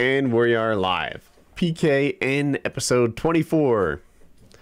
And 0.00 0.32
we 0.32 0.54
are 0.54 0.74
live. 0.76 1.28
PKN 1.56 2.58
episode 2.64 3.18
24. 3.18 4.00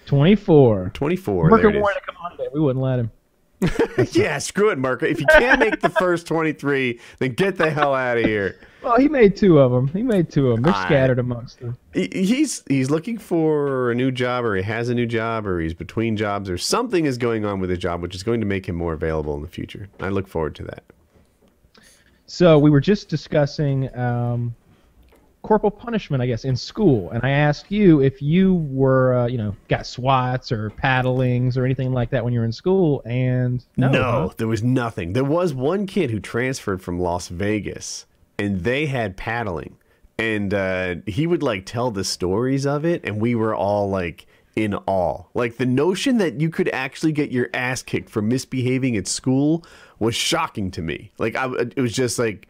24. 0.04 0.90
24. 0.92 1.48
Merker 1.48 1.80
wanted 1.80 1.94
to 1.94 2.00
come 2.04 2.16
on 2.16 2.32
today. 2.32 2.48
We 2.52 2.58
wouldn't 2.58 2.82
let 2.82 2.98
him. 2.98 3.12
yeah, 4.16 4.38
screw 4.38 4.70
it, 4.70 4.78
Marco. 4.78 5.06
If 5.06 5.20
you 5.20 5.26
can't 5.26 5.60
make 5.60 5.78
the 5.80 5.90
first 5.90 6.26
23, 6.26 6.98
then 7.20 7.34
get 7.34 7.54
the 7.54 7.70
hell 7.70 7.94
out 7.94 8.18
of 8.18 8.24
here. 8.24 8.58
Well, 8.82 8.98
he 8.98 9.06
made 9.06 9.36
two 9.36 9.60
of 9.60 9.70
them. 9.70 9.86
He 9.86 10.02
made 10.02 10.28
two 10.28 10.48
of 10.48 10.56
them. 10.56 10.64
They're 10.64 10.74
I- 10.74 10.86
scattered 10.86 11.20
amongst 11.20 11.60
them. 11.60 11.78
He's 11.94 12.64
he's 12.68 12.90
looking 12.90 13.16
for 13.16 13.92
a 13.92 13.94
new 13.94 14.10
job, 14.10 14.44
or 14.44 14.56
he 14.56 14.62
has 14.64 14.88
a 14.88 14.94
new 14.94 15.06
job, 15.06 15.46
or 15.46 15.60
he's 15.60 15.72
between 15.72 16.16
jobs, 16.16 16.50
or 16.50 16.58
something 16.58 17.06
is 17.06 17.16
going 17.16 17.44
on 17.44 17.60
with 17.60 17.70
his 17.70 17.78
job, 17.78 18.02
which 18.02 18.16
is 18.16 18.24
going 18.24 18.40
to 18.40 18.46
make 18.46 18.68
him 18.68 18.74
more 18.74 18.92
available 18.92 19.36
in 19.36 19.42
the 19.42 19.48
future. 19.48 19.88
I 20.00 20.08
look 20.08 20.26
forward 20.26 20.56
to 20.56 20.64
that. 20.64 20.82
So 22.26 22.58
we 22.58 22.70
were 22.70 22.80
just 22.80 23.08
discussing 23.08 23.96
um, 23.96 24.54
corporal 25.42 25.70
punishment, 25.70 26.22
I 26.22 26.26
guess, 26.26 26.44
in 26.44 26.56
school, 26.56 27.10
and 27.10 27.24
I 27.24 27.30
asked 27.30 27.70
you 27.70 28.02
if 28.02 28.20
you 28.20 28.54
were, 28.70 29.14
uh, 29.14 29.26
you 29.26 29.38
know, 29.38 29.54
got 29.68 29.86
swats 29.86 30.50
or 30.50 30.70
paddlings 30.70 31.56
or 31.56 31.64
anything 31.64 31.92
like 31.92 32.10
that 32.10 32.24
when 32.24 32.32
you 32.32 32.40
were 32.40 32.44
in 32.44 32.52
school, 32.52 33.02
and 33.04 33.64
no, 33.76 33.90
huh? 33.90 34.28
there 34.36 34.48
was 34.48 34.62
nothing. 34.62 35.12
There 35.12 35.24
was 35.24 35.54
one 35.54 35.86
kid 35.86 36.10
who 36.10 36.20
transferred 36.20 36.82
from 36.82 36.98
Las 36.98 37.28
Vegas, 37.28 38.06
and 38.38 38.62
they 38.62 38.86
had 38.86 39.16
paddling, 39.16 39.76
and 40.18 40.52
uh, 40.52 40.96
he 41.06 41.26
would 41.26 41.42
like 41.42 41.64
tell 41.64 41.90
the 41.90 42.04
stories 42.04 42.66
of 42.66 42.84
it, 42.84 43.02
and 43.04 43.20
we 43.20 43.34
were 43.34 43.54
all 43.54 43.88
like 43.88 44.26
in 44.56 44.74
awe. 44.74 45.22
Like 45.34 45.56
the 45.56 45.66
notion 45.66 46.18
that 46.18 46.40
you 46.40 46.50
could 46.50 46.68
actually 46.70 47.12
get 47.12 47.30
your 47.30 47.48
ass 47.54 47.82
kicked 47.82 48.10
for 48.10 48.20
misbehaving 48.20 48.96
at 48.96 49.06
school 49.06 49.64
was 50.00 50.16
shocking 50.16 50.70
to 50.72 50.82
me. 50.82 51.12
Like 51.18 51.36
I, 51.36 51.48
it 51.76 51.80
was 51.80 51.92
just 51.92 52.18
like. 52.18 52.48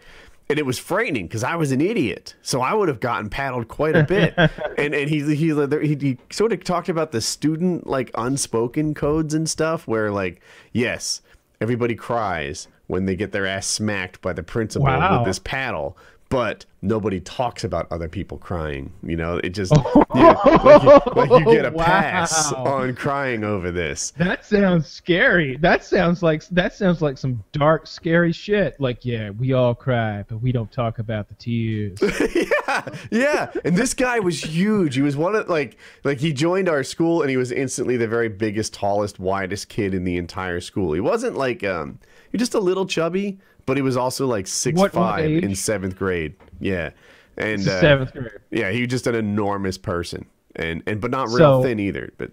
And 0.51 0.59
it 0.59 0.65
was 0.65 0.79
frightening 0.79 1.27
because 1.27 1.45
I 1.45 1.57
was 1.57 1.73
an 1.73 1.81
idiot, 1.83 2.35
so 2.41 2.63
I 2.63 2.73
would 2.73 2.89
have 2.89 3.01
gotten 3.01 3.29
paddled 3.29 3.69
quite 3.69 3.95
a 3.95 4.05
bit. 4.05 4.33
and 4.79 4.95
and 4.95 5.11
he, 5.11 5.21
he 5.35 5.53
he 5.55 5.95
he 5.97 6.19
sort 6.31 6.53
of 6.53 6.65
talked 6.65 6.89
about 6.89 7.13
the 7.13 7.21
student 7.21 7.87
like 7.87 8.11
unspoken 8.15 8.95
codes 8.95 9.35
and 9.35 9.49
stuff, 9.49 9.87
where 9.87 10.11
like 10.11 10.41
yes, 10.73 11.21
everybody 11.61 11.95
cries 11.95 12.67
when 12.87 13.05
they 13.05 13.15
get 13.15 13.33
their 13.33 13.45
ass 13.47 13.67
smacked 13.67 14.23
by 14.23 14.33
the 14.33 14.43
principal 14.43 14.87
Wow. 14.87 15.19
with 15.19 15.27
this 15.27 15.39
paddle, 15.39 15.99
but 16.31 16.67
nobody 16.83 17.21
talks 17.21 17.65
about 17.65 17.91
other 17.91 18.09
people 18.09 18.39
crying. 18.39 18.93
You 19.03 19.17
know, 19.17 19.39
it 19.39 19.51
just 19.51 19.73
Oh. 19.85 20.05
yeah, 20.15 20.33
like, 20.65 20.83
you, 20.83 21.13
like 21.15 21.31
you 21.47 21.53
get 21.53 21.65
a 21.65 21.73
pass 21.73 22.53
on 22.53 22.95
crying 22.95 23.45
over 23.45 23.71
this. 23.71 24.11
That 24.13 24.45
sounds 24.45 24.87
scary. 24.87 25.57
That 25.59 25.85
sounds 25.85 26.23
like 26.23 26.47
that 26.49 26.75
sounds 26.75 27.01
like 27.03 27.19
some 27.19 27.43
dark, 27.53 27.87
scary 27.87 28.33
shit. 28.33 28.79
Like, 28.81 29.05
yeah, 29.05 29.31
we 29.31 29.53
all 29.53 29.75
cry, 29.75 30.25
but 30.29 30.39
we 30.39 30.53
don't 30.53 30.71
talk 30.71 30.99
about 30.99 31.29
the 31.29 31.35
tears. 31.35 31.99
yeah, 32.35 32.89
yeah. 33.11 33.51
And 33.65 33.77
this 33.77 33.95
guy 33.95 34.19
was 34.19 34.43
huge. 34.43 34.95
He 34.95 35.03
was 35.03 35.17
one 35.17 35.35
of 35.35 35.49
like 35.49 35.77
like 36.05 36.19
he 36.19 36.33
joined 36.33 36.69
our 36.69 36.83
school 36.83 37.23
and 37.23 37.31
he 37.31 37.37
was 37.37 37.53
instantly 37.53 37.97
the 37.97 38.09
very 38.09 38.29
biggest, 38.29 38.75
tallest, 38.75 39.19
widest 39.19 39.69
kid 39.69 39.95
in 39.95 40.05
the 40.05 40.17
entire 40.17 40.61
school. 40.61 40.93
He 40.93 41.01
wasn't 41.01 41.37
like 41.37 41.65
um 41.65 41.99
he 42.31 42.37
was 42.37 42.41
just 42.41 42.55
a 42.55 42.61
little 42.61 42.87
chubby, 42.87 43.39
but 43.69 43.77
he 43.77 43.83
was 43.83 43.97
also 43.97 44.27
like 44.27 44.47
six 44.49 44.77
What- 44.77 44.93
what 44.95 45.01
five 45.01 45.31
in 45.31 45.55
seventh 45.55 45.97
grade. 45.97 46.35
Yeah. 46.59 46.91
And 47.37 47.61
uh, 47.69 47.81
Seventh 47.81 48.13
grade. 48.13 48.33
yeah, 48.51 48.71
he 48.73 48.81
was 48.81 48.89
just 48.89 49.07
an 49.07 49.15
enormous 49.15 49.79
person. 49.79 50.27
And 50.57 50.83
and 50.89 51.01
but 51.01 51.13
not 51.13 51.29
real 51.29 51.37
So- 51.39 51.63
thin 51.63 51.79
either. 51.79 52.11
But 52.19 52.33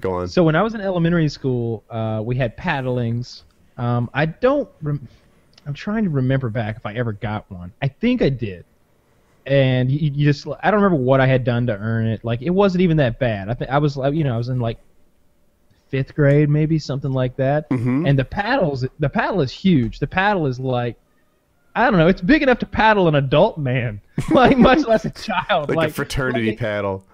go 0.00 0.14
on. 0.14 0.28
So 0.28 0.42
when 0.42 0.56
I 0.56 0.62
was 0.62 0.74
in 0.74 0.80
elementary 0.80 1.28
school, 1.28 1.84
uh, 1.90 2.20
we 2.24 2.34
had 2.34 2.56
paddlings. 2.56 3.42
Um, 3.76 4.10
I 4.12 4.26
don't. 4.26 4.68
Rem- 4.82 5.06
I'm 5.66 5.74
trying 5.74 6.04
to 6.04 6.10
remember 6.10 6.50
back 6.50 6.76
if 6.76 6.84
I 6.86 6.94
ever 6.94 7.12
got 7.12 7.48
one. 7.50 7.72
I 7.80 7.88
think 7.88 8.20
I 8.20 8.28
did. 8.30 8.64
And 9.46 9.90
you, 9.90 10.10
you 10.10 10.24
just, 10.24 10.46
I 10.62 10.70
don't 10.70 10.80
remember 10.82 11.02
what 11.02 11.20
I 11.20 11.26
had 11.26 11.44
done 11.44 11.66
to 11.68 11.76
earn 11.76 12.06
it. 12.06 12.24
Like 12.24 12.42
it 12.42 12.50
wasn't 12.50 12.82
even 12.82 12.96
that 12.98 13.18
bad. 13.18 13.48
I 13.48 13.54
think 13.54 13.70
I 13.70 13.78
was, 13.78 13.96
like, 13.96 14.14
you 14.14 14.24
know, 14.24 14.34
I 14.34 14.38
was 14.38 14.48
in 14.48 14.58
like 14.58 14.78
fifth 15.94 16.12
grade, 16.16 16.48
maybe 16.50 16.76
something 16.76 17.12
like 17.12 17.36
that. 17.36 17.70
Mhm. 17.70 18.08
And 18.08 18.18
the 18.18 18.24
paddles, 18.24 18.84
the 18.98 19.08
paddle 19.08 19.40
is 19.42 19.52
huge. 19.52 20.00
The 20.00 20.08
paddle 20.08 20.48
is 20.48 20.58
like, 20.58 20.96
I 21.76 21.88
don't 21.88 21.98
know, 22.00 22.08
it's 22.08 22.20
big 22.20 22.42
enough 22.42 22.58
to 22.60 22.66
paddle 22.66 23.06
an 23.06 23.14
adult 23.14 23.58
man, 23.58 24.00
like 24.32 24.58
much 24.58 24.84
less 24.88 25.04
a 25.04 25.10
child. 25.10 25.68
like, 25.68 25.76
like 25.76 25.90
a 25.90 25.92
fraternity 25.92 26.48
like- 26.48 26.58
paddle. 26.58 27.04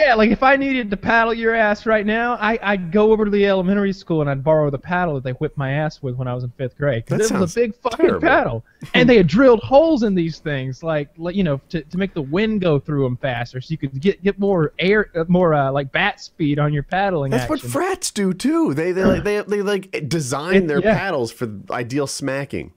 Yeah, 0.00 0.14
like 0.14 0.30
if 0.30 0.42
I 0.42 0.56
needed 0.56 0.90
to 0.90 0.96
paddle 0.96 1.34
your 1.34 1.54
ass 1.54 1.84
right 1.86 2.06
now, 2.06 2.34
I, 2.34 2.58
I'd 2.62 2.90
go 2.90 3.12
over 3.12 3.24
to 3.24 3.30
the 3.30 3.46
elementary 3.46 3.92
school 3.92 4.20
and 4.20 4.30
I'd 4.30 4.42
borrow 4.42 4.70
the 4.70 4.78
paddle 4.78 5.14
that 5.14 5.24
they 5.24 5.32
whipped 5.32 5.58
my 5.58 5.72
ass 5.72 6.02
with 6.02 6.16
when 6.16 6.26
I 6.26 6.34
was 6.34 6.44
in 6.44 6.50
fifth 6.50 6.76
grade. 6.76 7.04
Because 7.04 7.30
it 7.30 7.38
was 7.38 7.56
a 7.56 7.60
big 7.60 7.74
fucking 7.76 7.98
terrible. 8.06 8.20
paddle. 8.20 8.64
and 8.94 9.08
they 9.08 9.16
had 9.16 9.26
drilled 9.26 9.60
holes 9.60 10.02
in 10.02 10.14
these 10.14 10.38
things, 10.38 10.82
like, 10.82 11.10
you 11.18 11.44
know, 11.44 11.60
to, 11.68 11.82
to 11.82 11.98
make 11.98 12.14
the 12.14 12.22
wind 12.22 12.60
go 12.60 12.78
through 12.78 13.04
them 13.04 13.16
faster 13.18 13.60
so 13.60 13.72
you 13.72 13.78
could 13.78 14.00
get, 14.00 14.22
get 14.22 14.38
more 14.38 14.72
air, 14.78 15.10
uh, 15.14 15.24
more 15.28 15.52
uh, 15.54 15.70
like 15.70 15.92
bat 15.92 16.20
speed 16.20 16.58
on 16.58 16.72
your 16.72 16.82
paddling 16.82 17.30
That's 17.30 17.50
what 17.50 17.60
frats 17.60 18.10
do 18.10 18.32
too. 18.32 18.74
They 18.74 18.92
they 18.92 19.04
like 19.04 19.24
they, 19.24 19.40
they 19.42 19.62
like 19.62 20.08
design 20.08 20.54
It- 20.54 20.68
their 20.68 20.80
yeah. 20.80 20.96
paddles 20.96 21.30
for 21.30 21.50
ideal 21.70 22.06
smacking. 22.06 22.72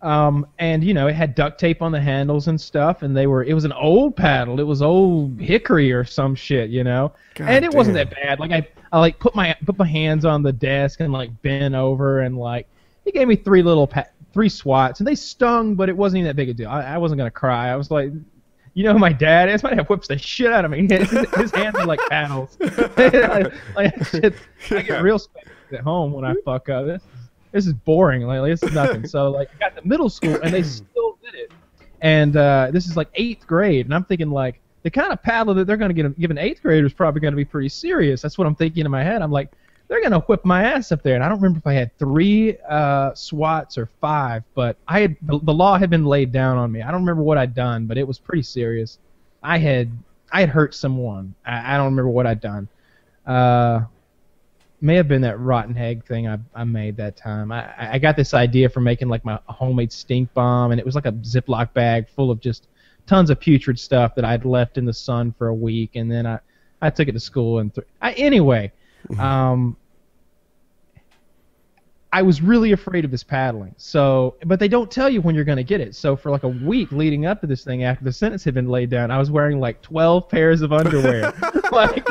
Um, 0.00 0.46
and 0.58 0.84
you 0.84 0.94
know, 0.94 1.08
it 1.08 1.14
had 1.14 1.34
duct 1.34 1.58
tape 1.58 1.82
on 1.82 1.90
the 1.90 2.00
handles 2.00 2.46
and 2.46 2.60
stuff, 2.60 3.02
and 3.02 3.16
they 3.16 3.26
were. 3.26 3.42
It 3.42 3.54
was 3.54 3.64
an 3.64 3.72
old 3.72 4.14
paddle. 4.14 4.60
It 4.60 4.66
was 4.66 4.80
old 4.80 5.40
hickory 5.40 5.92
or 5.92 6.04
some 6.04 6.34
shit, 6.34 6.70
you 6.70 6.84
know. 6.84 7.12
God 7.34 7.48
and 7.48 7.64
it 7.64 7.74
wasn't 7.74 7.94
that 7.94 8.10
bad. 8.10 8.38
Like 8.38 8.52
I, 8.52 8.68
I 8.92 9.00
like 9.00 9.18
put 9.18 9.34
my 9.34 9.56
put 9.66 9.76
my 9.76 9.86
hands 9.86 10.24
on 10.24 10.42
the 10.42 10.52
desk 10.52 11.00
and 11.00 11.12
like 11.12 11.42
bent 11.42 11.74
over 11.74 12.20
and 12.20 12.38
like 12.38 12.68
he 13.04 13.10
gave 13.10 13.26
me 13.26 13.34
three 13.34 13.62
little 13.62 13.88
pa- 13.88 14.06
three 14.32 14.48
swats, 14.48 15.00
and 15.00 15.06
they 15.06 15.16
stung, 15.16 15.74
but 15.74 15.88
it 15.88 15.96
wasn't 15.96 16.18
even 16.18 16.28
that 16.28 16.36
big 16.36 16.48
a 16.48 16.54
deal. 16.54 16.68
I, 16.68 16.82
I 16.82 16.98
wasn't 16.98 17.18
gonna 17.18 17.30
cry. 17.30 17.68
I 17.68 17.76
was 17.76 17.90
like. 17.90 18.12
You 18.74 18.84
know 18.84 18.92
who 18.92 19.00
my 19.00 19.12
dad 19.12 19.48
is? 19.48 19.64
My 19.64 19.74
dad 19.74 19.88
whips 19.88 20.06
the 20.06 20.16
shit 20.16 20.52
out 20.52 20.64
of 20.64 20.70
me. 20.70 20.86
His, 20.88 21.10
his 21.10 21.50
hands 21.50 21.74
are 21.74 21.86
like 21.86 21.98
paddles. 22.08 22.56
like, 22.60 24.06
shit, 24.06 24.34
I 24.70 24.82
get 24.82 25.02
real 25.02 25.18
spanked 25.18 25.50
at 25.72 25.80
home 25.80 26.12
when 26.12 26.24
I 26.24 26.34
fuck 26.44 26.68
up. 26.68 26.86
This, 26.86 27.02
this 27.52 27.66
is 27.66 27.72
boring. 27.72 28.22
Like 28.22 28.42
this 28.42 28.62
is 28.62 28.74
nothing. 28.74 29.06
So 29.08 29.30
like 29.30 29.48
I 29.56 29.58
got 29.58 29.76
to 29.76 29.86
middle 29.86 30.10
school 30.10 30.38
and 30.42 30.52
they 30.52 30.62
still 30.62 31.18
did 31.24 31.34
it. 31.34 31.52
And 32.00 32.36
uh, 32.36 32.70
this 32.72 32.86
is 32.86 32.96
like 32.96 33.08
eighth 33.14 33.46
grade, 33.46 33.86
and 33.86 33.94
I'm 33.94 34.04
thinking 34.04 34.30
like 34.30 34.60
the 34.82 34.90
kind 34.90 35.12
of 35.12 35.22
paddle 35.22 35.54
that 35.54 35.66
they're 35.66 35.76
going 35.76 35.94
to 35.94 36.10
give 36.10 36.30
an 36.30 36.38
eighth 36.38 36.62
grader 36.62 36.86
is 36.86 36.92
probably 36.92 37.20
going 37.20 37.32
to 37.32 37.36
be 37.36 37.44
pretty 37.44 37.68
serious. 37.68 38.22
That's 38.22 38.38
what 38.38 38.46
I'm 38.46 38.54
thinking 38.54 38.84
in 38.84 38.90
my 38.90 39.02
head. 39.02 39.22
I'm 39.22 39.32
like, 39.32 39.50
they're 39.88 40.00
going 40.00 40.12
to 40.12 40.20
whip 40.20 40.44
my 40.44 40.62
ass 40.62 40.92
up 40.92 41.02
there. 41.02 41.14
And 41.14 41.24
I 41.24 41.28
don't 41.28 41.38
remember 41.38 41.58
if 41.58 41.66
I 41.66 41.72
had 41.72 41.96
three 41.98 42.56
uh, 42.68 43.14
swats 43.14 43.76
or 43.76 43.86
five, 44.00 44.44
but 44.54 44.76
I 44.86 45.00
had 45.00 45.16
the, 45.22 45.40
the 45.42 45.52
law 45.52 45.78
had 45.78 45.90
been 45.90 46.04
laid 46.04 46.30
down 46.30 46.58
on 46.58 46.70
me. 46.70 46.82
I 46.82 46.90
don't 46.90 47.00
remember 47.00 47.22
what 47.22 47.38
I'd 47.38 47.54
done, 47.54 47.86
but 47.86 47.98
it 47.98 48.06
was 48.06 48.18
pretty 48.18 48.42
serious. 48.42 48.98
I 49.42 49.58
had 49.58 49.90
I 50.30 50.40
had 50.40 50.50
hurt 50.50 50.74
someone. 50.74 51.34
I, 51.44 51.74
I 51.74 51.76
don't 51.76 51.86
remember 51.86 52.10
what 52.10 52.26
I'd 52.26 52.40
done. 52.40 52.68
Uh, 53.26 53.80
may 54.80 54.94
have 54.94 55.08
been 55.08 55.22
that 55.22 55.38
rotten 55.40 55.76
egg 55.76 56.04
thing 56.04 56.28
I, 56.28 56.38
I 56.54 56.64
made 56.64 56.96
that 56.98 57.16
time. 57.16 57.50
I, 57.50 57.94
I 57.94 57.98
got 57.98 58.16
this 58.16 58.34
idea 58.34 58.68
for 58.68 58.80
making 58.80 59.08
like 59.08 59.24
my 59.24 59.38
homemade 59.46 59.92
stink 59.92 60.32
bomb, 60.34 60.70
and 60.70 60.80
it 60.80 60.86
was 60.86 60.94
like 60.94 61.06
a 61.06 61.12
Ziploc 61.12 61.72
bag 61.72 62.08
full 62.08 62.30
of 62.30 62.40
just 62.40 62.68
tons 63.06 63.30
of 63.30 63.40
putrid 63.40 63.78
stuff 63.78 64.14
that 64.14 64.24
I'd 64.24 64.44
left 64.44 64.78
in 64.78 64.84
the 64.84 64.92
sun 64.92 65.34
for 65.36 65.48
a 65.48 65.54
week, 65.54 65.96
and 65.96 66.10
then 66.10 66.26
I, 66.26 66.38
I 66.80 66.90
took 66.90 67.08
it 67.08 67.12
to 67.12 67.20
school 67.20 67.58
and 67.58 67.74
th- 67.74 67.86
I, 68.00 68.12
anyway, 68.12 68.72
um, 69.18 69.76
I 72.12 72.22
was 72.22 72.40
really 72.40 72.72
afraid 72.72 73.04
of 73.04 73.10
this 73.10 73.22
paddling. 73.22 73.74
So, 73.76 74.36
but 74.46 74.58
they 74.58 74.68
don't 74.68 74.90
tell 74.90 75.10
you 75.10 75.20
when 75.20 75.34
you're 75.34 75.44
going 75.44 75.58
to 75.58 75.64
get 75.64 75.80
it. 75.80 75.94
So 75.94 76.16
for 76.16 76.30
like 76.30 76.42
a 76.42 76.48
week 76.48 76.90
leading 76.90 77.26
up 77.26 77.40
to 77.42 77.46
this 77.46 77.64
thing, 77.64 77.84
after 77.84 78.04
the 78.04 78.12
sentence 78.12 78.44
had 78.44 78.54
been 78.54 78.68
laid 78.68 78.88
down, 78.90 79.10
I 79.10 79.18
was 79.18 79.30
wearing 79.30 79.60
like 79.60 79.82
12 79.82 80.28
pairs 80.28 80.62
of 80.62 80.72
underwear. 80.72 81.32
like, 81.72 82.08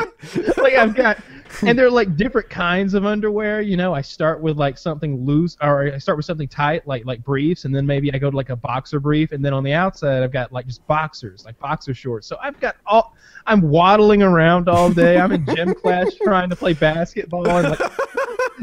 like 0.56 0.74
I've 0.74 0.94
got, 0.94 1.18
and 1.62 1.78
they're 1.78 1.90
like 1.90 2.16
different 2.16 2.48
kinds 2.50 2.94
of 2.94 3.04
underwear. 3.04 3.60
You 3.60 3.76
know, 3.76 3.94
I 3.94 4.00
start 4.00 4.40
with 4.40 4.56
like 4.56 4.78
something 4.78 5.24
loose, 5.24 5.56
or 5.60 5.92
I 5.94 5.98
start 5.98 6.16
with 6.16 6.26
something 6.26 6.48
tight, 6.48 6.86
like 6.86 7.04
like 7.04 7.22
briefs, 7.24 7.64
and 7.64 7.74
then 7.74 7.86
maybe 7.86 8.12
I 8.12 8.18
go 8.18 8.30
to 8.30 8.36
like 8.36 8.50
a 8.50 8.56
boxer 8.56 9.00
brief, 9.00 9.32
and 9.32 9.44
then 9.44 9.52
on 9.52 9.64
the 9.64 9.72
outside 9.72 10.22
I've 10.22 10.32
got 10.32 10.52
like 10.52 10.66
just 10.66 10.86
boxers, 10.86 11.44
like 11.44 11.58
boxer 11.58 11.94
shorts. 11.94 12.26
So 12.26 12.38
I've 12.42 12.58
got 12.60 12.76
all, 12.86 13.14
I'm 13.46 13.60
waddling 13.62 14.22
around 14.22 14.68
all 14.68 14.90
day. 14.90 15.18
I'm 15.18 15.32
in 15.32 15.46
gym 15.46 15.74
class 15.74 16.14
trying 16.22 16.50
to 16.50 16.56
play 16.56 16.74
basketball, 16.74 17.48
and 17.48 17.70
like 17.70 17.92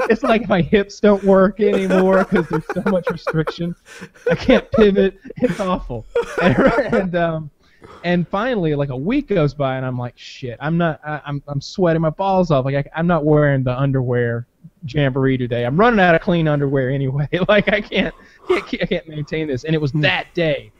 it's 0.10 0.24
like 0.24 0.48
my 0.48 0.62
hips 0.62 1.00
don't 1.00 1.24
work 1.24 1.60
anymore 1.60 2.25
because 2.25 2.48
there's 2.50 2.65
so 2.74 2.89
much 2.92 3.10
restriction. 3.10 3.75
I 4.30 4.36
can't 4.36 4.69
pivot. 4.71 5.19
It's 5.38 5.60
awful. 5.60 6.06
And, 6.42 6.57
and 6.94 7.15
um, 7.15 7.51
and 8.04 8.28
finally, 8.28 8.76
like 8.76 8.90
a 8.90 8.98
week 8.98 9.28
goes 9.28 9.54
by, 9.54 9.78
and 9.78 9.86
I'm 9.86 9.98
like, 9.98 10.18
shit, 10.18 10.58
I'm 10.62 10.78
not. 10.78 11.00
I, 11.06 11.22
I'm 11.26 11.42
I'm 11.48 11.62
sweating 11.62 12.02
my 12.02 12.10
balls 12.10 12.52
off. 12.52 12.66
Like 12.66 12.76
I, 12.76 13.00
I'm 13.00 13.08
not 13.08 13.26
wearing 13.26 13.64
the 13.64 13.78
underwear 13.78 14.48
jamboree 14.88 15.38
today. 15.38 15.66
I'm 15.66 15.78
running 15.78 16.00
out 16.00 16.16
of 16.16 16.22
clean 16.22 16.48
underwear 16.48 16.90
anyway. 16.90 17.28
Like 17.48 17.70
I 17.70 17.82
can't, 17.82 18.16
can't 18.48 18.82
I 18.82 18.86
can't 18.86 19.08
maintain 19.08 19.48
this. 19.48 19.64
And 19.64 19.76
it 19.76 19.82
was 19.82 19.92
that 19.94 20.34
day, 20.34 20.72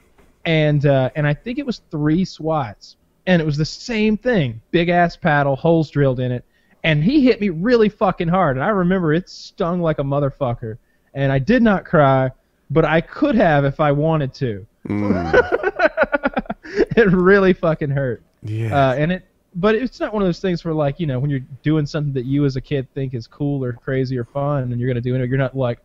and 0.44 0.84
uh, 0.86 1.10
and 1.14 1.26
I 1.26 1.34
think 1.34 1.58
it 1.58 1.66
was 1.66 1.82
three 1.90 2.24
swats, 2.24 2.96
and 3.26 3.40
it 3.40 3.44
was 3.44 3.56
the 3.56 3.64
same 3.64 4.16
thing. 4.16 4.60
Big 4.70 4.88
ass 4.88 5.16
paddle, 5.16 5.56
holes 5.56 5.90
drilled 5.90 6.20
in 6.20 6.32
it, 6.32 6.44
and 6.86 7.02
he 7.02 7.24
hit 7.24 7.40
me 7.40 7.48
really 7.48 7.88
fucking 7.88 8.28
hard. 8.28 8.56
And 8.56 8.64
I 8.64 8.68
remember 8.68 9.12
it 9.12 9.28
stung 9.28 9.80
like 9.80 9.98
a 9.98 10.04
motherfucker. 10.04 10.78
And 11.14 11.32
I 11.32 11.38
did 11.40 11.62
not 11.62 11.84
cry, 11.84 12.30
but 12.70 12.84
I 12.84 13.00
could 13.00 13.34
have 13.34 13.64
if 13.64 13.80
I 13.80 13.90
wanted 13.90 14.32
to. 14.34 14.66
Mm. 14.86 15.90
it 16.64 17.12
really 17.12 17.52
fucking 17.52 17.90
hurt. 17.90 18.22
Yeah. 18.42 18.90
Uh, 18.90 18.94
and 18.94 19.12
it, 19.12 19.24
but 19.54 19.74
it's 19.74 20.00
not 20.00 20.12
one 20.12 20.22
of 20.22 20.28
those 20.28 20.40
things 20.40 20.64
where 20.64 20.74
like 20.74 21.00
you 21.00 21.06
know 21.06 21.18
when 21.18 21.30
you're 21.30 21.44
doing 21.62 21.86
something 21.86 22.12
that 22.12 22.26
you 22.26 22.44
as 22.44 22.56
a 22.56 22.60
kid 22.60 22.86
think 22.94 23.14
is 23.14 23.26
cool 23.26 23.64
or 23.64 23.72
crazy 23.72 24.18
or 24.18 24.24
fun, 24.24 24.70
and 24.70 24.80
you're 24.80 24.88
gonna 24.88 25.00
do 25.00 25.14
it, 25.14 25.28
you're 25.28 25.38
not 25.38 25.56
like, 25.56 25.78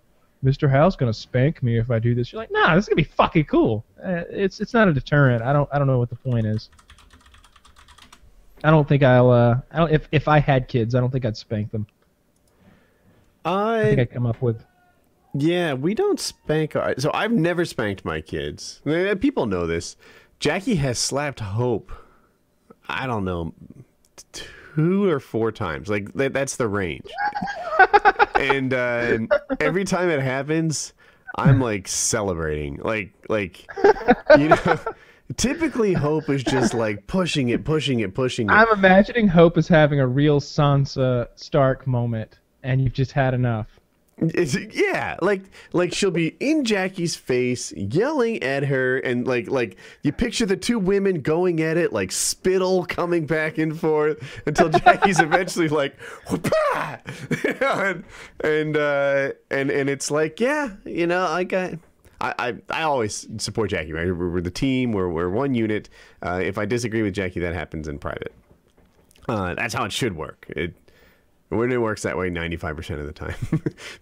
Mr. 0.44 0.70
House 0.70 0.96
gonna 0.96 1.14
spank 1.14 1.64
me 1.64 1.78
if 1.78 1.90
I 1.90 2.00
do 2.00 2.14
this. 2.14 2.32
You're 2.32 2.42
like, 2.42 2.52
nah, 2.52 2.76
this 2.76 2.86
is 2.86 2.90
gonna 2.90 2.98
be 2.98 3.04
fucking 3.04 3.46
cool. 3.46 3.86
Uh, 4.04 4.24
it's 4.30 4.60
it's 4.60 4.74
not 4.74 4.88
a 4.88 4.94
deterrent. 4.94 5.42
I 5.44 5.54
don't 5.54 5.70
I 5.72 5.78
don't 5.78 5.88
know 5.88 6.00
what 6.00 6.10
the 6.10 6.16
point 6.16 6.46
is. 6.46 6.70
I 8.64 8.70
don't 8.70 8.88
think 8.88 9.04
I'll. 9.04 9.32
Uh, 9.32 9.62
I 9.72 9.78
don't. 9.78 9.92
If 9.92 10.08
if 10.12 10.28
I 10.28 10.40
had 10.40 10.68
kids, 10.68 10.94
I 10.94 11.00
don't 11.00 11.12
think 11.12 11.26
I'd 11.26 11.38
spank 11.38 11.72
them. 11.72 11.88
I 13.44 13.84
think 13.84 14.00
I 14.00 14.06
come 14.06 14.26
up 14.28 14.42
with. 14.42 14.64
yeah, 15.34 15.74
we 15.74 15.96
don't 15.96 16.20
spank 16.20 16.76
our. 16.76 16.94
So 17.00 17.10
I've 17.14 17.32
never 17.32 17.66
spanked 17.66 18.06
my 18.06 18.22
kids. 18.22 18.82
People 19.20 19.48
know 19.48 19.66
this. 19.66 19.96
Jackie 20.42 20.76
has 20.76 20.98
slapped 20.98 21.40
Hope. 21.40 21.92
I 22.90 23.06
don't 23.06 23.24
know, 23.24 23.54
two 24.74 25.08
or 25.08 25.20
four 25.20 25.52
times. 25.52 25.88
Like 25.88 26.12
that, 26.14 26.34
that's 26.34 26.58
the 26.58 26.68
range. 26.68 27.10
and 28.36 28.74
uh, 28.74 29.20
every 29.60 29.86
time 29.86 30.10
it 30.10 30.20
happens, 30.20 30.94
I'm 31.38 31.62
like 31.62 31.88
celebrating. 31.88 32.78
Like 32.78 33.14
like 33.30 33.70
you 34.38 34.50
know. 34.50 34.58
Typically, 35.38 35.94
Hope 35.94 36.30
is 36.30 36.44
just 36.44 36.74
like 36.74 37.08
pushing 37.08 37.50
it, 37.50 37.64
pushing 37.64 38.02
it, 38.02 38.14
pushing 38.14 38.50
it. 38.50 38.52
I'm 38.52 38.68
imagining 38.74 39.30
Hope 39.30 39.58
is 39.58 39.66
having 39.66 40.02
a 40.02 40.08
real 40.08 40.42
Sansa 40.42 41.28
Stark 41.36 41.88
moment, 41.88 42.40
and 42.64 42.82
you've 42.82 42.92
just 42.92 43.14
had 43.14 43.34
enough. 43.34 43.80
Yeah, 44.22 45.18
like 45.22 45.42
like 45.74 45.94
she'll 45.94 46.12
be 46.12 46.36
in 46.40 46.64
Jackie's 46.64 47.16
face, 47.16 47.72
yelling 47.72 48.44
at 48.44 48.66
her, 48.66 49.00
and 49.00 49.26
like 49.26 49.50
like 49.50 49.78
you 50.04 50.12
picture 50.12 50.46
the 50.46 50.56
two 50.56 50.78
women 50.78 51.22
going 51.22 51.60
at 51.62 51.76
it, 51.76 51.92
like 51.92 52.12
spittle 52.12 52.86
coming 52.86 53.26
back 53.26 53.58
and 53.58 53.80
forth 53.80 54.24
until 54.46 54.70
Jackie's 54.70 55.20
eventually 55.22 55.70
like, 55.70 55.96
and 56.76 58.04
and, 58.44 58.78
uh, 58.78 59.32
and 59.50 59.72
and 59.72 59.90
it's 59.90 60.12
like, 60.12 60.40
yeah, 60.40 60.70
you 60.86 61.08
know, 61.08 61.26
I 61.26 61.44
got. 61.44 61.74
I, 62.20 62.36
I, 62.38 62.56
I 62.70 62.84
always 62.84 63.28
support 63.40 63.72
Jackie, 63.72 63.94
right? 63.94 64.06
We're, 64.06 64.30
we're 64.30 64.42
the 64.42 64.52
team, 64.52 64.92
we're, 64.92 65.10
we're 65.10 65.28
one 65.32 65.56
unit. 65.56 65.90
Uh, 66.22 66.40
if 66.44 66.60
I 66.60 66.66
disagree 66.66 67.02
with 67.02 67.16
Jackie, 67.16 67.40
that 67.40 67.56
happens 67.56 67.88
in 67.88 67.98
private. 67.98 68.32
Uh, 69.28 69.56
that's 69.56 69.74
how 69.74 69.86
it 69.86 69.92
should 69.92 70.16
work. 70.16 70.46
It 70.50 70.76
when 71.52 71.72
it 71.72 71.78
works 71.82 72.02
that 72.04 72.18
way 72.18 72.30
95% 72.30 73.00
of 73.00 73.06
the 73.06 73.14
time 73.14 73.36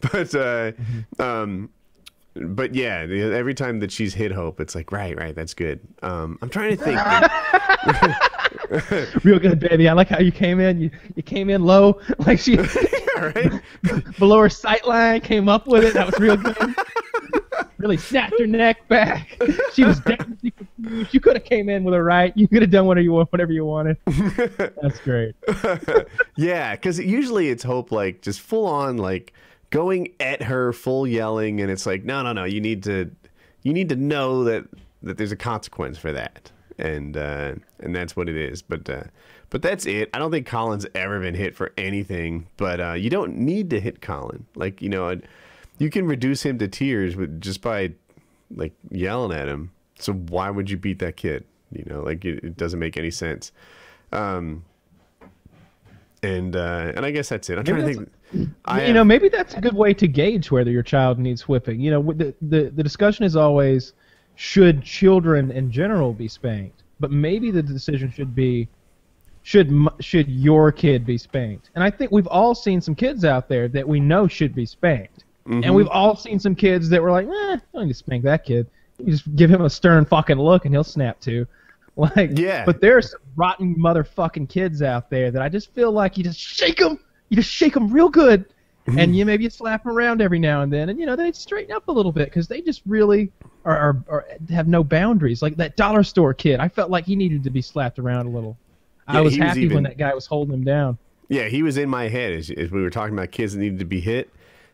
but 0.12 0.36
uh 0.36 0.72
um 1.24 1.70
but 2.36 2.76
yeah 2.76 3.00
every 3.10 3.54
time 3.54 3.80
that 3.80 3.92
she's 3.92 4.14
hit 4.14 4.32
hope 4.32 4.60
it's 4.62 4.76
like 4.76 4.92
right 4.92 5.18
right 5.18 5.36
that's 5.36 5.54
good 5.54 5.80
um 6.04 6.38
i'm 6.42 6.50
trying 6.50 6.78
to 6.78 6.84
think 6.84 7.00
Real 9.24 9.40
good, 9.40 9.60
baby. 9.60 9.88
I 9.90 9.94
like 9.94 10.10
how 10.10 10.20
you 10.20 10.32
came 10.32 10.60
in. 10.60 10.80
You 10.80 10.92
you 11.16 11.24
came 11.24 11.50
in 11.50 11.64
low, 11.64 12.00
like 12.20 12.40
she 12.40 12.58
right 13.18 13.62
below 14.18 14.40
her 14.42 14.50
sight 14.50 14.88
line, 14.88 15.22
came 15.22 15.50
up 15.50 15.68
with 15.68 15.84
it. 15.84 15.94
That 15.94 16.06
was 16.06 16.20
real 16.20 16.38
good. 16.38 16.56
really 17.78 17.98
snapped 17.98 18.40
her 18.40 18.48
neck 18.48 18.88
back. 18.88 19.40
She 19.74 19.84
was 19.84 20.00
confused. 20.00 20.39
You 21.12 21.20
could 21.20 21.36
have 21.36 21.46
came 21.46 21.70
in 21.70 21.84
with 21.84 21.94
a 21.94 22.02
right. 22.02 22.36
You 22.36 22.48
could 22.48 22.62
have 22.62 22.72
done 22.72 22.86
whatever 22.86 23.04
you 23.04 23.12
want, 23.14 23.32
whatever 23.32 23.52
you 23.52 23.66
wanted. 23.66 23.98
That's 24.82 25.00
great. 25.00 25.36
yeah 26.36 26.76
because 26.76 27.00
usually 27.00 27.50
it's 27.50 27.64
hope 27.64 27.92
like 27.92 28.22
just 28.22 28.40
full 28.40 28.66
on 28.66 28.98
like 28.98 29.34
going 29.70 30.14
at 30.20 30.42
her 30.42 30.74
full 30.74 31.08
yelling 31.08 31.62
and 31.62 31.70
it's 31.70 31.86
like 31.86 32.04
no 32.04 32.24
no 32.24 32.34
no 32.34 32.44
you 32.44 32.62
need 32.62 32.84
to 32.84 33.10
you 33.64 33.74
need 33.74 33.90
to 33.90 33.96
know 33.96 34.44
that 34.44 34.66
that 35.04 35.18
there's 35.18 35.32
a 35.32 35.36
consequence 35.36 35.98
for 35.98 36.12
that 36.12 36.52
and 36.78 37.18
uh 37.18 37.54
and 37.80 37.96
that's 37.96 38.16
what 38.16 38.28
it 38.28 38.36
is 38.36 38.62
but 38.62 38.90
uh 38.90 39.04
but 39.50 39.62
that's 39.62 39.86
it 39.86 40.10
i 40.14 40.20
don't 40.20 40.32
think 40.32 40.48
colin's 40.48 40.86
ever 40.96 41.20
been 41.20 41.36
hit 41.36 41.56
for 41.56 41.72
anything 41.78 42.48
but 42.58 42.80
uh 42.80 42.94
you 42.94 43.10
don't 43.10 43.36
need 43.36 43.70
to 43.70 43.80
hit 43.80 44.02
colin 44.02 44.46
like 44.56 44.82
you 44.82 44.90
know 44.90 45.20
you 45.78 45.90
can 45.90 46.06
reduce 46.06 46.44
him 46.44 46.58
to 46.58 46.68
tears 46.68 47.16
with 47.16 47.40
just 47.40 47.62
by 47.62 47.92
like 48.56 48.74
yelling 48.90 49.38
at 49.38 49.48
him 49.48 49.72
so 50.00 50.14
why 50.14 50.50
would 50.50 50.70
you 50.70 50.78
beat 50.78 51.00
that 51.00 51.16
kid 51.16 51.44
you 51.72 51.86
know 51.86 52.02
like 52.02 52.26
it, 52.26 52.44
it 52.44 52.58
doesn't 52.58 52.80
make 52.80 52.98
any 52.98 53.12
sense 53.12 53.52
um 54.12 54.64
and 56.22 56.56
uh, 56.56 56.92
and 56.96 57.06
I 57.06 57.12
guess 57.12 57.30
that's 57.30 57.50
it. 57.50 57.58
I'm 57.58 57.64
trying 57.64 57.86
to 57.86 57.94
think. 57.94 58.50
I 58.66 58.86
you 58.86 58.94
know, 58.94 59.04
maybe 59.04 59.30
that's 59.30 59.54
a 59.54 59.62
good 59.62 59.74
way 59.74 59.94
to 59.94 60.08
gauge 60.08 60.52
whether 60.52 60.70
your 60.70 60.84
child 60.84 61.18
needs 61.18 61.48
whipping. 61.48 61.80
You 61.80 61.92
know, 61.92 62.02
the, 62.12 62.36
the 62.42 62.70
the 62.76 62.84
discussion 62.84 63.24
is 63.24 63.36
always 63.36 63.94
should 64.36 64.84
children 64.84 65.52
in 65.52 65.72
general 65.72 66.14
be 66.14 66.28
spanked, 66.28 66.84
but 67.00 67.12
maybe 67.12 67.52
the 67.52 67.64
decision 67.64 68.12
should 68.12 68.36
be 68.36 68.68
should 69.44 69.72
should 70.00 70.28
your 70.28 70.72
kid 70.72 71.06
be 71.06 71.18
spanked. 71.18 71.70
And 71.76 71.84
I 71.84 71.90
think 71.90 72.12
we've 72.12 72.28
all 72.28 72.54
seen 72.54 72.82
some 72.82 72.96
kids 72.96 73.24
out 73.24 73.48
there 73.48 73.70
that 73.70 73.88
we 73.88 74.00
know 74.02 74.28
should 74.28 74.54
be 74.54 74.66
spanked, 74.66 75.24
Mm-hmm. 75.48 75.64
and 75.64 75.74
we've 75.74 75.88
all 75.88 76.16
seen 76.16 76.38
some 76.38 76.54
kids 76.54 76.90
that 76.90 77.02
were 77.02 77.10
like, 77.10 77.26
eh, 77.26 77.32
I 77.32 77.62
don't 77.74 77.88
need 77.88 77.94
to 77.94 77.98
spank 77.98 78.24
that 78.26 78.46
kid. 78.46 78.68
You 79.00 79.12
just 79.14 79.36
give 79.36 79.50
him 79.50 79.62
a 79.62 79.70
stern 79.70 80.06
fucking 80.06 80.38
look 80.38 80.66
and 80.66 80.74
he'll 80.74 80.84
snap 80.84 81.20
too. 81.20 81.48
Like, 81.96 82.38
Yeah. 82.38 82.64
But 82.66 82.80
there's 82.80 83.12
some 83.12 83.20
rotten 83.36 83.76
motherfucking 83.76 84.48
kids 84.48 84.82
out 84.82 85.10
there 85.10 85.32
that 85.32 85.42
I 85.42 85.50
just 85.50 85.74
feel 85.74 85.92
like 85.92 86.18
you 86.18 86.24
just 86.24 86.40
shake 86.40 86.78
them, 86.78 86.98
you 87.28 87.36
just 87.36 87.50
shake 87.52 87.74
them 87.74 87.90
real 87.92 88.10
good, 88.10 88.46
Mm-hmm. 88.88 88.98
and 89.00 89.16
you 89.16 89.26
maybe 89.26 89.44
you 89.44 89.50
slap 89.50 89.84
them 89.84 89.92
around 89.92 90.22
every 90.22 90.40
now 90.40 90.62
and 90.62 90.72
then, 90.72 90.88
and 90.90 90.98
you 90.98 91.06
know 91.06 91.16
they 91.18 91.32
straighten 91.34 91.76
up 91.76 91.90
a 91.90 91.92
little 91.92 92.14
bit 92.14 92.26
because 92.30 92.48
they 92.48 92.62
just 92.62 92.82
really 92.88 93.30
are, 93.66 93.78
are, 93.78 94.04
are 94.08 94.26
have 94.50 94.68
no 94.70 94.84
boundaries. 94.84 95.42
Like 95.42 95.58
that 95.58 95.76
dollar 95.76 96.02
store 96.02 96.34
kid, 96.34 96.60
I 96.62 96.70
felt 96.70 96.90
like 96.90 97.06
he 97.06 97.16
needed 97.18 97.44
to 97.44 97.50
be 97.52 97.62
slapped 97.62 98.00
around 98.00 98.26
a 98.28 98.30
little. 98.30 98.58
I 99.06 99.16
Yeah, 99.16 99.22
was 99.22 99.34
he 99.34 99.42
was 99.42 99.48
happy 99.50 99.62
even- 99.64 99.76
when 99.76 99.84
that 99.84 99.98
guy 99.98 100.14
was 100.16 100.26
holding 100.26 100.54
him 100.54 100.64
down. 100.64 100.98
yeah, 101.28 101.50
he 101.50 101.62
was 101.62 101.78
in 101.78 101.90
my 101.90 102.08
head 102.08 102.32
as, 102.32 102.50
as 102.50 102.72
we 102.72 102.82
were 102.82 102.90
talking 102.90 103.14
about 103.14 103.30
kids 103.32 103.54
that 103.54 103.60
needed 103.60 103.80
to 103.80 103.86
be 103.86 104.00
hit. 104.00 104.30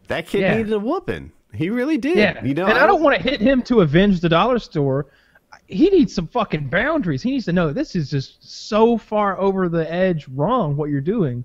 That 0.07 0.27
kid 0.27 0.41
Yeah. 0.41 0.57
needed 0.57 0.71
a 0.73 0.79
whooping. 0.79 1.31
He 1.55 1.69
really 1.69 1.97
did. 1.97 2.17
Yeah, 2.17 2.43
You 2.43 2.53
know, 2.53 2.65
and 2.65 2.77
I 2.77 2.85
don't 2.85 3.01
want 3.01 3.15
to 3.15 3.21
hit 3.21 3.41
him 3.41 3.61
to 3.63 3.81
avenge 3.81 4.19
the 4.19 4.29
dollar 4.29 4.59
store. 4.59 5.07
He 5.67 5.89
needs 5.89 6.13
some 6.13 6.27
fucking 6.27 6.67
boundaries. 6.69 7.21
He 7.21 7.31
needs 7.31 7.45
to 7.45 7.53
know 7.53 7.73
this 7.73 7.95
is 7.95 8.09
just 8.09 8.37
so 8.43 8.97
far 8.97 9.39
over 9.39 9.69
the 9.69 9.91
edge 9.91 10.27
wrong 10.27 10.75
what 10.75 10.89
you're 10.89 11.01
doing, 11.01 11.43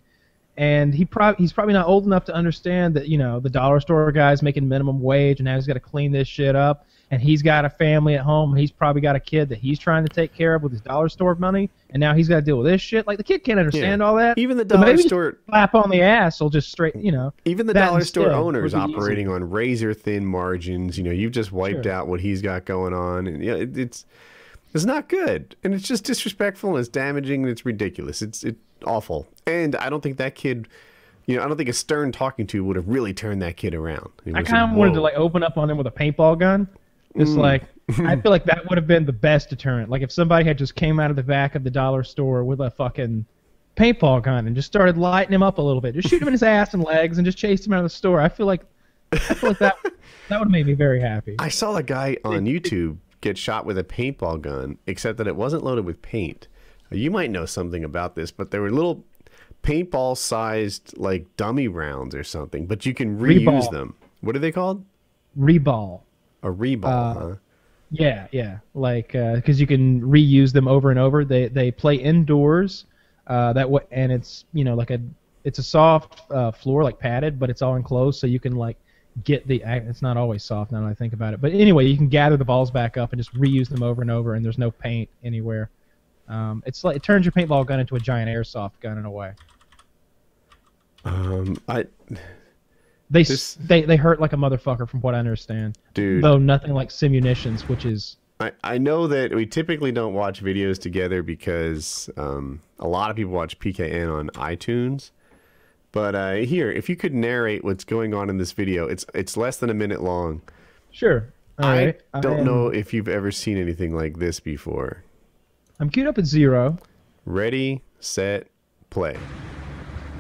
and 0.57 0.95
he 0.95 1.05
prob- 1.05 1.39
he's 1.39 1.53
probably 1.53 1.75
not 1.75 1.87
old 1.87 2.05
enough 2.05 2.25
to 2.27 2.35
understand 2.35 2.95
that 2.95 3.09
you 3.09 3.17
know 3.17 3.41
the 3.41 3.49
dollar 3.49 3.81
store 3.81 4.11
guy's 4.13 4.43
making 4.43 4.69
minimum 4.69 5.01
wage 5.01 5.39
and 5.39 5.47
now 5.47 5.55
he's 5.55 5.67
got 5.67 5.75
to 5.75 5.81
clean 5.81 6.13
this 6.13 6.29
shit 6.29 6.55
up, 6.57 6.87
and 7.13 7.21
he's 7.21 7.43
got 7.43 7.65
a 7.65 7.71
family 7.71 8.15
at 8.15 8.21
home. 8.21 8.51
And 8.51 8.59
he's 8.61 8.71
probably 8.71 9.03
got 9.03 9.17
a 9.17 9.21
kid 9.21 9.49
that 9.49 9.59
he's 9.59 9.79
trying 9.79 10.05
to 10.07 10.09
take 10.13 10.33
care 10.35 10.55
of 10.55 10.63
with 10.63 10.73
his 10.73 10.81
dollar 10.81 11.09
store 11.09 11.35
money, 11.35 11.69
and 11.91 12.01
now 12.01 12.15
he's 12.15 12.29
got 12.29 12.37
to 12.37 12.43
deal 12.43 12.57
with 12.59 12.67
this 12.67 12.81
shit. 12.81 13.07
Like 13.07 13.19
the 13.19 13.25
kid 13.25 13.45
can't 13.45 13.59
understand 13.59 14.01
Yeah. 14.01 14.07
all 14.07 14.15
that. 14.17 14.39
Even 14.39 14.57
the 14.57 14.63
So 14.65 14.69
dollar 14.77 14.87
maybe 14.87 15.03
store- 15.03 15.37
slap 15.49 15.75
on 15.75 15.91
the 15.91 16.03
ass 16.03 16.41
will 16.41 16.51
just 16.51 16.71
straight 16.71 16.95
you 16.97 17.13
know. 17.13 17.33
Even 17.45 17.67
the 17.67 17.75
dollar 17.75 18.03
store 18.03 18.31
owners 18.31 18.75
be 18.75 18.81
easy. 18.81 18.95
operating 18.95 19.29
on 19.29 19.49
razor 19.51 19.93
thin 19.95 20.25
margins. 20.27 20.97
You 20.99 21.05
know, 21.05 21.11
you've 21.11 21.33
just 21.33 21.53
wiped 21.53 21.85
Sure. 21.85 21.93
out 21.93 22.09
what 22.09 22.21
he's 22.21 22.43
got 22.43 22.65
going 22.65 22.95
on, 22.95 23.27
and 23.27 23.43
you 23.45 23.51
know, 23.51 23.57
it, 23.57 23.77
it's 23.77 24.05
it's 24.73 24.85
not 24.85 25.09
good, 25.09 25.57
and 25.65 25.75
it's 25.75 25.87
just 25.89 26.05
disrespectful, 26.05 26.71
and 26.71 26.79
it's 26.79 26.89
damaging, 26.89 27.43
and 27.43 27.51
it's 27.51 27.67
ridiculous. 27.67 28.23
It's 28.23 28.45
it's 28.45 28.59
awful, 28.87 29.27
and 29.47 29.75
I 29.77 29.91
don't 29.91 30.01
think 30.03 30.17
that 30.19 30.35
kid. 30.37 30.69
You 31.27 31.37
know, 31.37 31.45
I 31.45 31.49
don't 31.49 31.57
think 31.57 31.69
a 31.69 31.73
stern 31.73 32.11
talking 32.13 32.47
to 32.49 32.65
would 32.65 32.75
have 32.77 32.89
really 32.89 33.13
turned 33.13 33.43
that 33.43 33.57
kid 33.57 33.75
around. 33.75 34.09
I 34.35 34.43
kind 34.43 34.71
of 34.71 34.77
wanted 34.77 34.95
to 34.95 35.01
like 35.01 35.15
open 35.15 35.43
up 35.43 35.59
on 35.59 35.69
him 35.71 35.77
with 35.77 35.87
a 35.87 35.91
paintball 35.91 36.39
gun. 36.39 36.67
Just 37.17 37.33
mm. 37.33 37.39
like 37.39 37.65
I 37.99 38.17
feel 38.21 38.31
like 38.31 38.45
that 38.45 38.69
would 38.69 38.79
have 38.79 38.87
been 38.87 39.05
the 39.05 39.13
best 39.13 39.51
deterrent. 39.51 39.91
Like 39.91 40.03
if 40.03 40.13
somebody 40.13 40.45
had 40.45 40.59
just 40.59 40.75
came 40.75 41.01
out 41.01 41.11
of 41.11 41.17
the 41.17 41.23
back 41.23 41.55
of 41.55 41.65
the 41.65 41.71
dollar 41.71 42.05
store 42.05 42.45
with 42.45 42.61
a 42.61 42.71
fucking 42.71 43.27
paintball 43.77 44.23
gun 44.23 44.47
and 44.47 44.55
just 44.55 44.67
started 44.67 44.97
lighting 44.97 45.33
him 45.33 45.43
up 45.43 45.59
a 45.59 45.63
little 45.63 45.81
bit, 45.81 45.95
just 45.95 46.09
shoot 46.09 46.23
him 46.23 46.29
in 46.29 46.33
his 46.33 46.43
ass 46.43 46.75
and 46.75 46.83
legs 46.83 47.19
and 47.19 47.25
just 47.25 47.39
chased 47.39 47.67
him 47.67 47.73
out 47.73 47.79
of 47.79 47.85
the 47.85 47.91
store. 47.91 48.21
I 48.21 48.29
feel 48.29 48.47
like 48.47 48.63
I 49.13 49.19
feel 49.19 49.51
like 49.51 49.59
that 49.59 49.77
that 50.29 50.39
would 50.39 50.47
have 50.47 50.51
made 50.51 50.67
me 50.67 50.75
very 50.75 51.01
happy. 51.01 51.37
I 51.39 51.49
saw 51.49 51.77
a 51.77 51.83
guy 51.83 52.17
on 52.25 52.45
YouTube 52.45 52.99
get 53.21 53.37
shot 53.37 53.67
with 53.67 53.77
a 53.77 53.85
paintball 53.85 54.41
gun, 54.41 54.79
except 54.87 55.19
that 55.19 55.27
it 55.27 55.37
wasn't 55.37 55.65
loaded 55.65 55.85
with 55.85 56.01
paint. 56.03 56.49
You 56.91 57.11
might 57.11 57.31
know 57.31 57.47
something 57.47 57.85
about 57.85 58.15
this, 58.17 58.31
but 58.31 58.51
there 58.51 58.61
were 58.61 58.71
little 58.71 59.05
paintball 59.63 60.17
sized 60.17 60.97
like 60.97 61.37
dummy 61.37 61.69
rounds 61.69 62.15
or 62.15 62.25
something, 62.25 62.67
but 62.67 62.87
you 62.87 62.95
can 62.95 63.19
reuse 63.19 63.45
Reball. 63.45 63.71
them. 63.71 63.95
What 64.21 64.37
are 64.37 64.41
they 64.41 64.53
called? 64.53 64.85
Reball. 65.39 66.03
A 66.43 66.51
reball, 66.51 66.91
Uh, 66.91 67.15
huh? 67.15 67.35
Yeah, 67.91 68.29
yeah. 68.33 68.59
Like 68.75 69.13
because 69.13 69.61
you 69.61 69.67
can 69.67 70.01
reuse 70.01 70.53
them 70.53 70.69
over 70.69 70.91
and 70.91 70.99
over. 70.99 71.25
They 71.25 71.49
they 71.49 71.71
play 71.71 71.97
indoors. 71.97 72.87
Uh, 73.27 73.53
that 73.53 73.69
way, 73.69 73.83
and 73.91 74.11
it's 74.11 74.45
you 74.53 74.65
know 74.65 74.75
like 74.75 74.91
a 74.91 75.01
it's 75.45 75.59
a 75.59 75.63
soft 75.63 76.21
uh, 76.31 76.51
floor 76.53 76.85
like 76.85 76.99
padded, 76.99 77.39
but 77.39 77.51
it's 77.51 77.63
all 77.63 77.77
enclosed, 77.77 78.21
so 78.21 78.27
you 78.27 78.41
can 78.41 78.57
like 78.57 78.77
get 79.25 79.47
the. 79.47 79.63
It's 79.65 80.03
not 80.03 80.17
always 80.17 80.45
soft 80.45 80.73
now 80.73 80.81
that 80.81 80.87
I 80.87 80.95
think 80.95 81.13
about 81.13 81.35
it, 81.35 81.41
but 81.41 81.53
anyway, 81.53 81.87
you 81.87 81.97
can 81.97 82.09
gather 82.09 82.37
the 82.37 82.45
balls 82.45 82.71
back 82.71 82.97
up 82.97 83.13
and 83.13 83.21
just 83.21 83.35
reuse 83.35 83.69
them 83.69 83.83
over 83.83 84.03
and 84.03 84.11
over, 84.11 84.35
and 84.35 84.45
there's 84.45 84.59
no 84.59 84.71
paint 84.71 85.09
anywhere. 85.25 85.71
Um, 86.29 86.63
it's 86.67 86.85
like 86.85 86.97
it 86.97 87.03
turns 87.03 87.25
your 87.25 87.33
paintball 87.33 87.67
gun 87.67 87.81
into 87.81 87.97
a 87.97 88.01
giant 88.01 88.31
airsoft 88.31 88.81
gun 88.81 88.99
in 88.99 89.05
a 89.05 89.11
way. 89.11 89.33
Um, 91.05 91.57
I, 91.69 91.87
They 93.11 93.25
This- 93.25 93.55
they 93.55 93.83
they 93.83 93.97
hurt 93.97 94.21
like 94.21 94.33
a 94.33 94.37
motherfucker 94.37 94.89
from 94.89 95.01
what 95.01 95.15
I 95.15 95.19
understand. 95.19 95.77
dude, 95.95 96.23
Though 96.23 96.39
nothing 96.39 96.73
like 96.75 96.91
simunitions, 96.91 97.63
which 97.69 97.85
is 97.85 98.17
I, 98.39 98.53
I 98.65 98.79
know 98.79 99.07
that 99.09 99.35
we 99.35 99.45
typically 99.45 99.93
don't 99.93 100.15
watch 100.15 100.43
videos 100.43 100.79
together 100.81 101.23
because 101.23 102.09
um, 102.17 102.63
a 102.79 102.89
lot 102.89 103.11
of 103.11 103.17
people 103.17 103.33
watch 103.33 103.59
PKN 103.59 104.11
on 104.11 104.31
iTunes. 104.31 105.11
But 105.93 106.15
uh, 106.15 106.33
here, 106.37 106.71
if 106.71 106.89
you 106.89 106.97
could 106.97 107.13
narrate 107.13 107.65
what's 107.65 107.85
going 107.85 108.15
on 108.15 108.31
in 108.31 108.39
this 108.39 108.53
video, 108.53 108.87
it's 108.87 109.05
it's 109.15 109.37
less 109.37 109.57
than 109.59 109.69
a 109.71 109.75
minute 109.75 110.03
long. 110.03 110.41
Sure. 110.93 111.27
All 111.59 111.69
I 111.69 111.85
right. 111.87 112.01
don't 112.23 112.39
am- 112.41 112.45
know 112.47 112.69
if 112.69 112.95
you've 112.95 113.09
ever 113.09 113.31
seen 113.31 113.59
anything 113.59 113.95
like 113.95 114.19
this 114.19 114.41
before. 114.41 115.03
I'm 115.81 115.91
queued 115.91 116.07
up 116.07 116.17
at 116.17 116.25
zero. 116.27 116.79
Ready, 117.27 117.83
set, 117.99 118.47
play. 118.89 119.17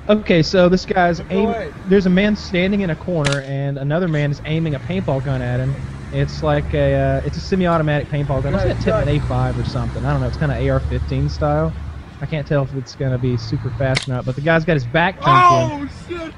Okay, 0.08 0.42
so 0.42 0.68
this 0.68 0.84
guy's 0.84 1.20
aim. 1.30 1.54
There's 1.88 2.06
a 2.06 2.10
man 2.10 2.34
standing 2.34 2.80
in 2.80 2.90
a 2.90 2.96
corner, 2.96 3.40
and 3.42 3.78
another 3.78 4.08
man 4.08 4.30
is 4.30 4.40
aiming 4.44 4.74
a 4.74 4.80
paintball 4.80 5.24
gun 5.24 5.40
at 5.42 5.60
him. 5.60 5.76
It's 6.12 6.42
like 6.42 6.74
a, 6.74 6.94
uh, 6.94 7.20
it's 7.24 7.36
a 7.36 7.40
semi-automatic 7.40 8.08
paintball 8.08 8.42
gun. 8.42 8.54
It's 8.54 8.64
Right, 8.64 8.74
got 8.74 8.80
Tippmann 8.80 9.06
right. 9.06 9.22
A5 9.22 9.56
or 9.60 9.64
something. 9.64 10.04
I 10.04 10.10
don't 10.12 10.20
know. 10.20 10.26
It's 10.26 10.36
kind 10.36 10.50
of 10.50 10.58
AR-15 10.58 11.30
style. 11.30 11.72
I 12.20 12.26
can't 12.26 12.46
tell 12.46 12.64
if 12.64 12.74
it's 12.74 12.94
gonna 12.96 13.18
be 13.18 13.36
super 13.36 13.70
fast 13.70 14.08
or 14.08 14.12
not. 14.12 14.24
But 14.26 14.34
the 14.34 14.40
guy's 14.42 14.64
got 14.64 14.74
his 14.74 14.86
back 14.86 15.22
turned. 15.22 15.36
Oh 15.46 15.88
shit! 16.08 16.34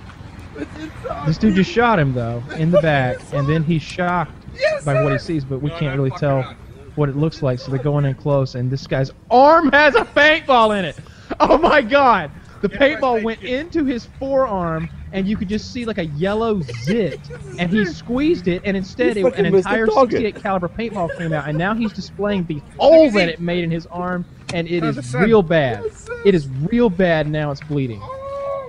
This 1.26 1.38
dude 1.38 1.54
just 1.56 1.70
shot 1.70 1.98
him 1.98 2.12
though 2.12 2.44
in 2.58 2.70
the 2.70 2.80
back, 2.82 3.16
and 3.32 3.48
then 3.48 3.62
he's 3.64 3.82
shocked 3.82 4.44
Yes, 4.54 4.84
by 4.84 5.02
what 5.02 5.12
he 5.12 5.18
sees, 5.18 5.44
but 5.44 5.60
we 5.60 5.70
No, 5.70 5.78
can't 5.78 5.96
really 5.96 6.10
tell 6.10 6.42
not. 6.42 6.56
what 6.94 7.08
it 7.08 7.16
looks 7.16 7.42
like. 7.42 7.58
So 7.58 7.70
they're 7.72 7.82
going 7.82 8.04
in 8.04 8.14
close, 8.14 8.54
and 8.54 8.70
this 8.70 8.86
guy's 8.86 9.10
arm 9.30 9.70
has 9.72 9.94
a 9.94 10.04
paintball 10.04 10.78
in 10.78 10.84
it. 10.84 10.98
Oh 11.40 11.56
my 11.58 11.80
god! 11.80 12.30
The 12.62 12.68
paintball 12.68 13.24
went 13.24 13.42
into 13.42 13.84
his 13.84 14.06
forearm, 14.18 14.88
and 15.12 15.26
you 15.26 15.36
could 15.36 15.48
just 15.48 15.72
see 15.72 15.84
like 15.84 15.98
a 15.98 16.06
yellow 16.06 16.60
zit, 16.84 17.20
and 17.58 17.68
he 17.70 17.84
squeezed 17.84 18.46
it, 18.46 18.62
and 18.64 18.76
instead 18.76 19.16
it, 19.16 19.24
an 19.24 19.30
fucking 19.30 19.52
missed 19.52 19.64
the 19.64 19.70
entire 19.70 19.86
target. 19.86 20.12
68 20.12 20.42
caliber 20.42 20.68
paintball 20.68 21.16
came 21.18 21.32
out, 21.32 21.48
and 21.48 21.58
now 21.58 21.74
he's 21.74 21.92
displaying 21.92 22.44
the 22.44 22.62
hole 22.78 23.10
that 23.10 23.28
it 23.28 23.40
made 23.40 23.64
in 23.64 23.70
his 23.70 23.86
arm, 23.86 24.24
and 24.54 24.68
it 24.68 24.84
is 24.84 25.12
real 25.14 25.42
bad. 25.42 25.84
It 26.24 26.34
is 26.34 26.48
real 26.48 26.88
bad. 26.88 27.28
Now 27.28 27.50
it's 27.50 27.60
bleeding. 27.62 28.00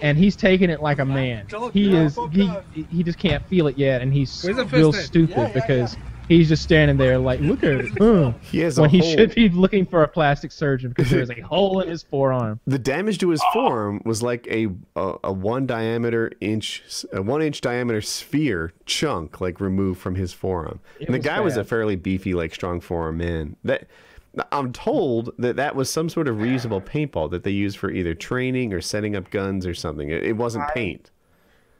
And 0.01 0.17
he's 0.17 0.35
taking 0.35 0.69
it 0.69 0.81
like 0.81 0.99
a 0.99 1.05
man. 1.05 1.45
He 1.71 1.95
is 1.95 2.17
he 2.31 2.51
he 2.89 3.03
just 3.03 3.19
can't 3.19 3.45
feel 3.47 3.67
it 3.67 3.77
yet, 3.77 4.01
and 4.01 4.11
he's 4.11 4.43
real 4.71 4.91
stupid 4.91 5.53
because 5.53 5.95
he's 6.27 6.49
just 6.49 6.63
standing 6.63 6.97
there 6.97 7.17
like, 7.17 7.39
look 7.39 7.63
at 7.63 7.71
it, 7.71 7.89
huh," 7.89 7.97
mm. 7.99 8.39
He 8.41 8.59
has 8.59 8.77
a 8.77 8.81
when 8.81 8.89
he 8.89 8.99
hole. 8.99 9.11
should 9.11 9.35
be 9.35 9.49
looking 9.49 9.85
for 9.85 10.03
a 10.03 10.07
plastic 10.07 10.51
surgeon 10.51 10.89
because 10.89 11.09
there's 11.09 11.29
a 11.29 11.39
hole 11.41 11.79
in 11.79 11.89
his 11.89 12.03
forearm. 12.03 12.59
The 12.65 12.79
damage 12.79 13.17
to 13.19 13.29
his 13.29 13.41
forearm 13.53 14.01
was 14.05 14.21
like 14.21 14.47
a, 14.47 14.67
a 14.95 15.15
a 15.25 15.33
one 15.33 15.65
diameter 15.65 16.31
inch 16.41 16.83
a 17.11 17.21
one 17.21 17.41
inch 17.41 17.61
diameter 17.61 18.01
sphere 18.01 18.73
chunk 18.85 19.41
like 19.41 19.59
removed 19.59 19.99
from 19.99 20.15
his 20.15 20.33
forearm. 20.33 20.79
It 20.99 21.07
and 21.07 21.13
the 21.13 21.19
was 21.19 21.25
guy 21.25 21.39
was 21.39 21.57
a 21.57 21.63
fairly 21.63 21.95
beefy 21.95 22.33
like 22.33 22.53
strong 22.53 22.79
forearm 22.79 23.17
man. 23.17 23.55
That 23.63 23.87
I'm 24.51 24.73
told 24.73 25.31
that 25.37 25.57
that 25.57 25.75
was 25.75 25.89
some 25.89 26.09
sort 26.09 26.27
of 26.27 26.37
reusable 26.37 26.83
paintball 26.83 27.29
that 27.31 27.43
they 27.43 27.51
used 27.51 27.77
for 27.77 27.91
either 27.91 28.15
training 28.15 28.73
or 28.73 28.81
setting 28.81 29.15
up 29.15 29.29
guns 29.29 29.65
or 29.67 29.75
something. 29.75 30.09
It, 30.09 30.23
it 30.23 30.33
wasn't 30.33 30.67
paint. 30.69 31.11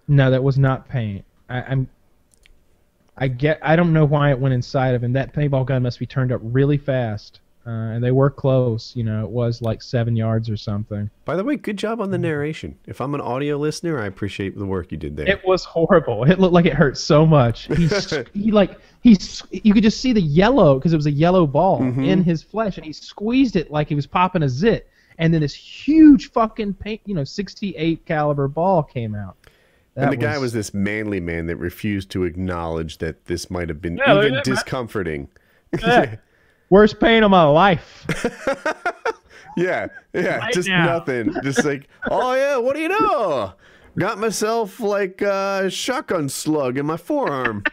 No, 0.07 0.29
that 0.29 0.43
was 0.43 0.57
not 0.57 0.87
paint. 0.87 1.25
I, 1.49 1.61
I'm. 1.61 1.89
I 3.17 3.27
get. 3.27 3.59
I 3.61 3.75
don't 3.75 3.93
know 3.93 4.05
why 4.05 4.31
it 4.31 4.39
went 4.39 4.53
inside 4.53 4.95
of 4.95 5.03
him. 5.03 5.13
That 5.13 5.33
paintball 5.33 5.65
gun 5.65 5.83
must 5.83 5.99
be 5.99 6.05
turned 6.05 6.31
up 6.31 6.41
really 6.43 6.77
fast, 6.77 7.41
uh, 7.67 7.69
and 7.69 8.03
they 8.03 8.11
were 8.11 8.29
close. 8.31 8.91
You 8.95 9.03
know, 9.03 9.23
it 9.23 9.29
was 9.29 9.61
like 9.61 9.81
seven 9.83 10.15
yards 10.15 10.49
or 10.49 10.57
something. 10.57 11.09
By 11.25 11.35
the 11.35 11.43
way, 11.43 11.55
good 11.55 11.77
job 11.77 12.01
on 12.01 12.09
the 12.09 12.17
narration. 12.17 12.75
If 12.87 12.99
I'm 13.01 13.13
an 13.13 13.21
audio 13.21 13.57
listener, 13.57 13.99
I 13.99 14.07
appreciate 14.07 14.57
the 14.57 14.65
work 14.65 14.91
you 14.91 14.97
did 14.97 15.15
there. 15.15 15.27
It 15.29 15.45
was 15.45 15.63
horrible. 15.63 16.23
It 16.23 16.39
looked 16.39 16.53
like 16.55 16.65
it 16.65 16.73
hurt 16.73 16.97
so 16.97 17.25
much. 17.25 17.67
He, 17.75 17.87
he 18.33 18.51
like 18.51 18.79
he, 19.03 19.17
you 19.51 19.73
could 19.73 19.83
just 19.83 20.01
see 20.01 20.13
the 20.13 20.21
yellow 20.21 20.79
because 20.79 20.91
it 20.93 20.97
was 20.97 21.05
a 21.05 21.11
yellow 21.11 21.45
ball 21.45 21.81
Mhm. 21.81 22.07
in 22.07 22.23
his 22.23 22.41
flesh, 22.41 22.77
and 22.77 22.85
he 22.85 22.93
squeezed 22.93 23.55
it 23.55 23.69
like 23.69 23.89
he 23.89 23.95
was 23.95 24.07
popping 24.07 24.41
a 24.41 24.49
zit, 24.49 24.89
and 25.19 25.31
then 25.31 25.41
this 25.41 25.53
huge 25.53 26.31
fucking 26.31 26.73
paint, 26.73 27.01
you 27.05 27.13
know, 27.13 27.23
68 27.23 28.05
caliber 28.07 28.47
ball 28.47 28.81
came 28.81 29.13
out. 29.13 29.37
And 29.95 30.11
the 30.11 30.15
That 30.17 30.21
guy 30.21 30.37
was 30.37 30.53
this 30.53 30.73
manly 30.73 31.19
man 31.19 31.45
that 31.47 31.57
refused 31.57 32.09
to 32.11 32.23
acknowledge 32.23 32.97
that 32.99 33.25
this 33.25 33.49
might 33.51 33.69
have 33.69 33.81
been 33.81 33.97
Yeah, 33.97 34.13
even 34.17 34.17
at 34.17 34.23
that, 34.23 34.33
man. 34.49 34.55
discomforting. 34.55 35.27
Yeah. 35.81 36.15
worst 36.69 36.99
pain 36.99 37.23
of 37.23 37.31
my 37.31 37.43
life. 37.43 38.05
Yeah, 39.55 39.85
yeah, 40.13 40.37
Right 40.37 40.51
just 40.53 40.67
now. 40.67 40.83
nothing. 40.85 41.31
Just 41.43 41.63
like, 41.63 41.87
oh 42.09 42.33
yeah, 42.33 42.57
what 42.57 42.73
do 42.75 42.81
you 42.81 42.89
know? 42.89 43.53
Got 43.99 44.17
myself 44.17 44.79
like 44.79 45.21
a 45.21 45.69
shotgun 45.69 46.27
slug 46.27 46.79
in 46.79 46.87
my 46.87 46.97
forearm. 46.97 47.63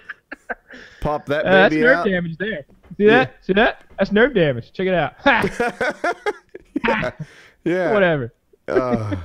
Pop 1.01 1.25
that 1.27 1.47
Uh, 1.47 1.51
that's 1.51 1.71
baby 1.75 1.83
nerve 1.87 1.97
out. 1.97 2.05
damage 2.05 2.37
there. 2.37 2.67
See 2.99 3.07
that? 3.07 3.35
See 3.41 3.53
that? 3.55 3.83
That's 3.99 4.13
nerve 4.13 4.35
damage. 4.35 4.75
Check 4.75 4.89
it 4.89 4.95
out. 4.95 5.15
Yeah, 6.87 7.11
yeah. 7.65 7.93
Whatever. 7.95 8.35
Uh, 8.69 9.17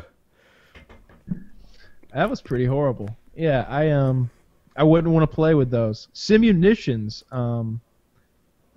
That 2.16 2.30
was 2.30 2.42
pretty 2.42 2.66
horrible. 2.66 3.10
Yeah, 3.36 3.66
I 3.68 3.90
um, 3.90 4.32
I 4.78 4.84
wouldn't 4.84 5.14
want 5.14 5.30
to 5.30 5.36
play 5.36 5.54
with 5.54 5.70
those. 5.70 6.08
Simunitions, 6.14 7.24
um, 7.34 7.82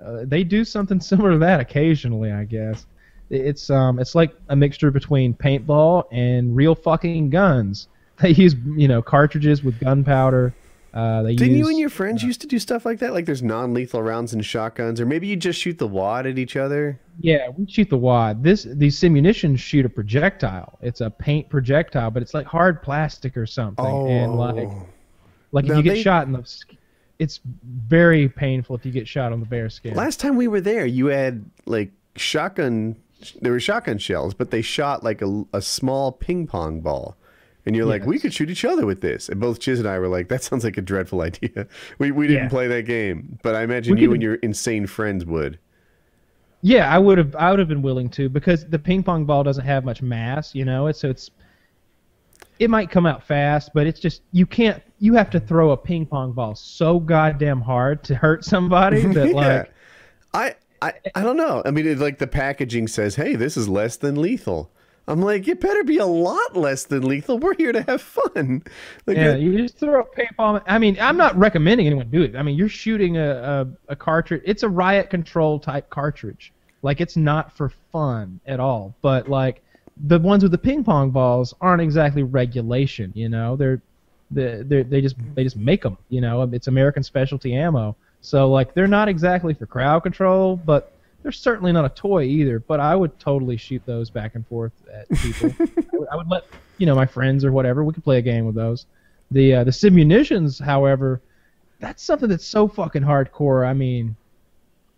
uh, 0.04 0.25
they 0.25 0.42
do 0.42 0.64
something 0.64 1.00
similar 1.12 1.33
to 1.33 1.38
that 1.38 1.61
occasionally, 1.61 2.33
I 2.33 2.45
guess. 2.45 2.85
It's 3.30 3.71
um, 3.71 4.00
it's 4.00 4.16
like 4.16 4.35
a 4.49 4.57
mixture 4.57 4.90
between 4.90 5.35
paintball 5.35 6.04
and 6.11 6.54
real 6.54 6.75
fucking 6.75 7.30
guns. 7.30 7.88
They 8.21 8.30
use 8.30 8.57
you 8.75 8.88
know 8.88 9.00
cartridges 9.00 9.62
with 9.62 9.78
gunpowder. 9.78 10.52
Uh, 10.92 11.23
they 11.23 11.37
didn't 11.37 11.54
use, 11.54 11.59
you 11.66 11.68
and 11.68 11.78
your 11.78 11.88
friends 11.88 12.25
used 12.25 12.40
to 12.40 12.49
do 12.49 12.59
stuff 12.59 12.85
like 12.85 12.99
that? 12.99 13.12
Like 13.12 13.26
there's 13.26 13.45
non-lethal 13.45 14.02
rounds 14.02 14.33
and 14.33 14.45
shotguns, 14.45 15.00
or 15.00 15.07
maybe 15.07 15.28
you 15.28 15.37
just 15.37 15.61
shoot 15.61 15.78
the 15.78 15.87
wad 15.87 16.26
at 16.26 16.37
each 16.37 16.57
other. 16.57 16.99
Yeah, 17.21 17.49
we 17.57 17.67
shoot 17.69 17.91
the 17.91 17.99
wad. 17.99 18.43
This 18.45 18.63
these 18.63 18.99
simunitions 18.99 19.59
shoot 19.59 19.85
a 19.85 19.89
projectile. 19.89 20.79
It's 20.81 21.01
a 21.01 21.11
paint 21.11 21.49
projectile, 21.49 22.11
but 22.11 22.23
it's 22.23 22.35
like 22.35 22.47
hard 22.47 22.83
plastic 22.83 23.37
or 23.37 23.47
something. 23.47 23.85
And 23.85 24.37
like 24.37 24.69
oh. 24.69 24.87
like 25.53 25.65
if 25.65 25.71
Now 25.71 25.77
you 25.79 25.83
get 25.83 25.95
they- 25.95 26.03
shot 26.03 26.27
in 26.27 26.33
the 26.33 26.47
it's 27.19 27.41
very 27.45 28.29
painful 28.29 28.77
if 28.77 28.87
you 28.87 28.93
get 28.93 29.09
shot 29.09 29.33
on 29.33 29.41
the 29.41 29.47
bare 29.47 29.69
skin. 29.69 29.95
Last 29.95 30.21
time 30.21 30.37
we 30.37 30.47
were 30.47 30.61
there, 30.61 30.87
you 30.87 31.07
had 31.07 31.45
like 31.67 31.91
shotgun. 32.17 32.97
There 33.41 33.51
were 33.51 33.59
shotgun 33.59 33.99
shells, 33.99 34.35
but 34.35 34.53
they 34.53 34.63
shot 34.63 35.03
like 35.03 35.21
a, 35.21 35.45
a 35.53 35.61
small 35.61 36.13
ping 36.13 36.47
pong 36.47 36.81
ball. 36.81 37.17
And 37.67 37.75
you're 37.75 37.85
like, 37.87 38.07
we 38.07 38.21
could 38.21 38.33
shoot 38.33 38.49
each 38.49 38.65
other 38.65 38.87
with 38.87 39.01
this. 39.01 39.29
And 39.29 39.41
both 39.41 39.59
Chiz 39.59 39.81
and 39.81 39.89
I 39.89 39.99
were 39.99 40.07
like, 40.09 40.29
that 40.29 40.43
sounds 40.45 40.63
like 40.65 40.79
a 40.79 40.81
dreadful 40.81 41.21
idea. 41.31 41.67
We, 41.99 42.13
we 42.13 42.29
didn't 42.29 42.45
Yeah. 42.45 42.49
play 42.49 42.69
that 42.69 42.87
game, 42.87 43.39
but 43.43 43.57
I 43.57 43.63
imagine 43.63 43.97
We 43.97 44.03
you 44.03 44.13
and 44.15 44.23
your 44.23 44.37
insane 44.37 44.87
friends 44.87 45.27
would. 45.27 45.59
Yeah, 46.62 46.93
I 46.93 46.99
would 46.99 47.19
have 47.19 47.37
I 47.37 47.50
would 47.50 47.59
have 47.59 47.69
been 47.69 47.83
willing 47.83 48.09
to 48.11 48.29
because 48.29 48.67
the 48.67 48.79
ping 48.79 49.03
pong 49.03 49.25
ball 49.25 49.45
doesn't 49.45 49.65
have 49.65 49.85
much 49.85 50.03
mass, 50.03 50.55
you 50.55 50.65
know. 50.65 50.88
It's 50.88 51.00
so 51.00 51.09
it's 51.11 51.31
it 52.59 52.69
might 52.69 52.91
come 52.91 53.07
out 53.07 53.23
fast, 53.23 53.71
but 53.75 53.87
it's 53.87 54.00
just 54.00 54.23
you 54.33 54.45
can't 54.47 54.83
you 54.99 55.15
have 55.15 55.31
to 55.31 55.41
throw 55.41 55.71
a 55.71 55.77
ping 55.77 56.07
pong 56.07 56.33
ball 56.33 56.55
so 56.57 56.99
goddamn 56.99 57.61
hard 57.61 58.03
to 58.05 58.15
hurt 58.17 58.45
somebody 58.45 59.07
that 59.15 59.29
Yeah. 59.29 59.35
like 59.35 59.73
I, 60.35 60.55
I, 60.83 60.93
I 61.15 61.23
don't 61.23 61.37
know. 61.37 61.62
I 61.65 61.71
mean, 61.71 61.87
it, 61.87 61.99
like 61.99 62.19
the 62.19 62.27
packaging 62.27 62.88
says, 62.88 63.17
hey, 63.17 63.35
this 63.35 63.57
is 63.57 63.69
less 63.69 63.97
than 63.97 64.21
lethal. 64.21 64.71
I'm 65.09 65.23
like, 65.23 65.49
it 65.49 65.59
better 65.59 65.85
be 65.85 65.97
a 65.97 66.07
lot 66.07 66.55
less 66.55 66.85
than 66.85 67.03
lethal. 67.03 67.38
We're 67.38 67.55
here 67.55 67.73
to 67.73 67.83
have 67.83 68.03
fun. 68.03 68.62
Like, 69.07 69.17
Yeah, 69.17 69.37
you 69.37 69.57
just 69.57 69.79
throw 69.79 70.03
a 70.03 70.05
paintball. 70.05 70.62
I 70.67 70.79
mean, 70.79 70.99
I'm 71.00 71.17
not 71.17 71.37
recommending 71.37 71.87
anyone 71.87 72.11
do 72.11 72.23
it. 72.23 72.37
I 72.37 72.43
mean, 72.43 72.57
you're 72.57 72.69
shooting 72.69 73.17
a, 73.17 73.31
a, 73.88 73.93
a 73.93 73.97
cartridge. 73.97 74.43
It's 74.45 74.62
a 74.62 74.69
riot 74.69 75.09
control 75.09 75.59
type 75.59 75.88
cartridge. 75.88 76.53
Like, 76.83 77.00
it's 77.00 77.17
not 77.17 77.57
for 77.57 77.73
fun 77.91 78.38
at 78.47 78.61
all. 78.61 78.95
But 79.00 79.29
like, 79.29 79.62
the 80.07 80.19
ones 80.19 80.43
with 80.43 80.53
the 80.53 80.59
ping 80.59 80.85
pong 80.85 81.11
balls 81.11 81.55
aren't 81.61 81.81
exactly 81.83 82.23
regulation. 82.23 83.11
You 83.15 83.31
know, 83.31 83.57
they're 83.57 83.81
they 84.31 84.62
they 84.62 84.83
they 84.83 85.00
just 85.00 85.17
they 85.35 85.43
just 85.43 85.57
make 85.57 85.83
them. 85.83 85.97
You 86.11 86.21
know, 86.21 86.43
it's 86.53 86.67
American 86.69 87.03
specialty 87.03 87.55
ammo. 87.55 87.97
So 88.21 88.50
like, 88.50 88.75
they're 88.75 88.87
not 88.87 89.09
exactly 89.09 89.55
for 89.55 89.65
crowd 89.65 90.03
control, 90.03 90.57
but 90.57 90.93
they're 91.23 91.33
certainly 91.33 91.73
not 91.73 91.85
a 91.85 91.89
toy 91.91 92.25
either. 92.25 92.59
But 92.61 92.81
I 92.81 92.95
would 92.97 93.19
totally 93.19 93.57
shoot 93.57 93.83
those 93.87 94.11
back 94.11 94.35
and 94.35 94.47
forth 94.47 94.73
at 94.93 95.09
people. 95.19 95.51
I 95.61 95.97
would- 95.97 96.09
I 96.11 96.17
would 96.17 96.29
let 96.31 96.45
you 96.79 96.87
know 96.87 96.95
my 96.95 97.05
friends 97.07 97.45
or 97.45 97.53
whatever. 97.53 97.85
We 97.85 97.93
could 97.93 98.05
play 98.05 98.19
a 98.19 98.23
game 98.23 98.47
with 98.47 98.55
those. 98.55 98.87
The 99.31 99.57
uh, 99.57 99.65
the 99.65 99.71
simunitions, 99.71 100.59
however, 100.63 101.21
that's 101.81 102.03
something 102.03 102.29
that's 102.31 102.47
so 102.47 102.67
fucking 102.67 103.03
hardcore. 103.03 103.67
I 103.67 103.75
mean, 103.75 104.17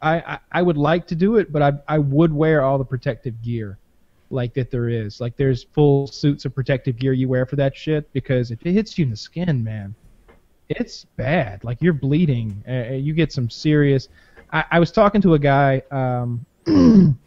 I, 0.00 0.20
I 0.20 0.38
I 0.52 0.62
would 0.62 0.76
like 0.76 1.06
to 1.08 1.16
do 1.16 1.36
it, 1.36 1.50
but 1.52 1.62
I 1.62 1.72
I 1.88 1.98
would 1.98 2.32
wear 2.32 2.62
all 2.62 2.78
the 2.78 2.84
protective 2.84 3.42
gear, 3.42 3.76
like 4.30 4.54
that 4.54 4.70
there 4.70 4.88
is. 4.88 5.20
Like 5.20 5.36
there's 5.36 5.64
full 5.64 6.06
suits 6.06 6.44
of 6.44 6.54
protective 6.54 6.96
gear 6.96 7.12
you 7.12 7.28
wear 7.28 7.44
for 7.44 7.56
that 7.56 7.76
shit 7.76 8.12
because 8.12 8.50
if 8.52 8.64
it 8.64 8.70
hits 8.72 8.96
you 8.96 9.04
in 9.04 9.10
the 9.10 9.16
skin, 9.16 9.64
man, 9.64 9.94
it's 10.68 11.06
bad. 11.16 11.64
Like 11.64 11.78
you're 11.82 11.92
bleeding. 11.92 12.62
Uh, 12.68 12.92
you 12.94 13.14
get 13.14 13.32
some 13.32 13.50
serious. 13.50 14.08
I, 14.52 14.64
I 14.72 14.80
was 14.80 14.90
talking 14.90 15.20
to 15.22 15.34
a 15.34 15.38
guy. 15.38 15.82
Um, 15.90 16.46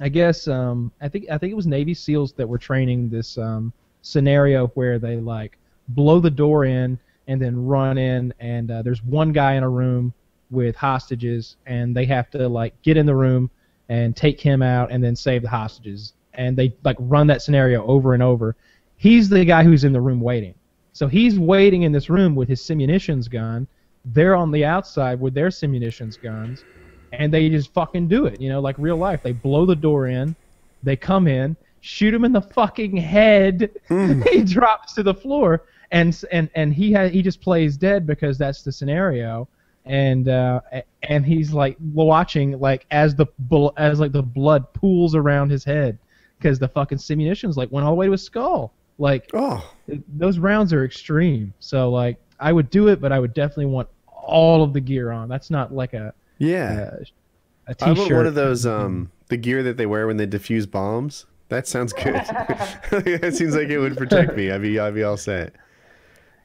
I 0.00 0.08
guess 0.08 0.48
um, 0.48 0.90
I 1.00 1.08
think 1.08 1.30
I 1.30 1.38
think 1.38 1.52
it 1.52 1.56
was 1.56 1.66
Navy 1.66 1.94
SEALs 1.94 2.32
that 2.34 2.48
were 2.48 2.58
training 2.58 3.08
this 3.08 3.38
um, 3.38 3.72
scenario 4.02 4.68
where 4.68 4.98
they 4.98 5.16
like 5.16 5.58
blow 5.88 6.20
the 6.20 6.30
door 6.30 6.64
in 6.64 6.98
and 7.28 7.40
then 7.40 7.64
run 7.64 7.98
in, 7.98 8.32
and 8.40 8.70
uh, 8.70 8.82
there's 8.82 9.02
one 9.04 9.32
guy 9.32 9.54
in 9.54 9.62
a 9.62 9.68
room 9.68 10.12
with 10.50 10.74
hostages, 10.74 11.56
and 11.66 11.96
they 11.96 12.04
have 12.06 12.30
to 12.30 12.48
like 12.48 12.80
get 12.82 12.96
in 12.96 13.06
the 13.06 13.14
room 13.14 13.50
and 13.88 14.16
take 14.16 14.40
him 14.40 14.62
out, 14.62 14.90
and 14.90 15.02
then 15.02 15.14
save 15.14 15.42
the 15.42 15.48
hostages. 15.48 16.14
And 16.34 16.56
they 16.56 16.74
like 16.82 16.96
run 16.98 17.26
that 17.26 17.42
scenario 17.42 17.84
over 17.86 18.14
and 18.14 18.22
over. 18.22 18.56
He's 18.96 19.28
the 19.28 19.44
guy 19.44 19.64
who's 19.64 19.84
in 19.84 19.92
the 19.92 20.00
room 20.00 20.20
waiting. 20.20 20.54
So 20.94 21.06
he's 21.08 21.38
waiting 21.38 21.82
in 21.82 21.92
this 21.92 22.08
room 22.10 22.34
with 22.34 22.48
his 22.48 22.60
simunitions 22.60 23.30
gun. 23.30 23.66
They're 24.04 24.34
on 24.36 24.50
the 24.50 24.64
outside 24.64 25.20
with 25.20 25.34
their 25.34 25.48
simunitions 25.48 26.20
guns, 26.20 26.64
and 27.12 27.32
they 27.32 27.48
just 27.48 27.72
fucking 27.72 28.08
do 28.08 28.26
it. 28.26 28.40
You 28.40 28.48
know, 28.48 28.60
like 28.60 28.76
real 28.78 28.96
life. 28.96 29.22
They 29.22 29.32
blow 29.32 29.66
the 29.66 29.76
door 29.76 30.06
in, 30.08 30.34
they 30.82 30.96
come 30.96 31.28
in, 31.28 31.56
shoot 31.80 32.12
him 32.14 32.24
in 32.24 32.32
the 32.32 32.42
fucking 32.42 32.96
head. 32.96 33.70
he 34.30 34.42
drops 34.42 34.94
to 34.94 35.02
the 35.02 35.14
floor, 35.14 35.64
and 35.90 36.18
and 36.32 36.50
and 36.54 36.74
he 36.74 36.92
ha- 36.92 37.08
he 37.08 37.22
just 37.22 37.40
plays 37.40 37.76
dead 37.76 38.06
because 38.06 38.38
that's 38.38 38.62
the 38.62 38.72
scenario. 38.72 39.48
And 39.84 40.28
uh, 40.28 40.60
and 41.02 41.26
he's 41.26 41.52
like 41.52 41.76
watching 41.92 42.58
like 42.58 42.86
as 42.90 43.14
the 43.16 43.26
bl- 43.38 43.70
as 43.76 43.98
like 44.00 44.12
the 44.12 44.22
blood 44.22 44.72
pools 44.74 45.14
around 45.14 45.50
his 45.50 45.64
head 45.64 45.98
because 46.38 46.58
the 46.58 46.68
fucking 46.68 46.98
simunitions 46.98 47.56
like 47.56 47.70
went 47.72 47.84
all 47.84 47.92
the 47.92 47.96
way 47.96 48.06
to 48.06 48.12
his 48.12 48.22
skull. 48.22 48.74
Like 48.98 49.28
Oh, 49.34 49.68
those 50.16 50.38
rounds 50.38 50.72
are 50.72 50.84
extreme. 50.84 51.52
So 51.58 51.90
like 51.90 52.18
I 52.42 52.52
would 52.52 52.70
do 52.70 52.88
it, 52.88 53.00
but 53.00 53.12
I 53.12 53.18
would 53.18 53.34
definitely 53.34 53.66
want 53.66 53.88
all 54.06 54.62
of 54.62 54.72
the 54.72 54.80
gear 54.80 55.10
on. 55.10 55.28
That's 55.28 55.50
not 55.50 55.72
like 55.72 55.94
a 55.94 56.12
yeah. 56.38 56.72
a, 56.72 57.70
a 57.70 57.70
I 57.70 57.72
t-shirt. 57.72 57.98
want 57.98 58.12
one 58.12 58.26
of 58.26 58.34
those 58.34 58.66
um 58.66 59.10
the 59.28 59.36
gear 59.36 59.62
that 59.62 59.76
they 59.76 59.86
wear 59.86 60.06
when 60.06 60.16
they 60.16 60.26
defuse 60.26 60.70
bombs. 60.70 61.26
That 61.48 61.66
sounds 61.66 61.92
good. 61.92 62.14
that 62.14 63.32
seems 63.34 63.54
like 63.54 63.68
it 63.68 63.78
would 63.78 63.96
protect 63.96 64.36
me. 64.36 64.50
I'd 64.50 64.62
be 64.62 64.78
I'd 64.78 64.94
be 64.94 65.04
all 65.04 65.16
set. 65.16 65.54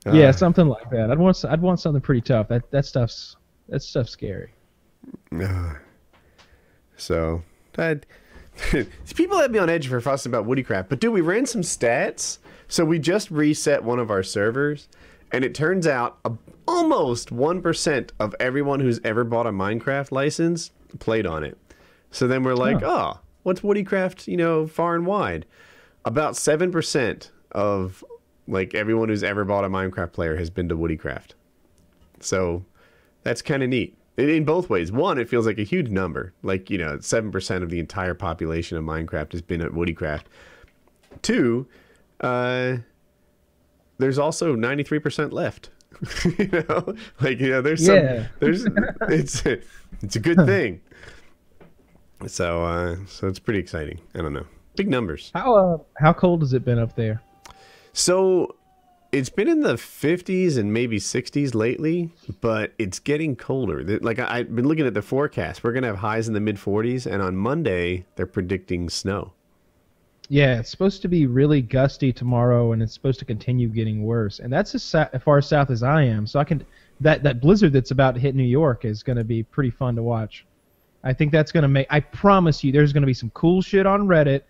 yeah, 0.05 0.27
Uh, 0.27 0.31
something 0.31 0.67
like 0.67 0.89
that. 0.91 1.11
I'd 1.11 1.19
want 1.19 1.43
I'd 1.45 1.61
want 1.61 1.79
something 1.79 2.01
pretty 2.01 2.21
tough. 2.21 2.47
That 2.49 2.69
that 2.71 2.85
stuff's 2.85 3.37
that 3.69 3.81
stuff's 3.81 4.11
scary. 4.11 4.51
So 6.97 7.43
that 7.73 8.05
people 9.15 9.37
have 9.37 9.51
me 9.51 9.59
on 9.59 9.69
edge 9.69 9.87
for 9.87 10.01
fussing 10.01 10.31
about 10.31 10.47
Woodycraft, 10.47 10.89
but 10.89 10.99
dude, 10.99 11.13
we 11.13 11.21
ran 11.21 11.45
some 11.45 11.61
stats. 11.61 12.39
So 12.67 12.83
we 12.83 12.99
just 12.99 13.31
reset 13.31 13.83
one 13.83 13.97
of 13.99 14.11
our 14.11 14.23
servers, 14.23 14.89
and 15.31 15.43
it 15.43 15.53
turns 15.53 15.87
out 15.87 16.17
a, 16.25 16.31
almost 16.67 17.31
one 17.31 17.61
percent 17.61 18.11
of 18.19 18.35
everyone 18.39 18.79
who's 18.79 18.99
ever 19.03 19.23
bought 19.23 19.47
a 19.47 19.51
Minecraft 19.51 20.11
license 20.11 20.71
played 20.99 21.25
on 21.25 21.43
it. 21.43 21.57
So 22.11 22.27
then 22.27 22.43
we're 22.43 22.55
like, 22.55 22.81
oh, 22.83 23.19
what's 23.43 23.61
Woodycraft? 23.61 24.27
You 24.27 24.37
know, 24.37 24.67
far 24.67 24.95
and 24.95 25.05
wide. 25.05 25.45
About 26.05 26.35
seven 26.35 26.71
percent 26.71 27.31
of 27.51 28.03
like 28.47 28.73
everyone 28.73 29.09
who's 29.09 29.23
ever 29.23 29.43
bought 29.43 29.65
a 29.65 29.69
Minecraft 29.69 30.13
player 30.13 30.37
has 30.37 30.49
been 30.49 30.69
to 30.69 30.75
Woodycraft. 30.75 31.31
So 32.19 32.65
that's 33.23 33.41
kind 33.41 33.63
of 33.63 33.69
neat. 33.69 33.97
In, 34.17 34.29
in 34.29 34.45
both 34.45 34.69
ways. 34.69 34.91
One, 34.91 35.17
it 35.17 35.29
feels 35.29 35.45
like 35.45 35.59
a 35.59 35.63
huge 35.63 35.89
number. 35.89 36.33
Like, 36.43 36.69
you 36.69 36.77
know, 36.77 36.97
7% 36.97 37.63
of 37.63 37.69
the 37.69 37.79
entire 37.79 38.13
population 38.13 38.77
of 38.77 38.83
Minecraft 38.83 39.33
has 39.33 39.41
been 39.41 39.61
at 39.61 39.71
Woodycraft. 39.71 40.23
Two, 41.21 41.67
uh, 42.21 42.77
there's 43.97 44.17
also 44.19 44.55
93% 44.55 45.31
left. 45.31 45.69
you 46.37 46.47
know, 46.69 46.93
like, 47.21 47.39
you 47.39 47.49
know, 47.49 47.61
there's 47.61 47.85
some, 47.85 47.95
Yeah. 47.95 48.27
there's, 48.39 48.65
it's, 49.09 49.43
it's 50.01 50.15
a 50.15 50.19
good 50.19 50.45
thing. 50.45 50.81
So, 52.25 52.63
uh, 52.63 52.97
so 53.07 53.27
it's 53.27 53.39
pretty 53.39 53.59
exciting. 53.59 53.99
I 54.15 54.19
don't 54.19 54.33
know. 54.33 54.45
Big 54.75 54.89
numbers. 54.89 55.31
How 55.33 55.55
uh, 55.55 55.77
how 55.97 56.13
cold 56.13 56.41
has 56.41 56.53
it 56.53 56.63
been 56.63 56.77
up 56.79 56.95
there? 56.95 57.21
So 57.93 58.55
it's 59.11 59.29
been 59.29 59.47
in 59.47 59.61
the 59.61 59.73
50s 59.73 60.57
and 60.57 60.71
maybe 60.71 60.99
60s 60.99 61.55
lately, 61.55 62.11
but 62.41 62.73
it's 62.77 62.99
getting 62.99 63.35
colder. 63.35 63.83
Like 64.01 64.19
I, 64.19 64.39
I've 64.39 64.55
been 64.55 64.67
looking 64.67 64.85
at 64.85 64.93
the 64.93 65.01
forecast. 65.01 65.63
We're 65.63 65.71
gonna 65.73 65.87
have 65.87 65.97
highs 65.97 66.27
in 66.27 66.33
the 66.35 66.39
mid 66.39 66.57
40s, 66.57 67.11
and 67.11 67.21
on 67.23 67.35
Monday 67.35 68.05
they're 68.15 68.27
predicting 68.27 68.89
snow. 68.89 69.33
Yeah, 70.29 70.59
it's 70.59 70.69
supposed 70.69 71.01
to 71.03 71.07
be 71.07 71.25
really 71.25 71.61
gusty 71.61 72.11
tomorrow, 72.11 72.73
and 72.73 72.83
it's 72.83 72.93
supposed 72.93 73.19
to 73.19 73.25
continue 73.25 73.69
getting 73.69 74.03
worse. 74.03 74.39
And 74.39 74.51
that's 74.51 74.75
as, 74.75 74.83
sa- 74.83 75.07
as 75.13 75.23
far 75.23 75.41
south 75.41 75.69
as 75.69 75.83
I 75.83 76.03
am, 76.03 76.27
so 76.27 76.39
I 76.39 76.43
can 76.43 76.65
that 76.99 77.23
that 77.23 77.39
blizzard 77.39 77.73
that's 77.73 77.91
about 77.91 78.15
to 78.15 78.19
hit 78.19 78.35
New 78.35 78.43
York 78.43 78.83
is 78.83 79.03
going 79.03 79.17
to 79.17 79.23
be 79.23 79.43
pretty 79.43 79.69
fun 79.69 79.95
to 79.95 80.03
watch. 80.03 80.45
I 81.03 81.13
think 81.13 81.31
that's 81.31 81.51
going 81.51 81.61
to 81.61 81.69
make. 81.69 81.87
I 81.89 81.99
promise 81.99 82.63
you, 82.63 82.71
there's 82.71 82.91
going 82.91 83.03
to 83.03 83.07
be 83.07 83.13
some 83.13 83.29
cool 83.31 83.61
shit 83.61 83.85
on 83.85 84.07
Reddit 84.07 84.41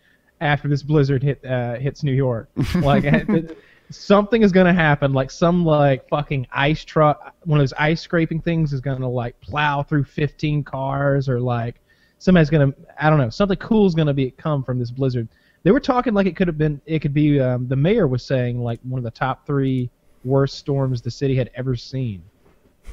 after 0.42 0.68
this 0.68 0.82
blizzard 0.82 1.22
hit 1.22 1.44
uh, 1.46 1.76
hits 1.76 2.04
New 2.04 2.14
York. 2.14 2.50
Like 2.76 3.06
something 3.92 4.42
is 4.42 4.52
going 4.52 4.68
to 4.68 4.74
happen. 4.74 5.14
Like 5.14 5.30
some 5.30 5.66
like 5.66 6.08
fucking 6.10 6.48
ice 6.52 6.84
truck, 6.84 7.36
one 7.44 7.60
of 7.60 7.62
those 7.62 7.74
ice 7.74 8.02
scraping 8.02 8.42
things 8.42 8.74
is 8.74 8.82
going 8.82 9.02
to 9.02 9.08
like 9.08 9.40
plow 9.42 9.84
through 9.84 10.06
15 10.06 10.64
cars, 10.64 11.30
or 11.30 11.40
like 11.40 11.76
somebody's 12.20 12.50
going 12.50 12.72
to. 12.72 12.78
I 13.00 13.10
don't 13.10 13.20
know. 13.20 13.30
Something 13.30 13.58
cool 13.58 13.86
is 13.86 13.94
going 13.94 14.08
to 14.08 14.14
be 14.14 14.32
come 14.32 14.64
from 14.64 14.80
this 14.80 14.92
blizzard. 14.92 15.28
They 15.64 15.72
were 15.72 15.80
talking 15.80 16.14
like 16.14 16.28
it 16.28 16.36
could 16.36 16.48
have 16.48 16.58
been. 16.58 16.80
It 16.86 17.00
could 17.00 17.14
be. 17.14 17.40
Um, 17.40 17.68
the 17.68 17.76
mayor 17.76 18.08
was 18.08 18.24
saying 18.24 18.60
like 18.62 18.80
one 18.84 18.98
of 19.00 19.04
the 19.04 19.12
top 19.12 19.46
three 19.46 19.90
worst 20.24 20.58
storms 20.58 21.02
the 21.02 21.12
city 21.12 21.36
had 21.36 21.50
ever 21.56 21.76
seen. 21.76 22.22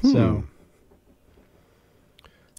So 0.01 0.43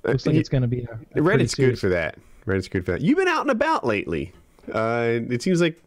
looks 0.04 0.26
like 0.26 0.36
Uh, 0.36 0.38
it's 0.38 0.48
going 0.48 0.62
to 0.62 0.68
be. 0.68 0.80
A, 0.84 0.92
a 0.94 0.96
pretty 0.96 1.44
Reddit's 1.44 1.54
good 1.54 1.78
for 1.78 1.88
that. 1.90 2.16
Reddit's 2.46 2.68
good 2.68 2.84
for 2.84 2.92
that. 2.92 3.00
You've 3.02 3.18
been 3.18 3.28
out 3.28 3.42
and 3.42 3.50
about 3.50 3.84
lately. 3.84 4.32
Uh, 4.72 5.20
it 5.30 5.42
seems 5.42 5.60
like, 5.60 5.80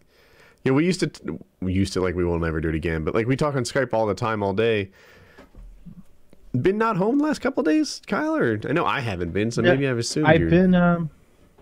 you 0.63 0.71
know, 0.71 0.75
we 0.75 0.86
used 0.86 0.99
to, 0.99 1.39
we 1.62 1.73
used 1.73 1.93
to 1.93 2.01
like 2.01 2.15
we 2.15 2.23
will 2.23 2.39
never 2.39 2.62
do 2.62 2.69
it 2.69 2.75
again, 2.75 3.03
but 3.03 3.13
like 3.15 3.27
we 3.27 3.36
talk 3.36 3.55
on 3.55 3.63
Skype 3.63 3.93
all 3.93 4.05
the 4.05 4.13
time, 4.13 4.43
all 4.43 4.53
day. 4.53 4.89
Been 6.60 6.77
not 6.77 6.97
home 6.97 7.19
the 7.19 7.23
last 7.25 7.39
couple 7.41 7.62
of 7.62 7.65
days, 7.67 8.01
Kyle? 8.08 8.36
Or 8.36 8.60
I 8.67 8.71
know 8.73 8.86
I 8.86 9.01
haven't 9.01 9.32
been, 9.32 9.51
so 9.51 9.62
Yeah, 9.62 9.71
maybe 9.71 9.88
I've 9.88 9.99
assumed 9.99 10.25
I've 10.27 10.39
you're. 10.41 10.49
been 10.49 10.73
um, 10.75 11.10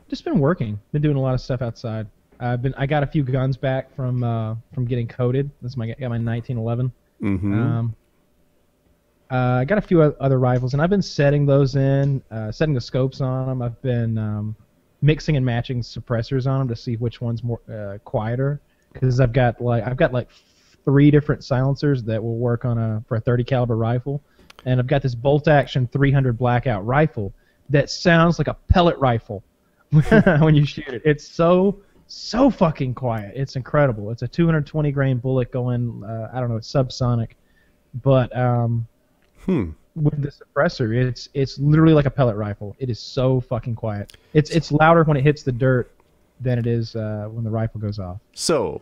just 0.10 0.24
been 0.24 0.40
working. 0.40 0.80
Been 0.94 1.02
doing 1.02 1.18
a 1.18 1.22
lot 1.22 1.34
of 1.34 1.42
stuff 1.42 1.62
outside. 1.62 2.08
I've 2.40 2.62
been. 2.62 2.74
I 2.76 2.86
got 2.86 3.04
a 3.04 3.08
few 3.08 3.24
guns 3.24 3.58
back 3.58 3.94
from 3.96 4.24
uh, 4.24 4.56
from 4.74 4.86
getting 4.86 5.08
coated. 5.08 5.50
This 5.62 5.72
is 5.72 5.78
my 5.78 5.88
got 5.88 6.00
my 6.00 6.20
1911. 6.20 6.92
Mhm. 7.22 7.54
Um, 7.54 7.96
uh, 9.30 9.60
I 9.60 9.66
got 9.66 9.78
a 9.78 9.82
few 9.82 10.02
other 10.02 10.40
rifles, 10.40 10.74
and 10.74 10.82
I've 10.82 10.90
been 10.90 11.02
setting 11.02 11.46
those 11.46 11.76
in, 11.76 12.22
uh, 12.32 12.52
setting 12.52 12.74
the 12.74 12.82
scopes 12.82 13.20
on 13.20 13.48
them. 13.48 13.62
I've 13.62 13.82
been 13.82 14.18
um, 14.18 14.56
mixing 15.02 15.36
and 15.36 15.46
matching 15.46 15.82
suppressors 15.82 16.48
on 16.48 16.60
them 16.60 16.68
to 16.70 16.76
see 16.76 16.96
which 16.96 17.20
one's 17.20 17.44
more 17.44 17.60
uh, 17.70 17.98
quieter. 18.06 18.62
Because 18.94 19.20
I've 19.20 19.34
got 19.34 19.60
like 19.60 19.86
I've 19.86 19.98
got 19.98 20.14
like 20.14 20.30
three 20.86 21.12
different 21.12 21.44
silencers 21.44 22.04
that 22.04 22.24
will 22.24 22.38
work 22.38 22.66
on 22.66 22.78
a 22.78 23.04
for 23.08 23.18
a 23.18 23.20
30 23.20 23.44
caliber 23.44 23.76
rifle, 23.76 24.22
and 24.66 24.80
I've 24.80 24.88
got 24.88 25.02
this 25.02 25.16
bolt 25.16 25.48
action 25.48 25.88
300 25.92 26.38
blackout 26.38 26.86
rifle 26.86 27.34
that 27.70 27.90
sounds 27.90 28.40
like 28.40 28.48
a 28.48 28.56
pellet 28.70 28.98
rifle 28.98 29.44
when 30.40 30.56
you 30.56 30.66
shoot 30.66 30.88
it. 30.88 31.02
It's 31.04 31.28
so 31.28 31.82
so 32.08 32.50
fucking 32.50 32.94
quiet. 32.96 33.34
It's 33.36 33.56
incredible. 33.56 34.12
It's 34.12 34.22
a 34.22 34.28
220 34.28 34.92
grain 34.92 35.18
bullet 35.18 35.52
going. 35.52 36.04
Uh, 36.04 36.30
I 36.34 36.40
don't 36.40 36.50
know. 36.50 36.56
It's 36.58 36.72
subsonic, 36.72 37.32
but 38.04 38.36
um, 38.38 38.88
Hmm. 39.46 39.72
with 39.96 40.22
the 40.22 40.30
suppressor, 40.32 40.96
it's 40.96 41.30
it's 41.34 41.58
literally 41.60 41.94
like 41.94 42.06
a 42.06 42.12
pellet 42.12 42.36
rifle. 42.36 42.76
It 42.80 42.90
is 42.90 43.00
so 43.00 43.40
fucking 43.42 43.76
quiet. 43.76 44.16
It's 44.34 44.50
it's 44.52 44.72
louder 44.72 45.04
when 45.04 45.18
it 45.18 45.24
hits 45.24 45.44
the 45.44 45.52
dirt 45.52 45.92
than 46.40 46.60
it 46.60 46.68
is 46.68 46.96
uh, 46.96 47.28
when 47.32 47.44
the 47.44 47.50
rifle 47.50 47.82
goes 47.82 47.98
off. 48.00 48.20
So, 48.34 48.82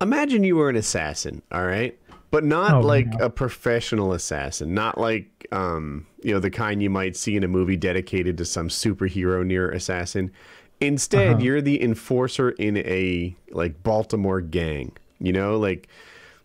imagine 0.00 0.44
you 0.44 0.56
were 0.56 0.68
an 0.68 0.76
assassin, 0.76 1.42
all 1.50 1.66
right? 1.66 1.98
But 2.30 2.44
not 2.44 2.74
Oh, 2.74 2.80
like 2.80 3.06
no. 3.06 3.26
a 3.26 3.30
professional 3.30 4.12
assassin, 4.12 4.74
not 4.74 4.98
like 4.98 5.46
um, 5.52 6.06
you 6.22 6.32
know, 6.34 6.40
the 6.40 6.50
kind 6.50 6.82
you 6.82 6.90
might 6.90 7.16
see 7.16 7.36
in 7.36 7.44
a 7.44 7.48
movie 7.48 7.76
dedicated 7.76 8.36
to 8.38 8.44
some 8.44 8.68
superhero 8.68 9.44
near 9.46 9.70
assassin. 9.70 10.32
Instead, 10.80 11.28
Uh-huh. 11.36 11.42
you're 11.42 11.60
the 11.62 11.82
enforcer 11.82 12.50
in 12.50 12.76
a 12.78 13.34
like 13.50 13.82
Baltimore 13.82 14.40
gang. 14.40 14.92
You 15.18 15.32
know, 15.32 15.58
like 15.58 15.88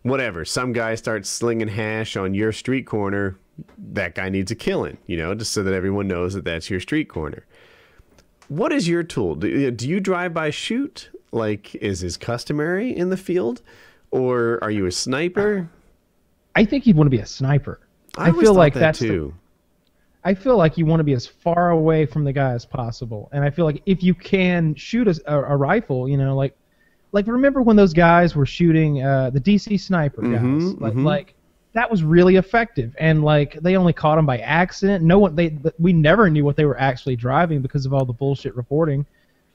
whatever. 0.02 0.44
Some 0.44 0.72
guy 0.72 0.94
starts 0.94 1.28
slinging 1.28 1.68
hash 1.68 2.16
on 2.16 2.34
your 2.34 2.52
street 2.52 2.86
corner, 2.86 3.36
that 3.92 4.14
guy 4.14 4.30
needs 4.30 4.50
a 4.50 4.54
killing, 4.54 4.96
you 5.06 5.16
know, 5.16 5.34
just 5.34 5.52
so 5.52 5.62
that 5.62 5.74
everyone 5.74 6.08
knows 6.08 6.32
that 6.34 6.44
that's 6.44 6.70
your 6.70 6.80
street 6.80 7.08
corner. 7.08 7.44
What 8.48 8.72
is 8.72 8.88
your 8.88 9.02
tool? 9.02 9.34
Do, 9.34 9.70
do 9.70 9.88
you 9.88 10.00
drive 10.00 10.32
by 10.34 10.50
shoot 10.50 11.10
like 11.32 11.74
is 11.76 12.02
is 12.02 12.16
customary 12.16 12.94
in 12.96 13.10
the 13.10 13.16
field, 13.16 13.60
or 14.10 14.58
are 14.62 14.70
you 14.70 14.86
a 14.86 14.92
sniper? 14.92 15.68
I 16.56 16.64
think 16.64 16.86
you'd 16.86 16.96
want 16.96 17.06
to 17.06 17.16
be 17.16 17.22
a 17.22 17.26
sniper. 17.26 17.78
I, 18.16 18.28
always 18.28 18.42
feel 18.42 18.54
like 18.54 18.74
that 18.74 18.80
that's 18.80 18.98
too. 18.98 19.34
I 20.24 20.34
feel 20.34 20.56
like 20.56 20.78
you 20.78 20.86
want 20.86 21.00
to 21.00 21.04
be 21.04 21.14
as 21.14 21.26
far 21.26 21.70
away 21.70 22.06
from 22.06 22.24
the 22.24 22.32
guy 22.32 22.52
as 22.52 22.64
possible, 22.64 23.28
and 23.32 23.44
I 23.44 23.50
feel 23.50 23.64
like 23.64 23.82
if 23.86 24.02
you 24.02 24.14
can 24.14 24.74
shoot 24.74 25.08
a, 25.08 25.20
a, 25.26 25.54
a 25.54 25.56
rifle, 25.56 26.08
you 26.08 26.16
know, 26.16 26.36
like, 26.36 26.56
like 27.12 27.26
remember 27.26 27.60
when 27.60 27.76
those 27.76 27.92
guys 27.92 28.36
were 28.36 28.46
shooting 28.46 29.02
uh, 29.02 29.30
the 29.30 29.40
DC 29.40 29.80
sniper 29.80 30.22
guys, 30.22 30.40
Mhm, 30.40 30.80
like, 30.80 30.92
mhm. 30.94 31.04
like 31.04 31.34
that 31.74 31.90
was 31.90 32.04
really 32.04 32.36
effective, 32.36 32.94
and 32.98 33.24
like 33.24 33.54
they 33.62 33.76
only 33.76 33.92
caught 33.92 34.16
them 34.16 34.26
by 34.26 34.38
accident. 34.38 35.02
No 35.04 35.18
one, 35.18 35.34
they, 35.34 35.58
we 35.78 35.92
never 35.92 36.30
knew 36.30 36.44
what 36.44 36.56
they 36.56 36.64
were 36.66 36.78
actually 36.78 37.16
driving 37.16 37.60
because 37.60 37.84
of 37.84 37.92
all 37.92 38.04
the 38.04 38.12
bullshit 38.12 38.54
reporting. 38.56 39.04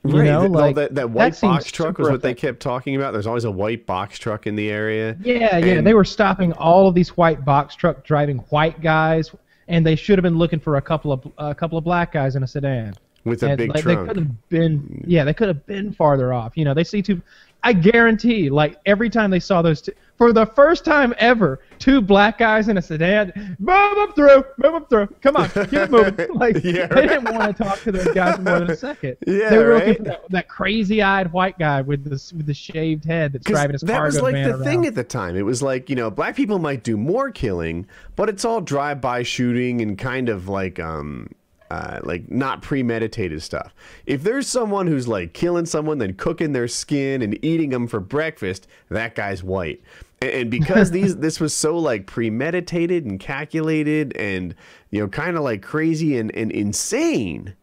You 0.03 0.17
right, 0.19 0.25
know, 0.25 0.41
th- 0.41 0.51
well, 0.51 0.61
like 0.67 0.75
that, 0.75 0.95
that 0.95 1.09
white 1.09 1.35
seems 1.35 1.57
box 1.57 1.71
truck 1.71 1.97
was 1.97 2.09
what 2.09 2.21
they 2.21 2.33
kept 2.33 2.59
talking 2.59 2.95
about. 2.95 3.13
There's 3.13 3.27
always 3.27 3.43
a 3.45 3.51
white 3.51 3.85
box 3.85 4.19
truck 4.19 4.47
in 4.47 4.55
the 4.55 4.69
area. 4.69 5.17
Yeah, 5.21 5.57
yeah. 5.57 5.81
They 5.81 5.93
were 5.93 6.05
stopping 6.05 6.53
all 6.53 6.87
of 6.87 6.93
these 6.95 7.17
white 7.17 7.43
box 7.43 7.75
truck 7.75 8.05
driving 8.05 8.37
white 8.49 8.79
guys, 8.81 9.31
and 9.67 9.85
they 9.85 9.95
should 9.95 10.17
have 10.17 10.23
been 10.23 10.37
looking 10.37 10.59
for 10.59 10.77
a 10.77 10.81
couple 10.81 11.11
of 11.11 11.27
a 11.37 11.53
couple 11.55 11.77
of 11.77 11.83
black 11.83 12.11
guys 12.11 12.35
in 12.35 12.43
a 12.43 12.47
sedan. 12.47 12.93
with 13.23 13.43
a 13.43 13.49
And, 13.49 13.57
big 13.57 13.69
like, 13.75 13.83
They 13.83 13.95
could 13.95 14.15
have 14.17 14.49
been, 14.49 15.03
yeah, 15.07 15.23
they 15.23 15.33
could 15.33 15.47
have 15.49 15.65
been 15.65 15.91
farther 15.91 16.33
off. 16.33 16.55
You 16.55 16.65
know, 16.65 16.73
they 16.73 16.83
see 16.83 17.01
two. 17.01 17.21
I 17.67 17.73
guarantee, 17.73 18.49
like 18.49 18.77
every 18.85 19.09
time 19.09 19.29
they 19.29 19.41
saw 19.41 19.61
those 19.61 19.81
two, 19.81 19.91
for 20.15 20.31
the 20.31 20.45
first 20.45 20.85
time 20.85 21.13
ever, 21.17 21.59
two 21.79 21.99
black 21.99 22.37
guys 22.37 22.69
in 22.69 22.77
a 22.77 22.81
sedan, 22.81 23.57
move 23.59 23.95
them 23.97 24.13
through, 24.13 24.45
move 24.57 24.71
them 24.71 24.85
through. 24.85 25.07
Come 25.21 25.35
on, 25.35 25.49
keep 25.49 25.89
moving. 25.89 26.29
Like 26.33 26.63
Yeah, 26.63 26.87
they 26.87 27.07
didn't 27.07 27.25
want 27.35 27.57
to 27.57 27.63
talk 27.63 27.81
to 27.81 27.91
those 27.91 28.13
guys 28.15 28.37
for 28.37 28.41
more 28.43 28.59
than 28.59 28.71
a 28.71 28.75
second. 28.77 29.17
Yeah, 29.27 29.49
they 29.49 29.57
were 29.57 29.73
looking 29.73 29.95
for 29.95 30.03
that, 30.03 30.29
that 30.29 30.47
crazy-eyed 30.47 31.33
white 31.33 31.59
guy 31.59 31.81
with 31.81 32.05
the 32.05 32.11
with 32.37 32.45
the 32.45 32.53
shaved 32.53 33.03
head 33.03 33.33
that's 33.33 33.45
driving 33.45 33.73
his 33.73 33.83
car. 33.83 33.87
that 33.87 33.97
cargo 33.97 34.05
was 34.05 34.21
like 34.21 34.35
the 34.35 34.51
around. 34.51 34.63
thing 34.63 34.85
at 34.85 34.95
the 34.95 35.03
time. 35.03 35.35
It 35.35 35.41
was 35.41 35.61
like 35.61 35.89
you 35.89 35.97
know, 35.97 36.09
black 36.09 36.37
people 36.37 36.59
might 36.59 36.83
do 36.85 36.95
more 36.95 37.31
killing, 37.31 37.85
but 38.15 38.29
it's 38.29 38.45
all 38.45 38.61
drive-by 38.61 39.23
shooting 39.23 39.81
and 39.81 39.97
kind 39.97 40.29
of 40.29 40.47
like 40.47 40.79
um, 40.79 41.31
uh, 41.69 41.99
like 42.03 42.31
not 42.31 42.61
premeditated 42.61 43.41
stuff. 43.41 43.73
If 44.05 44.23
there's 44.23 44.47
someone 44.47 44.87
who's 44.87 45.07
like 45.07 45.33
killing 45.33 45.65
someone, 45.65 45.97
then 45.97 46.13
cooking 46.13 46.53
their 46.53 46.67
skin 46.67 47.21
and 47.21 47.37
eating 47.43 47.69
them 47.71 47.87
for 47.87 47.99
breakfast, 47.99 48.67
that 48.89 49.15
guy's 49.15 49.43
white. 49.43 49.81
And, 50.21 50.31
and 50.31 50.51
because 50.51 50.91
these 50.97 51.17
this 51.17 51.39
was 51.39 51.53
so 51.53 51.77
like 51.77 52.05
premeditated 52.07 53.05
and 53.05 53.19
calculated 53.19 54.15
and 54.15 54.55
you 54.91 55.01
know 55.01 55.07
kind 55.07 55.35
of 55.37 55.43
like 55.43 55.61
crazy 55.61 56.17
and, 56.17 56.33
and 56.35 56.51
insane 56.51 57.53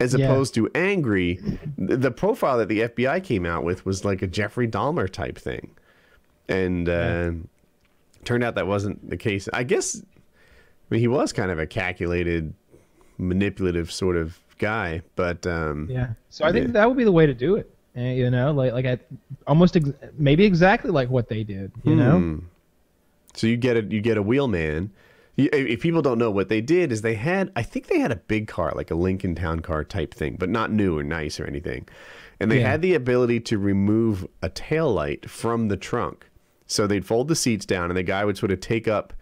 as 0.00 0.14
Yeah. 0.14 0.24
opposed 0.24 0.54
to 0.54 0.70
angry. 0.74 1.38
The 1.76 2.10
profile 2.10 2.56
that 2.58 2.68
the 2.68 2.80
FBI 2.80 3.22
came 3.22 3.44
out 3.44 3.64
with 3.64 3.84
was 3.84 4.04
like 4.04 4.22
a 4.22 4.26
Jeffrey 4.26 4.66
Dahmer 4.66 5.10
type 5.12 5.36
thing, 5.36 5.72
and 6.48 6.88
uh, 6.88 7.32
turned 8.24 8.42
out 8.42 8.54
that 8.54 8.66
wasn't 8.66 9.10
the 9.10 9.18
case. 9.18 9.46
I 9.52 9.62
guess. 9.64 10.00
I 10.02 10.94
mean, 10.94 11.00
he 11.00 11.08
was 11.08 11.32
kind 11.32 11.50
of 11.52 11.58
a 11.60 11.66
calculated, 11.66 12.52
manipulative 13.20 13.90
sort 13.92 14.16
of 14.16 14.38
guy, 14.58 15.02
but 15.16 15.46
um, 15.46 15.88
Yeah. 15.90 16.08
So 16.30 16.44
I 16.44 16.52
think 16.52 16.66
Yeah. 16.68 16.72
that 16.72 16.88
would 16.88 16.96
be 16.96 17.04
the 17.04 17.12
way 17.12 17.26
to 17.26 17.34
do 17.34 17.56
it. 17.56 17.70
Eh, 17.96 18.12
you 18.12 18.30
know, 18.30 18.52
like 18.52 18.72
like 18.72 18.86
I, 18.86 18.98
almost 19.46 19.76
ex- 19.76 19.90
maybe 20.18 20.44
exactly 20.44 20.90
like 20.90 21.10
what 21.10 21.28
they 21.28 21.42
did. 21.44 21.72
You 21.84 21.96
know. 21.96 22.18
Hmm. 22.18 22.38
So 23.34 23.46
you 23.46 23.56
get 23.56 23.76
a 23.76 23.82
you 23.82 24.00
get 24.00 24.16
a 24.16 24.22
wheelman. 24.22 24.90
If 25.36 25.80
people 25.80 26.02
don't 26.02 26.18
know 26.18 26.30
what 26.30 26.48
they 26.50 26.60
did, 26.60 26.92
is 26.92 27.00
they 27.02 27.14
had 27.14 27.50
I 27.56 27.62
think 27.62 27.86
they 27.86 27.98
had 27.98 28.12
a 28.12 28.16
big 28.16 28.46
car 28.46 28.72
like 28.76 28.90
a 28.90 28.94
Lincoln 28.94 29.34
Town 29.34 29.60
car 29.60 29.84
type 29.84 30.12
thing, 30.12 30.36
but 30.38 30.48
not 30.50 30.70
new 30.70 30.98
or 30.98 31.02
nice 31.02 31.40
or 31.40 31.46
anything, 31.46 31.88
and 32.38 32.50
they 32.50 32.60
Yeah. 32.60 32.70
had 32.70 32.82
the 32.82 32.94
ability 32.94 33.40
to 33.40 33.58
remove 33.58 34.26
a 34.42 34.50
tail 34.50 34.92
light 34.92 35.28
from 35.30 35.68
the 35.68 35.76
trunk. 35.78 36.26
So 36.66 36.86
they'd 36.86 37.06
fold 37.06 37.28
the 37.28 37.34
seats 37.36 37.64
down, 37.66 37.90
and 37.90 37.96
the 37.96 38.02
guy 38.02 38.24
would 38.24 38.36
sort 38.36 38.52
of 38.52 38.60
take 38.60 38.86
up 38.86 39.12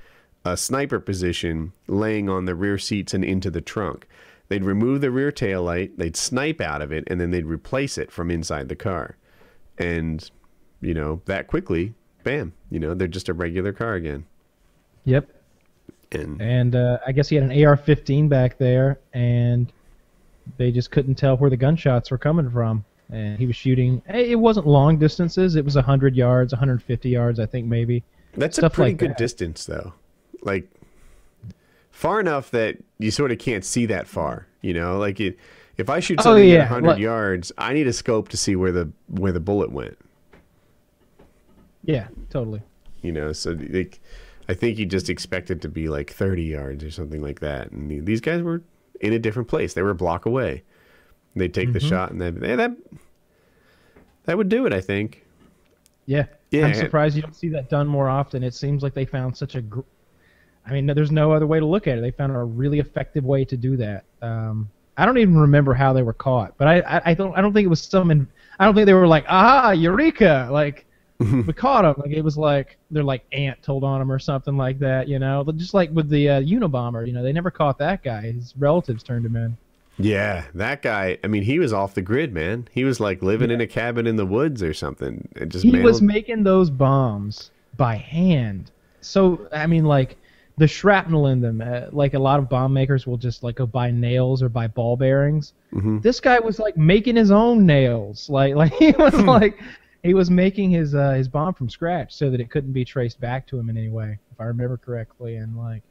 a 0.53 0.57
sniper 0.57 1.01
position, 1.01 1.73
laying 1.87 2.29
on 2.29 2.45
the 2.45 2.55
rear 2.55 2.79
seats 2.79 3.15
and 3.15 3.25
into 3.25 3.51
the 3.51 3.61
trunk. 3.61 4.07
They'd 4.49 4.65
remove 4.65 5.01
the 5.03 5.11
rear 5.11 5.31
tail 5.31 5.63
light, 5.63 5.99
they'd 5.99 6.17
snipe 6.17 6.61
out 6.61 6.81
of 6.83 6.91
it, 6.93 7.05
and 7.09 7.21
then 7.21 7.31
they'd 7.31 7.45
replace 7.45 7.99
it 7.99 8.11
from 8.11 8.31
inside 8.31 8.69
the 8.69 8.77
car. 8.77 9.17
And 9.77 10.29
you 10.81 10.95
know 10.95 11.21
that 11.27 11.47
quickly, 11.49 11.95
bam, 12.25 12.53
you 12.71 12.79
know 12.81 12.95
they're 12.95 13.09
just 13.09 13.29
a 13.29 13.35
regular 13.35 13.73
car 13.73 13.95
again. 13.95 14.25
Yep. 15.05 15.29
And 16.13 16.41
And 16.41 16.75
uh, 16.75 16.99
I 17.07 17.13
guess 17.13 17.29
he 17.29 17.37
had 17.37 17.45
an 17.45 17.51
AR-15 17.65 18.29
back 18.31 18.57
there, 18.59 18.99
and 19.13 19.71
they 20.57 20.73
just 20.73 20.91
couldn't 20.91 21.17
tell 21.17 21.37
where 21.37 21.51
the 21.51 21.57
gunshots 21.57 22.11
were 22.11 22.19
coming 22.19 22.51
from. 22.51 22.85
And 23.11 23.39
he 23.39 23.47
was 23.47 23.57
shooting. 23.57 24.03
eh, 24.09 24.19
It 24.33 24.39
wasn't 24.39 24.67
long 24.67 24.99
distances. 24.99 25.57
It 25.57 25.65
was 25.65 25.77
100 25.77 26.15
yards, 26.17 26.53
150 26.53 27.09
yards, 27.09 27.39
I 27.41 27.47
think 27.47 27.67
maybe. 27.67 28.03
that's 28.35 28.59
a 28.59 28.69
pretty 28.71 28.93
like 28.93 28.99
good 28.99 29.11
that. 29.11 29.19
distance, 29.19 29.65
though. 29.67 29.93
Like 30.43 30.69
far 31.91 32.21
enough 32.21 32.51
that 32.53 32.79
you 32.99 33.11
sort 33.11 33.33
of 33.33 33.39
can't 33.39 33.65
see 33.65 33.87
that 33.87 34.07
far. 34.09 34.47
You 34.63 34.75
know, 34.75 34.99
like 34.99 35.21
it, 35.21 35.39
if 35.77 35.89
I 35.89 36.01
shoot 36.01 36.19
Oh, 36.21 36.23
something 36.23 36.49
yeah, 36.49 36.57
at 36.57 36.71
100 36.71 36.89
like- 36.89 36.99
yards, 36.99 37.53
I 37.59 37.73
need 37.73 37.87
a 37.87 37.93
scope 37.93 38.29
to 38.31 38.37
see 38.37 38.57
where 38.57 38.73
the 38.73 38.91
where 39.09 39.33
the 39.33 39.41
bullet 39.41 39.71
went. 39.73 39.97
Yeah, 41.85 42.09
totally. 42.31 42.63
You 43.03 43.13
know, 43.13 43.33
so 43.33 43.57
like, 43.71 44.01
I 44.49 44.55
think 44.55 44.79
you 44.79 44.87
just 44.87 45.09
expect 45.09 45.51
it 45.51 45.61
to 45.63 45.69
be 45.69 45.89
like 45.89 46.11
30 46.13 46.43
yards 46.43 46.83
or 46.85 46.91
something 46.91 47.23
like 47.23 47.41
that. 47.41 47.71
And 47.71 48.05
these 48.07 48.21
guys 48.21 48.43
were 48.43 48.63
in 49.01 49.13
a 49.13 49.19
different 49.19 49.49
place. 49.49 49.75
They 49.75 49.83
were 49.83 49.91
a 49.91 49.95
block 49.95 50.27
away. 50.27 50.65
They'd 51.37 51.55
take 51.55 51.69
Mm-hmm. 51.69 51.73
the 51.75 51.81
shot, 51.81 52.11
and 52.11 52.21
then 52.21 52.41
yeah, 52.43 52.57
that 52.57 52.73
that 54.25 54.37
would 54.37 54.49
do 54.49 54.67
it. 54.67 54.73
I 54.73 54.81
think. 54.81 55.25
Yeah. 56.07 56.27
Yeah. 56.51 56.67
I'm 56.67 56.75
surprised 56.75 57.15
you 57.15 57.23
don't 57.23 57.37
see 57.37 57.49
that 57.51 57.69
done 57.69 57.87
more 57.87 58.09
often. 58.09 58.43
It 58.43 58.55
seems 58.55 58.83
like 58.83 58.95
they 58.95 59.05
found 59.05 59.37
such 59.37 59.55
a. 59.55 59.61
Gr- 59.63 59.81
I 60.69 60.73
mean, 60.73 60.87
there's 60.87 61.11
no 61.11 61.33
other 61.33 61.47
way 61.47 61.61
to 61.61 61.67
look 61.67 61.87
at 61.87 61.99
it. 61.99 62.01
They 62.01 62.11
found 62.11 62.33
a 62.33 62.39
really 62.39 62.79
effective 62.79 63.25
way 63.25 63.45
to 63.45 63.57
do 63.57 63.77
that. 63.77 64.05
Um, 64.23 64.69
I 64.97 65.07
don't 65.07 65.19
even 65.19 65.39
remember 65.39 65.75
how 65.75 65.93
they 65.93 66.03
were 66.03 66.13
caught, 66.13 66.55
but 66.59 66.67
I, 66.67 66.81
I, 66.81 67.03
I 67.07 67.15
don't 67.15 67.37
I 67.37 67.41
don't 67.41 67.53
think 67.53 67.65
it 67.65 67.69
was 67.69 67.81
some. 67.81 68.11
In, 68.11 68.27
I 68.59 68.65
don't 68.65 68.75
think 68.75 68.87
they 68.87 68.95
were 68.95 69.07
like 69.07 69.25
ah 69.29 69.71
eureka 69.71 70.49
like 70.51 70.85
we 71.19 71.53
caught 71.53 71.85
him. 71.85 71.95
Like 71.99 72.13
it 72.17 72.23
was 72.23 72.37
like 72.37 72.77
they're 72.91 73.03
like 73.03 73.25
ant 73.33 73.63
told 73.63 73.85
on 73.85 74.01
him 74.01 74.11
or 74.11 74.19
something 74.19 74.57
like 74.57 74.79
that. 74.81 75.09
You 75.09 75.19
know, 75.19 75.45
just 75.57 75.75
like 75.75 75.91
with 75.93 76.09
the 76.09 76.29
uh, 76.29 76.41
Unabomber. 76.41 77.07
You 77.07 77.13
know, 77.13 77.23
they 77.23 77.33
never 77.33 77.51
caught 77.51 77.79
that 77.79 78.03
guy. 78.03 78.23
His 78.33 78.55
relatives 78.57 79.03
turned 79.03 79.27
him 79.27 79.37
in. 79.37 79.57
Yeah, 79.99 80.45
that 80.55 80.83
guy. 80.83 81.19
I 81.25 81.27
mean, 81.27 81.43
he 81.43 81.59
was 81.59 81.73
off 81.73 81.95
the 81.95 82.03
grid, 82.03 82.33
man. 82.33 82.69
He 82.73 82.85
was 82.85 83.01
like 83.01 83.21
living 83.21 83.51
in 83.51 83.61
a 83.61 83.67
cabin 83.67 84.07
in 84.07 84.15
the 84.15 84.27
woods 84.27 84.63
or 84.63 84.73
something. 84.73 85.29
And 85.35 85.51
just 85.51 85.65
he 85.65 85.73
mailed- 85.73 85.85
was 85.85 86.01
making 86.01 86.45
those 86.45 86.71
bombs 86.71 87.51
by 87.77 87.97
hand. 87.97 88.71
So 89.01 89.49
I 89.53 89.67
mean, 89.67 89.85
like 89.85 90.17
the 90.59 90.67
shrapnel 90.69 91.29
in 91.29 91.41
them. 91.41 91.61
Uh, 91.61 91.83
like 91.93 92.15
a 92.15 92.19
lot 92.19 92.39
of 92.39 92.49
bomb 92.49 92.73
makers 92.73 93.07
will 93.07 93.17
just 93.17 93.43
like 93.43 93.57
go 93.57 93.67
buy 93.67 93.91
nails 93.91 94.43
or 94.43 94.49
buy 94.49 94.67
ball 94.67 94.97
bearings. 94.97 95.53
Mhm. 95.73 96.03
This 96.03 96.21
guy 96.21 96.39
was 96.39 96.59
like 96.59 96.77
making 96.77 97.17
his 97.17 97.31
own 97.31 97.65
nails. 97.67 98.29
Like 98.39 98.55
like 98.55 98.73
he 98.75 98.93
was 98.93 99.15
like 99.15 99.59
he 100.03 100.15
was 100.15 100.31
making 100.31 100.71
his 100.71 100.95
uh, 100.95 101.13
his 101.13 101.29
bomb 101.29 101.55
from 101.55 101.69
scratch 101.69 102.15
so 102.15 102.31
that 102.31 102.41
it 102.41 102.51
couldn't 102.51 102.73
be 102.73 102.85
traced 102.85 103.21
back 103.21 103.47
to 103.49 103.59
him 103.59 103.69
in 103.71 103.77
any 103.77 103.89
way, 103.89 104.19
if 104.33 104.41
I 104.41 104.45
remember 104.45 104.77
correctly. 104.77 105.37
And 105.37 105.57
like. 105.57 105.83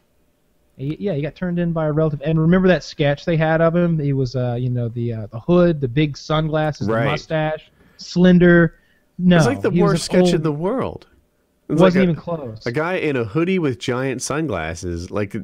He, 0.80 0.96
yeah, 1.00 1.14
he 1.14 1.24
got 1.24 1.34
turned 1.34 1.58
in 1.58 1.74
by 1.74 1.88
a 1.88 1.92
relative. 1.92 2.22
And 2.24 2.40
remember 2.40 2.68
that 2.68 2.84
sketch 2.84 3.26
they 3.26 3.36
had 3.36 3.62
of 3.62 3.76
him? 3.76 3.98
He 3.98 4.14
was, 4.14 4.36
uh, 4.36 4.58
you 4.60 4.70
know, 4.70 4.90
the 4.90 5.12
uh, 5.12 5.28
the 5.32 5.40
hood, 5.40 5.82
the 5.82 5.88
big 5.88 6.16
sunglasses, 6.16 6.88
Right. 6.88 7.06
the 7.06 7.10
mustache, 7.10 7.72
slender. 7.98 8.76
No, 9.18 9.38
It's 9.38 9.48
like 9.48 9.62
the 9.62 9.72
worst 9.72 10.06
sketch 10.06 10.34
in 10.34 10.44
the 10.44 10.52
world. 10.52 11.08
It 11.70 11.74
was 11.74 11.82
wasn't 11.82 12.02
like 12.02 12.08
a, 12.08 12.12
even 12.12 12.22
close. 12.22 12.66
a 12.66 12.72
guy 12.72 12.96
in 12.96 13.16
a 13.18 13.24
hoodie 13.26 13.60
with 13.60 13.78
giant 13.80 14.22
sunglasses, 14.22 15.12
like 15.12 15.36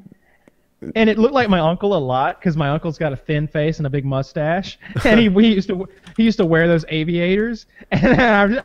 and 0.96 1.10
it 1.10 1.18
looked 1.18 1.34
like 1.34 1.50
my 1.50 1.60
uncle 1.60 1.96
a 1.96 2.00
lot 2.00 2.40
because 2.40 2.56
my 2.58 2.70
uncle's 2.70 2.98
got 2.98 3.14
a 3.14 3.16
thin 3.16 3.48
face 3.48 3.78
and 3.78 3.88
a 3.88 3.90
big 3.90 4.06
mustache, 4.06 4.78
and 5.06 5.20
he 5.20 5.30
we 5.30 5.48
used 5.48 5.68
to 5.70 5.88
he 6.18 6.24
used 6.24 6.38
to 6.38 6.46
wear 6.46 6.68
those 6.68 6.86
aviators. 6.90 7.66
And 7.92 8.22
I, 8.22 8.46
was- 8.46 8.64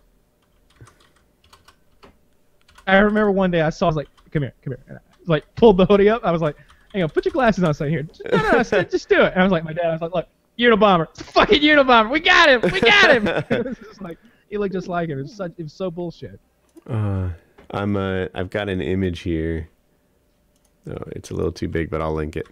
I 2.87 2.97
remember 2.99 3.31
one 3.31 3.51
day 3.51 3.61
I 3.61 3.71
saw 3.71 3.87
I 3.87 3.89
was 3.89 3.97
like, 3.97 4.09
"Come 4.33 4.43
here, 4.43 4.55
come 4.63 4.73
here," 4.73 4.81
and 4.89 4.99
I 4.99 5.01
like 5.27 5.45
pulled 5.57 5.77
the 5.77 5.87
hoodie 5.87 6.09
up. 6.09 6.25
I 6.25 6.31
was 6.31 6.41
like, 6.41 6.57
"Hang 6.93 7.03
on, 7.03 7.09
put 7.11 7.25
your 7.25 7.33
glasses 7.33 7.65
on." 7.65 7.75
So 7.75 7.87
here, 7.89 8.03
just, 8.03 8.23
no, 8.25 8.39
no, 8.39 8.51
no, 8.53 8.63
just- 8.63 8.91
just 8.91 9.09
do 9.09 9.21
it. 9.23 9.33
And 9.33 9.41
I 9.41 9.43
was 9.43 9.53
like, 9.53 9.65
my 9.65 9.73
dad, 9.73 9.87
I 9.87 9.93
was 9.93 10.01
like, 10.01 10.15
"Look, 10.15 10.27
Unabomber, 10.59 11.09
it's 11.11 11.21
a 11.21 11.25
fucking 11.25 11.61
Unabomber. 11.61 12.11
We 12.11 12.21
got 12.21 12.49
him, 12.49 12.61
we 12.73 12.81
got 12.81 13.11
him." 13.11 13.27
it 13.51 13.65
was 13.67 13.77
just 13.79 14.01
like 14.01 14.19
he 14.49 14.57
looked 14.59 14.73
just 14.73 14.89
like 14.89 15.09
him. 15.11 15.19
It 15.19 15.23
was 15.23 15.35
such, 15.35 15.53
it 15.59 15.63
was 15.65 15.73
so 15.73 15.91
bullshit. 15.91 16.41
uh, 16.89 17.29
I'm 17.71 17.97
uh, 17.97 18.27
I've 18.35 18.51
got 18.51 18.69
an 18.69 18.81
image 18.81 19.21
here. 19.21 19.69
Oh, 20.89 20.97
it's 21.09 21.31
a 21.31 21.35
little 21.35 21.53
too 21.53 21.69
big, 21.69 21.91
but 21.91 22.01
I'll 22.01 22.15
link 22.15 22.37
it. 22.37 22.47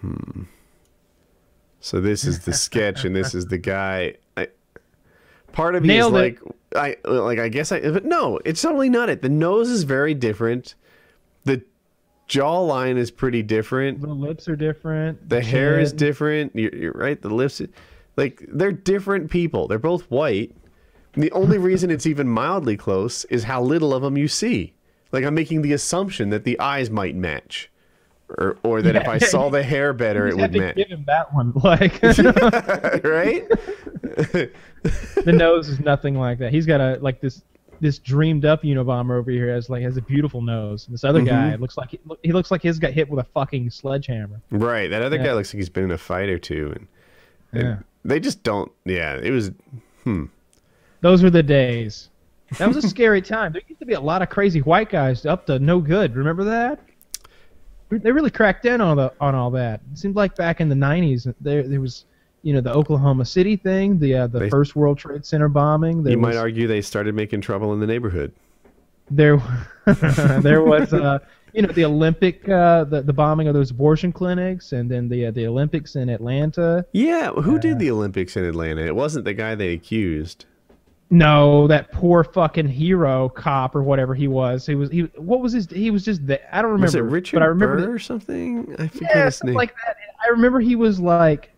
Hmm. 0.00 0.44
So 1.80 2.00
this 2.00 2.24
is 2.24 2.40
the 2.40 2.52
sketch, 2.52 3.04
and 3.04 3.14
this 3.14 3.34
is 3.34 3.46
the 3.46 3.58
guy. 3.58 4.14
I, 4.36 4.48
part 5.52 5.74
of 5.74 5.82
me 5.82 5.88
Nailed 5.88 6.14
is 6.14 6.20
it. 6.20 6.22
like, 6.74 6.96
I 7.04 7.08
like. 7.08 7.38
I 7.38 7.48
guess 7.48 7.72
I. 7.72 7.80
But 7.80 8.04
no, 8.04 8.38
it's 8.44 8.62
totally 8.62 8.90
not 8.90 9.08
it. 9.08 9.22
The 9.22 9.28
nose 9.28 9.68
is 9.70 9.84
very 9.84 10.14
different. 10.14 10.74
The 11.44 11.62
jawline 12.28 12.96
is 12.96 13.10
pretty 13.10 13.42
different. 13.42 14.00
The 14.00 14.08
lips 14.08 14.48
are 14.48 14.56
different. 14.56 15.28
The 15.28 15.40
hair 15.40 15.80
is 15.80 15.92
different. 15.92 16.54
You're, 16.54 16.74
you're 16.74 16.92
right. 16.92 17.20
The 17.20 17.30
lips, 17.30 17.62
like 18.18 18.44
they're 18.48 18.72
different 18.72 19.30
people. 19.30 19.66
They're 19.68 19.78
both 19.78 20.02
white. 20.10 20.54
The 21.14 21.30
only 21.32 21.56
reason 21.70 21.90
it's 21.90 22.06
even 22.06 22.28
mildly 22.28 22.76
close 22.76 23.24
is 23.26 23.44
how 23.44 23.62
little 23.62 23.94
of 23.94 24.02
them 24.02 24.18
you 24.18 24.28
see. 24.28 24.74
Like 25.12 25.24
I'm 25.24 25.34
making 25.34 25.62
the 25.62 25.72
assumption 25.72 26.28
that 26.30 26.44
the 26.44 26.58
eyes 26.60 26.90
might 26.90 27.14
match, 27.14 27.70
or 28.28 28.58
or 28.62 28.82
that 28.82 28.94
if 28.96 29.08
I 29.08 29.14
yeah, 29.14 29.26
saw 29.26 29.48
the 29.48 29.62
hair 29.62 29.92
better, 29.94 30.28
it 30.28 30.36
would 30.36 30.52
match. 30.52 30.76
give 30.76 30.88
him 30.88 31.04
that 31.06 31.32
one. 31.32 31.52
Like 31.64 32.02
right? 32.02 33.48
the 35.24 35.32
nose 35.32 35.68
is 35.68 35.80
nothing 35.80 36.18
like 36.18 36.38
that. 36.38 36.52
He's 36.52 36.66
got 36.66 36.80
a 36.80 36.98
like 37.00 37.20
this 37.20 37.42
this 37.80 37.98
dreamed 37.98 38.44
up 38.44 38.62
Unabomber 38.64 39.18
over 39.18 39.30
here 39.30 39.52
has 39.54 39.70
like 39.70 39.82
has 39.82 39.96
a 39.96 40.02
beautiful 40.02 40.42
nose. 40.42 40.86
And 40.86 40.94
this 40.94 41.04
other 41.04 41.22
guy 41.22 41.52
Mm-hmm. 41.52 41.62
looks 41.62 41.76
like 41.76 41.90
he, 41.90 42.00
he 42.22 42.32
looks 42.32 42.50
like 42.50 42.60
his 42.62 42.78
got 42.78 42.92
hit 42.92 43.08
with 43.08 43.24
a 43.24 43.28
fucking 43.30 43.70
sledgehammer. 43.70 44.40
Right. 44.50 44.88
That 44.90 45.02
other 45.02 45.16
Yeah. 45.16 45.26
guy 45.26 45.32
looks 45.34 45.54
like 45.54 45.58
he's 45.58 45.68
been 45.68 45.84
in 45.84 45.90
a 45.92 45.98
fight 45.98 46.28
or 46.28 46.38
two, 46.38 46.72
and, 46.74 46.86
and 47.52 47.62
Yeah. 47.62 47.76
They 48.04 48.20
just 48.20 48.42
don't. 48.42 48.70
Yeah, 48.84 49.16
it 49.16 49.30
was. 49.30 49.50
Hmm. 50.04 50.24
Those 51.00 51.22
were 51.22 51.30
the 51.30 51.42
days. 51.42 52.08
That 52.58 52.68
was 52.68 52.76
a 52.78 52.88
scary 52.88 53.22
time. 53.34 53.52
There 53.52 53.62
used 53.68 53.80
to 53.80 53.86
be 53.86 53.94
a 53.94 54.00
lot 54.00 54.22
of 54.22 54.30
crazy 54.30 54.60
white 54.62 54.90
guys 54.90 55.26
up 55.26 55.46
to 55.46 55.58
no 55.58 55.80
good. 55.80 56.16
Remember 56.16 56.44
that? 56.44 56.80
They 57.90 58.12
really 58.12 58.30
cracked 58.30 58.66
in 58.66 58.80
on 58.80 58.96
the 58.98 59.12
on 59.20 59.34
all 59.34 59.50
that. 59.52 59.80
It 59.92 59.98
seemed 59.98 60.16
like 60.16 60.36
back 60.36 60.60
in 60.60 60.68
the 60.68 60.74
'90s, 60.74 61.32
there 61.40 61.62
there 61.62 61.80
was, 61.80 62.04
you 62.42 62.52
know, 62.52 62.60
the 62.60 62.72
Oklahoma 62.72 63.24
City 63.24 63.56
thing, 63.56 63.98
the 63.98 64.14
uh, 64.14 64.26
the 64.26 64.40
They- 64.40 64.50
first 64.50 64.76
World 64.76 64.98
Trade 64.98 65.24
Center 65.24 65.48
bombing. 65.48 66.02
There 66.02 66.12
you 66.12 66.18
might 66.18 66.36
argue 66.36 66.66
they 66.66 66.82
started 66.82 67.14
making 67.14 67.40
trouble 67.40 67.72
in 67.72 67.80
the 67.80 67.86
neighborhood. 67.86 68.32
there 69.10 69.38
there 70.42 70.62
was 70.62 70.92
uh, 70.92 71.18
you 71.58 71.66
know 71.66 71.72
the 71.72 71.84
Olympic 71.84 72.48
uh, 72.48 72.84
the 72.84 73.02
the 73.02 73.12
bombing 73.12 73.48
of 73.48 73.54
those 73.54 73.72
abortion 73.72 74.12
clinics, 74.12 74.70
and 74.70 74.88
then 74.88 75.08
the 75.08 75.26
uh, 75.26 75.30
the 75.32 75.44
Olympics 75.44 75.96
in 75.96 76.08
Atlanta. 76.08 76.86
Yeah, 76.92 77.32
who 77.32 77.58
did 77.58 77.80
the 77.80 77.90
Olympics 77.90 78.36
in 78.36 78.44
Atlanta? 78.44 78.86
It 78.86 78.94
wasn't 78.94 79.24
the 79.24 79.34
guy 79.34 79.56
they 79.56 79.72
accused. 79.72 80.44
No, 81.10 81.66
that 81.66 81.90
poor 81.90 82.22
fucking 82.22 82.68
hero 82.68 83.28
cop 83.30 83.74
or 83.74 83.82
whatever 83.82 84.14
he 84.14 84.28
was. 84.28 84.66
He 84.66 84.76
was 84.76 84.88
he. 84.90 85.00
What 85.16 85.40
was 85.40 85.52
his? 85.52 85.68
He 85.68 85.90
was 85.90 86.04
just 86.04 86.24
that. 86.28 86.42
I 86.56 86.62
don't 86.62 86.70
remember. 86.70 86.86
Was 86.86 86.94
it 86.94 87.00
Richard 87.00 87.36
but 87.36 87.42
I 87.42 87.46
remember 87.46 87.78
Burr 87.78 87.94
or 87.94 87.98
something? 87.98 88.76
I 88.78 88.86
forget 88.86 89.10
yeah, 89.16 89.24
his 89.24 89.36
something 89.36 89.54
name. 89.54 89.56
like 89.56 89.74
that. 89.84 89.96
I 90.24 90.28
remember 90.30 90.60
he 90.60 90.76
was 90.76 91.00
like, 91.00 91.50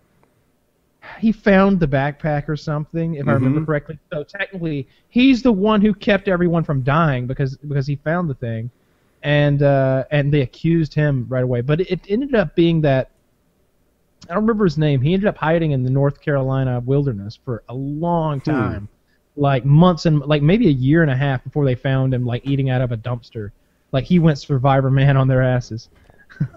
he 1.18 1.30
found 1.30 1.78
the 1.78 1.88
backpack 1.88 2.48
or 2.48 2.56
something, 2.56 3.16
if 3.16 3.28
I 3.28 3.32
remember 3.32 3.60
Mhm. 3.60 3.66
correctly. 3.66 3.98
So 4.10 4.22
technically, 4.22 4.88
he's 5.10 5.42
the 5.42 5.52
one 5.52 5.82
who 5.82 5.92
kept 5.92 6.26
everyone 6.28 6.64
from 6.64 6.80
dying 6.80 7.26
because 7.26 7.58
because 7.58 7.86
he 7.86 7.96
found 7.96 8.30
the 8.30 8.34
thing, 8.34 8.70
and 9.22 9.62
uh, 9.62 10.04
and 10.10 10.32
they 10.32 10.40
accused 10.42 10.94
him 10.94 11.26
right 11.28 11.44
away. 11.44 11.60
But 11.60 11.80
it, 11.82 12.00
ended 12.08 12.34
up 12.34 12.54
being 12.54 12.80
that. 12.82 13.10
I 14.28 14.34
don't 14.34 14.42
remember 14.42 14.64
his 14.64 14.78
name. 14.78 15.00
He 15.00 15.14
ended 15.14 15.28
up 15.28 15.36
hiding 15.36 15.72
in 15.72 15.82
the 15.82 15.90
North 15.90 16.20
Carolina 16.20 16.80
wilderness 16.80 17.38
for 17.44 17.64
a 17.68 17.74
long 17.74 18.40
time, 18.40 18.88
like 19.36 19.64
months 19.64 20.06
and 20.06 20.20
like 20.20 20.42
maybe 20.42 20.68
a 20.68 20.72
year 20.72 21.02
and 21.02 21.10
a 21.10 21.16
half 21.16 21.42
before 21.42 21.64
they 21.64 21.74
found 21.74 22.14
him, 22.14 22.24
like 22.24 22.46
eating 22.46 22.70
out 22.70 22.80
of 22.80 22.92
a 22.92 22.96
dumpster. 22.96 23.50
Like 23.92 24.04
he 24.04 24.18
went 24.18 24.38
Survivor 24.38 24.90
Man 24.90 25.16
on 25.16 25.26
their 25.26 25.42
asses. 25.42 25.88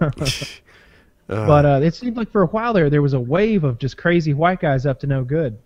Ugh. 1.28 1.46
But 1.46 1.64
uh, 1.64 1.80
it 1.82 1.94
seemed 1.94 2.16
like 2.16 2.30
for 2.30 2.42
a 2.42 2.46
while 2.46 2.72
there, 2.74 2.90
there 2.90 3.02
was 3.02 3.14
a 3.14 3.20
wave 3.20 3.64
of 3.64 3.78
just 3.78 3.96
crazy 3.96 4.34
white 4.34 4.60
guys 4.60 4.84
up 4.86 5.00
to 5.00 5.06
no 5.06 5.24
good. 5.24 5.58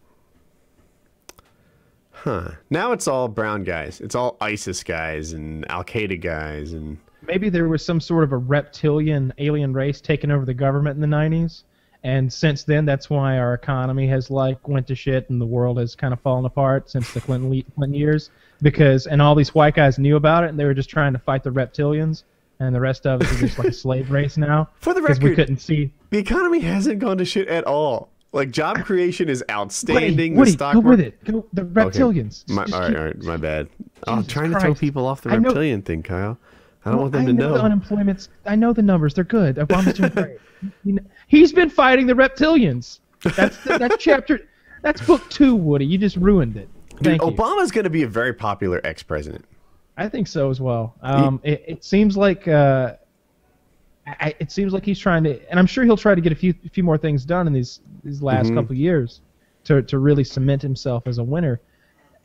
Huh. 2.29 2.51
Now 2.71 2.93
it's 2.93 3.09
all 3.09 3.29
brown 3.29 3.65
guys. 3.65 4.01
It's 4.01 4.15
all 4.15 4.37
ISIS 4.41 4.85
guys 4.85 5.33
and 5.33 5.69
Al 5.71 5.85
Qaeda 5.85 6.21
guys 6.21 6.73
and 6.73 6.99
Maybe 7.23 7.49
there 7.51 7.69
was 7.69 7.85
some 7.85 8.01
sort 8.01 8.25
of 8.25 8.33
a 8.33 8.37
reptilian 8.39 9.33
alien 9.39 9.73
race 9.75 10.01
taking 10.01 10.31
over 10.31 10.45
the 10.47 10.55
government 10.55 11.03
in 11.03 11.11
the 11.11 11.17
90s. 11.17 11.63
And 12.05 12.33
since 12.33 12.63
then, 12.63 12.87
that's 12.87 13.11
why 13.11 13.39
our 13.39 13.55
economy 13.55 14.07
has 14.09 14.31
like 14.31 14.67
went 14.69 14.87
to 14.87 14.95
shit 14.95 15.29
and 15.29 15.41
the 15.41 15.47
world 15.47 15.79
has 15.79 15.95
kind 15.95 16.15
of 16.15 16.21
fallen 16.21 16.45
apart 16.47 16.89
since 16.89 17.13
the 17.13 17.21
Clinton, 17.21 17.63
Clinton 17.75 17.99
years. 17.99 18.31
Because 18.63 19.07
and 19.07 19.21
all 19.21 19.35
these 19.35 19.55
white 19.55 19.75
guys 19.75 19.99
knew 19.99 20.17
about 20.17 20.45
it 20.45 20.51
and 20.51 20.59
they 20.59 20.65
were 20.65 20.75
just 20.75 20.89
trying 20.91 21.13
to 21.13 21.19
fight 21.19 21.43
the 21.45 21.51
reptilians. 21.51 22.23
And 22.61 22.75
the 22.75 22.81
rest 22.81 23.07
of 23.07 23.21
us 23.23 23.33
are 23.33 23.39
just 23.47 23.59
like 23.59 23.69
a 23.69 23.73
slave 23.85 24.11
race 24.11 24.37
now. 24.37 24.69
For 24.81 24.95
the 24.95 25.01
Because 25.01 25.21
we 25.21 25.35
couldn't 25.35 25.59
see. 25.59 25.93
the 26.11 26.19
economy 26.19 26.61
hasn't 26.61 26.99
gone 26.99 27.19
to 27.19 27.25
shit 27.25 27.49
at 27.49 27.65
all. 27.65 28.11
Like 28.33 28.51
job 28.51 28.79
creation 28.85 29.29
is 29.29 29.43
outstanding. 29.51 30.37
Woody, 30.37 30.51
the 30.51 30.57
stock 30.57 30.75
go 30.75 30.81
with 30.81 31.01
market- 31.01 31.19
it. 31.27 31.33
Go 31.33 31.47
the 31.53 31.63
reptilians. 31.63 32.49
My, 32.49 32.65
all 32.73 32.81
right, 32.81 32.97
all 32.97 33.05
right, 33.07 33.23
my 33.23 33.37
bad. 33.37 33.69
I'm 34.07 34.19
Jesus 34.19 34.33
trying 34.33 34.53
to 34.53 34.61
throw 34.61 34.75
people 34.75 35.07
off 35.07 35.23
the 35.23 35.31
reptilian 35.31 35.83
thing, 35.83 36.03
Kyle. 36.03 36.39
I 36.85 36.91
don't 36.91 36.97
Well, 36.97 37.03
want 37.05 37.13
them 37.13 37.23
I 37.23 37.27
to 37.27 37.33
know. 37.33 37.55
The 37.55 37.63
unemployment's. 37.63 38.29
I 38.47 38.55
know 38.55 38.73
the 38.73 38.83
numbers. 38.83 39.15
They're 39.15 39.25
good. 39.25 39.57
Obama's 39.57 39.95
doing 39.99 40.11
great. 40.11 40.39
You 40.85 40.93
know, 40.95 41.03
he's 41.27 41.53
been 41.53 41.71
fighting 41.71 42.07
the 42.07 42.15
reptilians. 42.15 43.01
That's 43.37 43.57
that's 43.65 43.97
chapter. 44.03 44.41
That's 44.83 45.05
book 45.05 45.29
two, 45.29 45.57
Woody. 45.57 45.87
You 45.87 45.99
just 45.99 46.17
ruined 46.17 46.57
it. 46.57 46.69
Dude, 47.03 47.15
you. 47.15 47.19
Obama's 47.19 47.71
going 47.71 47.85
to 47.85 47.91
be 47.91 48.03
a 48.05 48.09
very 48.09 48.33
popular 48.33 48.81
ex-president. 48.85 49.45
I 49.97 50.09
think 50.09 50.29
so 50.29 50.51
as 50.51 50.61
well. 50.61 50.95
Um, 51.03 51.41
it, 51.43 51.65
it 51.67 51.85
seems 51.85 52.17
like 52.17 52.47
uh, 52.47 52.95
I, 54.21 54.35
it 54.39 54.51
seems 54.51 54.73
like 54.73 54.85
he's 54.85 54.99
trying 54.99 55.25
to, 55.25 55.41
and 55.51 55.59
I'm 55.59 55.67
sure 55.67 55.85
he'll 55.85 55.97
try 55.97 56.15
to 56.15 56.21
get 56.21 56.33
a 56.33 56.37
few 56.37 56.55
a 56.65 56.69
few 56.69 56.83
more 56.85 56.99
things 56.99 57.25
done 57.25 57.47
in 57.47 57.53
these 57.53 57.81
these 58.05 58.23
last 58.23 58.51
Mhm. 58.51 58.55
couple 58.55 58.75
years 58.77 59.21
to 59.65 59.83
to 59.83 59.99
really 59.99 60.25
cement 60.25 60.63
himself 60.63 61.07
as 61.07 61.19
a 61.19 61.25
winner. 61.25 61.61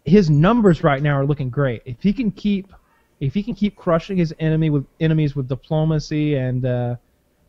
His 0.05 0.29
numbers 0.29 0.83
right 0.83 1.01
now 1.01 1.13
are 1.19 1.25
looking 1.25 1.49
great. 1.49 1.81
If 1.85 2.01
he 2.01 2.13
can 2.13 2.31
keep 2.31 2.71
if 3.19 3.33
he 3.33 3.41
can 3.43 3.55
keep 3.55 3.75
crushing 3.75 4.17
his 4.17 4.33
enemy 4.39 4.69
with 4.69 4.85
enemies 4.99 5.35
with 5.35 5.47
diplomacy 5.47 6.35
and 6.35 6.65
uh, 6.65 6.95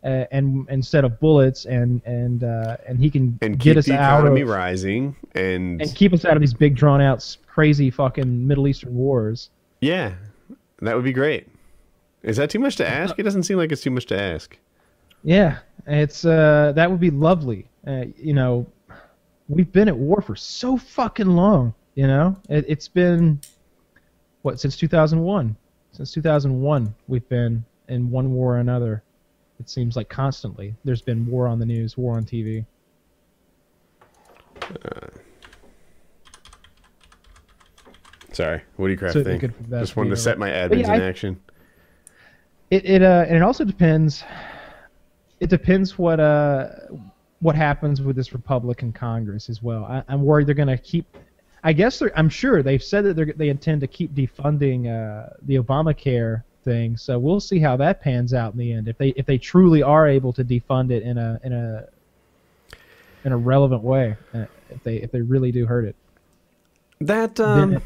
uh, 0.05 0.25
and 0.31 0.67
instead 0.69 1.05
of 1.05 1.19
bullets 1.21 1.65
and 1.65 2.01
and 2.05 2.45
uh, 2.45 2.77
and 2.87 2.99
he 2.99 3.11
can 3.11 3.39
And 3.43 3.59
get 3.59 3.77
us 3.77 3.87
the 3.87 3.95
out 3.95 4.21
economy 4.21 4.43
of 4.43 4.49
rising. 4.49 5.17
And, 5.35 5.81
and 5.83 5.95
keep 5.95 6.13
us 6.13 6.25
out 6.25 6.37
of 6.37 6.41
these 6.41 6.55
big 6.55 6.77
drawn 6.77 7.01
out 7.01 7.37
crazy 7.47 7.91
fucking 7.91 8.47
Middle 8.47 8.69
Eastern 8.69 8.95
wars. 8.95 9.51
yeah, 9.81 10.15
that 10.81 10.95
would 10.95 11.05
be 11.05 11.13
great. 11.13 11.49
Is 12.25 12.39
that 12.39 12.49
too 12.49 12.59
much 12.59 12.77
to 12.77 12.89
ask? 12.89 13.19
It 13.19 13.23
doesn't 13.23 13.43
seem 13.43 13.59
like 13.59 13.71
it's 13.71 13.83
too 13.83 13.91
much 13.91 14.07
to 14.07 14.21
ask. 14.21 14.59
Yeah, 15.23 15.59
it's 15.87 16.25
uh, 16.25 16.73
that 16.75 16.91
would 16.91 17.01
be 17.01 17.11
lovely. 17.11 17.69
Uh, 17.87 18.07
you 18.17 18.33
know, 18.33 18.67
we've 19.49 19.71
been 19.71 19.89
at 19.89 19.97
war 19.97 20.23
for 20.23 20.35
so 20.35 20.79
fucking 20.79 21.27
long. 21.27 21.75
You 21.95 22.07
know, 22.07 22.37
it, 22.49 22.65
it's 22.67 22.89
been 22.89 23.41
what 24.43 24.59
since 24.59 24.77
2001. 24.77 25.55
Since 25.93 26.13
2001, 26.13 26.93
we've 27.07 27.29
been 27.29 27.65
in 27.89 28.11
one 28.11 28.33
war 28.33 28.57
or 28.57 28.59
another. 28.59 29.03
It 29.61 29.69
seems 29.69 29.95
like 29.95 30.09
constantly. 30.09 30.75
There's 30.83 31.03
been 31.03 31.27
war 31.27 31.47
on 31.47 31.59
the 31.59 31.67
news, 31.67 31.97
war 31.97 32.17
on 32.17 32.25
TV. 32.25 32.65
Sorry, 38.33 38.63
what 38.77 38.87
do 38.87 38.93
you 38.93 38.99
craft 38.99 39.13
So 39.13 39.23
think? 39.23 39.43
Just 39.71 39.95
wanted 39.95 40.11
to 40.11 40.17
set 40.17 40.39
my 40.39 40.51
admins 40.51 40.81
yeah, 40.81 40.95
in 40.95 41.03
I- 41.03 41.07
action. 41.09 41.41
It 42.75 42.85
it 42.87 43.03
uh, 43.03 43.25
and 43.29 43.37
it 43.37 43.43
also 43.43 43.65
depends. 43.65 44.25
It 45.39 45.49
depends 45.49 45.97
what 45.97 46.19
uh 46.19 46.71
what 47.39 47.55
happens 47.55 48.03
with 48.03 48.17
this 48.17 48.33
Republican 48.33 48.93
Congress 48.93 49.49
as 49.49 49.63
well. 49.63 49.85
I, 49.85 50.03
I'm 50.09 50.23
worried 50.23 50.49
they're 50.49 50.57
going 50.57 50.67
to 50.67 50.79
keep. 50.79 51.07
I 51.63 51.73
guess 51.73 52.01
they're. 52.01 52.11
I'm 52.19 52.29
sure 52.29 52.65
they've 52.65 52.83
said 52.83 53.05
that 53.05 53.15
they 53.15 53.27
they 53.27 53.49
intend 53.49 53.81
to 53.83 53.87
keep 53.87 54.13
defunding 54.13 54.89
uh, 54.89 55.35
the 55.43 55.55
Obamacare 55.61 56.43
thing. 56.65 56.97
So 56.97 57.17
we'll 57.17 57.39
see 57.39 57.61
how 57.61 57.77
that 57.77 58.01
pans 58.01 58.35
out 58.35 58.55
in 58.55 58.59
the 58.59 58.73
end. 58.73 58.89
If 58.89 58.99
they 58.99 59.11
if 59.11 59.25
they 59.25 59.39
truly 59.39 59.85
are 59.85 60.09
able 60.09 60.33
to 60.33 60.43
defund 60.43 60.91
it 60.91 61.05
in 61.05 61.17
a 61.17 61.39
in 61.45 61.53
a 61.53 61.87
in 63.25 63.31
a 63.31 63.37
relevant 63.37 63.85
way, 63.85 64.17
uh, 64.35 64.47
if 64.69 64.83
they 64.83 64.97
if 64.97 65.13
they 65.13 65.21
really 65.21 65.53
do 65.53 65.65
hurt 65.65 65.85
it. 65.85 65.95
That 67.01 67.39
um, 67.39 67.81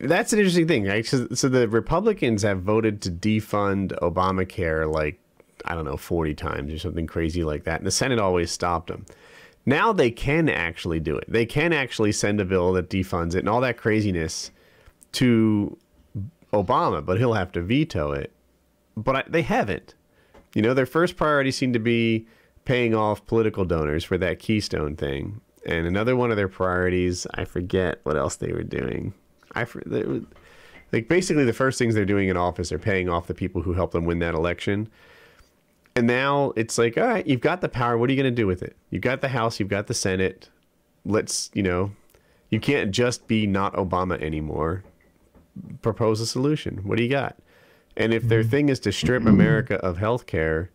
that's 0.00 0.32
an 0.32 0.38
interesting 0.38 0.66
thing, 0.66 0.84
right? 0.86 1.04
So, 1.06 1.28
so 1.34 1.48
the 1.48 1.68
Republicans 1.68 2.42
have 2.42 2.62
voted 2.62 3.02
to 3.02 3.10
defund 3.10 3.98
Obamacare 4.00 4.92
like 4.92 5.20
I 5.64 5.74
don't 5.74 5.84
know 5.84 5.96
forty 5.96 6.34
times 6.34 6.72
or 6.72 6.78
something 6.78 7.06
crazy 7.06 7.44
like 7.44 7.64
that, 7.64 7.80
and 7.80 7.86
the 7.86 7.90
Senate 7.90 8.18
always 8.18 8.50
stopped 8.50 8.88
them. 8.88 9.04
Now 9.66 9.92
they 9.92 10.10
can 10.10 10.48
actually 10.48 11.00
do 11.00 11.16
it. 11.16 11.24
They 11.28 11.44
can 11.44 11.72
actually 11.72 12.12
send 12.12 12.40
a 12.40 12.44
bill 12.44 12.72
that 12.72 12.88
defunds 12.88 13.34
it 13.34 13.40
and 13.40 13.48
all 13.48 13.60
that 13.60 13.76
craziness 13.76 14.50
to 15.12 15.76
Obama, 16.52 17.04
but 17.04 17.18
he'll 17.18 17.34
have 17.34 17.52
to 17.52 17.62
veto 17.62 18.12
it. 18.12 18.32
But 18.96 19.16
I, 19.16 19.24
they 19.28 19.42
haven't. 19.42 19.94
You 20.54 20.62
know, 20.62 20.74
their 20.74 20.86
first 20.86 21.16
priority 21.16 21.50
seemed 21.50 21.74
to 21.74 21.80
be 21.80 22.26
paying 22.64 22.94
off 22.94 23.26
political 23.26 23.64
donors 23.64 24.04
for 24.04 24.18
that 24.18 24.38
Keystone 24.38 24.96
thing. 24.96 25.40
And 25.66 25.86
another 25.86 26.16
one 26.16 26.30
of 26.30 26.36
their 26.36 26.48
priorities, 26.48 27.26
I 27.34 27.44
forget 27.44 28.00
what 28.02 28.16
else 28.16 28.36
they 28.36 28.52
were 28.52 28.62
doing. 28.62 29.12
I 29.54 29.66
like 30.92 31.08
basically 31.08 31.44
the 31.44 31.52
first 31.52 31.78
things 31.78 31.94
they're 31.94 32.04
doing 32.04 32.28
in 32.28 32.36
office 32.36 32.72
are 32.72 32.78
paying 32.78 33.08
off 33.08 33.26
the 33.26 33.34
people 33.34 33.62
who 33.62 33.72
helped 33.72 33.92
them 33.92 34.04
win 34.04 34.18
that 34.20 34.34
election. 34.34 34.88
And 35.96 36.06
now 36.06 36.52
it's 36.56 36.78
like, 36.78 36.96
all 36.96 37.06
right, 37.06 37.26
you've 37.26 37.40
got 37.40 37.60
the 37.60 37.68
power. 37.68 37.98
What 37.98 38.08
are 38.08 38.12
you 38.12 38.22
going 38.22 38.32
to 38.32 38.42
do 38.42 38.46
with 38.46 38.62
it? 38.62 38.76
You've 38.90 39.02
got 39.02 39.20
the 39.20 39.28
House, 39.28 39.58
you've 39.58 39.68
got 39.68 39.86
the 39.86 39.94
Senate. 39.94 40.48
Let's, 41.04 41.50
you 41.54 41.62
know, 41.62 41.92
you 42.50 42.60
can't 42.60 42.90
just 42.90 43.26
be 43.26 43.46
not 43.46 43.74
Obama 43.74 44.20
anymore. 44.20 44.84
Propose 45.82 46.20
a 46.20 46.26
solution. 46.26 46.78
What 46.84 46.96
do 46.96 47.02
you 47.02 47.08
got? 47.08 47.36
And 47.96 48.14
if 48.14 48.22
their 48.22 48.40
mm-hmm. 48.40 48.50
thing 48.50 48.68
is 48.68 48.80
to 48.80 48.92
strip 48.92 49.20
mm-hmm. 49.20 49.34
America 49.34 49.74
of 49.76 49.98
health 49.98 50.26
care, 50.26 50.70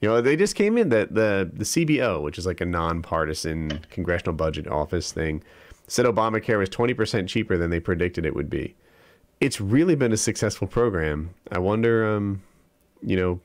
you 0.00 0.08
know, 0.08 0.20
they 0.20 0.36
just 0.36 0.54
came 0.54 0.76
in 0.76 0.90
that 0.90 1.14
the 1.14 1.50
the 1.52 1.64
CBO, 1.64 2.22
which 2.22 2.38
is 2.38 2.44
like 2.44 2.60
a 2.60 2.66
nonpartisan 2.66 3.80
congressional 3.90 4.34
budget 4.34 4.68
office 4.68 5.10
thing, 5.10 5.42
said 5.86 6.06
Obamacare 6.06 6.58
was 6.58 6.68
20% 6.68 7.28
cheaper 7.28 7.56
than 7.56 7.70
they 7.70 7.80
predicted 7.80 8.26
it 8.26 8.34
would 8.34 8.50
be. 8.50 8.74
It's 9.40 9.60
really 9.60 9.94
been 9.94 10.12
a 10.12 10.16
successful 10.16 10.66
program. 10.66 11.30
I 11.52 11.58
wonder 11.58 12.16
um, 12.16 12.42
you 13.02 13.16
know, 13.16 13.40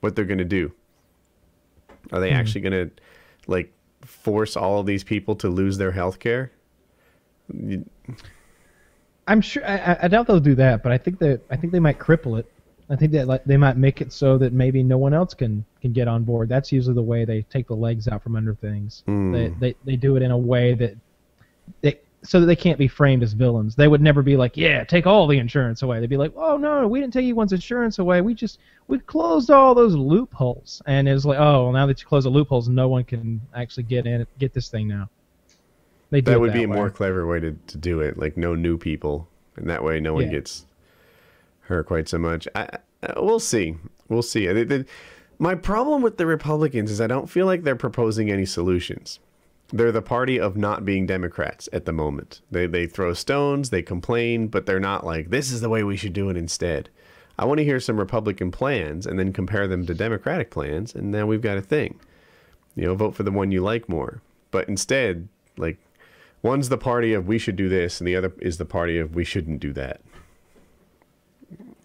what 0.00 0.16
they're 0.16 0.24
going 0.24 0.38
to 0.38 0.44
do. 0.44 0.72
Are 2.12 2.20
they 2.20 2.30
actually 2.30 2.60
going 2.62 2.88
to 2.88 2.90
like 3.46 3.72
force 4.02 4.56
all 4.56 4.80
of 4.80 4.86
these 4.86 5.04
people 5.04 5.36
to 5.36 5.48
lose 5.48 5.78
their 5.78 5.92
health 5.92 6.18
care? 6.18 6.50
I'm 9.26 9.40
sure. 9.40 9.64
I, 9.66 9.98
I- 10.02 10.08
doubt 10.08 10.26
they'll 10.26 10.40
do 10.40 10.54
that, 10.56 10.82
but 10.82 10.92
I 10.92 10.98
think 10.98 11.18
that 11.20 11.40
I 11.50 11.56
think 11.56 11.72
they 11.72 11.80
might 11.80 11.98
cripple 11.98 12.38
it. 12.38 12.50
I 12.90 12.96
think 12.96 13.12
that 13.12 13.26
like 13.28 13.44
they 13.44 13.56
might 13.56 13.76
make 13.76 14.00
it 14.00 14.12
so 14.12 14.36
that 14.38 14.52
maybe 14.52 14.82
no 14.82 14.98
one 14.98 15.14
else 15.14 15.32
can 15.32 15.64
can 15.80 15.92
get 15.92 16.08
on 16.08 16.24
board. 16.24 16.48
That's 16.48 16.72
usually 16.72 16.94
the 16.94 17.02
way 17.02 17.24
they 17.24 17.42
take 17.42 17.68
the 17.68 17.76
legs 17.76 18.08
out 18.08 18.22
from 18.22 18.36
under 18.36 18.54
things. 18.54 19.02
Hmm. 19.06 19.32
They, 19.32 19.48
they 19.48 19.74
they 19.84 19.96
do 19.96 20.16
it 20.16 20.22
in 20.22 20.30
a 20.30 20.38
way 20.38 20.74
that 20.74 20.96
they 21.80 21.98
so 22.24 22.38
that 22.38 22.46
they 22.46 22.54
can't 22.54 22.78
be 22.78 22.86
framed 22.86 23.22
as 23.24 23.32
villains. 23.32 23.74
They 23.74 23.88
would 23.88 24.00
never 24.00 24.22
be 24.22 24.36
like, 24.36 24.56
yeah, 24.56 24.84
take 24.84 25.08
all 25.08 25.26
the 25.26 25.38
insurance 25.38 25.82
away. 25.82 25.98
They'd 25.98 26.08
be 26.08 26.16
like, 26.16 26.32
oh 26.36 26.56
no, 26.56 26.86
we 26.86 27.00
didn't 27.00 27.12
take 27.12 27.24
anyone's 27.24 27.52
insurance 27.52 27.98
away. 27.98 28.20
We 28.20 28.32
just 28.34 28.60
we 28.86 29.00
closed 29.00 29.50
all 29.50 29.74
those 29.74 29.94
loopholes. 29.96 30.80
And 30.86 31.08
it's 31.08 31.24
like, 31.24 31.38
oh, 31.40 31.64
well, 31.64 31.72
now 31.72 31.86
that 31.86 32.00
you 32.00 32.06
close 32.06 32.22
the 32.24 32.30
loopholes, 32.30 32.68
no 32.68 32.88
one 32.88 33.02
can 33.04 33.40
actually 33.54 33.82
get 33.84 34.06
in 34.06 34.24
get 34.38 34.52
this 34.52 34.68
thing 34.68 34.86
now. 34.86 35.08
They 36.10 36.20
That 36.20 36.40
would 36.40 36.52
be 36.52 36.64
a 36.64 36.68
way. 36.68 36.76
more 36.76 36.90
clever 36.90 37.26
way 37.26 37.40
to, 37.40 37.52
to 37.52 37.78
do 37.78 38.00
it. 38.00 38.18
Like 38.18 38.36
no 38.36 38.54
new 38.54 38.76
people, 38.78 39.28
and 39.56 39.68
that 39.68 39.82
way 39.82 39.98
no 39.98 40.14
one 40.14 40.24
Yeah. 40.26 40.32
gets 40.32 40.66
hurt 41.62 41.86
quite 41.86 42.08
so 42.08 42.18
much. 42.18 42.46
I, 42.54 42.68
I, 43.02 43.18
we'll 43.20 43.40
see. 43.40 43.76
We'll 44.08 44.22
see. 44.22 44.48
I- 44.48 44.84
my 45.38 45.54
problem 45.56 46.02
with 46.02 46.18
the 46.18 46.26
Republicans 46.26 46.88
is 46.90 47.00
I 47.00 47.08
don't 47.08 47.28
feel 47.28 47.46
like 47.46 47.64
they're 47.64 47.74
proposing 47.74 48.30
any 48.30 48.44
solutions. 48.46 49.18
They're 49.72 49.92
the 49.92 50.02
party 50.02 50.38
of 50.38 50.56
not 50.56 50.84
being 50.84 51.06
Democrats 51.06 51.68
at 51.72 51.84
the 51.86 51.92
moment. 51.92 52.40
They 52.50 52.66
they 52.66 52.86
throw 52.86 53.14
stones, 53.14 53.70
they 53.70 53.82
complain, 53.82 54.48
but 54.48 54.66
they're 54.66 54.80
not 54.80 55.04
like 55.06 55.30
this 55.30 55.50
is 55.50 55.60
the 55.62 55.68
way 55.70 55.82
we 55.82 55.96
should 55.96 56.12
do 56.12 56.28
it 56.28 56.36
instead. 56.36 56.90
I 57.38 57.46
want 57.46 57.58
to 57.58 57.64
hear 57.64 57.80
some 57.80 57.98
Republican 57.98 58.50
plans 58.50 59.06
and 59.06 59.18
then 59.18 59.32
compare 59.32 59.66
them 59.66 59.86
to 59.86 59.94
Democratic 59.94 60.50
plans, 60.50 60.94
and 60.94 61.10
now 61.10 61.24
we've 61.26 61.40
got 61.40 61.56
a 61.56 61.62
thing. 61.62 61.98
You 62.76 62.84
know, 62.84 62.94
vote 62.94 63.14
for 63.14 63.22
the 63.22 63.30
one 63.32 63.50
you 63.50 63.62
like 63.62 63.88
more. 63.88 64.20
But 64.50 64.68
instead, 64.68 65.28
like 65.56 65.78
one's 66.42 66.68
the 66.68 66.76
party 66.78 67.14
of 67.14 67.26
we 67.26 67.38
should 67.38 67.56
do 67.56 67.70
this, 67.70 67.98
and 68.00 68.06
the 68.06 68.16
other 68.16 68.32
is 68.40 68.58
the 68.58 68.66
party 68.66 68.98
of 68.98 69.14
we 69.14 69.24
shouldn't 69.24 69.60
do 69.60 69.72
that. 69.72 70.00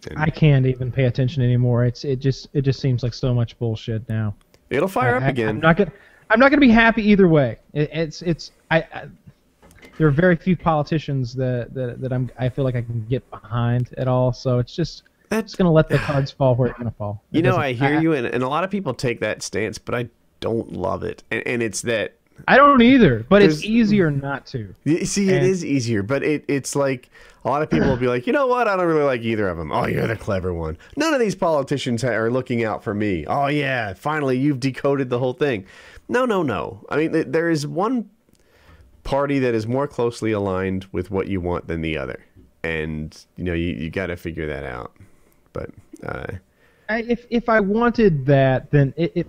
And 0.09 0.19
I 0.19 0.29
can't 0.29 0.65
even 0.65 0.91
pay 0.91 1.05
attention 1.05 1.41
anymore. 1.43 1.85
It's 1.85 2.03
it 2.03 2.19
just 2.19 2.49
it 2.53 2.61
just 2.61 2.79
seems 2.79 3.03
like 3.03 3.13
so 3.13 3.33
much 3.33 3.57
bullshit 3.59 4.07
now. 4.09 4.35
it'll 4.69 4.87
fire 4.89 5.15
I- 5.15 5.17
up 5.17 5.23
I- 5.23 5.29
again. 5.29 5.49
I'm 5.49 5.59
not 5.59 5.77
gonna 5.77 5.91
I'm 6.29 6.39
not 6.39 6.49
gonna 6.49 6.61
be 6.61 6.69
happy 6.69 7.03
either 7.09 7.27
way. 7.27 7.57
It, 7.73 7.89
it's 7.93 8.21
it's 8.21 8.51
I, 8.71 8.79
I 8.93 9.05
there 9.97 10.07
are 10.07 10.11
very 10.11 10.35
few 10.35 10.55
politicians 10.55 11.33
that, 11.35 11.73
that 11.73 12.01
that 12.01 12.13
I'm 12.13 12.29
I 12.37 12.49
feel 12.49 12.63
like 12.65 12.75
I 12.75 12.81
can 12.81 13.05
get 13.09 13.29
behind 13.31 13.93
at 13.97 14.07
all. 14.07 14.31
So 14.33 14.59
it's 14.59 14.75
just 14.75 15.03
That's- 15.29 15.51
just 15.51 15.57
gonna 15.57 15.71
let 15.71 15.89
the 15.89 15.97
cards 16.09 16.31
fall 16.31 16.55
where 16.55 16.69
it's 16.69 16.77
gonna 16.77 16.91
fall. 16.91 17.21
It 17.31 17.37
You 17.37 17.41
know, 17.43 17.49
doesn't- 17.51 17.63
I 17.63 17.73
hear 17.73 17.99
you, 18.01 18.13
and, 18.13 18.27
and 18.27 18.43
a 18.43 18.47
lot 18.49 18.63
of 18.63 18.69
people 18.69 18.93
take 18.93 19.19
that 19.21 19.41
stance, 19.41 19.77
but 19.77 19.95
I 19.95 20.09
don't 20.39 20.73
love 20.73 21.03
it. 21.03 21.23
And, 21.31 21.45
and 21.47 21.63
it's 21.63 21.81
that 21.83 22.13
I 22.47 22.55
don't 22.57 22.83
either, 22.83 23.25
but 23.29 23.41
it's 23.41 23.63
easier 23.63 24.11
not 24.11 24.45
to. 24.47 24.75
See, 25.05 25.27
it 25.29 25.33
And- 25.37 25.45
is 25.47 25.65
easier, 25.65 26.03
but 26.03 26.21
it, 26.21 26.45
it's 26.47 26.75
like 26.75 27.09
a 27.43 27.49
lot 27.49 27.63
of 27.63 27.69
people 27.71 27.87
will 27.87 27.97
be 27.97 28.05
like, 28.07 28.27
you 28.27 28.33
know 28.33 28.45
what? 28.45 28.67
I 28.67 28.75
don't 28.75 28.85
really 28.85 29.01
like 29.01 29.21
either 29.23 29.49
of 29.49 29.57
them. 29.57 29.71
Oh, 29.71 29.87
you're 29.87 30.05
the 30.05 30.15
clever 30.15 30.53
one. 30.53 30.77
None 30.97 31.15
of 31.15 31.19
these 31.19 31.33
politicians 31.33 32.03
are 32.03 32.29
looking 32.29 32.63
out 32.63 32.83
for 32.83 32.93
me. 32.93 33.25
Oh, 33.25 33.47
yeah, 33.47 33.93
finally 33.95 34.37
you've 34.37 34.59
decoded 34.59 35.09
the 35.09 35.17
whole 35.17 35.33
thing. 35.33 35.65
No, 36.09 36.25
no, 36.25 36.43
no. 36.43 36.85
I 36.89 36.97
mean, 36.97 37.31
there 37.31 37.49
is 37.49 37.67
one 37.67 38.09
party 39.03 39.39
that 39.39 39.53
is 39.53 39.67
more 39.67 39.87
closely 39.87 40.31
aligned 40.31 40.85
with 40.91 41.11
what 41.11 41.27
you 41.27 41.41
want 41.41 41.67
than 41.67 41.81
the 41.81 41.97
other. 41.97 42.23
And, 42.63 43.17
you 43.35 43.43
know, 43.43 43.53
you, 43.53 43.73
you 43.73 43.89
got 43.89 44.07
to 44.07 44.17
figure 44.17 44.47
that 44.47 44.63
out. 44.63 44.93
But, 45.53 45.69
uh, 46.05 46.27
I, 46.89 47.01
if 47.03 47.25
if 47.29 47.49
I 47.49 47.59
wanted 47.59 48.25
that, 48.27 48.71
then 48.71 48.93
it, 48.95 49.11
it 49.15 49.27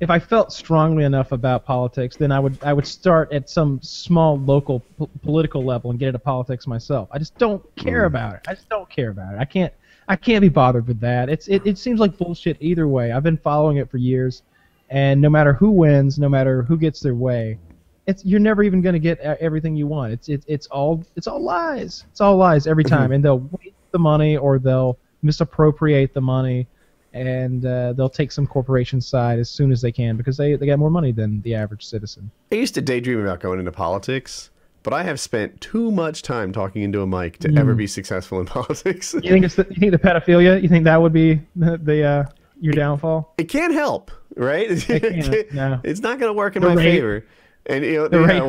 if 0.00 0.10
I 0.10 0.18
felt 0.18 0.52
strongly 0.52 1.04
enough 1.04 1.32
about 1.32 1.64
politics, 1.64 2.16
then 2.16 2.32
I 2.32 2.40
would 2.40 2.58
I 2.62 2.72
would 2.72 2.86
start 2.86 3.32
at 3.32 3.48
some 3.48 3.80
small 3.82 4.38
local 4.38 4.80
po- 4.98 5.10
political 5.22 5.64
level 5.64 5.90
and 5.90 5.98
get 5.98 6.08
into 6.08 6.18
politics 6.18 6.66
myself. 6.66 7.08
I 7.12 7.18
just 7.18 7.36
don't 7.38 7.62
care 7.76 8.04
about 8.04 8.34
it. 8.34 8.40
I 8.48 8.54
just 8.54 8.68
don't 8.68 8.88
care 8.88 9.10
about 9.10 9.34
it. 9.34 9.38
I 9.38 9.44
can't 9.44 9.72
I 10.08 10.16
can't 10.16 10.40
be 10.42 10.48
bothered 10.48 10.86
with 10.86 11.00
that. 11.00 11.28
It's 11.28 11.48
it, 11.48 11.66
it 11.66 11.78
seems 11.78 12.00
like 12.00 12.16
bullshit 12.16 12.56
either 12.60 12.88
way. 12.88 13.12
I've 13.12 13.22
been 13.22 13.38
following 13.38 13.76
it 13.76 13.90
for 13.90 13.98
years, 13.98 14.42
and 14.90 15.20
no 15.20 15.28
matter 15.30 15.52
who 15.52 15.70
wins, 15.70 16.18
no 16.18 16.28
matter 16.28 16.62
who 16.62 16.76
gets 16.76 17.00
their 17.00 17.14
way, 17.14 17.58
it's 18.06 18.24
you're 18.24 18.40
never 18.40 18.62
even 18.62 18.82
going 18.82 18.92
to 18.92 18.98
get 18.98 19.18
everything 19.20 19.74
you 19.76 19.86
want. 19.86 20.12
It's 20.12 20.28
it's 20.28 20.44
it's 20.46 20.66
all 20.68 21.04
it's 21.16 21.26
all 21.26 21.40
lies. 21.42 22.04
It's 22.10 22.20
all 22.20 22.36
lies 22.36 22.66
every 22.66 22.84
time, 22.84 23.12
and 23.12 23.24
they'll 23.24 23.40
waste 23.40 23.76
the 23.92 23.98
money 23.98 24.36
or 24.36 24.58
they'll 24.58 24.98
misappropriate 25.22 26.12
the 26.14 26.20
money 26.20 26.66
and 27.14 27.64
uh, 27.64 27.92
they'll 27.92 28.08
take 28.10 28.32
some 28.32 28.46
corporation 28.46 29.00
side 29.00 29.38
as 29.38 29.48
soon 29.48 29.70
as 29.70 29.80
they 29.80 29.92
can 29.92 30.16
because 30.16 30.36
they, 30.36 30.56
they 30.56 30.66
got 30.66 30.78
more 30.78 30.90
money 30.90 31.12
than 31.12 31.40
the 31.42 31.54
average 31.54 31.84
citizen. 31.84 32.30
I 32.50 32.56
used 32.56 32.74
to 32.74 32.82
daydream 32.82 33.20
about 33.20 33.38
going 33.40 33.60
into 33.60 33.70
politics, 33.70 34.50
but 34.82 34.92
I 34.92 35.04
have 35.04 35.20
spent 35.20 35.60
too 35.60 35.92
much 35.92 36.22
time 36.22 36.52
talking 36.52 36.82
into 36.82 37.00
a 37.02 37.06
mic 37.06 37.38
to 37.38 37.48
Mm. 37.48 37.58
ever 37.58 37.74
be 37.74 37.86
successful 37.86 38.40
in 38.40 38.46
politics. 38.58 39.14
You 39.14 39.30
think 39.30 39.44
it's 39.44 39.54
the, 39.54 39.66
you 39.70 39.76
think 39.76 39.92
the 39.92 39.98
pedophilia? 39.98 40.60
You 40.60 40.68
think 40.68 40.84
that 40.84 41.00
would 41.00 41.12
be 41.12 41.40
the, 41.54 41.78
the 41.78 42.02
uh, 42.04 42.24
your 42.60 42.72
downfall? 42.72 43.34
it 43.38 43.44
can't 43.48 43.72
help, 43.72 44.10
right? 44.36 44.68
can't, 44.80 45.52
no. 45.52 45.80
It's 45.84 46.00
not 46.00 46.18
going 46.18 46.30
to 46.30 46.34
work 46.34 46.56
in 46.56 46.62
The 46.62 46.68
my 46.70 46.74
rape- 46.74 46.94
favor. 46.94 47.26
And 47.66 47.84
you 47.84 47.94
know, 47.94 48.08
the 48.08 48.20
yeah, 48.20 48.26
rape- 48.26 48.44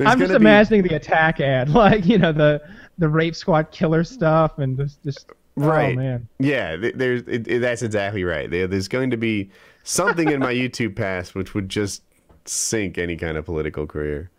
I'm 0.06 0.18
just 0.18 0.30
be- 0.32 0.36
imagining 0.36 0.82
the 0.82 0.94
attack 0.96 1.40
ad, 1.40 1.70
like 1.74 2.04
you 2.06 2.18
know 2.18 2.32
the 2.32 2.62
the 2.98 3.08
rape 3.08 3.34
squad 3.34 3.70
killer 3.70 4.04
stuff, 4.04 4.58
and 4.58 4.76
just 4.76 5.02
just 5.02 5.26
oh, 5.30 5.34
Right. 5.56 5.92
Oh 5.94 6.00
man, 6.00 6.28
Yeah, 6.38 6.76
there's 6.76 7.22
it, 7.22 7.48
it- 7.48 7.60
that's 7.60 7.80
exactly 7.82 8.24
right. 8.24 8.50
There, 8.50 8.66
there's 8.66 8.88
going 8.88 9.10
to 9.12 9.16
be 9.16 9.50
something 9.84 10.30
in 10.30 10.40
my 10.40 10.52
YouTube 10.52 10.94
past 10.96 11.34
which 11.34 11.54
would 11.54 11.68
just 11.70 12.02
sink 12.44 12.98
any 12.98 13.16
kind 13.16 13.36
of 13.38 13.46
political 13.46 13.86
career. 13.86 14.30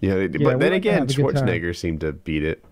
Yeah, 0.00 0.14
it- 0.14 0.40
Yeah, 0.40 0.44
but 0.52 0.60
then 0.60 0.72
again, 0.72 1.00
have 1.00 1.10
a 1.10 1.12
good 1.12 1.34
time. 1.34 1.46
Schwarzenegger 1.46 1.76
seemed 1.76 2.00
to 2.00 2.12
beat 2.12 2.42
it. 2.44 2.64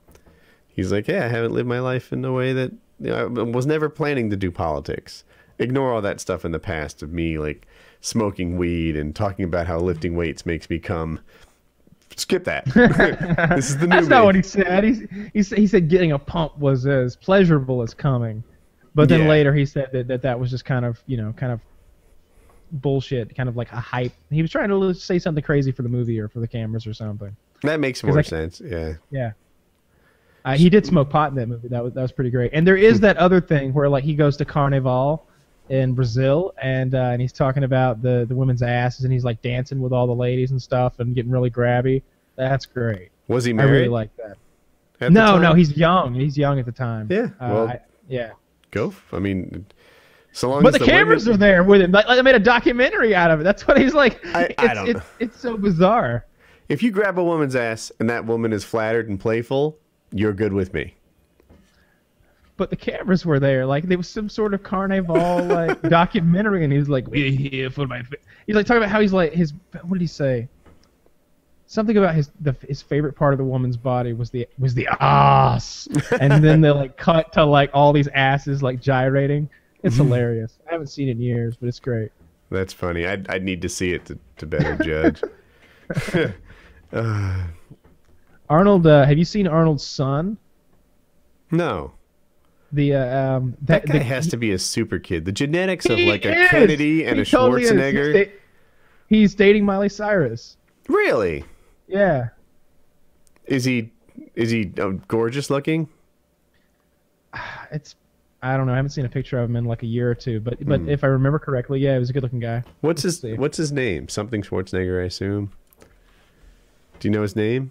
He's 0.69 0.93
like, 0.93 1.09
yeah, 1.09 1.25
I 1.25 1.29
haven't 1.29 1.53
lived 1.53 1.69
my 1.69 1.81
life 1.81 2.13
in 2.13 2.25
a 2.25 2.33
way 2.33 2.53
that 2.55 2.73
you 3.01 3.11
know, 3.11 3.25
I 3.27 3.43
was 3.43 3.67
never 3.67 3.89
planning 3.89 4.31
to 4.31 4.37
do 4.37 4.51
politics. 4.51 5.25
Ignore 5.59 5.93
all 5.93 6.03
that 6.03 6.21
stuff 6.21 6.45
in 6.45 6.53
the 6.53 6.59
past 6.59 7.03
of 7.03 7.13
me 7.13 7.39
like 7.39 7.67
smoking 8.01 8.57
weed 8.59 8.97
and 8.97 9.15
talking 9.17 9.45
about 9.45 9.67
how 9.67 9.79
lifting 9.79 10.15
weights 10.17 10.45
makes 10.47 10.69
me 10.71 10.79
come. 10.79 11.21
Skip 12.17 12.45
that. 12.45 12.65
this 13.55 13.71
is 13.71 13.79
the 13.79 13.87
new 13.87 13.97
that's 13.97 14.07
me. 14.07 14.11
not 14.11 14.25
what 14.25 14.35
he 14.35 14.43
said. 14.43 14.85
He's, 14.85 15.03
he 15.33 15.43
said 15.43 15.59
he 15.59 15.67
said 15.67 15.89
getting 15.89 16.13
a 16.13 16.19
pump 16.19 16.57
was 16.59 16.87
as 16.87 17.17
pleasurable 17.17 17.83
as 17.83 17.93
coming, 17.95 18.43
but 18.95 19.09
then 19.09 19.23
Yeah. 19.23 19.29
later 19.29 19.55
he 19.55 19.67
said 19.67 19.91
that, 19.93 20.09
that 20.09 20.23
that 20.23 20.39
was 20.39 20.51
just 20.51 20.65
kind 20.65 20.85
of 20.85 21.03
you 21.07 21.17
know 21.17 21.33
kind 21.37 21.53
of 21.53 21.61
bullshit, 22.73 23.35
kind 23.37 23.49
of 23.49 23.57
like 23.57 23.71
a 23.73 23.81
hype. 23.81 24.13
He 24.31 24.43
was 24.43 24.51
trying 24.51 24.69
to 24.69 24.95
say 24.95 25.19
something 25.19 25.43
crazy 25.43 25.73
for 25.73 25.83
the 25.83 25.89
movie 25.89 26.19
or 26.21 26.29
for 26.29 26.41
the 26.41 26.49
cameras 26.49 26.87
or 26.87 26.95
something. 26.95 27.35
that 27.63 27.81
makes 27.81 28.03
more 28.03 28.19
I- 28.19 28.23
sense. 28.23 28.61
Yeah. 28.65 28.95
Yeah. 29.11 29.33
Uh, 30.47 30.57
he 30.57 30.71
did 30.71 30.87
smoke 30.87 31.11
pot 31.11 31.29
in 31.31 31.35
that 31.37 31.49
movie. 31.49 31.69
That 31.69 31.83
was 31.85 31.93
that 31.95 32.01
was 32.03 32.13
pretty 32.13 32.31
great. 32.31 32.53
And 32.55 32.65
there 32.67 32.77
is 32.77 33.01
that 33.01 33.17
other 33.17 33.41
thing 33.41 33.75
where 33.75 33.89
like 33.89 34.05
he 34.05 34.15
goes 34.15 34.37
to 34.39 34.45
Carnival 34.45 35.27
in 35.69 35.93
Brazil 35.95 36.55
and 36.63 36.95
uh, 36.95 36.99
and 37.13 37.21
he's 37.21 37.33
talking 37.33 37.65
about 37.65 38.01
the 38.01 38.25
the 38.29 38.35
women's 38.35 38.63
asses 38.63 39.03
and 39.05 39.13
he's 39.13 39.25
like 39.25 39.43
dancing 39.43 39.81
with 39.81 39.93
all 39.93 40.07
the 40.07 40.15
ladies 40.15 40.53
and 40.53 40.63
stuff 40.63 41.01
and 41.01 41.15
getting 41.17 41.31
really 41.33 41.51
grabby. 41.51 42.01
That's 42.37 42.65
great. 42.65 43.09
Was 43.29 43.45
he 43.45 43.53
married? 43.53 43.69
I 43.69 43.73
really 43.73 43.89
like 43.89 44.17
that. 44.19 44.37
at 45.01 45.13
No, 45.13 45.37
no, 45.39 45.53
he's 45.53 45.77
young. 45.77 46.15
He's 46.15 46.39
young 46.39 46.61
at 46.61 46.65
the 46.67 46.71
time. 46.73 47.09
Yeah, 47.11 47.25
Uh, 47.41 47.51
well, 47.53 47.69
I- 47.69 47.81
yeah. 48.09 48.31
Go. 48.71 48.95
I 49.13 49.19
mean, 49.19 49.67
so 50.33 50.49
long 50.51 50.63
But 50.63 50.75
as 50.75 50.81
the 50.81 50.87
cameras 50.87 51.25
women- 51.27 51.35
are 51.35 51.39
there 51.39 51.65
with 51.65 51.81
him. 51.81 51.91
Like, 51.91 52.07
like, 52.07 52.17
they 52.19 52.23
made 52.23 52.35
a 52.37 52.39
documentary 52.39 53.15
out 53.17 53.31
of 53.33 53.41
it. 53.41 53.43
That's 53.45 53.67
what 53.67 53.79
he's 53.81 53.95
like. 53.95 54.25
I- 54.35 54.45
it's, 54.45 54.55
I 54.63 54.75
don't 54.75 54.89
it's, 54.89 54.99
know. 55.01 55.05
it's 55.19 55.41
so 55.41 55.57
bizarre. 55.57 56.25
If 56.69 56.83
you 56.85 56.91
grab 56.93 57.19
a 57.19 57.25
woman's 57.25 57.57
ass 57.57 57.91
and 57.99 58.09
that 58.11 58.27
woman 58.27 58.53
is 58.53 58.63
flattered 58.63 59.09
and 59.09 59.19
playful, 59.19 59.79
you're 60.13 60.33
good 60.33 60.53
with 60.53 60.73
me. 60.75 60.95
but 62.57 62.71
the 62.71 62.77
cameras 62.77 63.27
were 63.27 63.39
there. 63.39 63.67
Like 63.67 63.85
there 63.85 63.99
was 63.99 64.09
some 64.09 64.29
sort 64.29 64.55
of 64.55 64.63
carnival 64.63 65.17
like 65.45 65.83
documentary, 65.83 66.65
and 66.65 66.73
he 66.73 66.79
was 66.79 66.89
like, 66.89 67.07
"We're 67.09 67.31
here 67.31 67.71
for 67.71 67.87
my." 67.87 68.03
He's 68.47 68.57
like 68.57 68.67
talking 68.67 68.79
about 68.83 68.91
how 68.91 69.01
he's 69.01 69.13
like 69.13 69.33
his. 69.33 69.53
What 69.83 69.93
did 69.93 70.01
he 70.01 70.07
say? 70.07 70.49
Something 71.69 71.97
about 71.97 72.15
his 72.15 72.31
the 72.41 72.55
his 72.67 72.81
favorite 72.81 73.15
part 73.15 73.35
of 73.35 73.39
the 73.39 73.45
woman's 73.45 73.77
body 73.77 74.13
was 74.13 74.31
the 74.31 74.47
was 74.59 74.75
the 74.75 74.89
ass, 75.01 75.89
and 76.21 76.43
then 76.43 76.61
they 76.61 76.71
like 76.71 76.97
cut 76.97 77.33
to 77.35 77.45
like 77.45 77.71
all 77.75 77.93
these 77.93 78.09
asses 78.09 78.63
like 78.63 78.81
gyrating. 78.81 79.51
It's 79.83 79.97
mm-hmm. 79.97 80.05
hilarious. 80.05 80.59
I 80.69 80.73
haven't 80.73 80.89
seen 80.89 81.09
it 81.09 81.13
in 81.13 81.21
years, 81.21 81.57
but 81.57 81.69
it's 81.69 81.81
great. 81.81 82.11
That's 82.51 82.73
funny. 82.73 83.07
I'd, 83.07 83.29
I'd 83.29 83.45
need 83.45 83.61
to 83.63 83.69
see 83.69 83.93
it 83.93 84.05
to, 84.07 84.19
to 84.39 84.47
better 84.47 84.77
judge. 84.77 85.21
Arnold, 88.49 88.87
uh, 88.87 89.05
have 89.05 89.19
you 89.19 89.25
seen 89.25 89.47
Arnold's 89.47 89.87
son? 89.87 90.37
no. 91.51 91.93
The 92.73 92.95
uh, 92.95 93.21
um 93.37 93.57
That 93.63 93.87
guy 93.87 93.99
the, 93.99 94.05
has 94.05 94.27
to 94.29 94.37
be 94.37 94.51
a 94.51 94.59
super 94.59 94.99
kid. 94.99 95.25
The 95.25 95.31
genetics 95.33 95.87
of 95.87 95.99
He 95.99 96.11
like 96.11 96.25
a 96.25 96.37
is! 96.43 96.49
Kennedy 96.51 97.05
and 97.07 97.17
He 97.17 97.23
a 97.23 97.25
totally. 97.25 97.63
Schwarzenegger. 97.63 98.07
He's, 98.13 98.27
da- 98.27 98.33
he's 99.09 99.35
dating 99.37 99.65
Miley 99.65 99.89
Cyrus. 99.89 100.57
Really? 100.89 101.45
Yeah. 101.87 102.29
Is 103.47 103.65
he 103.65 103.93
is 104.35 104.51
he 104.51 104.73
uh, 104.81 104.91
gorgeous 105.07 105.49
looking? 105.49 105.89
it's 107.71 107.95
I 108.43 108.57
don't 108.57 108.67
know. 108.67 108.73
I 108.73 108.77
haven't 108.77 108.91
seen 108.91 109.07
a 109.07 109.09
picture 109.09 109.39
of 109.39 109.49
him 109.49 109.55
in 109.57 109.65
like 109.65 109.83
a 109.85 109.87
year 109.87 110.11
or 110.11 110.15
two, 110.17 110.41
but 110.41 110.59
but 110.67 110.81
Hmm. 110.81 110.89
if 110.89 111.05
I 111.05 111.07
remember 111.07 111.39
correctly, 111.39 111.79
yeah, 111.81 111.95
he 111.95 111.99
was 112.01 112.11
a 112.11 112.13
good-looking 112.13 112.41
guy. 112.41 112.65
What's 112.81 113.03
his 113.03 113.21
see. 113.21 113.35
What's 113.35 113.57
his 113.57 113.71
name? 113.71 114.09
Something 114.09 114.43
Schwarzenegger, 114.43 115.01
I 115.03 115.07
assume. 115.07 115.53
Do 116.99 117.09
you 117.09 117.13
know 117.13 117.23
his 117.23 117.37
name? 117.37 117.71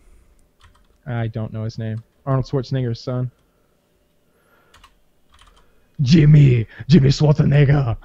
I 1.06 1.28
don't 1.28 1.54
know 1.54 1.64
his 1.64 1.78
name. 1.78 2.04
Arnold 2.26 2.46
Schwarzenegger's 2.46 3.00
son. 3.00 3.30
Jimmy, 6.02 6.68
Jimmy 6.88 7.10
Schwarzenegger. 7.10 7.98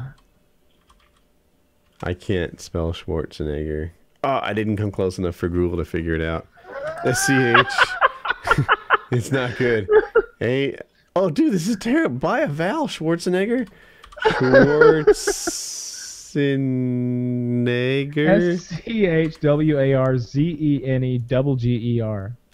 I 2.03 2.15
can't 2.15 2.61
spell 2.61 2.93
Schwarzenegger. 2.93 3.91
Oh, 4.23 4.41
I 4.43 4.53
didn't 4.53 4.77
come 4.77 4.91
close 4.91 5.19
enough 5.19 5.35
for 5.35 5.49
Google 5.49 5.79
to 5.79 5.85
figure 5.85 6.15
it 6.15 6.23
out. 6.23 6.47
S 7.05 7.27
C 7.27 7.35
H. 7.35 7.67
It's 9.13 9.33
not 9.33 9.57
good. 9.57 9.89
Hey, 10.39 10.79
oh, 11.17 11.31
dude, 11.31 11.53
this 11.53 11.67
is 11.67 11.75
terrible. 11.77 12.19
Buy 12.19 12.43
a 12.43 12.47
Val 12.47 12.87
Schwarzenegger. 12.87 13.67
Schwarzenegger. 14.25 15.09
S 15.09 16.37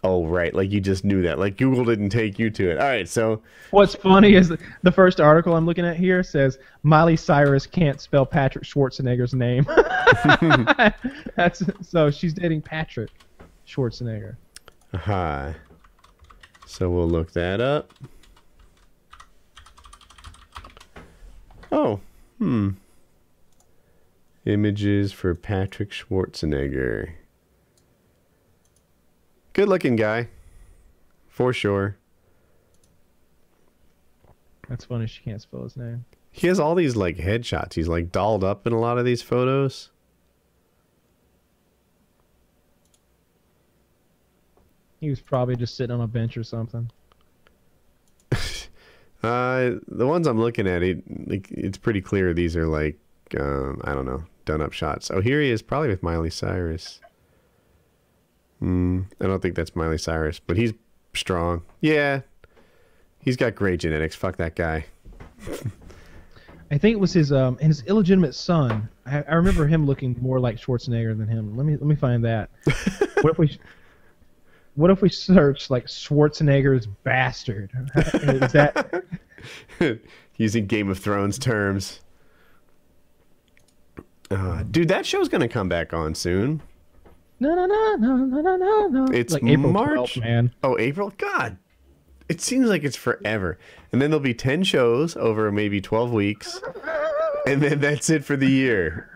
C 0.06 0.22
H 0.22 0.24
W 0.24 0.32
A 0.32 0.32
R 0.32 0.32
Z 0.32 0.32
N 0.32 0.32
double 0.32 0.32
G 0.32 0.32
R. 0.32 0.32
Oh, 0.32 0.32
right. 0.32 0.54
Like 0.54 0.70
you 0.70 0.80
just 0.80 1.04
knew 1.04 1.22
that. 1.22 1.38
Like 1.38 1.56
Google 1.56 1.84
didn't 1.84 2.10
take 2.10 2.38
you 2.38 2.50
to 2.50 2.70
it. 2.70 2.78
All 2.78 2.86
right. 2.86 3.08
So, 3.08 3.42
What's 3.70 3.94
funny 3.94 4.34
is 4.34 4.52
the 4.82 4.92
first 4.92 5.20
article 5.20 5.56
I'm 5.56 5.66
looking 5.66 5.84
at 5.86 5.96
here 5.96 6.22
says 6.22 6.58
Miley 6.82 7.16
Cyrus 7.16 7.66
can't 7.66 8.00
spell 8.00 8.26
Patrick 8.26 8.64
Schwarzenegger's 8.64 9.34
name. 9.34 9.66
That's 11.36 11.62
so 11.82 12.10
she's 12.10 12.34
dating 12.34 12.62
Patrick 12.62 13.10
Schwarzenegger. 13.66 14.36
hi. 14.94 15.54
So 16.66 16.90
we'll 16.90 17.08
look 17.08 17.32
that 17.32 17.60
up. 17.60 17.92
Oh, 21.72 22.00
hmm. 22.38 22.70
Images 24.44 25.12
for 25.12 25.34
Patrick 25.34 25.90
Schwarzenegger. 25.90 27.12
Good 29.56 29.70
looking 29.70 29.96
guy. 29.96 30.28
For 31.28 31.50
sure. 31.50 31.96
That's 34.68 34.84
funny. 34.84 35.06
She 35.06 35.22
can't 35.22 35.40
spell 35.40 35.62
his 35.62 35.78
name. 35.78 36.04
He 36.30 36.46
has 36.48 36.60
all 36.60 36.74
these 36.74 36.94
like 36.94 37.16
headshots. 37.16 37.72
He's 37.72 37.88
like 37.88 38.12
dolled 38.12 38.44
up 38.44 38.66
in 38.66 38.74
a 38.74 38.78
lot 38.78 38.98
of 38.98 39.06
these 39.06 39.22
photos. 39.22 39.88
He 45.00 45.08
was 45.08 45.22
probably 45.22 45.56
just 45.56 45.74
sitting 45.74 45.94
on 45.94 46.02
a 46.02 46.06
bench 46.06 46.36
or 46.36 46.44
something. 46.44 46.90
Uh, 49.22 49.80
the 49.88 50.06
ones 50.06 50.28
I'm 50.28 50.38
looking 50.38 50.68
at, 50.68 50.84
it, 50.84 51.02
like, 51.28 51.50
it's 51.50 51.78
pretty 51.78 52.00
clear 52.00 52.32
these 52.32 52.54
are 52.54 52.66
like, 52.66 52.96
um, 53.40 53.80
I 53.82 53.92
don't 53.92 54.04
know, 54.04 54.22
done 54.44 54.60
up 54.60 54.72
shots. 54.72 55.10
Oh, 55.10 55.20
here 55.20 55.40
he 55.40 55.50
is, 55.50 55.62
probably 55.62 55.88
with 55.88 56.00
Miley 56.00 56.30
Cyrus. 56.30 57.00
Hmm, 58.60 59.02
I 59.20 59.26
don't 59.26 59.40
think 59.40 59.54
that's 59.54 59.76
Miley 59.76 59.98
Cyrus, 59.98 60.40
but 60.40 60.56
he's 60.56 60.72
strong. 61.14 61.62
Yeah, 61.80 62.20
he's 63.18 63.36
got 63.36 63.54
great 63.54 63.80
genetics. 63.80 64.14
Fuck 64.14 64.36
that 64.36 64.56
guy. 64.56 64.86
I 66.70 66.78
think 66.78 66.94
it 66.94 67.00
was 67.00 67.12
his 67.12 67.32
um 67.32 67.58
and 67.60 67.68
his 67.68 67.82
illegitimate 67.84 68.34
son. 68.34 68.88
I, 69.04 69.22
I 69.22 69.34
remember 69.34 69.66
him 69.66 69.86
looking 69.86 70.16
more 70.20 70.40
like 70.40 70.56
Schwarzenegger 70.56 71.16
than 71.16 71.28
him. 71.28 71.56
Let 71.56 71.66
me 71.66 71.74
let 71.74 71.86
me 71.86 71.94
find 71.94 72.24
that. 72.24 72.50
what 73.20 73.30
if 73.30 73.38
we 73.38 73.58
what 74.74 74.90
if 74.90 75.00
we 75.00 75.08
search 75.08 75.70
like 75.70 75.86
Schwarzenegger's 75.86 76.86
bastard? 76.86 77.70
Is 77.96 78.52
that 78.52 79.04
Using 80.36 80.66
Game 80.66 80.90
of 80.90 80.98
Thrones 80.98 81.38
terms. 81.38 82.00
Uh, 84.30 84.64
dude, 84.64 84.88
that 84.88 85.06
show's 85.06 85.28
gonna 85.28 85.48
come 85.48 85.68
back 85.68 85.92
on 85.92 86.14
soon. 86.14 86.62
No 87.40 87.54
no 87.54 87.66
no 87.66 87.96
no 87.96 88.16
no 88.16 88.40
no 88.40 88.56
no 88.56 88.86
no? 88.88 89.04
It's 89.12 89.32
like 89.32 89.44
April 89.44 89.72
March. 89.72 90.14
12th, 90.14 90.20
man. 90.20 90.54
Oh, 90.62 90.78
April? 90.78 91.12
God. 91.18 91.58
It 92.28 92.40
seems 92.40 92.68
like 92.68 92.82
it's 92.82 92.96
forever. 92.96 93.58
And 93.92 94.02
then 94.02 94.10
there'll 94.10 94.20
be 94.22 94.34
10 94.34 94.64
shows 94.64 95.16
over 95.16 95.52
maybe 95.52 95.80
12 95.80 96.12
weeks. 96.12 96.60
And 97.46 97.62
then 97.62 97.78
that's 97.78 98.10
it 98.10 98.24
for 98.24 98.36
the 98.36 98.48
year. 98.48 99.08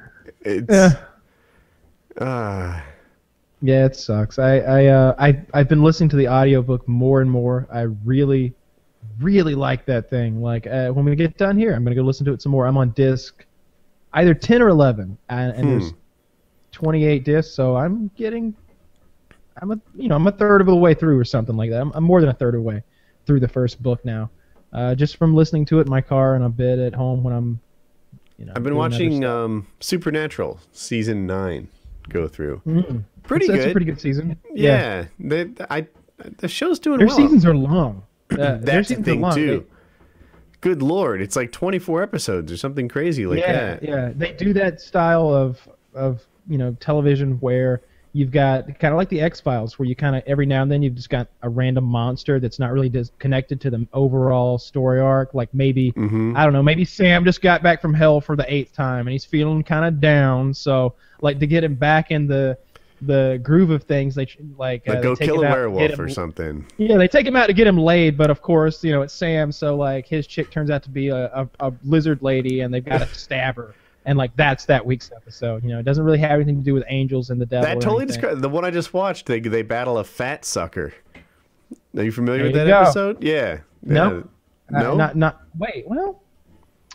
It's. 0.43 0.73
Yeah. 0.73 0.93
ah, 2.21 2.85
Yeah, 3.62 3.87
it 3.87 3.97
sucks. 3.97 4.39
I 4.39 4.59
I 4.59 4.87
uh 4.87 5.14
I 5.18 5.43
I've 5.53 5.68
been 5.68 5.83
listening 5.83 6.11
to 6.11 6.16
the 6.16 6.29
audiobook 6.29 6.87
more 6.87 7.21
and 7.21 7.31
more. 7.31 7.66
I 7.73 7.83
really 8.05 8.55
really 9.18 9.55
like 9.55 9.85
that 9.87 10.09
thing. 10.09 10.41
Like 10.41 10.66
uh, 10.66 10.91
when 10.91 11.05
we 11.05 11.14
get 11.16 11.37
done 11.37 11.59
here, 11.59 11.75
I'm 11.75 11.83
gonna 11.85 11.97
go 11.97 12.03
listen 12.03 12.25
to 12.27 12.33
it 12.33 12.43
some 12.43 12.53
more. 12.53 12.66
I'm 12.66 12.77
on 12.77 12.91
disc 12.91 13.45
either 14.12 14.35
10 14.35 14.62
or 14.62 14.68
11, 14.68 15.16
and, 15.29 15.53
and 15.53 15.71
there's 15.71 15.93
28 16.81 17.24
discs, 17.24 17.55
so 17.55 17.76
I'm 17.76 18.11
getting 18.16 18.55
I'm 19.61 19.72
a 19.72 19.81
you 19.95 20.09
know 20.09 20.16
I'm 20.16 20.26
a 20.26 20.33
third 20.33 20.61
of 20.61 20.66
the 20.66 20.74
way 20.76 20.95
through 20.95 21.18
or 21.18 21.24
something 21.24 21.57
like 21.57 21.70
that. 21.70 21.81
I'm, 21.81 21.93
I'm 21.95 22.05
more 22.05 22.20
than 22.20 22.31
a 22.31 22.35
third 22.35 22.55
of 22.55 22.61
the 22.62 22.66
way 22.66 22.83
through 23.26 23.41
the 23.41 23.49
first 23.49 23.83
book 23.83 24.05
now. 24.05 24.31
Uh, 24.72 24.95
just 24.95 25.16
from 25.16 25.35
listening 25.35 25.64
to 25.66 25.78
it 25.81 25.83
in 25.83 25.91
my 25.91 26.01
car 26.01 26.35
and 26.37 26.45
a 26.45 26.49
bit 26.49 26.78
at 26.78 26.95
home 26.95 27.22
when 27.22 27.35
I'm 27.35 27.61
you 28.39 28.47
know 28.47 28.53
I've 28.57 28.62
been 28.62 28.76
watching 28.76 29.24
um, 29.24 29.66
Supernatural 29.81 30.59
season 30.72 31.26
9 31.26 31.68
go 32.09 32.26
through. 32.28 32.62
Mm. 32.66 33.05
Pretty 33.24 33.47
That's, 33.47 33.59
that's 33.59 33.70
a 33.70 33.72
pretty 33.72 33.85
good 33.87 34.01
season. 34.01 34.39
Yeah. 34.55 35.07
They, 35.18 35.51
I, 35.68 35.87
the 36.39 36.49
show's 36.49 36.78
doing 36.78 36.99
Their 36.99 37.09
well. 37.09 37.16
seasons 37.16 37.45
are 37.45 37.55
long. 37.55 38.05
Uh, 38.31 38.59
That's 38.61 38.89
the 38.91 38.95
thing, 38.95 39.20
long. 39.20 39.35
too. 39.35 39.66
They- 39.68 39.74
Good 40.61 40.83
lord, 40.83 41.20
it's 41.20 41.35
like 41.37 41.51
24 41.53 42.03
episodes 42.03 42.53
or 42.53 42.57
something 42.57 42.87
crazy 42.87 43.26
like 43.26 43.41
yeah, 43.41 43.53
that. 43.53 43.83
yeah. 43.83 43.91
Yeah. 43.91 44.12
They 44.14 44.33
do 44.35 44.53
that 44.53 44.81
style 44.81 45.28
of 45.35 45.59
of 45.95 46.24
you 46.51 46.59
know 46.59 46.77
television 46.81 47.39
where 47.41 47.81
you've 48.13 48.33
got 48.33 48.67
kind 48.81 48.93
of 48.93 48.99
like 48.99 49.09
the 49.09 49.21
X 49.21 49.41
Files, 49.41 49.79
where 49.79 49.87
you 49.89 49.95
kind 49.95 50.17
of 50.17 50.25
every 50.27 50.45
now 50.45 50.63
and 50.63 50.71
then 50.71 50.83
you've 50.83 50.97
just 50.97 51.11
got 51.11 51.29
a 51.43 51.49
random 51.49 51.85
monster 51.85 52.41
that's 52.41 52.59
not 52.59 52.73
really 52.73 52.89
dis- 52.89 53.13
connected 53.21 53.61
to 53.61 53.71
the 53.71 53.87
overall 53.93 54.59
story 54.59 54.99
arc. 55.01 55.33
Like 55.33 55.49
maybe 55.55 55.91
hmm 55.91 56.35
I 56.37 56.43
don't 56.45 56.53
know, 56.53 56.63
maybe 56.63 56.85
Sam 56.85 57.25
just 57.25 57.41
got 57.41 57.63
back 57.63 57.81
from 57.81 57.95
hell 57.95 58.21
for 58.21 58.35
the 58.37 58.53
eighth 58.53 58.73
time 58.73 59.07
and 59.07 59.13
he's 59.13 59.25
feeling 59.25 59.63
kind 59.63 59.85
of 59.85 60.01
down. 60.01 60.53
So 60.53 60.95
like 61.23 61.39
to 61.39 61.47
get 61.47 61.63
him 61.65 61.77
back 61.77 62.11
in 62.11 62.27
the 62.27 62.59
the 63.03 63.41
groove 63.43 63.71
of 63.71 63.85
things, 63.85 64.15
they 64.15 64.27
like, 64.59 64.87
uh, 64.87 64.93
Like 64.95 65.03
go 65.03 65.15
they 65.15 65.25
kill 65.25 65.39
a 65.43 65.51
werewolf 65.51 65.93
him- 65.93 66.01
or 66.01 66.09
something. 66.11 66.67
yeah, 66.77 66.99
they 66.99 67.09
take 67.09 67.27
him 67.27 67.35
out 67.37 67.47
to 67.47 67.55
get 67.55 67.67
him 67.67 67.79
laid, 67.79 68.19
but 68.19 68.29
of 68.29 68.43
course, 68.43 68.85
you 68.85 68.93
know, 68.93 69.01
it's 69.03 69.15
Sam, 69.15 69.51
so 69.53 69.75
like 69.77 70.07
his 70.07 70.27
chick 70.27 70.51
turns 70.51 70.69
out 70.71 70.83
to 70.83 70.91
be 70.91 71.09
a, 71.09 71.27
a, 71.33 71.49
a 71.61 71.73
lizard 71.85 72.21
lady 72.23 72.61
and 72.61 72.75
they've 72.75 72.85
got 72.85 72.99
to 72.99 73.15
stab 73.15 73.57
her. 73.57 73.75
And 74.07 74.17
like 74.17 74.35
that's 74.37 74.65
that 74.67 74.85
week's 74.87 75.11
episode. 75.15 75.63
You 75.63 75.71
know, 75.71 75.79
it 75.79 75.83
doesn't 75.85 76.05
really 76.05 76.19
have 76.19 76.33
anything 76.33 76.57
to 76.59 76.65
do 76.65 76.73
with 76.75 76.85
angels 76.89 77.31
and 77.31 77.41
the 77.41 77.47
devil. 77.47 77.67
That 77.67 77.81
totally 77.81 78.07
describes 78.07 78.41
the 78.41 78.49
one 78.49 78.65
I 78.65 78.71
just 78.71 78.95
watched. 78.95 79.27
They 79.27 79.41
they 79.41 79.63
battle 79.63 79.99
a 79.99 80.05
fat 80.05 80.45
sucker. 80.45 80.95
Are 81.97 82.03
you 82.03 82.13
familiar 82.13 82.45
with 82.45 82.55
There 82.55 82.65
that 82.65 82.71
go. 82.71 82.81
episode? 82.83 83.23
Yeah. 83.23 83.59
No. 83.83 84.25
Yeah. 84.73 84.79
Uh, 84.79 84.83
No. 84.83 84.97
not 84.97 85.17
not 85.17 85.41
wait, 85.59 85.85
well 85.87 86.23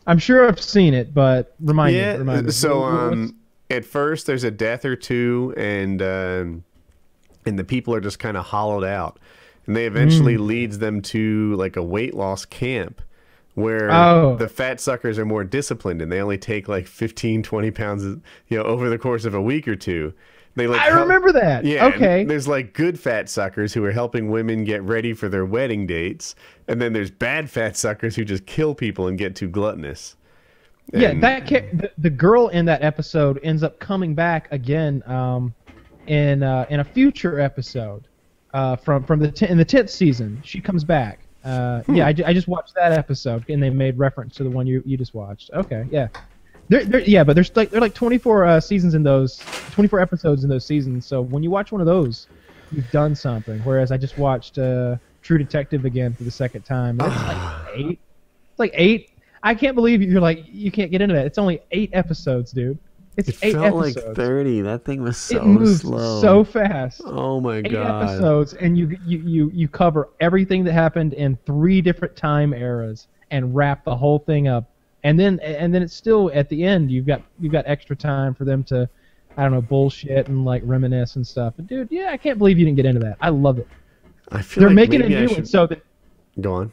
I'm 0.07 0.17
sure 0.19 0.47
I've 0.47 0.61
seen 0.61 0.93
it, 0.93 1.13
but 1.13 1.55
remind 1.59 1.95
yeah. 1.95 2.13
me. 2.13 2.19
Remind 2.19 2.45
me. 2.47 2.51
So 2.51 2.81
wh- 2.81 2.93
um, 2.93 3.35
at 3.69 3.85
first 3.85 4.25
there's 4.27 4.43
a 4.43 4.51
death 4.51 4.85
or 4.85 4.95
two, 4.95 5.53
and 5.57 6.01
um, 6.01 6.63
and 7.45 7.57
the 7.59 7.63
people 7.63 7.93
are 7.93 8.01
just 8.01 8.17
kind 8.19 8.37
of 8.37 8.45
hollowed 8.45 8.83
out, 8.83 9.19
and 9.67 9.75
they 9.75 9.85
eventually 9.85 10.37
Mm. 10.37 10.45
leads 10.47 10.77
them 10.79 11.01
to 11.03 11.53
like 11.55 11.75
a 11.75 11.83
weight 11.83 12.13
loss 12.15 12.45
camp. 12.45 13.01
Where 13.55 13.89
Oh. 13.91 14.35
the 14.37 14.49
fat 14.49 14.79
suckers 14.81 15.17
are 15.17 15.25
more 15.25 15.43
disciplined 15.43 16.01
and 16.01 16.11
they 16.11 16.19
only 16.21 16.37
take 16.37 16.67
like 16.67 16.87
15, 16.87 17.41
20 17.41 17.71
pounds, 17.71 18.03
you 18.49 18.57
know, 18.57 18.63
over 18.63 18.89
the 18.89 18.97
course 18.97 19.23
of 19.25 19.33
a 19.33 19.41
week 19.41 19.67
or 19.67 19.75
two. 19.77 20.13
They 20.55 20.67
like 20.67 20.79
I 20.81 20.85
help- 20.85 20.99
remember 21.01 21.31
that. 21.33 21.65
Yeah. 21.65 21.85
Okay. 21.87 22.23
There's 22.25 22.47
like 22.47 22.73
good 22.73 22.97
fat 22.99 23.29
suckers 23.29 23.73
who 23.73 23.83
are 23.85 23.91
helping 23.91 24.29
women 24.29 24.63
get 24.63 24.81
ready 24.83 25.13
for 25.13 25.27
their 25.29 25.45
wedding 25.45 25.85
dates, 25.87 26.35
and 26.67 26.81
then 26.81 26.93
there's 26.93 27.11
bad 27.11 27.49
fat 27.49 27.75
suckers 27.75 28.15
who 28.15 28.23
just 28.23 28.45
kill 28.45 28.73
people 28.75 29.07
and 29.07 29.17
get 29.17 29.35
too 29.35 29.49
gluttonous. 29.49 30.15
Yeah, 30.93 31.13
that 31.19 31.47
the, 31.47 31.91
the 31.97 32.09
girl 32.09 32.47
in 32.49 32.65
that 32.65 32.83
episode 32.83 33.39
ends 33.43 33.63
up 33.63 33.79
coming 33.79 34.13
back 34.15 34.47
again 34.51 35.01
um, 35.07 35.53
in 36.07 36.41
uh, 36.43 36.65
in 36.69 36.79
a 36.79 36.83
future 36.85 37.39
episode 37.39 38.07
uh, 38.53 38.75
from 38.77 39.03
from 39.03 39.19
the 39.19 39.31
t- 39.31 39.47
in 39.49 39.57
the 39.57 39.65
tenth 39.65 39.89
season. 39.89 40.41
She 40.45 40.61
comes 40.61 40.83
back. 40.85 41.24
Uh, 41.45 41.81
Hmm. 41.83 41.95
Yeah, 41.95 42.07
I, 42.07 42.15
I 42.25 42.33
just 42.33 42.47
watched 42.47 42.73
that 42.73 42.91
episode, 42.91 43.47
and 43.49 43.61
they 43.61 43.69
made 43.69 43.97
reference 43.97 44.35
to 44.37 44.43
the 44.43 44.49
one 44.49 44.65
you, 44.65 44.81
you 44.85 44.97
just 44.97 45.13
watched. 45.13 45.51
Okay, 45.53 45.85
yeah, 45.91 46.07
they're, 46.69 46.83
they're, 46.83 47.01
yeah, 47.01 47.23
but 47.23 47.33
there's 47.35 47.55
like 47.55 47.69
they're 47.69 47.81
like 47.81 47.93
24 47.93 48.45
uh, 48.45 48.59
seasons 48.59 48.95
in 48.95 49.03
those, 49.03 49.37
24 49.71 49.99
episodes 49.99 50.43
in 50.43 50.49
those 50.49 50.65
seasons. 50.65 51.05
So 51.05 51.21
when 51.21 51.43
you 51.43 51.51
watch 51.51 51.71
one 51.71 51.81
of 51.81 51.87
those, 51.87 52.27
you've 52.71 52.89
done 52.91 53.13
something. 53.15 53.59
Whereas 53.59 53.91
I 53.91 53.97
just 53.97 54.17
watched 54.17 54.57
uh, 54.57 54.97
True 55.21 55.37
Detective 55.37 55.85
again 55.85 56.13
for 56.13 56.23
the 56.23 56.31
second 56.31 56.63
time. 56.63 56.97
It's 56.99 57.07
like 57.15 57.67
eight. 57.75 57.99
It's 58.49 58.59
like 58.59 58.71
eight. 58.73 59.11
I 59.43 59.53
can't 59.53 59.75
believe 59.75 60.01
you're 60.01 60.21
like 60.21 60.43
you 60.47 60.71
can't 60.71 60.89
get 60.89 61.01
into 61.01 61.13
that. 61.13 61.27
It's 61.27 61.37
only 61.37 61.61
eight 61.71 61.91
episodes, 61.93 62.51
dude. 62.51 62.79
It's 63.17 63.29
It 63.29 63.37
eight 63.43 63.53
felt 63.53 63.65
episodes. 63.85 64.05
like 64.07 64.15
30. 64.15 64.61
That 64.61 64.83
thing 64.85 65.01
was 65.01 65.17
so 65.17 65.37
it 65.37 65.45
moves 65.45 65.81
slow. 65.81 66.21
so 66.21 66.43
fast. 66.43 67.01
oh 67.05 67.39
my 67.39 67.57
Eight 67.57 67.71
god. 67.71 68.03
episodes, 68.09 68.53
and 68.55 68.77
you, 68.77 68.97
you 69.05 69.19
you 69.19 69.51
you 69.53 69.67
cover 69.67 70.09
everything 70.19 70.63
that 70.65 70.73
happened 70.73 71.13
in 71.13 71.37
three 71.45 71.81
different 71.81 72.15
time 72.15 72.53
eras 72.53 73.07
and 73.31 73.55
wrap 73.55 73.83
the 73.85 73.95
whole 73.95 74.19
thing 74.19 74.47
up. 74.47 74.69
And 75.03 75.19
then 75.19 75.39
and 75.41 75.73
then 75.73 75.81
it's 75.81 75.93
still 75.95 76.29
at 76.33 76.49
the 76.49 76.63
end. 76.63 76.91
You've 76.91 77.05
got 77.05 77.21
you've 77.39 77.51
got 77.51 77.63
extra 77.67 77.95
time 77.95 78.33
for 78.33 78.43
them 78.43 78.63
to, 78.65 78.89
I 79.37 79.43
don't 79.43 79.51
know, 79.51 79.61
bullshit 79.61 80.27
and 80.27 80.43
like 80.43 80.61
reminisce 80.65 81.15
and 81.15 81.25
stuff. 81.25 81.53
But 81.55 81.67
dude, 81.67 81.87
yeah, 81.91 82.09
I 82.11 82.17
can't 82.17 82.37
believe 82.37 82.57
you 82.59 82.65
didn't 82.65 82.77
get 82.77 82.85
into 82.85 83.01
that. 83.01 83.17
I 83.21 83.29
love 83.29 83.59
it. 83.59 83.67
I 84.31 84.41
feel 84.41 84.61
They're 84.61 84.69
like 84.69 84.75
making 84.75 85.03
a 85.03 85.07
new 85.09 85.27
should- 85.27 85.37
one, 85.37 85.45
so 85.45 85.67
that 85.67 85.81
Go 86.41 86.53
on. 86.55 86.71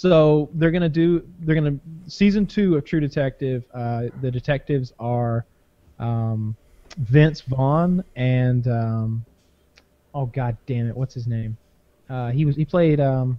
So 0.00 0.48
they're 0.54 0.70
gonna 0.70 0.88
do. 0.88 1.28
They're 1.40 1.54
gonna 1.54 1.76
season 2.06 2.46
two 2.46 2.74
of 2.74 2.86
True 2.86 3.00
Detective. 3.00 3.66
Uh, 3.74 4.04
the 4.22 4.30
detectives 4.30 4.94
are 4.98 5.44
um, 5.98 6.56
Vince 6.96 7.42
Vaughn 7.42 8.02
and 8.16 8.66
um, 8.66 9.26
oh 10.14 10.24
god 10.24 10.56
damn 10.64 10.88
it, 10.88 10.96
what's 10.96 11.12
his 11.12 11.26
name? 11.26 11.54
Uh, 12.08 12.30
he 12.30 12.46
was 12.46 12.56
he 12.56 12.64
played 12.64 12.98
um 12.98 13.38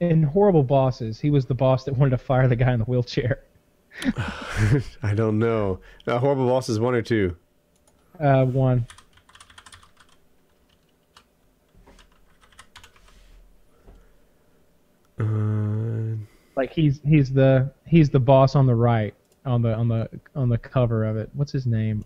in 0.00 0.22
Horrible 0.22 0.62
Bosses. 0.62 1.18
He 1.18 1.30
was 1.30 1.46
the 1.46 1.54
boss 1.54 1.84
that 1.84 1.96
wanted 1.96 2.10
to 2.10 2.18
fire 2.18 2.48
the 2.48 2.56
guy 2.56 2.74
in 2.74 2.80
the 2.80 2.84
wheelchair. 2.84 3.44
I 5.02 5.14
don't 5.14 5.38
know. 5.38 5.80
Uh, 6.06 6.18
Horrible 6.18 6.48
Bosses 6.48 6.78
one 6.78 6.94
or 6.94 7.00
two. 7.00 7.34
Uh, 8.22 8.44
one. 8.44 8.86
Uh, 15.20 16.16
Like 16.56 16.72
he's 16.72 17.00
he's 17.04 17.30
the 17.32 17.70
he's 17.86 18.10
the 18.10 18.18
boss 18.20 18.56
on 18.56 18.66
the 18.66 18.74
right 18.74 19.14
on 19.44 19.62
the 19.62 19.74
on 19.74 19.88
the 19.88 20.08
on 20.34 20.48
the 20.48 20.58
cover 20.58 21.04
of 21.04 21.16
it. 21.16 21.30
What's 21.34 21.52
his 21.52 21.66
name? 21.66 22.04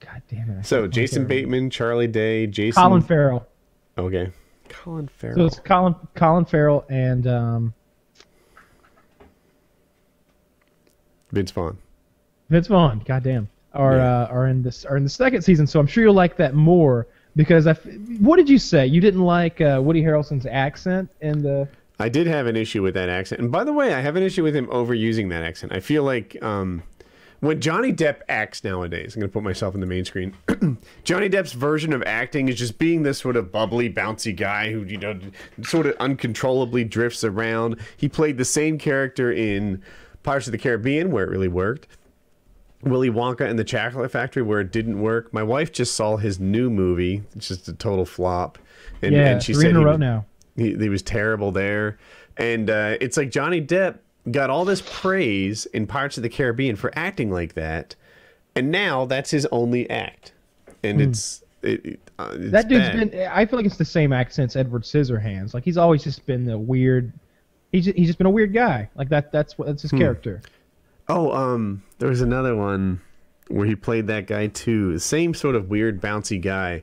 God 0.00 0.22
damn 0.28 0.50
it! 0.50 0.58
I 0.58 0.62
so 0.62 0.86
Jason 0.86 1.22
think 1.22 1.26
of 1.26 1.30
it. 1.30 1.34
Bateman, 1.42 1.70
Charlie 1.70 2.06
Day, 2.06 2.46
Jason. 2.46 2.82
Colin 2.82 3.02
Farrell. 3.02 3.46
Okay. 3.96 4.30
Colin 4.68 5.08
Farrell. 5.08 5.36
So 5.36 5.46
it's 5.46 5.58
Colin 5.60 5.94
Colin 6.14 6.44
Farrell 6.44 6.84
and 6.88 7.26
um, 7.26 7.74
Vince 11.32 11.50
Vaughn. 11.50 11.76
Vince 12.48 12.68
Vaughn. 12.68 13.00
Goddamn. 13.04 13.48
Are 13.74 13.96
Yeah. 13.96 14.22
uh, 14.22 14.26
are 14.30 14.46
in 14.46 14.62
this 14.62 14.84
are 14.84 14.96
in 14.96 15.04
the 15.04 15.10
second 15.10 15.42
season. 15.42 15.66
So 15.66 15.78
I'm 15.80 15.86
sure 15.86 16.02
you'll 16.04 16.14
like 16.14 16.36
that 16.36 16.54
more 16.54 17.06
because 17.38 17.68
I. 17.68 17.74
What 18.18 18.36
did 18.36 18.50
you 18.50 18.58
say? 18.58 18.84
You 18.84 19.00
didn't 19.00 19.22
like 19.22 19.60
uh, 19.60 19.80
Woody 19.82 20.02
Harrelson's 20.02 20.44
accent 20.44 21.08
in 21.22 21.40
the. 21.40 21.68
I 22.00 22.08
did 22.08 22.26
have 22.26 22.46
an 22.46 22.56
issue 22.56 22.82
with 22.82 22.94
that 22.94 23.08
accent. 23.08 23.40
And 23.40 23.50
by 23.50 23.64
the 23.64 23.72
way, 23.72 23.94
I 23.94 24.00
have 24.00 24.16
an 24.16 24.22
issue 24.22 24.42
with 24.42 24.54
him 24.54 24.66
overusing 24.66 25.30
that 25.30 25.42
accent. 25.42 25.72
I 25.72 25.80
feel 25.80 26.02
like 26.02 26.40
um, 26.42 26.82
when 27.40 27.60
Johnny 27.60 27.92
Depp 27.92 28.20
acts 28.28 28.62
nowadays, 28.64 29.14
I'm 29.14 29.20
going 29.20 29.30
to 29.30 29.32
put 29.32 29.42
myself 29.42 29.74
in 29.74 29.80
the 29.80 29.86
main 29.86 30.04
screen. 30.04 30.34
Johnny 31.04 31.28
Depp's 31.28 31.52
version 31.52 31.92
of 31.92 32.02
acting 32.04 32.48
is 32.48 32.56
just 32.56 32.78
being 32.78 33.02
this 33.02 33.18
sort 33.18 33.36
of 33.36 33.50
bubbly, 33.52 33.92
bouncy 33.92 34.36
guy 34.36 34.72
who, 34.72 34.82
you 34.82 34.96
know, 34.96 35.18
sort 35.62 35.86
of 35.86 35.96
uncontrollably 35.98 36.84
drifts 36.84 37.24
around. 37.24 37.76
He 37.96 38.08
played 38.08 38.36
the 38.36 38.44
same 38.44 38.78
character 38.78 39.32
in 39.32 39.82
Pirates 40.22 40.46
of 40.46 40.52
the 40.52 40.58
Caribbean, 40.58 41.10
where 41.10 41.24
it 41.24 41.30
really 41.30 41.48
worked. 41.48 41.86
Willy 42.82 43.10
Wonka 43.10 43.40
and 43.48 43.58
the 43.58 43.64
Chocolate 43.64 44.10
Factory, 44.10 44.42
where 44.42 44.60
it 44.60 44.70
didn't 44.72 45.00
work. 45.00 45.32
My 45.32 45.42
wife 45.42 45.72
just 45.72 45.94
saw 45.94 46.16
his 46.16 46.38
new 46.38 46.70
movie. 46.70 47.22
It's 47.34 47.48
just 47.48 47.68
a 47.68 47.72
total 47.72 48.04
flop. 48.04 48.58
And, 49.02 49.14
yeah, 49.14 49.28
and 49.30 49.42
she 49.42 49.52
three 49.52 49.62
said 49.62 49.70
in 49.70 49.76
a 49.76 49.84
row 49.84 49.92
was- 49.92 50.00
now. 50.00 50.24
he, 50.56 50.74
he 50.76 50.88
was 50.88 51.02
terrible 51.02 51.50
there. 51.52 51.98
And 52.36 52.70
uh, 52.70 52.96
it's 53.00 53.16
like 53.16 53.30
Johnny 53.30 53.60
Depp 53.60 53.98
got 54.30 54.48
all 54.50 54.64
this 54.64 54.82
praise 54.88 55.66
in 55.66 55.86
Pirates 55.86 56.16
of 56.18 56.22
the 56.22 56.28
Caribbean 56.28 56.76
for 56.76 56.92
acting 56.96 57.30
like 57.32 57.54
that, 57.54 57.96
and 58.54 58.70
now 58.70 59.06
that's 59.06 59.30
his 59.30 59.44
only 59.50 59.88
act, 59.90 60.32
and 60.84 61.00
it's 61.00 61.42
it, 61.62 61.98
uh, 62.18 62.28
it's 62.34 62.44
Hmm. 62.44 62.50
That 62.50 62.68
dude's 62.68 62.88
bad. 62.90 63.10
been. 63.10 63.28
I 63.28 63.44
feel 63.46 63.58
like 63.58 63.66
it's 63.66 63.76
the 63.76 63.84
same 63.84 64.12
act 64.12 64.32
since 64.34 64.54
Edward 64.54 64.82
Scissorhands. 64.82 65.52
Like 65.54 65.64
he's 65.64 65.76
always 65.78 66.04
just 66.04 66.24
been 66.26 66.44
the 66.44 66.56
weird. 66.58 67.12
He's 67.72 67.86
just, 67.86 67.96
he's 67.98 68.06
just 68.06 68.18
been 68.18 68.26
a 68.26 68.30
weird 68.30 68.52
guy. 68.54 68.88
Like 68.94 69.08
that. 69.08 69.32
That's 69.32 69.58
what 69.58 69.66
that's 69.66 69.82
Hmm. 69.82 69.96
his 69.96 70.00
character. 70.00 70.40
Oh, 71.08 71.32
um, 71.32 71.82
there 71.98 72.08
was 72.08 72.20
another 72.20 72.54
one 72.54 73.00
where 73.48 73.66
he 73.66 73.74
played 73.74 74.06
that 74.08 74.26
guy 74.26 74.48
too. 74.48 74.92
The 74.92 75.00
same 75.00 75.32
sort 75.34 75.54
of 75.54 75.70
weird, 75.70 76.00
bouncy 76.00 76.40
guy. 76.40 76.82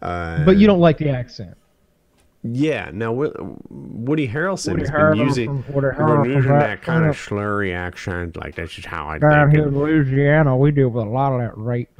Uh, 0.00 0.44
But 0.44 0.56
you 0.56 0.66
don't 0.66 0.80
like 0.80 0.98
the 0.98 1.10
accent. 1.10 1.56
yeah. 2.42 2.90
Now 2.92 3.12
Woody 3.12 4.28
Harrelson 4.28 4.72
Woody 4.72 4.82
has 4.82 4.90
been 4.90 4.98
Harrelson 5.00 5.18
using, 5.26 5.64
Woody 5.72 5.88
Harrelson 5.88 6.34
using 6.34 6.52
that 6.52 6.82
kind 6.82 7.04
of 7.06 7.16
slurry 7.16 7.74
accent. 7.74 8.36
Like 8.36 8.54
this 8.54 8.78
is 8.78 8.84
how 8.84 9.06
I 9.08 9.18
Down 9.18 9.50
think. 9.50 9.58
here 9.58 9.68
in 9.68 9.78
Louisiana, 9.78 10.56
we 10.56 10.70
deal 10.70 10.88
with 10.88 11.06
a 11.06 11.10
lot 11.10 11.32
of 11.32 11.40
that 11.40 11.56
rape. 11.58 11.90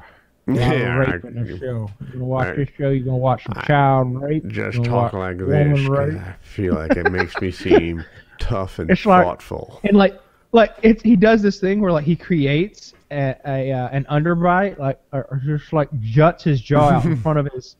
A 0.49 0.53
lot 0.53 0.61
Yeah, 0.61 1.03
of 1.03 1.09
rape 1.13 1.25
I- 1.25 1.29
in 1.29 1.35
this 1.45 1.59
show. 1.59 1.91
You're 2.01 2.13
gonna 2.13 2.25
watch 2.25 2.47
I- 2.49 2.53
this 2.55 2.69
show. 2.79 2.91
You're 2.91 3.05
gonna 3.05 3.17
watch 3.19 3.43
some 3.45 3.63
child 3.67 4.23
rape. 4.23 4.47
just 4.47 4.85
talk 4.85 5.13
like 5.13 5.39
this. 5.39 5.89
I 5.91 6.35
feel 6.43 6.75
like 6.75 6.97
it 6.97 7.11
makes 7.11 7.39
me 7.41 7.51
seem 7.51 8.05
tough 8.39 8.79
and 8.79 8.91
It's 8.91 9.05
like- 9.05 9.25
thoughtful. 9.25 9.81
and 9.85 9.97
like 9.97 10.19
like 10.57 10.75
it's 10.83 11.03
he 11.03 11.15
does 11.15 11.43
this 11.43 11.61
thing 11.61 11.81
where 11.81 11.93
like 11.93 12.05
he 12.05 12.17
creates 12.17 12.95
a, 13.13 13.37
a 13.47 13.73
uh, 13.73 13.89
an 13.89 14.05
underbite 14.11 14.79
like 14.79 14.99
or, 15.13 15.27
or 15.31 15.41
just 15.45 15.73
like 15.73 15.89
juts 16.01 16.43
his 16.43 16.61
jaw 16.61 16.91
out 16.91 17.05
in 17.05 17.17
front 17.23 17.39
of 17.39 17.47
his 17.53 17.77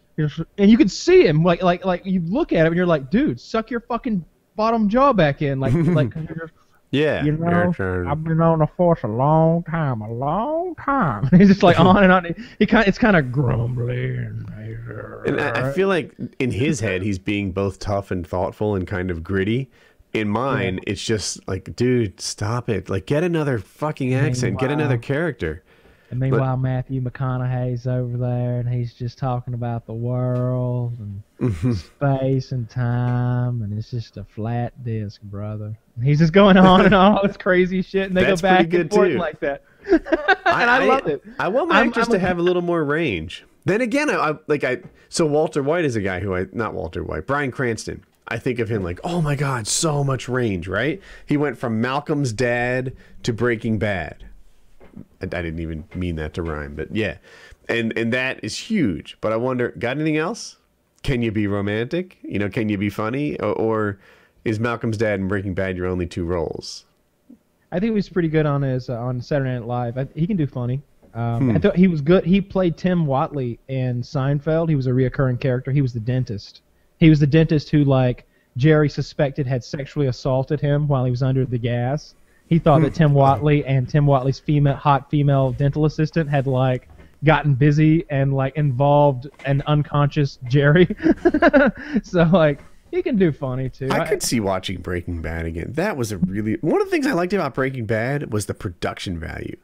and 0.59 0.71
you 0.71 0.79
can 0.79 0.89
see 0.89 1.27
him 1.27 1.43
like 1.43 1.63
like 1.63 1.85
like 1.85 2.05
you 2.07 2.21
look 2.21 2.53
at 2.53 2.61
him 2.61 2.67
and 2.67 2.77
you're 2.77 2.87
like 2.87 3.11
dude 3.11 3.41
suck 3.41 3.71
your 3.71 3.81
fucking 3.81 4.25
bottom 4.55 4.89
jaw 4.89 5.13
back 5.13 5.43
in 5.43 5.59
like 5.59 5.73
like 5.99 6.13
'cause 6.13 6.25
you're 6.29 6.47
just, 6.47 6.53
Yeah, 6.91 7.25
you 7.25 7.33
know 7.33 7.73
I've 7.79 8.25
been 8.25 8.41
on 8.41 8.61
the 8.61 8.67
force 8.67 9.03
a 9.03 9.09
long 9.09 9.63
time 9.65 10.01
a 10.01 10.13
long 10.13 10.75
time. 10.77 11.29
He's 11.37 11.49
just 11.49 11.63
like 11.63 11.79
on 11.81 12.03
and 12.03 12.13
on. 12.13 12.35
He 12.59 12.67
kind 12.67 12.87
it's 12.87 12.99
kind 12.99 13.17
of 13.17 13.33
grumbling. 13.33 14.47
And 15.27 15.41
I, 15.41 15.69
I 15.69 15.73
feel 15.73 15.89
like 15.89 16.15
in 16.39 16.53
his 16.53 16.81
head 16.81 17.03
he's 17.03 17.19
being 17.19 17.53
both 17.53 17.79
tough 17.79 18.11
and 18.11 18.27
thoughtful 18.27 18.75
and 18.75 18.87
kind 18.87 19.11
of 19.11 19.23
gritty. 19.25 19.71
In 20.13 20.29
mine, 20.29 20.81
it's 20.87 21.05
just 21.05 21.47
like, 21.47 21.77
dude, 21.77 22.21
stop 22.21 22.69
it! 22.71 22.89
Like, 22.89 23.07
get 23.07 23.23
another 23.23 23.59
fucking 23.59 24.15
accent, 24.15 24.59
get 24.59 24.71
another 24.71 24.97
character. 24.99 25.63
And 26.11 26.21
meanwhile, 26.21 26.57
Matthew 26.57 27.03
McConaughey's 27.03 27.87
over 27.87 28.17
there, 28.17 28.61
and 28.61 28.69
he's 28.69 28.95
just 28.95 29.19
talking 29.19 29.55
about 29.55 29.87
the 29.87 29.93
world 29.93 30.97
and 31.41 31.77
space 31.77 32.53
and 32.53 32.71
time, 32.71 33.63
and 33.63 33.77
it's 33.77 33.91
just 33.91 34.17
a 34.17 34.25
flat 34.25 34.85
disc, 34.85 35.21
brother. 35.23 35.77
He's 36.03 36.21
just 36.21 36.33
going 36.33 36.57
on 36.57 36.85
and 36.85 36.95
on 36.95 37.17
all 37.17 37.27
this 37.27 37.37
crazy 37.37 37.83
shit, 37.83 38.07
and 38.07 38.17
they 38.17 38.25
go 38.25 38.37
back 38.37 38.73
and 38.73 38.91
forth 38.91 39.11
too. 39.11 39.19
like 39.19 39.41
that. 39.41 39.65
and 39.87 40.01
I, 40.47 40.85
love 40.85 41.07
it. 41.09 41.23
I 41.39 41.49
want 41.49 41.69
my 41.69 41.79
I'm- 41.79 41.89
actors 41.89 42.07
I'm 42.07 42.13
to 42.13 42.17
a- 42.17 42.21
have 42.21 42.39
a 42.39 42.43
little 42.43 42.63
more 42.63 42.85
range. 42.85 43.45
Then 43.65 43.81
again, 43.81 44.09
I, 44.09 44.31
I 44.31 44.35
like 44.47 44.63
I. 44.63 44.79
So 45.09 45.27
Walter 45.27 45.61
White 45.63 45.85
is 45.85 45.97
a 45.97 46.01
guy 46.01 46.21
who 46.21 46.37
I 46.37 46.47
not 46.53 46.73
Walter 46.73 47.03
White, 47.03 47.27
Bryan 47.27 47.51
Cranston. 47.51 48.05
I 48.29 48.39
think 48.39 48.59
of 48.59 48.69
him 48.69 48.83
like, 48.83 49.01
oh 49.05 49.23
my 49.23 49.37
god, 49.37 49.67
so 49.67 50.03
much 50.03 50.29
range, 50.29 50.67
right? 50.67 51.01
He 51.25 51.37
went 51.37 51.59
from 51.59 51.81
Malcolm's 51.81 52.33
dad 52.33 52.95
to 53.23 53.33
Breaking 53.33 53.79
Bad. 53.79 54.25
I, 55.21 55.27
didn't 55.27 55.61
even 55.61 55.85
mean 55.95 56.17
that 56.17 56.35
to 56.35 56.43
rhyme, 56.43 56.75
but 56.75 56.95
yeah, 56.95 57.19
and 57.69 57.97
and 57.99 58.13
that 58.13 58.41
is 58.43 58.57
huge. 58.57 59.19
But 59.21 59.33
I 59.33 59.37
wonder, 59.37 59.75
got 59.79 59.97
anything 59.97 60.17
else? 60.17 60.57
Can 61.03 61.23
you 61.23 61.31
be 61.31 61.47
romantic? 61.47 62.19
You 62.23 62.39
know, 62.39 62.49
can 62.49 62.69
you 62.69 62.79
be 62.79 62.91
funny? 62.91 63.39
Or, 63.41 63.53
or 63.53 63.99
is 64.45 64.59
Malcolm's 64.59 64.97
dad 64.97 65.21
and 65.21 65.29
Breaking 65.29 65.55
Bad 65.55 65.77
your 65.77 65.87
only 65.87 66.07
two 66.07 66.25
roles? 66.25 66.85
I 67.71 67.79
think 67.79 67.91
he 67.91 67.95
was 67.95 68.09
pretty 68.09 68.29
good 68.29 68.47
on 68.47 68.63
his 68.63 68.89
uh, 68.89 68.99
on 68.99 69.21
Saturday 69.21 69.51
Night 69.51 69.67
Live. 69.67 69.99
I, 69.99 70.09
he 70.15 70.27
can 70.27 70.37
do 70.37 70.47
funny. 70.47 70.83
Um, 71.15 71.51
Hmm. 71.51 71.57
I 71.57 71.59
thought 71.59 71.77
he 71.77 71.89
was 71.89 72.01
good. 72.01 72.25
He 72.25 72.41
played 72.41 72.77
Tim 72.77 73.07
Whatley 73.07 73.59
in 73.69 74.03
Seinfeld. 74.03 74.69
He 74.69 74.77
was 74.77 74.87
a 74.87 74.91
reoccurring 74.91 75.41
character. 75.41 75.71
He 75.73 75.83
was 75.83 75.93
the 75.93 76.01
dentist. 76.01 76.63
He 76.99 77.11
was 77.11 77.21
the 77.21 77.27
dentist 77.27 77.71
who 77.71 77.85
like 77.85 78.27
Jerry 78.57 78.89
suspected 78.89 79.47
had 79.47 79.63
sexually 79.63 80.07
assaulted 80.07 80.61
him 80.61 80.89
while 80.89 81.05
he 81.05 81.11
was 81.11 81.23
under 81.23 81.45
the 81.45 81.59
gas. 81.59 82.15
He 82.49 82.59
thought 82.59 82.83
that 82.83 82.95
Tim 82.95 83.11
hmm. 83.11 83.17
Whatley 83.17 83.65
and 83.67 83.89
Tim 83.89 84.07
Whatley's 84.07 84.39
female 84.39 84.77
hot 84.77 85.11
female 85.11 85.53
dental 85.53 85.85
assistant 85.85 86.31
had 86.31 86.47
like 86.47 86.89
gotten 87.25 87.55
busy 87.55 88.05
and 88.09 88.33
like 88.35 88.57
involved 88.57 89.29
an 89.45 89.63
unconscious 89.67 90.39
Jerry. 90.49 90.95
so 92.03 92.23
like 92.25 92.63
he 92.91 93.03
can 93.03 93.17
do 93.17 93.33
funny 93.33 93.69
too. 93.69 93.89
I 93.91 94.07
could 94.07 94.23
see 94.23 94.41
watching 94.41 94.81
Breaking 94.81 95.21
Bad 95.21 95.45
again. 95.45 95.73
That 95.73 95.97
was 95.97 96.13
a 96.13 96.19
really 96.19 96.55
one 96.61 96.81
of 96.81 96.87
the 96.87 96.91
things 96.91 97.07
I 97.07 97.13
liked 97.13 97.33
about 97.33 97.55
Breaking 97.55 97.85
Bad 97.85 98.33
was 98.33 98.47
the 98.47 98.55
production 98.55 99.19
value. 99.19 99.57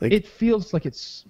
Like 0.00 0.12
it 0.12 0.26
feels 0.26 0.72
like 0.72 0.86
it's 0.86 1.24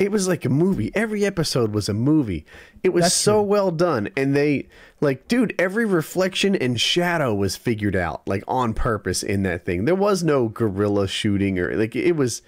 it 0.00 0.10
was 0.10 0.26
like 0.26 0.44
a 0.44 0.48
movie. 0.48 0.90
Every 0.94 1.24
episode 1.24 1.72
was 1.72 1.88
a 1.88 1.94
movie. 1.94 2.44
It 2.82 2.88
was 2.88 3.04
That's 3.04 3.14
so 3.14 3.34
true. 3.34 3.42
well 3.42 3.70
done, 3.70 4.08
and 4.16 4.34
they 4.34 4.66
like, 5.00 5.28
dude, 5.28 5.54
every 5.58 5.84
reflection 5.84 6.56
and 6.56 6.80
shadow 6.80 7.32
was 7.34 7.54
figured 7.54 7.94
out 7.94 8.26
like 8.26 8.42
on 8.48 8.74
purpose 8.74 9.22
in 9.22 9.42
that 9.44 9.64
thing. 9.64 9.84
There 9.84 9.94
was 9.94 10.24
no 10.24 10.48
guerrilla 10.48 11.06
shooting 11.06 11.58
or 11.58 11.74
like 11.76 11.94
it 11.94 12.16
was 12.16 12.42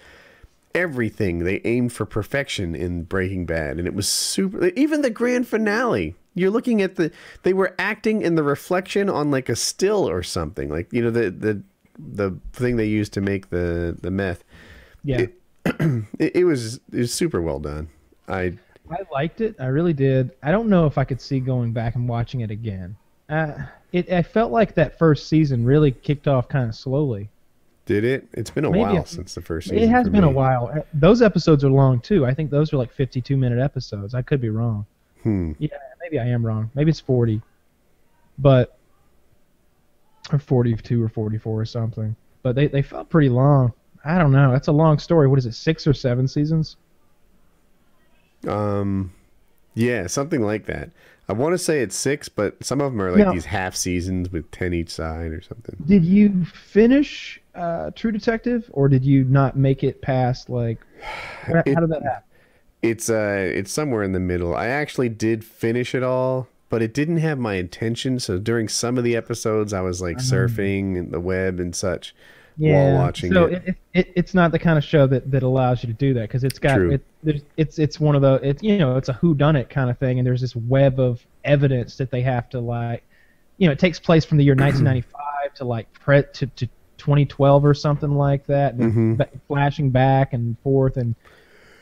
everything. 0.75 1.39
They 1.39 1.61
aimed 1.63 1.93
for 1.93 2.05
perfection 2.05 2.75
in 2.75 3.03
Breaking 3.03 3.45
Bad, 3.45 3.77
and 3.77 3.87
it 3.87 3.93
was 3.93 4.07
super. 4.07 4.67
Even 4.75 5.01
the 5.01 5.09
grand 5.09 5.47
finale. 5.47 6.15
You're 6.35 6.49
looking 6.49 6.81
at 6.81 6.95
the 6.95 7.11
they 7.43 7.53
were 7.53 7.75
acting 7.77 8.23
in 8.23 8.33
the 8.35 8.41
reflection 8.43 9.07
on 9.09 9.29
like 9.29 9.49
a 9.49 9.55
still 9.55 10.09
or 10.09 10.23
something, 10.23 10.69
like 10.69 10.91
you 10.91 11.03
know 11.03 11.11
the 11.11 11.29
the 11.29 11.61
the 11.99 12.35
thing 12.53 12.77
they 12.77 12.87
used 12.87 13.13
to 13.13 13.21
make 13.21 13.51
the 13.51 13.95
the 14.01 14.09
meth. 14.09 14.43
yeah. 15.03 15.21
It- 15.21 15.39
It, 16.19 16.35
it 16.37 16.43
was 16.45 16.75
it 16.91 16.99
was 16.99 17.13
super 17.13 17.41
well 17.41 17.59
done. 17.59 17.89
I 18.27 18.57
I 18.89 18.97
liked 19.11 19.41
it. 19.41 19.55
I 19.59 19.65
really 19.67 19.93
did. 19.93 20.31
I 20.43 20.51
don't 20.51 20.69
know 20.69 20.85
if 20.85 20.97
I 20.97 21.03
could 21.03 21.19
see 21.21 21.39
going 21.39 21.71
back 21.73 21.95
and 21.95 22.07
watching 22.07 22.41
it 22.41 22.51
again. 22.51 22.95
Uh, 23.29 23.53
it 23.91 24.11
I 24.11 24.21
felt 24.23 24.51
like 24.51 24.75
that 24.75 24.97
first 24.97 25.27
season 25.27 25.65
really 25.65 25.91
kicked 25.91 26.27
off 26.27 26.47
kind 26.49 26.67
of 26.69 26.75
slowly. 26.75 27.29
did 27.85 28.03
it. 28.03 28.27
It's 28.33 28.49
been 28.51 28.65
a 28.65 28.69
Maybe 28.71 28.81
while 28.83 28.97
it- 28.97 29.07
since 29.07 29.33
the 29.35 29.41
first 29.41 29.69
season. 29.69 29.83
It 29.83 29.89
has 29.89 30.07
been 30.09 30.23
a 30.23 30.29
while. 30.29 30.71
Uh, 30.73 30.81
Those 30.93 31.21
episodes 31.21 31.63
are 31.63 31.69
long 31.71 31.99
too. 31.99 32.25
I 32.25 32.33
think 32.33 32.49
those 32.51 32.71
are 32.73 32.77
like 32.77 32.91
52 32.91 33.35
minute 33.37 33.59
episodes. 33.59 34.13
I 34.13 34.21
could 34.21 34.39
be 34.41 34.49
wrong. 34.49 34.85
Hmm. 35.23 35.53
Yeah, 35.59 35.69
maybe 36.01 36.19
I 36.19 36.25
am 36.27 36.45
wrong. 36.45 36.69
Maybe 36.75 36.91
it's 36.91 36.99
40, 36.99 37.41
but 38.37 38.77
or 40.31 40.39
42 40.39 41.01
or 41.03 41.09
44 41.09 41.61
or 41.61 41.65
something. 41.65 42.15
But 42.43 42.55
they 42.55 42.67
they 42.67 42.81
felt 42.81 43.09
pretty 43.09 43.29
long. 43.29 43.73
I 44.05 44.17
don't 44.17 44.31
know. 44.31 44.51
That's 44.51 44.67
a 44.67 44.71
long 44.73 44.99
story. 44.99 45.27
What 45.27 45.39
is 45.39 45.45
it? 45.45 45.53
Six 45.53 45.87
or 45.87 45.93
seven 45.93 46.27
seasons? 46.27 46.75
Um, 48.47 49.13
yeah, 49.73 50.07
something 50.07 50.41
like 50.41 50.65
that. 50.65 50.89
I 51.29 51.33
want 51.33 51.53
to 51.53 51.57
say 51.57 51.79
it's 51.79 51.95
six, 51.95 52.27
but 52.27 52.61
some 52.63 52.81
of 52.81 52.91
them 52.91 53.01
are 53.01 53.11
like 53.11 53.25
No. 53.25 53.31
these 53.31 53.45
half 53.45 53.75
seasons 53.75 54.29
with 54.31 54.49
ten 54.51 54.73
each 54.73 54.89
side 54.89 55.31
or 55.31 55.41
something. 55.41 55.77
Did 55.85 56.03
you 56.03 56.43
finish 56.45 57.41
uh, 57.55 57.91
True 57.95 58.11
Detective, 58.11 58.69
or 58.73 58.89
did 58.89 59.05
you 59.05 59.23
not 59.23 59.55
make 59.55 59.83
it 59.83 60.01
past 60.01 60.49
like? 60.49 60.79
How, 61.43 61.59
It- 61.65 61.73
how 61.75 61.81
did 61.81 61.89
that 61.91 62.03
happen? 62.03 62.23
It's 62.81 63.09
uh, 63.09 63.49
it's 63.55 63.71
somewhere 63.71 64.03
in 64.03 64.11
the 64.11 64.19
middle. 64.19 64.53
I 64.53 64.67
actually 64.67 65.07
did 65.07 65.45
finish 65.45 65.95
it 65.95 66.03
all, 66.03 66.49
but 66.69 66.81
it 66.81 66.93
didn't 66.93 67.19
have 67.19 67.39
my 67.39 67.53
intention. 67.53 68.19
So 68.19 68.37
during 68.37 68.67
some 68.67 68.97
of 68.97 69.05
the 69.05 69.15
episodes, 69.15 69.71
I 69.71 69.79
was 69.79 70.01
like 70.01 70.17
surfing 70.17 71.09
the 71.09 71.21
web 71.21 71.61
and 71.61 71.73
such 71.73 72.13
while 72.57 72.93
watching 72.95 73.31
so 73.33 73.45
it. 73.45 73.63
it, 73.65 73.75
it, 73.93 74.13
it's 74.15 74.33
not 74.33 74.51
the 74.51 74.59
kind 74.59 74.77
of 74.77 74.83
show 74.83 75.07
that, 75.07 75.29
that 75.31 75.43
allows 75.43 75.83
you 75.83 75.87
to 75.87 75.93
do 75.93 76.13
that 76.13 76.21
because 76.29 76.43
it's 76.43 76.59
got 76.59 76.79
it, 76.81 77.01
it's 77.57 77.79
it's 77.79 77.99
one 77.99 78.15
of 78.15 78.21
the 78.21 78.39
it's 78.43 78.61
you 78.61 78.77
know 78.77 78.97
it's 78.97 79.09
a 79.09 79.13
who 79.13 79.33
done 79.33 79.55
it 79.55 79.69
kind 79.69 79.89
of 79.89 79.97
thing 79.97 80.19
and 80.19 80.27
there's 80.27 80.41
this 80.41 80.55
web 80.55 80.99
of 80.99 81.25
evidence 81.43 81.97
that 81.97 82.11
they 82.11 82.21
have 82.21 82.49
to 82.49 82.59
like 82.59 83.03
you 83.57 83.67
know 83.67 83.71
it 83.71 83.79
takes 83.79 83.99
place 83.99 84.23
from 84.25 84.37
the 84.37 84.43
year 84.43 84.53
1995 84.57 85.53
to 85.55 85.65
like 85.65 85.91
pre 85.93 86.23
to, 86.33 86.47
to 86.47 86.67
2012 86.97 87.65
or 87.65 87.73
something 87.73 88.15
like 88.15 88.45
that 88.45 88.73
and 88.75 88.93
Mhm. 88.93 89.17
ba- 89.17 89.29
flashing 89.47 89.89
back 89.89 90.33
and 90.33 90.57
forth 90.59 90.97
and 90.97 91.15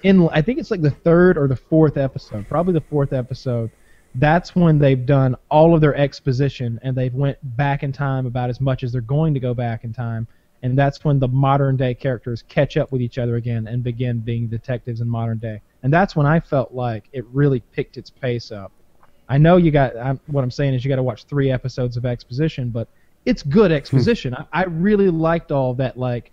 in 0.04 0.28
I 0.30 0.42
think 0.42 0.58
it's 0.58 0.72
like 0.72 0.82
the 0.82 0.90
third 0.92 1.38
or 1.38 1.48
the 1.48 1.56
fourth 1.56 1.98
episode 1.98 2.48
probably 2.48 2.74
the 2.74 2.82
fourth 2.82 3.14
episode 3.14 3.70
that's 4.16 4.56
when 4.56 4.78
they've 4.80 5.06
done 5.06 5.36
all 5.50 5.74
of 5.74 5.80
their 5.82 5.96
exposition 5.96 6.80
and 6.84 6.96
they've 6.98 7.14
went 7.14 7.38
back 7.56 7.84
in 7.84 7.94
time 7.94 8.26
about 8.26 8.50
as 8.50 8.60
much 8.60 8.84
as 8.84 8.92
they're 8.92 9.00
going 9.02 9.34
to 9.34 9.40
go 9.40 9.54
back 9.54 9.84
in 9.84 9.94
time 9.94 10.28
and 10.64 10.78
that's 10.78 11.04
when 11.04 11.20
the 11.20 11.28
modern 11.28 11.76
day 11.76 11.94
characters 11.94 12.44
catch 12.48 12.78
up 12.78 12.92
with 12.92 13.02
each 13.02 13.18
other 13.18 13.36
again 13.36 13.68
and 13.68 13.84
begin 13.84 14.20
being 14.20 14.48
detectives 14.48 15.02
in 15.02 15.10
modern 15.10 15.38
day. 15.38 15.62
And 15.84 15.92
that's 15.92 16.16
when 16.16 16.26
i 16.26 16.40
felt 16.40 16.74
like 16.74 17.10
it 17.12 17.26
really 17.28 17.60
picked 17.60 17.98
its 17.98 18.10
pace 18.10 18.52
up. 18.52 18.72
I 19.28 19.38
know 19.38 19.58
you 19.58 19.72
got 19.72 19.98
I'm, 19.98 20.20
what 20.28 20.44
i'm 20.44 20.52
saying 20.52 20.74
is 20.74 20.86
you 20.86 20.90
got 20.90 20.98
to 20.98 21.04
watch 21.04 21.26
three 21.26 21.52
episodes 21.52 21.98
of 21.98 22.06
exposition 22.06 22.70
but 22.70 22.88
it's 23.26 23.44
good 23.44 23.72
hmm. 23.72 23.78
exposition. 23.78 24.36
I, 24.36 24.46
I 24.52 24.64
really 24.66 25.10
liked 25.10 25.52
all 25.52 25.74
that 25.76 25.98
like 25.98 26.32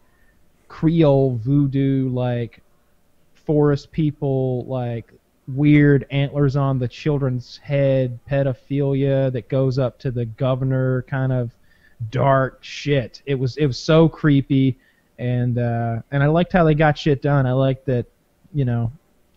creole 0.68 1.36
voodoo 1.42 2.10
like 2.10 2.60
forest 3.34 3.90
people 3.90 4.64
like 4.66 5.12
weird 5.46 6.06
antlers 6.10 6.56
on 6.56 6.78
the 6.78 6.86
children's 6.86 7.56
head 7.56 8.18
pedophilia 8.30 9.32
that 9.32 9.48
goes 9.48 9.78
up 9.78 9.98
to 9.98 10.10
the 10.10 10.26
governor 10.26 11.02
kind 11.08 11.32
of 11.32 11.50
dark 12.11 12.59
shit 12.62 13.22
it 13.26 13.34
was 13.34 13.57
it 13.57 13.66
was 13.66 13.78
so 13.78 14.09
creepy 14.09 14.78
and 15.18 15.59
uh 15.59 16.01
and 16.11 16.22
i 16.22 16.26
liked 16.26 16.53
how 16.53 16.64
they 16.64 16.74
got 16.74 16.96
shit 16.96 17.20
done 17.22 17.46
i 17.46 17.53
liked 17.53 17.84
that 17.86 18.07
you 18.55 18.64
know 18.64 18.90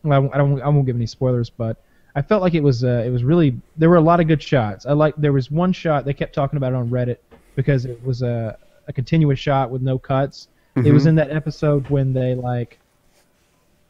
well, 0.04 0.30
I 0.34 0.38
don't 0.38 0.62
I 0.62 0.68
won't 0.70 0.86
give 0.86 0.96
any 0.96 1.06
spoilers 1.06 1.50
but 1.50 1.78
I 2.16 2.22
felt 2.22 2.42
like 2.42 2.54
it 2.54 2.64
was 2.64 2.84
uh, 2.84 3.04
it 3.06 3.10
was 3.10 3.24
really 3.24 3.56
there 3.78 3.90
were 3.90 3.96
a 3.96 4.02
lot 4.02 4.20
of 4.20 4.28
good 4.28 4.42
shots. 4.44 4.86
I 4.86 4.94
like 4.94 5.16
there 5.16 5.32
was 5.32 5.50
one 5.50 5.72
shot 5.72 6.06
they 6.06 6.14
kept 6.14 6.36
talking 6.36 6.58
about 6.58 6.74
it 6.74 6.76
on 6.76 6.90
Reddit 6.90 7.18
because 7.56 7.86
it 7.86 8.04
was 8.04 8.22
a 8.22 8.58
a 8.88 8.94
continuous 8.94 9.40
shot 9.40 9.70
with 9.70 9.82
no 9.82 9.98
cuts. 9.98 10.48
It 10.76 10.94
was 10.94 11.06
in 11.06 11.16
that 11.16 11.32
episode 11.32 11.90
when 11.90 12.14
they 12.14 12.34
like 12.34 12.80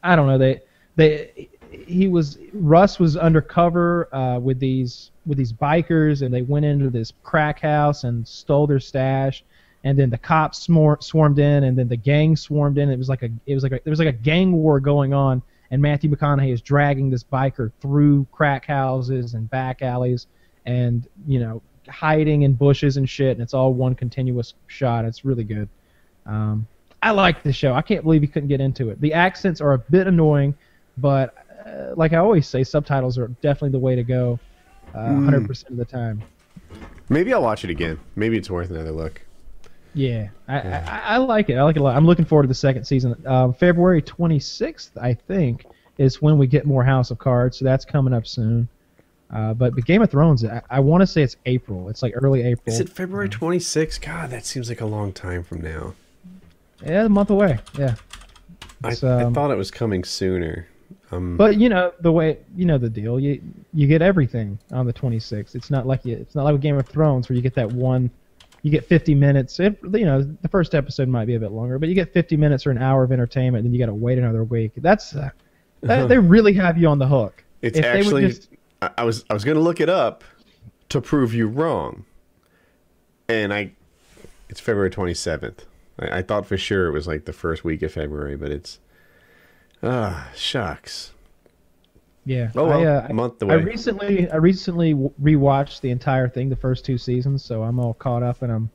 I 0.02 0.16
don't 0.16 0.26
know 0.26 0.38
they 0.38 0.62
they 0.96 1.48
he 1.72 2.08
was 2.08 2.38
Russ 2.52 2.98
was 2.98 3.16
undercover 3.16 4.14
uh, 4.14 4.38
with 4.38 4.58
these 4.58 5.10
with 5.26 5.38
these 5.38 5.52
bikers 5.52 6.22
and 6.22 6.32
they 6.32 6.42
went 6.42 6.64
into 6.64 6.90
this 6.90 7.12
crack 7.22 7.60
house 7.60 8.04
and 8.04 8.26
stole 8.26 8.66
their 8.66 8.80
stash. 8.80 9.44
And 9.84 9.98
then 9.98 10.10
the 10.10 10.18
cops 10.18 10.66
smor- 10.66 11.02
swarmed 11.02 11.38
in 11.38 11.64
and 11.64 11.76
then 11.76 11.88
the 11.88 11.96
gang 11.96 12.36
swarmed 12.36 12.78
in. 12.78 12.90
It 12.90 12.98
was 12.98 13.08
like 13.08 13.22
a 13.22 13.30
it 13.46 13.54
was 13.54 13.62
like 13.62 13.72
a, 13.72 13.80
there 13.84 13.90
was 13.90 13.98
like 13.98 14.08
a 14.08 14.12
gang 14.12 14.52
war 14.52 14.80
going 14.80 15.12
on 15.12 15.42
and 15.70 15.80
Matthew 15.80 16.10
McConaughey 16.10 16.52
is 16.52 16.60
dragging 16.60 17.10
this 17.10 17.24
biker 17.24 17.72
through 17.80 18.26
crack 18.30 18.66
houses 18.66 19.34
and 19.34 19.48
back 19.50 19.82
alleys 19.82 20.26
and 20.66 21.08
you 21.26 21.40
know 21.40 21.62
hiding 21.88 22.42
in 22.42 22.52
bushes 22.52 22.96
and 22.96 23.08
shit 23.08 23.32
and 23.32 23.40
it's 23.40 23.54
all 23.54 23.72
one 23.72 23.94
continuous 23.94 24.54
shot. 24.66 25.04
It's 25.04 25.24
really 25.24 25.44
good. 25.44 25.68
Um, 26.26 26.66
I 27.02 27.10
like 27.10 27.42
the 27.42 27.52
show. 27.52 27.74
I 27.74 27.82
can't 27.82 28.04
believe 28.04 28.22
you 28.22 28.28
couldn't 28.28 28.48
get 28.48 28.60
into 28.60 28.90
it. 28.90 29.00
The 29.00 29.12
accents 29.12 29.60
are 29.60 29.72
a 29.72 29.78
bit 29.78 30.06
annoying 30.06 30.54
but 30.98 31.34
uh, 31.66 31.94
like 31.96 32.12
I 32.12 32.18
always 32.18 32.46
say 32.46 32.64
subtitles 32.64 33.18
are 33.18 33.28
definitely 33.42 33.70
the 33.70 33.78
way 33.78 33.94
to 33.96 34.02
go 34.02 34.38
uh, 34.94 34.98
100% 34.98 35.70
of 35.70 35.76
the 35.76 35.84
time 35.84 36.22
Maybe 37.08 37.32
I'll 37.34 37.42
watch 37.42 37.62
it 37.62 37.70
again. 37.70 38.00
Maybe 38.16 38.38
it's 38.38 38.50
worth 38.50 38.70
another 38.70 38.90
look. 38.90 39.20
Yeah, 39.94 40.28
I, 40.48 40.60
I, 40.60 41.02
I 41.04 41.16
like 41.18 41.50
it. 41.50 41.56
I 41.56 41.62
like 41.62 41.76
it 41.76 41.80
a 41.80 41.82
lot. 41.82 41.94
I'm 41.94 42.06
looking 42.06 42.24
forward 42.24 42.44
to 42.44 42.48
the 42.48 42.54
second 42.54 42.84
season. 42.84 43.14
Um, 43.26 43.52
February 43.52 44.00
26th, 44.00 44.90
I 44.98 45.12
think, 45.12 45.66
is 45.98 46.22
when 46.22 46.38
we 46.38 46.46
get 46.46 46.64
more 46.64 46.82
House 46.82 47.10
of 47.10 47.18
Cards, 47.18 47.58
so 47.58 47.66
that's 47.66 47.84
coming 47.84 48.14
up 48.14 48.26
soon. 48.26 48.66
Uh, 49.30 49.52
but 49.52 49.74
but 49.74 49.84
Game 49.84 50.00
of 50.00 50.10
Thrones, 50.10 50.44
I, 50.44 50.62
I 50.70 50.80
want 50.80 51.02
to 51.02 51.06
say 51.06 51.22
it's 51.22 51.36
April. 51.44 51.90
It's 51.90 52.02
like 52.02 52.14
early 52.16 52.42
April. 52.42 52.74
Is 52.74 52.80
it 52.80 52.88
February 52.88 53.28
26th? 53.28 54.00
God, 54.00 54.30
that 54.30 54.46
seems 54.46 54.70
like 54.70 54.80
a 54.80 54.86
long 54.86 55.12
time 55.12 55.42
from 55.42 55.60
now. 55.60 55.94
Yeah, 56.82 57.04
a 57.04 57.08
month 57.10 57.28
away. 57.28 57.58
Yeah. 57.78 57.96
I, 58.82 58.90
It's, 58.92 59.04
I 59.04 59.24
um, 59.24 59.34
thought 59.34 59.50
it 59.50 59.56
was 59.56 59.70
coming 59.70 60.04
sooner. 60.04 60.68
Um, 61.12 61.36
But 61.36 61.58
you 61.58 61.68
know 61.68 61.92
the 62.00 62.10
way 62.10 62.38
you 62.56 62.64
know 62.64 62.78
the 62.78 62.90
deal. 62.90 63.20
You 63.20 63.40
you 63.72 63.86
get 63.86 64.02
everything 64.02 64.58
on 64.72 64.86
the 64.86 64.92
26th. 64.92 65.54
It's 65.54 65.70
not 65.70 65.86
like 65.86 66.04
you, 66.04 66.16
it's 66.16 66.34
not 66.34 66.44
like 66.44 66.58
Game 66.60 66.78
of 66.78 66.88
Thrones 66.88 67.28
where 67.28 67.36
you 67.36 67.42
get 67.42 67.54
that 67.54 67.70
one. 67.70 68.10
You 68.62 68.70
get 68.70 68.84
50 68.86 69.14
minutes. 69.14 69.58
It, 69.60 69.78
you 69.82 70.04
know 70.06 70.22
the 70.22 70.48
first 70.48 70.74
episode 70.74 71.08
might 71.08 71.26
be 71.26 71.34
a 71.34 71.40
bit 71.40 71.52
longer, 71.52 71.78
but 71.78 71.88
you 71.88 71.94
get 71.94 72.12
50 72.12 72.36
minutes 72.36 72.66
or 72.66 72.70
an 72.70 72.78
hour 72.78 73.02
of 73.02 73.12
entertainment, 73.12 73.64
then 73.64 73.72
you 73.72 73.78
got 73.78 73.86
to 73.86 73.94
wait 73.94 74.18
another 74.18 74.44
week. 74.44 74.72
That's 74.76 75.14
uh, 75.14 75.30
that, 75.82 76.08
they 76.08 76.18
really 76.18 76.54
have 76.54 76.78
you 76.78 76.88
on 76.88 76.98
the 76.98 77.08
hook. 77.08 77.44
it's 77.60 77.78
if 77.78 77.84
actually. 77.84 78.28
just- 78.28 78.48
I, 78.80 78.90
I 78.98 79.04
was 79.04 79.24
I 79.30 79.34
was 79.34 79.44
gonna 79.44 79.60
look 79.60 79.80
it 79.80 79.88
up 79.88 80.24
to 80.88 81.00
prove 81.00 81.32
you 81.34 81.46
wrong, 81.46 82.04
and 83.28 83.52
I, 83.52 83.72
it's 84.48 84.60
February 84.60 84.90
27th. 84.90 85.60
I, 85.98 86.18
I 86.18 86.22
thought 86.22 86.46
for 86.46 86.56
sure 86.56 86.86
it 86.88 86.92
was 86.92 87.06
like 87.06 87.24
the 87.24 87.32
first 87.32 87.64
week 87.64 87.82
of 87.82 87.92
February, 87.92 88.36
but 88.36 88.50
it's. 88.50 88.78
Ah, 89.82 90.30
shucks. 90.34 91.12
Yeah. 92.24 92.50
Oh 92.54 92.66
well, 92.66 92.80
I, 92.80 92.84
uh, 92.84 93.06
a 93.10 93.14
month 93.14 93.42
away. 93.42 93.54
I 93.54 93.56
recently 93.58 94.30
I 94.30 94.36
recently 94.36 94.94
rewatched 94.94 95.80
the 95.80 95.90
entire 95.90 96.28
thing, 96.28 96.48
the 96.48 96.56
first 96.56 96.84
two 96.84 96.96
seasons, 96.96 97.44
so 97.44 97.62
I'm 97.64 97.80
all 97.80 97.94
caught 97.94 98.22
up 98.22 98.42
and 98.42 98.52
I'm 98.52 98.70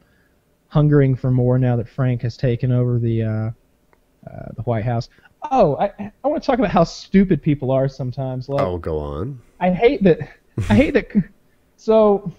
hungering 0.67 1.15
for 1.15 1.31
more 1.31 1.57
now 1.57 1.77
that 1.77 1.87
Frank 1.87 2.21
has 2.23 2.35
taken 2.35 2.71
over 2.73 2.99
the 2.99 3.23
uh, 3.23 3.27
uh, 4.29 4.51
the 4.55 4.63
White 4.63 4.83
House. 4.83 5.07
Oh, 5.49 5.77
I 5.77 6.11
I 6.23 6.27
want 6.27 6.43
to 6.43 6.47
talk 6.47 6.59
about 6.59 6.71
how 6.71 6.83
stupid 6.83 7.41
people 7.41 7.71
are 7.71 7.87
sometimes. 7.87 8.49
Like, 8.49 8.61
oh, 8.61 8.77
go 8.77 8.99
on. 8.99 9.39
I 9.61 9.71
hate 9.71 10.03
that. 10.03 10.19
I 10.69 10.75
hate 10.75 10.93
that. 10.93 11.07
So, 11.79 12.31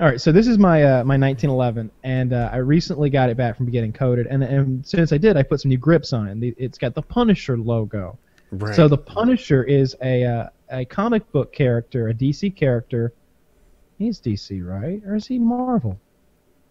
all 0.00 0.06
right. 0.06 0.20
So 0.20 0.30
this 0.32 0.46
is 0.46 0.58
my 0.58 0.82
uh, 0.82 1.04
my 1.04 1.16
1911, 1.16 1.90
and 2.04 2.32
uh, 2.32 2.50
I 2.52 2.58
recently 2.58 3.10
got 3.10 3.30
it 3.30 3.36
back 3.36 3.56
from 3.56 3.70
getting 3.70 3.92
coded, 3.92 4.26
and 4.26 4.42
and 4.42 4.86
since 4.86 5.12
I 5.12 5.18
did, 5.18 5.36
I 5.36 5.42
put 5.42 5.60
some 5.60 5.70
new 5.70 5.78
grips 5.78 6.12
on 6.12 6.28
it. 6.28 6.32
And 6.32 6.42
the, 6.42 6.54
it's 6.56 6.78
got 6.78 6.94
the 6.94 7.02
Punisher 7.02 7.56
logo. 7.56 8.18
Right. 8.50 8.74
So 8.74 8.88
the 8.88 8.98
Punisher 8.98 9.64
is 9.64 9.96
a 10.02 10.24
uh, 10.24 10.48
a 10.70 10.84
comic 10.84 11.30
book 11.32 11.52
character, 11.52 12.08
a 12.08 12.14
DC 12.14 12.54
character. 12.54 13.12
He's 13.98 14.20
DC, 14.20 14.64
right? 14.64 15.02
Or 15.04 15.16
is 15.16 15.26
he 15.26 15.38
Marvel? 15.38 15.98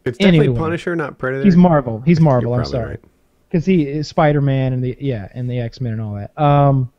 it's 0.07 0.17
definitely 0.17 0.47
anyway. 0.47 0.57
Punisher, 0.57 0.95
not 0.95 1.17
Predator. 1.17 1.43
He's 1.43 1.55
Marvel. 1.55 2.01
He's 2.01 2.19
Marvel. 2.19 2.53
I'm 2.53 2.65
sorry. 2.65 2.91
right. 2.91 3.03
because 3.49 3.65
he 3.65 3.87
is 3.87 4.07
Spider-Man 4.07 4.73
and 4.73 4.83
the 4.83 4.97
yeah 4.99 5.29
and 5.33 5.49
the 5.49 5.59
X-Men 5.59 5.93
and 5.93 6.01
all 6.01 6.15
that. 6.15 6.37
Um, 6.41 6.91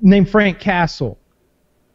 named 0.00 0.28
Frank 0.28 0.58
Castle, 0.60 1.18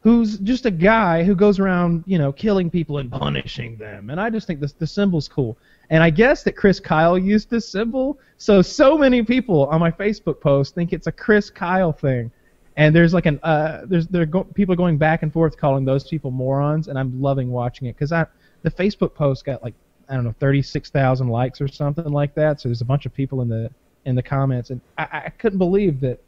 who's 0.07 0.37
just 0.37 0.65
a 0.65 0.71
guy 0.71 1.21
who 1.21 1.35
goes 1.35 1.59
around 1.59 2.01
you 2.07 2.17
know 2.17 2.31
killing 2.31 2.69
people 2.69 2.99
and 2.99 3.11
punishing 3.11 3.75
them, 3.75 4.09
and 4.09 4.21
I 4.21 4.29
just 4.29 4.47
think 4.47 4.61
this 4.61 4.71
the 4.71 4.87
symbol's 4.87 5.27
cool. 5.27 5.57
And 5.89 6.01
I 6.01 6.11
guess 6.11 6.43
that 6.43 6.53
Chris 6.53 6.79
Kyle 6.79 7.17
used 7.17 7.49
this 7.49 7.67
symbol, 7.67 8.17
so 8.37 8.61
so 8.61 8.97
many 8.97 9.21
people 9.21 9.65
on 9.65 9.81
my 9.81 9.91
Facebook 9.91 10.39
post 10.39 10.75
think 10.75 10.93
it's 10.93 11.07
a 11.07 11.11
Chris 11.11 11.49
Kyle 11.49 11.91
thing. 11.91 12.31
And 12.77 12.95
there's 12.95 13.13
like 13.13 13.25
an 13.25 13.37
uh, 13.43 13.81
there's 13.83 14.07
there 14.07 14.25
go, 14.25 14.45
people 14.45 14.75
going 14.77 14.97
back 14.97 15.23
and 15.23 15.33
forth 15.33 15.57
calling 15.57 15.83
those 15.83 16.07
people 16.07 16.31
morons, 16.31 16.87
and 16.87 16.97
I'm 16.97 17.21
loving 17.21 17.51
watching 17.51 17.89
it 17.89 17.97
because 17.97 18.13
I 18.13 18.27
the 18.61 18.71
Facebook 18.71 19.13
post 19.13 19.43
got 19.43 19.61
like 19.61 19.73
I 20.07 20.13
don't 20.13 20.23
know, 20.23 20.33
36,000 20.39 21.27
likes 21.27 21.59
or 21.59 21.67
something 21.67 22.13
like 22.13 22.33
that. 22.35 22.61
So 22.61 22.69
there's 22.69 22.79
a 22.79 22.85
bunch 22.85 23.05
of 23.05 23.13
people 23.13 23.41
in 23.41 23.49
the 23.49 23.69
in 24.05 24.15
the 24.15 24.23
comments, 24.23 24.69
and 24.69 24.79
I, 24.97 25.23
I 25.25 25.29
couldn't 25.37 25.59
believe 25.59 25.99
that 25.99 26.23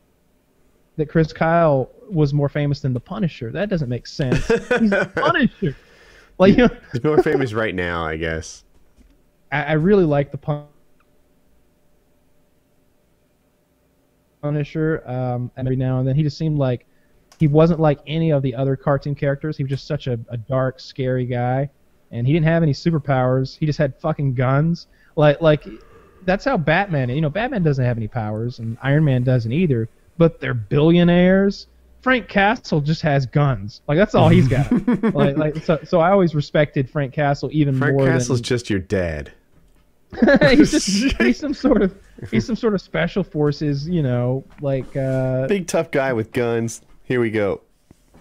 that 0.99 1.09
Chris 1.09 1.33
Kyle 1.33 1.89
was 2.09 2.33
more 2.33 2.49
famous 2.49 2.79
than 2.81 2.93
the 2.93 2.99
Punisher. 2.99 3.51
That 3.51 3.69
doesn't 3.69 3.89
make 3.89 4.07
sense. 4.07 4.45
He's 4.47 4.59
the 4.67 5.11
Punisher. 5.15 5.75
Like, 6.37 6.57
you 6.57 6.67
know, 6.67 6.77
He's 6.91 7.03
more 7.03 7.21
famous 7.21 7.53
right 7.53 7.75
now, 7.75 8.05
I 8.05 8.15
guess. 8.15 8.63
I, 9.51 9.63
I 9.63 9.71
really 9.73 10.05
like 10.05 10.31
the 10.31 10.37
Pun- 10.37 10.67
Punisher. 14.41 15.03
Um, 15.09 15.51
every 15.57 15.75
now 15.75 15.99
and 15.99 16.07
then, 16.07 16.15
he 16.15 16.23
just 16.23 16.37
seemed 16.37 16.57
like 16.57 16.85
he 17.39 17.47
wasn't 17.47 17.79
like 17.79 17.99
any 18.07 18.31
of 18.31 18.41
the 18.41 18.55
other 18.55 18.75
cartoon 18.75 19.15
characters. 19.15 19.57
He 19.57 19.63
was 19.63 19.69
just 19.69 19.87
such 19.87 20.07
a, 20.07 20.19
a 20.29 20.37
dark, 20.37 20.79
scary 20.79 21.25
guy, 21.25 21.69
and 22.11 22.25
he 22.25 22.33
didn't 22.33 22.45
have 22.47 22.63
any 22.63 22.73
superpowers. 22.73 23.57
He 23.57 23.65
just 23.65 23.79
had 23.79 23.95
fucking 23.99 24.35
guns. 24.35 24.87
Like, 25.15 25.41
like 25.41 25.65
that's 26.25 26.45
how 26.45 26.57
Batman. 26.57 27.09
You 27.09 27.21
know, 27.21 27.29
Batman 27.29 27.63
doesn't 27.63 27.83
have 27.83 27.97
any 27.97 28.07
powers, 28.07 28.59
and 28.59 28.77
Iron 28.81 29.03
Man 29.03 29.23
doesn't 29.23 29.51
either. 29.51 29.89
But 30.19 30.39
they're 30.39 30.53
billionaires. 30.53 31.65
Frank 32.01 32.27
Castle 32.27 32.81
just 32.81 33.01
has 33.01 33.25
guns. 33.25 33.81
Like 33.87 33.97
that's 33.97 34.13
all 34.13 34.29
he's 34.29 34.47
got. 34.47 34.71
like, 35.15 35.37
like 35.37 35.57
so, 35.57 35.79
so 35.83 35.99
I 35.99 36.11
always 36.11 36.35
respected 36.35 36.89
Frank 36.89 37.13
Castle 37.13 37.49
even 37.51 37.77
Frank 37.77 37.95
more. 37.97 38.05
Frank 38.05 38.19
Castle's 38.19 38.39
than, 38.39 38.43
just 38.43 38.69
your 38.69 38.79
dad. 38.79 39.31
he's 40.49 40.71
just 40.71 40.87
he's 41.21 41.37
some 41.37 41.53
sort 41.53 41.81
of 41.81 41.95
he's 42.31 42.45
some 42.45 42.55
sort 42.55 42.73
of 42.73 42.81
special 42.81 43.23
forces. 43.23 43.87
You 43.87 44.03
know, 44.03 44.43
like 44.61 44.95
uh, 44.95 45.47
Big 45.47 45.67
tough 45.67 45.89
guy 45.91 46.13
with 46.13 46.31
guns. 46.31 46.81
Here 47.03 47.19
we 47.19 47.31
go. 47.31 47.61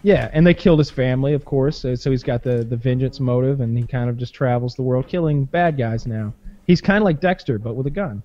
yeah. 0.03 0.31
And 0.33 0.47
they 0.47 0.55
killed 0.55 0.79
his 0.79 0.91
family, 0.91 1.35
of 1.35 1.45
course. 1.45 1.79
So, 1.81 1.95
so 1.95 2.11
he's 2.11 2.23
got 2.23 2.43
the 2.43 2.65
the 2.65 2.77
vengeance 2.77 3.21
motive, 3.21 3.61
and 3.61 3.77
he 3.77 3.85
kind 3.87 4.09
of 4.09 4.17
just 4.17 4.35
travels 4.35 4.75
the 4.75 4.83
world 4.83 5.09
killing 5.09 5.45
bad 5.45 5.77
guys 5.77 6.07
now. 6.07 6.33
He's 6.67 6.81
kind 6.81 6.99
of 6.99 7.05
like 7.05 7.21
Dexter, 7.21 7.59
but 7.59 7.75
with 7.75 7.87
a 7.87 7.91
gun. 7.91 8.23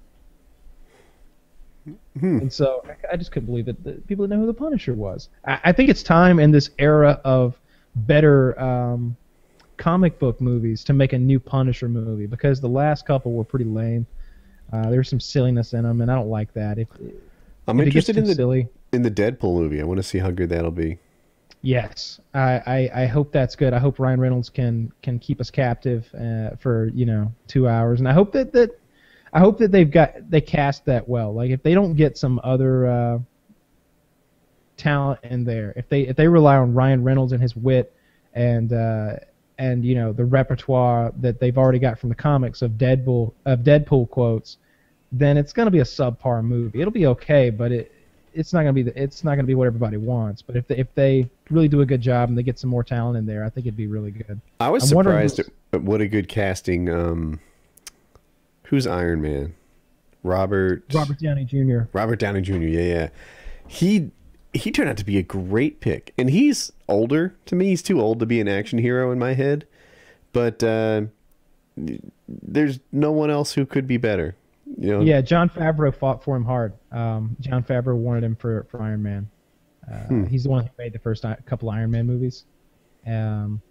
And 2.22 2.53
so 2.53 2.84
I, 2.88 3.14
I 3.14 3.18
just 3.18 3.32
couldn't 3.32 3.47
believe 3.47 3.66
that, 3.66 3.84
that 3.84 4.05
people 4.07 4.26
didn't 4.26 4.39
know 4.39 4.45
who 4.45 4.51
the 4.51 4.53
Punisher 4.53 4.93
was. 4.93 5.30
I, 5.47 5.59
I 5.66 5.72
think 5.72 5.89
it's 5.89 6.03
time 6.03 6.39
in 6.39 6.51
this 6.51 6.70
era 6.78 7.20
of 7.24 7.59
better 7.95 8.59
um, 8.59 9.16
comic 9.78 10.20
book 10.20 10.39
movies 10.39 10.84
to 10.86 10.93
make 10.93 11.14
a 11.14 11.18
new 11.18 11.39
Punisher 11.39 11.89
movie 11.89 12.26
because 12.26 12.61
the 12.61 12.70
last 12.70 13.05
couple 13.05 13.34
were 13.34 13.43
pretty 13.43 13.66
lame. 13.66 14.05
Uh, 14.72 14.89
there's 14.89 15.09
some 15.09 15.20
silliness 15.20 15.74
in 15.74 15.84
them, 15.84 16.01
and 16.01 16.11
I 16.11 16.16
don't 16.16 16.30
like 16.30 16.53
that. 16.53 16.80
If, 16.80 16.88
I'm 17.68 17.80
if 17.80 17.88
interested 17.88 18.18
in 18.18 18.26
the 18.26 18.34
silly, 18.34 18.68
in 18.91 19.01
the 19.01 19.11
Deadpool 19.11 19.55
movie. 19.55 19.82
I 19.82 19.84
want 19.84 19.97
to 19.97 20.03
see 20.03 20.20
how 20.20 20.32
good 20.32 20.49
that'll 20.49 20.72
be. 20.72 20.97
yes, 21.61 22.20
I, 22.34 22.61
I, 22.66 23.03
I 23.03 23.05
hope 23.05 23.32
that's 23.32 23.55
good. 23.55 23.74
I 23.74 23.80
hope 23.80 23.99
Ryan 23.99 24.20
Reynolds 24.20 24.49
can 24.49 24.91
can 25.01 25.20
keep 25.20 25.39
us 25.41 25.51
captive 25.51 26.09
uh, 26.16 26.55
for 26.57 26.89
you 26.93 27.05
know 27.05 27.32
two 27.47 27.68
hours, 27.68 27.99
and 27.99 28.07
I 28.07 28.14
hope 28.14 28.32
that 28.34 28.51
that 28.53 28.80
I 29.34 29.39
hope 29.39 29.57
that 29.57 29.71
they've 29.71 29.89
got 29.89 30.29
they 30.29 30.41
cast 30.41 30.86
that 30.86 31.09
well. 31.09 31.34
Like 31.34 31.49
if 31.49 31.63
they 31.63 31.73
don't 31.73 31.95
get 31.95 32.17
some 32.17 32.39
other 32.43 32.88
uh, 32.88 33.19
talent 34.77 35.19
in 35.23 35.43
there, 35.43 35.73
if 35.75 35.89
they 35.89 36.01
if 36.01 36.15
they 36.15 36.27
rely 36.27 36.55
on 36.57 36.73
Ryan 36.73 37.03
Reynolds 37.03 37.34
and 37.34 37.41
his 37.41 37.55
wit 37.55 37.95
and 38.34 38.71
uh, 38.71 39.15
and 39.57 39.84
you 39.84 39.95
know 39.95 40.13
the 40.13 40.25
repertoire 40.25 41.11
that 41.17 41.39
they've 41.39 41.57
already 41.57 41.79
got 41.79 41.99
from 41.99 42.09
the 42.09 42.15
comics 42.15 42.61
of 42.61 42.71
Deadpool 42.73 43.34
of 43.45 43.59
Deadpool 43.59 44.09
quotes, 44.11 44.57
then 45.11 45.36
it's 45.38 45.51
gonna 45.51 45.71
be 45.71 45.79
a 45.79 45.86
subpar 45.86 46.43
movie. 46.43 46.79
It'll 46.79 46.91
be 46.91 47.07
okay, 47.07 47.49
but 47.49 47.71
it 47.71 47.91
it's 48.36 48.53
not 48.53 48.61
gonna 48.61 48.73
be 48.73 48.84
the, 48.84 49.01
it's 49.01 49.23
not 49.23 49.36
gonna 49.36 49.47
be 49.47 49.55
what 49.55 49.65
everybody 49.65 49.97
wants. 49.97 50.43
But 50.43 50.57
if 50.57 50.67
they, 50.67 50.77
if 50.77 50.93
they 50.93 51.27
really 51.49 51.67
do 51.67 51.81
a 51.81 51.86
good 51.88 52.01
job 52.01 52.29
and 52.29 52.38
they 52.38 52.43
get 52.43 52.59
some 52.59 52.69
more 52.69 52.84
talent 52.84 53.17
in 53.17 53.25
there, 53.25 53.43
I 53.43 53.49
think 53.49 53.65
it'd 53.65 53.77
be 53.77 53.88
really 53.88 54.11
good. 54.11 54.39
I 54.59 54.69
was 54.69 54.84
I'm 54.84 54.89
surprised 54.89 55.39
at, 55.39 55.47
at 55.71 55.81
what 55.81 56.01
a 56.01 56.07
good 56.07 56.27
casting. 56.27 56.88
Um, 56.89 57.39
who's 58.74 58.88
Iron 58.88 59.21
Man? 59.21 59.53
Robert. 60.24 60.84
Robert 60.91 61.19
Downey 61.19 61.45
Jr. 61.45 61.82
Robert 61.93 62.17
Downey 62.17 62.41
Jr. 62.41 62.53
Yeah, 62.55 62.82
yeah. 62.82 63.09
He 63.67 64.09
he 64.51 64.71
turned 64.71 64.89
out 64.89 64.97
to 64.97 65.05
be 65.05 65.19
a 65.19 65.24
great 65.24 65.80
pick, 65.80 66.11
and 66.17 66.28
he's 66.28 66.71
older 66.88 67.36
to 67.45 67.55
me. 67.55 67.67
He's 67.67 67.84
too 67.84 68.01
old 68.01 68.19
to 68.19 68.26
be 68.26 68.41
an 68.41 68.47
action 68.47 68.80
hero 68.80 69.11
in 69.11 69.19
my 69.19 69.36
head, 69.36 69.67
but 70.32 70.63
uh, 70.63 71.03
there's 72.28 72.80
no 72.91 73.11
one 73.11 73.30
else 73.30 73.53
who 73.53 73.63
could 73.67 73.86
be 73.86 73.97
better. 73.97 74.36
You 74.80 74.91
know, 74.91 75.01
Yeah, 75.01 75.21
Jon 75.21 75.49
Favreau 75.49 75.93
fought 75.93 76.24
for 76.24 76.36
him 76.36 76.45
hard. 76.45 76.74
Um, 76.91 77.36
Jon 77.41 77.63
Favreau 77.63 77.95
wanted 77.95 78.24
him 78.24 78.36
for, 78.36 78.65
for 78.71 78.82
Iron 78.82 79.03
Man. 79.03 79.30
Uh, 79.91 80.26
He's 80.26 80.45
the 80.45 80.49
one 80.49 80.63
who 80.63 80.69
made 80.80 80.93
the 80.93 80.99
first 80.99 81.26
couple 81.45 81.69
Iron 81.69 81.91
Man 81.91 82.07
movies. 82.07 82.45
Um, 83.05 83.61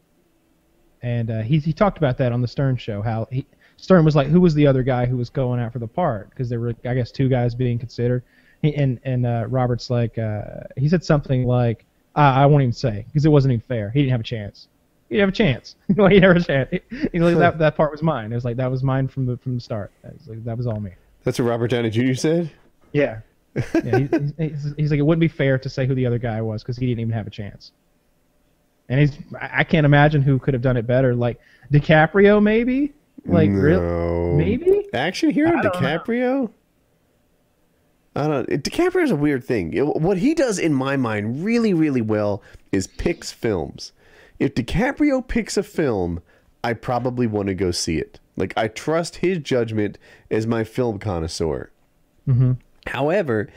and 1.03 1.30
uh, 1.30 1.42
he, 1.42 1.59
he 1.59 1.72
talked 1.72 1.98
about 1.98 2.18
that 2.18 2.30
on 2.30 2.40
the 2.40 2.48
Stern 2.48 2.76
show. 2.76 3.03
How 3.03 3.26
he, 3.30 3.46
Stern 3.83 4.05
was 4.05 4.14
like, 4.14 4.28
who 4.28 4.41
was 4.41 4.55
the 4.55 4.64
other 4.64 4.85
guy 4.85 5.07
who 5.07 5.16
was 5.16 5.28
going 5.28 5.59
out 5.59 5.72
for 5.72 5.80
the 5.80 5.89
part? 5.89 6.30
Because 6.30 6.49
there 6.49 6.61
were, 6.61 6.72
I 6.85 6.95
guess, 6.95 7.11
two 7.11 7.28
guys 7.28 7.53
being 7.53 7.80
considered. 7.80 8.22
He, 8.62 8.72
and 8.76 9.01
and 9.03 9.26
uh, 9.26 9.47
Robert's 9.49 9.91
like, 9.91 10.16
uh, 10.18 10.61
he 10.76 10.89
said 10.89 11.05
something 11.05 11.45
like, 11.45 11.85
I, 12.14 12.45
I 12.45 12.47
won't 12.47 12.62
even 12.62 12.72
say 12.72 13.05
because 13.09 13.26
it 13.26 13.30
wasn't 13.30 13.55
even 13.55 13.66
fair. 13.66 13.91
He 13.91 13.99
didn't 14.03 14.12
have 14.12 14.20
a 14.20 14.24
chance. 14.24 14.68
He 15.09 15.16
didn't 15.16 15.26
have 15.26 15.35
a 15.35 15.37
chance. 15.37 15.74
he 15.89 16.20
never 16.20 16.35
had. 16.35 16.80
He's 17.11 17.20
like, 17.20 17.37
that, 17.39 17.59
that 17.59 17.76
part 17.76 17.91
was 17.91 18.05
mine. 18.05 18.30
It 18.30 18.37
was 18.37 18.45
like 18.45 18.57
that 18.59 18.70
was 18.70 18.85
mine 18.85 19.09
from 19.09 19.26
the 19.26 19.37
from 19.39 19.57
the 19.57 19.61
start. 19.61 19.91
It 20.05 20.12
was 20.16 20.28
like, 20.28 20.45
that 20.45 20.57
was 20.57 20.68
all 20.68 20.78
me. 20.78 20.93
that's 21.24 21.41
what 21.41 21.49
Robert 21.49 21.68
Downey 21.68 21.91
Jr. 21.91 22.14
said. 22.14 22.53
Yeah. 22.93 23.18
yeah 23.57 23.99
he, 23.99 24.09
he's, 24.39 24.74
he's, 24.76 24.91
like, 24.93 25.01
it 25.01 25.03
wouldn't 25.03 25.20
be 25.20 25.28
fair 25.28 25.59
to 25.59 25.68
say 25.68 25.89
who 25.89 25.97
the 25.97 26.07
other 26.07 26.18
guy 26.18 26.41
was 26.41 26.62
because 26.62 26.76
he 26.76 26.87
didn't 26.87 27.01
even 27.01 27.12
have 27.14 27.26
a 27.26 27.30
chance. 27.30 27.72
And 28.89 29.01
he's, 29.01 29.18
I 29.41 29.64
can't 29.64 29.85
imagine 29.85 30.22
who 30.22 30.39
could 30.39 30.55
have 30.55 30.62
done 30.62 30.76
it 30.76 30.87
better. 30.87 31.16
Like 31.16 31.41
DiCaprio, 31.72 32.41
maybe. 32.41 32.93
Like, 33.24 33.50
really? 33.52 33.80
no. 33.80 34.34
Maybe. 34.34 34.86
Action 34.92 35.30
hero 35.30 35.50
I 35.58 35.62
don't 35.62 35.64
know. 35.64 35.70
DiCaprio? 35.80 36.50
I 38.14 38.28
don't. 38.28 38.48
DiCaprio's 38.48 39.10
a 39.10 39.16
weird 39.16 39.44
thing. 39.44 39.72
It- 39.72 39.86
What 39.86 40.18
he 40.18 40.34
does 40.34 40.58
in 40.58 40.74
my 40.74 40.96
mind 40.96 41.44
really, 41.44 41.72
really 41.72 42.02
well 42.02 42.42
is 42.70 42.86
picks 42.86 43.32
films. 43.32 43.92
If 44.38 44.54
DiCaprio 44.54 45.26
picks 45.26 45.56
a 45.56 45.62
film, 45.62 46.20
I 46.64 46.74
probably 46.74 47.26
want 47.26 47.48
to 47.48 47.54
go 47.54 47.70
see 47.70 47.96
it. 47.98 48.20
Like 48.36 48.52
I 48.56 48.68
trust 48.68 49.16
his 49.16 49.38
judgment 49.38 49.98
as 50.30 50.46
my 50.46 50.64
film 50.64 50.98
connoisseur. 50.98 51.70
Mhm. 52.28 52.58
However, 52.86 53.48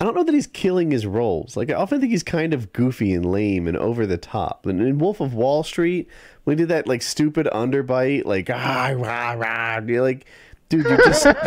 I 0.00 0.04
don't 0.04 0.14
know 0.16 0.24
that 0.24 0.34
he's 0.34 0.46
killing 0.46 0.90
his 0.90 1.06
roles. 1.06 1.56
Like 1.56 1.70
I 1.70 1.74
often 1.74 2.00
think 2.00 2.10
he's 2.12 2.22
kind 2.22 2.52
of 2.52 2.72
goofy 2.72 3.12
and 3.14 3.24
lame 3.24 3.66
and 3.68 3.76
over 3.76 4.06
the 4.06 4.16
top. 4.18 4.66
And 4.66 4.80
in 4.80 4.98
Wolf 4.98 5.20
of 5.20 5.32
Wall 5.34 5.62
Street, 5.62 6.08
when 6.44 6.58
he 6.58 6.62
did 6.62 6.68
that 6.68 6.86
like 6.86 7.02
stupid 7.02 7.48
underbite, 7.52 8.24
like 8.24 8.50
ah 8.50 8.92
rah 8.96 9.32
rah, 9.32 9.80
you're 9.86 10.02
like, 10.02 10.26
dude, 10.68 10.84
you're 10.84 10.96
just 10.98 11.24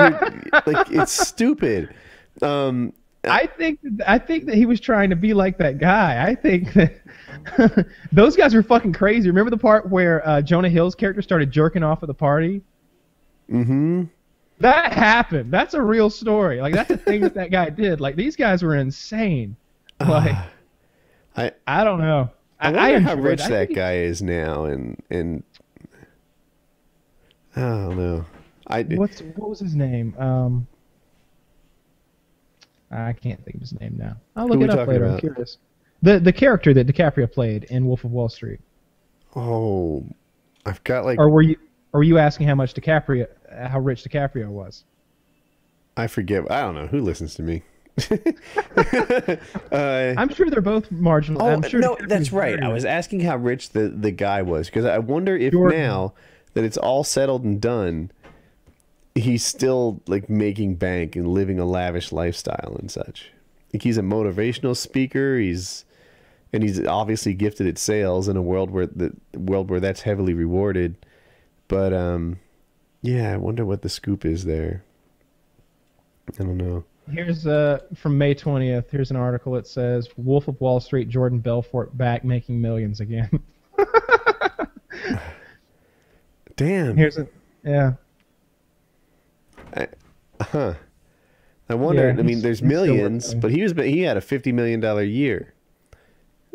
like 0.65 0.91
it's 0.91 1.11
stupid. 1.11 1.93
Um, 2.41 2.93
I 3.23 3.47
think 3.47 3.79
I 4.05 4.19
think 4.19 4.45
that 4.45 4.55
he 4.55 4.65
was 4.65 4.79
trying 4.79 5.09
to 5.09 5.15
be 5.15 5.33
like 5.33 5.57
that 5.57 5.77
guy. 5.77 6.25
I 6.25 6.35
think 6.35 6.73
that 6.73 7.87
those 8.11 8.35
guys 8.35 8.53
were 8.53 8.63
fucking 8.63 8.93
crazy. 8.93 9.29
Remember 9.29 9.49
the 9.49 9.57
part 9.57 9.89
where 9.89 10.27
uh, 10.27 10.41
Jonah 10.41 10.69
Hill's 10.69 10.95
character 10.95 11.21
started 11.21 11.51
jerking 11.51 11.83
off 11.83 12.03
at 12.03 12.07
the 12.07 12.13
party? 12.13 12.61
mm-hmm. 13.49 14.03
That 14.59 14.93
happened. 14.93 15.51
That's 15.51 15.73
a 15.73 15.81
real 15.81 16.09
story. 16.09 16.61
Like 16.61 16.73
that's 16.73 16.89
a 16.89 16.97
thing 16.97 17.21
that 17.21 17.33
that 17.33 17.51
guy 17.51 17.69
did. 17.69 17.99
Like 17.99 18.15
these 18.15 18.35
guys 18.35 18.63
were 18.63 18.75
insane. 18.75 19.55
Like 20.05 20.35
I 21.37 21.51
I 21.65 21.83
don't 21.85 21.99
know. 21.99 22.29
I 22.59 22.71
wonder 22.71 22.99
how 22.99 23.11
enjoyed- 23.11 23.25
rich 23.25 23.41
I 23.41 23.49
that 23.49 23.73
guy 23.75 23.97
is 23.97 24.21
now, 24.21 24.65
and 24.65 25.01
and 25.09 25.43
I 27.55 27.61
don't 27.61 27.97
know. 27.97 28.25
I 28.67 28.83
What's 28.83 29.21
what 29.35 29.49
was 29.49 29.59
his 29.59 29.75
name? 29.75 30.15
Um, 30.17 30.67
I 32.91 33.13
can't 33.13 33.43
think 33.43 33.55
of 33.55 33.61
his 33.61 33.79
name 33.79 33.95
now. 33.97 34.17
I'll 34.35 34.47
look 34.47 34.61
it 34.61 34.69
up 34.69 34.87
later. 34.87 35.05
I'm 35.07 35.19
curious. 35.19 35.57
The 36.01 36.19
the 36.19 36.33
character 36.33 36.73
that 36.73 36.87
DiCaprio 36.87 37.31
played 37.31 37.65
in 37.65 37.85
Wolf 37.85 38.03
of 38.03 38.11
Wall 38.11 38.29
Street. 38.29 38.59
oh, 39.35 40.05
I've 40.65 40.83
got 40.83 41.05
like 41.05 41.19
Or 41.19 41.29
were 41.29 41.41
you 41.41 41.57
or 41.93 41.99
were 41.99 42.03
you 42.03 42.17
asking 42.17 42.47
how 42.47 42.55
much 42.55 42.73
DiCaprio 42.73 43.27
how 43.67 43.79
rich 43.79 44.03
DiCaprio 44.03 44.47
was? 44.49 44.83
I 45.97 46.07
forget. 46.07 46.49
I 46.51 46.61
don't 46.61 46.75
know 46.75 46.87
who 46.87 47.01
listens 47.01 47.35
to 47.35 47.43
me. 47.43 47.63
Uh, 49.71 50.13
I'm 50.17 50.29
sure 50.33 50.49
they're 50.49 50.61
both 50.61 50.91
marginal. 50.91 51.41
oh 51.41 51.47
I'm 51.47 51.61
sure 51.63 51.79
no, 51.79 51.97
that's 52.07 52.31
right. 52.31 52.61
I 52.61 52.67
was 52.67 52.83
asking 52.83 53.21
how 53.21 53.37
rich 53.37 53.69
the 53.69 53.87
the 53.87 54.11
guy 54.11 54.41
was 54.41 54.67
because 54.67 54.85
I 54.85 54.97
wonder 54.97 55.37
if 55.37 55.53
Jordan. 55.53 55.79
now 55.79 56.13
that 56.53 56.63
it's 56.63 56.77
all 56.77 57.03
settled 57.03 57.43
and 57.43 57.61
done, 57.61 58.11
he's 59.13 59.45
still 59.45 60.01
like 60.07 60.29
making 60.29 60.75
bank 60.75 61.15
and 61.15 61.27
living 61.27 61.59
a 61.59 61.65
lavish 61.65 62.11
lifestyle 62.11 62.75
and 62.79 62.91
such. 62.91 63.31
Like 63.73 63.83
he's 63.83 63.97
a 63.97 64.01
motivational 64.01 64.75
speaker. 64.75 65.37
He's 65.37 65.85
and 66.51 66.63
he's 66.63 66.85
obviously 66.85 67.33
gifted 67.33 67.67
at 67.67 67.77
sales 67.77 68.27
in 68.27 68.37
a 68.37 68.41
world 68.41 68.71
where 68.71 68.87
the 68.87 69.13
world 69.33 69.69
where 69.69 69.79
that's 69.79 70.01
heavily 70.01 70.33
rewarded. 70.33 70.97
But 71.67 71.93
um, 71.93 72.39
yeah, 73.01 73.33
I 73.33 73.37
wonder 73.37 73.65
what 73.65 73.81
the 73.81 73.89
scoop 73.89 74.25
is 74.25 74.45
there. 74.45 74.83
I 76.37 76.43
don't 76.43 76.57
know. 76.57 76.83
Here's 77.11 77.45
uh 77.45 77.79
from 77.95 78.17
May 78.17 78.33
20th. 78.33 78.89
Here's 78.89 79.11
an 79.11 79.17
article 79.17 79.53
that 79.53 79.67
says 79.67 80.09
Wolf 80.17 80.47
of 80.47 80.59
Wall 80.59 80.79
Street 80.79 81.09
Jordan 81.09 81.39
Belfort 81.39 81.95
back 81.97 82.23
making 82.23 82.59
millions 82.59 82.99
again. 82.99 83.29
Damn. 86.55 86.97
Here's 86.97 87.17
a 87.17 87.27
yeah. 87.63 87.93
Huh. 90.41 90.75
I 91.67 91.75
wonder. 91.75 92.11
Yeah, 92.11 92.19
I 92.19 92.21
mean, 92.21 92.41
there's 92.41 92.61
millions, 92.61 93.33
but 93.33 93.51
he 93.51 93.63
was 93.63 93.73
he 93.73 94.01
had 94.01 94.17
a 94.17 94.21
fifty 94.21 94.51
million 94.51 94.79
dollar 94.79 95.03
year. 95.03 95.53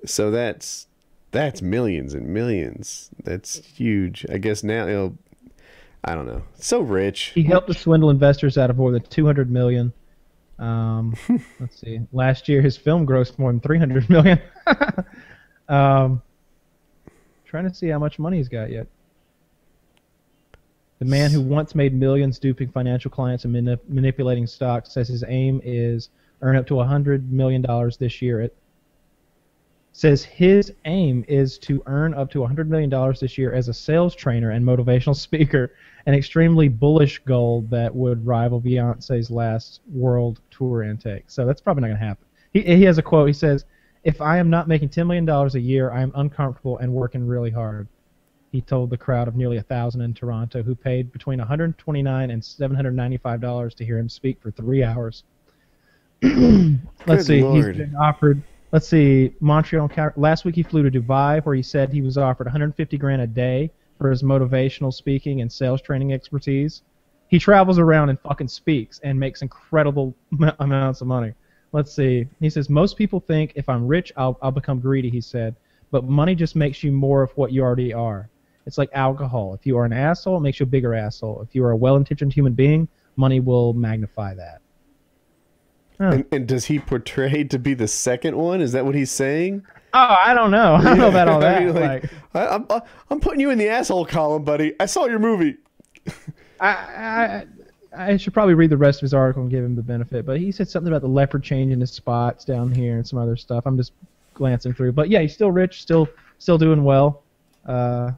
So 0.04 0.30
that's 0.30 0.86
that's 1.30 1.60
millions 1.62 2.14
and 2.14 2.28
millions. 2.28 3.10
That's 3.22 3.64
huge. 3.66 4.24
I 4.30 4.38
guess 4.38 4.62
now 4.62 4.86
know. 4.86 5.18
I 6.02 6.14
don't 6.14 6.26
know. 6.26 6.42
So 6.54 6.80
rich. 6.80 7.32
He 7.34 7.42
helped 7.42 7.66
to 7.68 7.74
swindle 7.74 8.08
investors 8.08 8.56
out 8.56 8.70
of 8.70 8.78
more 8.78 8.90
than 8.90 9.02
200 9.02 9.50
million. 9.50 9.92
Um, 10.60 11.16
let's 11.60 11.80
see. 11.80 12.00
Last 12.12 12.48
year, 12.48 12.60
his 12.60 12.76
film 12.76 13.06
grossed 13.06 13.38
more 13.38 13.50
than 13.50 13.60
300 13.60 14.08
million. 14.08 14.40
um, 15.68 16.22
trying 17.46 17.68
to 17.68 17.74
see 17.74 17.88
how 17.88 17.98
much 17.98 18.18
money 18.18 18.36
he's 18.36 18.48
got 18.48 18.70
yet. 18.70 18.86
The 21.00 21.06
man 21.06 21.30
who 21.30 21.40
once 21.40 21.74
made 21.74 21.94
millions 21.94 22.38
duping 22.38 22.70
financial 22.70 23.10
clients 23.10 23.46
and 23.46 23.56
manip- 23.56 23.88
manipulating 23.88 24.46
stocks 24.46 24.92
says 24.92 25.08
his 25.08 25.24
aim 25.26 25.62
is 25.64 26.10
earn 26.42 26.56
up 26.56 26.66
to 26.66 26.74
$100 26.74 27.30
million 27.30 27.64
this 27.98 28.20
year. 28.20 28.42
It 28.42 28.54
says 29.92 30.22
his 30.22 30.72
aim 30.84 31.24
is 31.28 31.58
to 31.58 31.82
earn 31.86 32.14
up 32.14 32.30
to 32.30 32.38
$100 32.38 32.68
million 32.68 32.90
this 33.20 33.36
year 33.36 33.52
as 33.52 33.68
a 33.68 33.74
sales 33.74 34.14
trainer 34.14 34.50
and 34.50 34.64
motivational 34.64 35.16
speaker, 35.16 35.72
an 36.06 36.14
extremely 36.14 36.68
bullish 36.68 37.18
goal 37.20 37.62
that 37.70 37.94
would 37.94 38.24
rival 38.24 38.60
Beyonce's 38.60 39.30
last 39.30 39.80
world 39.92 40.40
tour 40.50 40.82
intake. 40.82 41.24
So 41.26 41.44
that's 41.44 41.60
probably 41.60 41.82
not 41.82 41.88
going 41.88 42.00
to 42.00 42.06
happen. 42.06 42.26
He, 42.52 42.62
he 42.62 42.82
has 42.84 42.98
a 42.98 43.02
quote. 43.02 43.28
He 43.28 43.32
says, 43.32 43.64
If 44.04 44.20
I 44.20 44.38
am 44.38 44.48
not 44.48 44.68
making 44.68 44.90
$10 44.90 45.06
million 45.06 45.28
a 45.28 45.58
year, 45.58 45.90
I 45.90 46.02
am 46.02 46.12
uncomfortable 46.14 46.78
and 46.78 46.92
working 46.92 47.26
really 47.26 47.50
hard. 47.50 47.88
He 48.52 48.60
told 48.60 48.90
the 48.90 48.96
crowd 48.96 49.28
of 49.28 49.36
nearly 49.36 49.58
a 49.58 49.62
thousand 49.62 50.00
in 50.00 50.12
Toronto 50.12 50.62
who 50.62 50.74
paid 50.74 51.12
between 51.12 51.38
129 51.38 52.30
and 52.30 52.44
795 52.44 53.40
dollars 53.40 53.74
to 53.74 53.84
hear 53.84 53.96
him 53.98 54.08
speak 54.08 54.40
for 54.42 54.50
three 54.50 54.82
hours. 54.82 55.22
let's 56.22 56.34
Good 57.06 57.24
see. 57.24 57.42
Lord. 57.42 57.76
He's 57.76 57.76
been 57.76 57.94
offered. 57.94 58.42
Let's 58.72 58.86
see. 58.86 59.34
Montreal. 59.40 59.90
Last 60.16 60.44
week 60.44 60.54
he 60.54 60.62
flew 60.62 60.88
to 60.88 61.00
Dubai, 61.00 61.44
where 61.44 61.56
he 61.56 61.62
said 61.62 61.92
he 61.92 62.02
was 62.02 62.16
offered 62.16 62.46
150 62.46 62.98
grand 62.98 63.20
a 63.20 63.26
day 63.26 63.72
for 63.98 64.10
his 64.10 64.22
motivational 64.22 64.94
speaking 64.94 65.40
and 65.40 65.50
sales 65.50 65.82
training 65.82 66.12
expertise. 66.12 66.82
He 67.26 67.38
travels 67.38 67.78
around 67.78 68.10
and 68.10 68.20
fucking 68.20 68.48
speaks 68.48 69.00
and 69.02 69.18
makes 69.18 69.42
incredible 69.42 70.14
amounts 70.60 71.00
of 71.00 71.08
money. 71.08 71.34
Let's 71.72 71.92
see. 71.92 72.26
He 72.40 72.48
says 72.48 72.70
most 72.70 72.96
people 72.96 73.20
think 73.20 73.52
if 73.56 73.68
I'm 73.68 73.86
rich, 73.88 74.12
I'll 74.16 74.38
I'll 74.40 74.52
become 74.52 74.80
greedy. 74.80 75.10
He 75.10 75.20
said, 75.20 75.56
but 75.90 76.04
money 76.04 76.36
just 76.36 76.54
makes 76.54 76.84
you 76.84 76.92
more 76.92 77.22
of 77.22 77.30
what 77.36 77.52
you 77.52 77.62
already 77.62 77.92
are. 77.92 78.28
It's 78.66 78.78
like 78.78 78.90
alcohol. 78.92 79.54
If 79.54 79.66
you 79.66 79.78
are 79.78 79.84
an 79.84 79.92
asshole, 79.92 80.36
it 80.36 80.40
makes 80.40 80.60
you 80.60 80.64
a 80.64 80.68
bigger 80.68 80.94
asshole. 80.94 81.42
If 81.42 81.54
you 81.54 81.64
are 81.64 81.72
a 81.72 81.76
well-intentioned 81.76 82.32
human 82.32 82.52
being, 82.52 82.88
money 83.16 83.40
will 83.40 83.72
magnify 83.72 84.34
that. 84.34 84.60
And, 86.00 86.24
and 86.32 86.48
does 86.48 86.64
he 86.64 86.78
portray 86.78 87.44
to 87.44 87.58
be 87.58 87.74
the 87.74 87.86
second 87.88 88.36
one? 88.36 88.60
Is 88.60 88.72
that 88.72 88.86
what 88.86 88.94
he's 88.94 89.10
saying? 89.10 89.66
Oh, 89.92 90.16
I 90.22 90.32
don't 90.34 90.50
know. 90.50 90.74
I 90.80 90.82
don't 90.82 90.98
know 90.98 91.08
about 91.08 91.28
all 91.28 91.38
I 91.44 91.52
that. 91.52 91.62
mean, 91.62 91.74
like, 91.74 92.02
like, 92.02 92.12
I, 92.34 92.46
I'm, 92.54 92.66
I'm 93.10 93.20
putting 93.20 93.40
you 93.40 93.50
in 93.50 93.58
the 93.58 93.68
asshole 93.68 94.06
column, 94.06 94.44
buddy. 94.44 94.74
I 94.80 94.86
saw 94.86 95.06
your 95.06 95.18
movie. 95.18 95.56
I, 96.58 96.68
I 96.68 97.44
I 97.96 98.16
should 98.16 98.32
probably 98.32 98.54
read 98.54 98.70
the 98.70 98.76
rest 98.76 99.00
of 99.00 99.02
his 99.02 99.14
article 99.14 99.42
and 99.42 99.50
give 99.50 99.64
him 99.64 99.74
the 99.74 99.82
benefit. 99.82 100.24
But 100.24 100.38
he 100.38 100.52
said 100.52 100.68
something 100.68 100.92
about 100.92 101.02
the 101.02 101.08
leopard 101.08 101.42
changing 101.42 101.80
his 101.80 101.90
spots 101.90 102.44
down 102.44 102.72
here 102.72 102.96
and 102.96 103.06
some 103.06 103.18
other 103.18 103.36
stuff. 103.36 103.66
I'm 103.66 103.76
just 103.76 103.92
glancing 104.34 104.72
through. 104.72 104.92
But 104.92 105.10
yeah, 105.10 105.20
he's 105.20 105.34
still 105.34 105.50
rich, 105.50 105.82
still 105.82 106.08
still 106.38 106.56
doing 106.56 106.84
well, 106.84 107.22
uh, 107.66 108.12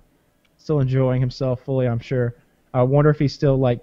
still 0.59 0.81
enjoying 0.81 1.21
himself 1.21 1.63
fully. 1.63 1.89
I'm 1.89 1.99
sure. 1.99 2.35
I 2.75 2.83
wonder 2.83 3.11
if 3.11 3.19
he's 3.19 3.33
still 3.35 3.57
like 3.57 3.81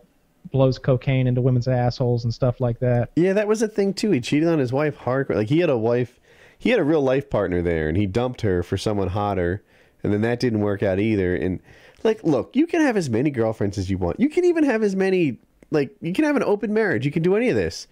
blows 0.51 0.79
cocaine 0.79 1.27
into 1.27 1.41
women's 1.41 1.67
assholes 1.67 2.23
and 2.23 2.33
stuff 2.33 2.59
like 2.59 2.79
that. 2.79 3.11
Yeah, 3.15 3.33
that 3.33 3.47
was 3.47 3.61
a 3.61 3.67
thing 3.67 3.93
too. 3.93 4.11
He 4.11 4.21
cheated 4.21 4.49
on 4.49 4.59
his 4.59 4.73
wife 4.73 4.97
hardcore. 4.97 5.35
Like 5.35 5.49
he 5.49 5.59
had 5.59 5.69
a 5.69 5.77
wife, 5.77 6.19
he 6.57 6.69
had 6.69 6.79
a 6.79 6.83
real 6.83 7.01
life 7.01 7.29
partner 7.29 7.61
there, 7.61 7.87
and 7.87 7.97
he 7.97 8.05
dumped 8.05 8.41
her 8.41 8.63
for 8.63 8.77
someone 8.77 9.09
hotter, 9.09 9.63
and 10.03 10.13
then 10.13 10.21
that 10.21 10.39
didn't 10.39 10.61
work 10.61 10.83
out 10.83 10.99
either. 10.99 11.35
And 11.35 11.59
like, 12.03 12.23
look, 12.23 12.55
you 12.55 12.67
can 12.67 12.81
have 12.81 12.97
as 12.97 13.09
many 13.09 13.29
girlfriends 13.29 13.77
as 13.77 13.89
you 13.89 13.97
want. 13.97 14.19
You 14.19 14.29
can 14.29 14.45
even 14.45 14.63
have 14.63 14.83
as 14.83 14.95
many. 14.95 15.37
Like, 15.71 15.95
you 16.01 16.13
can 16.13 16.25
have 16.25 16.35
an 16.35 16.43
open 16.43 16.73
marriage. 16.73 17.05
You 17.05 17.11
can 17.11 17.21
do 17.21 17.35
any 17.35 17.49
of 17.49 17.55
this. 17.55 17.87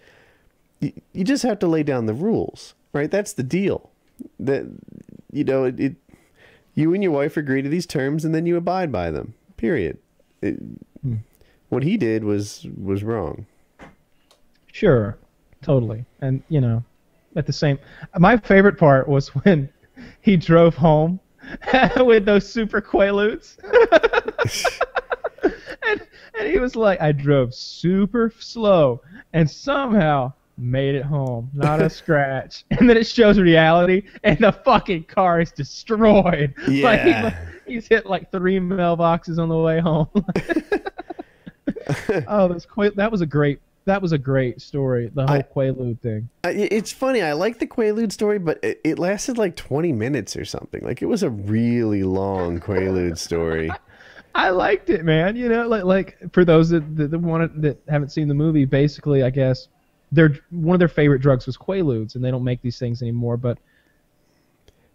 You, 0.80 0.92
you 1.12 1.24
just 1.24 1.42
have 1.42 1.58
to 1.60 1.66
lay 1.66 1.82
down 1.82 2.06
the 2.06 2.14
rules, 2.14 2.74
right? 2.92 3.10
That's 3.10 3.32
the 3.32 3.42
deal. 3.42 3.90
That 4.40 4.66
you 5.32 5.44
know, 5.44 5.64
it, 5.64 5.78
it. 5.78 5.96
You 6.74 6.94
and 6.94 7.02
your 7.02 7.12
wife 7.12 7.36
agree 7.36 7.62
to 7.62 7.68
these 7.68 7.86
terms, 7.86 8.24
and 8.24 8.34
then 8.34 8.46
you 8.46 8.56
abide 8.56 8.92
by 8.92 9.10
them. 9.10 9.34
Period. 9.56 9.98
It, 10.40 10.58
hmm. 11.02 11.16
What 11.68 11.82
he 11.82 11.96
did 11.96 12.24
was 12.24 12.66
was 12.82 13.04
wrong. 13.04 13.46
Sure, 14.72 15.16
totally. 15.62 16.04
And 16.20 16.42
you 16.48 16.60
know, 16.60 16.82
at 17.36 17.46
the 17.46 17.52
same, 17.52 17.78
my 18.18 18.36
favorite 18.36 18.78
part 18.78 19.08
was 19.08 19.28
when 19.44 19.68
he 20.20 20.36
drove 20.36 20.74
home 20.74 21.20
with 21.98 22.24
those 22.24 22.48
super 22.48 22.80
quaaludes. 22.80 23.56
and, 25.86 26.06
and 26.38 26.48
he 26.48 26.58
was 26.58 26.76
like, 26.76 27.00
I 27.00 27.12
drove 27.12 27.54
super 27.54 28.32
slow 28.38 29.00
and 29.32 29.50
somehow 29.50 30.32
made 30.56 30.94
it 30.94 31.04
home, 31.04 31.50
not 31.54 31.80
a 31.80 31.88
scratch. 31.88 32.64
And 32.70 32.88
then 32.90 32.96
it 32.96 33.06
shows 33.06 33.38
reality, 33.38 34.02
and 34.24 34.38
the 34.38 34.50
fucking 34.52 35.04
car 35.04 35.40
is 35.40 35.52
destroyed. 35.52 36.52
Like 36.66 36.66
he- 37.02 37.10
Yeah. 37.10 37.46
he's 37.66 37.86
hit 37.86 38.06
like 38.06 38.30
three 38.32 38.58
mailboxes 38.58 39.38
on 39.38 39.48
the 39.48 39.56
way 39.56 39.78
home. 39.80 40.08
oh, 42.28 42.48
that's 42.48 42.66
quite, 42.66 42.96
that 42.96 43.10
was 43.10 43.20
a 43.20 43.26
great. 43.26 43.60
That 43.84 44.02
was 44.02 44.12
a 44.12 44.18
great 44.18 44.60
story. 44.60 45.10
The 45.14 45.26
whole 45.26 45.36
I- 45.36 45.42
Quaalude 45.42 45.98
thing. 46.00 46.28
It's 46.44 46.92
funny. 46.92 47.22
I 47.22 47.32
like 47.32 47.58
the 47.58 47.66
Quaalude 47.66 48.12
story, 48.12 48.38
but 48.38 48.62
it, 48.62 48.82
it 48.84 48.98
lasted 48.98 49.38
like 49.38 49.56
20 49.56 49.92
minutes 49.92 50.36
or 50.36 50.44
something. 50.44 50.84
Like 50.84 51.00
it 51.00 51.06
was 51.06 51.22
a 51.22 51.30
really 51.30 52.02
long 52.02 52.60
Quaalude 52.60 53.16
story. 53.16 53.70
I 54.34 54.50
liked 54.50 54.90
it, 54.90 55.04
man. 55.04 55.36
You 55.36 55.48
know, 55.48 55.66
like 55.66 55.84
like 55.84 56.18
for 56.32 56.44
those 56.44 56.68
that 56.68 56.96
that, 56.96 57.10
that 57.10 57.18
want 57.18 57.62
that 57.62 57.78
haven't 57.88 58.10
seen 58.10 58.28
the 58.28 58.34
movie, 58.34 58.66
basically, 58.66 59.22
I 59.22 59.30
guess 59.30 59.68
their 60.12 60.38
one 60.50 60.74
of 60.74 60.78
their 60.78 60.88
favorite 60.88 61.20
drugs 61.20 61.46
was 61.46 61.56
Quaaludes, 61.56 62.14
and 62.14 62.22
they 62.22 62.30
don't 62.30 62.44
make 62.44 62.60
these 62.62 62.78
things 62.78 63.00
anymore. 63.02 63.36
But 63.36 63.58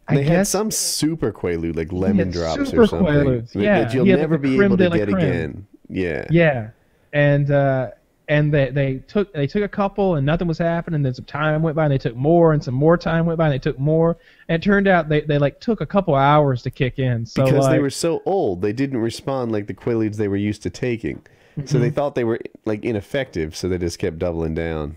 I 0.07 0.15
They 0.15 0.24
had 0.24 0.47
some 0.47 0.71
super 0.71 1.32
Quaalude, 1.32 1.76
like 1.76 1.91
lemon 1.91 2.32
drops 2.32 2.74
or 2.74 2.88
something, 2.88 3.07
Quaaludes, 3.07 3.55
yeah. 3.55 3.84
that 3.84 3.93
you'll 3.93 4.05
never 4.05 4.38
be 4.38 4.61
able 4.61 4.78
to 4.78 4.89
get 4.89 5.09
creme. 5.09 5.17
again. 5.17 5.67
Yeah. 5.94 6.26
yeah, 6.30 6.70
and 7.14 7.52
uh, 7.52 7.91
and 8.28 8.54
they 8.54 8.70
they 8.72 8.96
took 9.08 9.32
they 9.34 9.48
took 9.48 9.64
a 9.64 9.68
couple, 9.68 10.16
and 10.16 10.26
nothing 10.26 10.48
was 10.48 10.58
happening. 10.58 10.96
And 10.96 11.06
then 11.06 11.14
some 11.14 11.26
time 11.26 11.62
went 11.62 11.76
by, 11.76 11.84
and 11.86 11.94
they 11.94 11.98
took 11.98 12.16
more, 12.16 12.54
and 12.54 12.64
some 12.64 12.74
more 12.74 12.98
time 12.98 13.26
went 13.26 13.38
by, 13.38 13.46
and 13.46 13.54
they 13.54 13.60
took 13.60 13.78
more. 13.80 14.18
And 14.48 14.62
it 14.62 14.66
turned 14.66 14.88
out 14.88 15.10
they, 15.10 15.22
they 15.22 15.38
like 15.38 15.60
took 15.60 15.82
a 15.82 15.86
couple 15.86 16.16
hours 16.16 16.62
to 16.64 16.72
kick 16.72 17.00
in. 17.00 17.26
So 17.26 17.46
because 17.46 17.66
like, 17.66 17.72
they 17.72 17.80
were 17.80 17.89
so 17.89 18.22
old, 18.26 18.62
they 18.62 18.74
didn't 18.74 18.98
respond 19.00 19.52
like 19.52 19.68
the 19.68 19.74
Quaaludes 19.74 20.16
they 20.18 20.28
were 20.28 20.36
used 20.38 20.64
to 20.64 20.70
taking. 20.70 21.22
So 21.56 21.62
Mm-hmm. 21.62 21.80
they 21.82 21.89
thought 21.91 22.16
they 22.16 22.24
were 22.24 22.39
like 22.66 22.84
ineffective, 22.84 23.56
so 23.56 23.70
they 23.70 23.78
just 23.78 24.00
kept 24.00 24.18
doubling 24.18 24.56
down. 24.56 24.96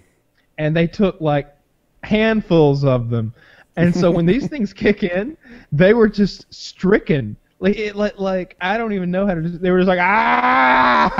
and 0.56 0.74
they 0.74 0.86
took 0.86 1.20
like 1.20 1.54
handfuls 2.02 2.84
of 2.84 3.10
them. 3.10 3.34
And 3.76 3.94
so 3.94 4.10
when 4.10 4.24
these 4.24 4.46
things 4.54 4.72
kick 4.72 5.02
in, 5.02 5.36
they 5.72 5.92
were 5.92 6.08
just 6.08 6.46
stricken. 6.54 7.36
Like 7.58 7.76
it, 7.76 7.96
like, 7.96 8.18
like 8.18 8.54
I 8.60 8.76
don't 8.76 8.92
even 8.92 9.10
know 9.10 9.26
how 9.26 9.34
to. 9.34 9.40
They 9.40 9.70
were 9.70 9.78
just 9.78 9.88
like 9.88 9.98
ah, 10.00 11.10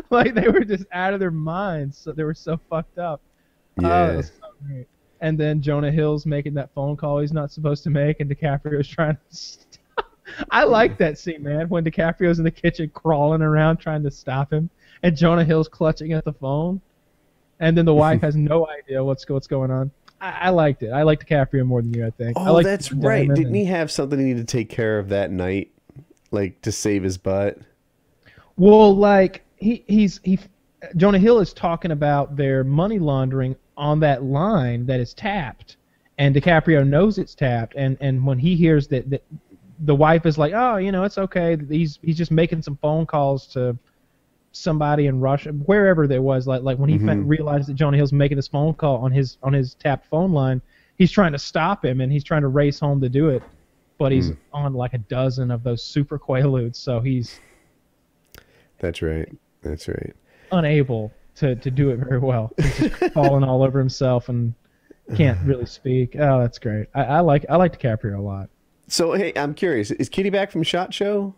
like 0.10 0.34
they 0.34 0.48
were 0.48 0.64
just 0.64 0.84
out 0.92 1.14
of 1.14 1.20
their 1.20 1.30
minds. 1.30 1.96
So 1.96 2.10
they 2.12 2.24
were 2.24 2.34
so 2.34 2.58
fucked 2.68 2.98
up. 2.98 3.20
Oh, 3.78 3.82
Yeah. 3.82 4.20
so. 4.20 4.30
And 5.20 5.38
then 5.38 5.62
Jonah 5.62 5.92
Hill's 5.92 6.26
making 6.26 6.54
that 6.54 6.70
phone 6.74 6.96
call 6.96 7.20
he's 7.20 7.32
not 7.32 7.50
supposed 7.52 7.84
to 7.84 7.90
make, 7.90 8.18
and 8.20 8.28
DiCaprio's 8.28 8.88
trying 8.88 9.14
to. 9.16 9.20
Stop. 9.36 9.70
I 10.50 10.64
like 10.64 10.98
that 10.98 11.18
scene, 11.18 11.42
man. 11.42 11.68
When 11.68 11.84
DiCaprio's 11.84 12.38
in 12.38 12.44
the 12.44 12.50
kitchen 12.50 12.90
crawling 12.94 13.42
around 13.42 13.76
trying 13.76 14.02
to 14.02 14.10
stop 14.10 14.52
him, 14.52 14.70
and 15.02 15.16
Jonah 15.16 15.44
Hill's 15.44 15.68
clutching 15.68 16.12
at 16.14 16.24
the 16.24 16.32
phone, 16.32 16.80
and 17.60 17.76
then 17.78 17.84
the 17.84 17.94
wife 17.94 18.20
has 18.26 18.34
no 18.36 18.66
idea 18.68 19.04
what's 19.04 19.28
what's 19.28 19.46
going 19.46 19.70
on. 19.70 19.90
I, 20.24 20.46
I 20.46 20.50
liked 20.50 20.82
it. 20.82 20.90
I 20.90 21.02
liked 21.02 21.28
DiCaprio 21.28 21.66
more 21.66 21.82
than 21.82 21.92
you, 21.92 22.06
I 22.06 22.10
think. 22.10 22.36
Oh, 22.40 22.62
that's 22.62 22.90
right. 22.92 23.28
Didn't 23.28 23.46
and- 23.46 23.56
he 23.56 23.66
have 23.66 23.90
something 23.90 24.18
he 24.18 24.24
needed 24.24 24.48
to 24.48 24.56
take 24.56 24.70
care 24.70 24.98
of 24.98 25.10
that 25.10 25.30
night, 25.30 25.70
like 26.30 26.62
to 26.62 26.72
save 26.72 27.02
his 27.02 27.18
butt? 27.18 27.58
Well, 28.56 28.96
like 28.96 29.44
he 29.56 29.84
he's 29.86 30.20
he 30.24 30.38
Jonah 30.96 31.18
Hill 31.18 31.40
is 31.40 31.52
talking 31.52 31.90
about 31.90 32.36
their 32.36 32.64
money 32.64 32.98
laundering 32.98 33.56
on 33.76 34.00
that 34.00 34.22
line 34.22 34.86
that 34.86 34.98
is 34.98 35.12
tapped, 35.12 35.76
and 36.16 36.34
DiCaprio 36.34 36.86
knows 36.86 37.18
it's 37.18 37.34
tapped, 37.34 37.74
and 37.76 37.98
and 38.00 38.24
when 38.24 38.38
he 38.38 38.56
hears 38.56 38.88
that 38.88 39.10
that 39.10 39.24
the 39.80 39.94
wife 39.94 40.24
is 40.24 40.38
like, 40.38 40.54
oh, 40.54 40.76
you 40.76 40.90
know, 40.90 41.04
it's 41.04 41.18
okay. 41.18 41.58
He's 41.68 41.98
he's 42.00 42.16
just 42.16 42.30
making 42.30 42.62
some 42.62 42.78
phone 42.80 43.04
calls 43.04 43.46
to 43.48 43.76
somebody 44.56 45.06
in 45.06 45.20
Russia, 45.20 45.50
wherever 45.50 46.06
there 46.06 46.22
was. 46.22 46.46
Like 46.46 46.62
like 46.62 46.78
when 46.78 46.88
he 46.88 46.98
fa- 46.98 47.06
Mhm. 47.06 47.28
realized 47.28 47.68
that 47.68 47.74
Jonah 47.74 47.96
Hill's 47.96 48.12
making 48.12 48.36
this 48.36 48.48
phone 48.48 48.72
call 48.74 48.96
on 48.98 49.10
his 49.12 49.36
on 49.42 49.52
his 49.52 49.74
tapped 49.74 50.06
phone 50.06 50.32
line, 50.32 50.62
he's 50.96 51.10
trying 51.10 51.32
to 51.32 51.38
stop 51.38 51.84
him 51.84 52.00
and 52.00 52.10
he's 52.12 52.24
trying 52.24 52.42
to 52.42 52.48
race 52.48 52.78
home 52.78 53.00
to 53.00 53.08
do 53.08 53.28
it, 53.30 53.42
but 53.98 54.12
he's 54.12 54.32
on 54.52 54.72
like 54.74 54.94
a 54.94 54.98
dozen 54.98 55.50
of 55.50 55.62
those 55.64 55.82
super 55.82 56.18
quaaludes, 56.18 56.76
so 56.76 57.00
he's 57.00 57.40
That's 58.78 59.02
right. 59.02 59.28
That's 59.62 59.88
right. 59.88 60.14
unable 60.52 61.12
to, 61.36 61.56
to 61.56 61.70
do 61.70 61.90
it 61.90 61.96
very 61.98 62.18
well. 62.18 62.52
He's 62.62 62.88
falling 63.12 63.42
all 63.42 63.62
over 63.62 63.78
himself 63.78 64.28
and 64.28 64.54
can't 65.16 65.40
really 65.44 65.66
speak. 65.66 66.16
Oh, 66.18 66.40
that's 66.40 66.58
great. 66.58 66.86
I, 66.94 67.04
I 67.04 67.20
like 67.20 67.44
I 67.48 67.56
like 67.56 67.78
DiCaprio 67.78 68.18
a 68.18 68.22
lot. 68.22 68.50
So 68.86 69.12
hey, 69.14 69.32
I'm 69.36 69.54
curious. 69.54 69.90
Is 69.90 70.08
Kitty 70.08 70.30
back 70.30 70.50
from 70.52 70.62
Shot 70.62 70.92
Show? 70.94 71.34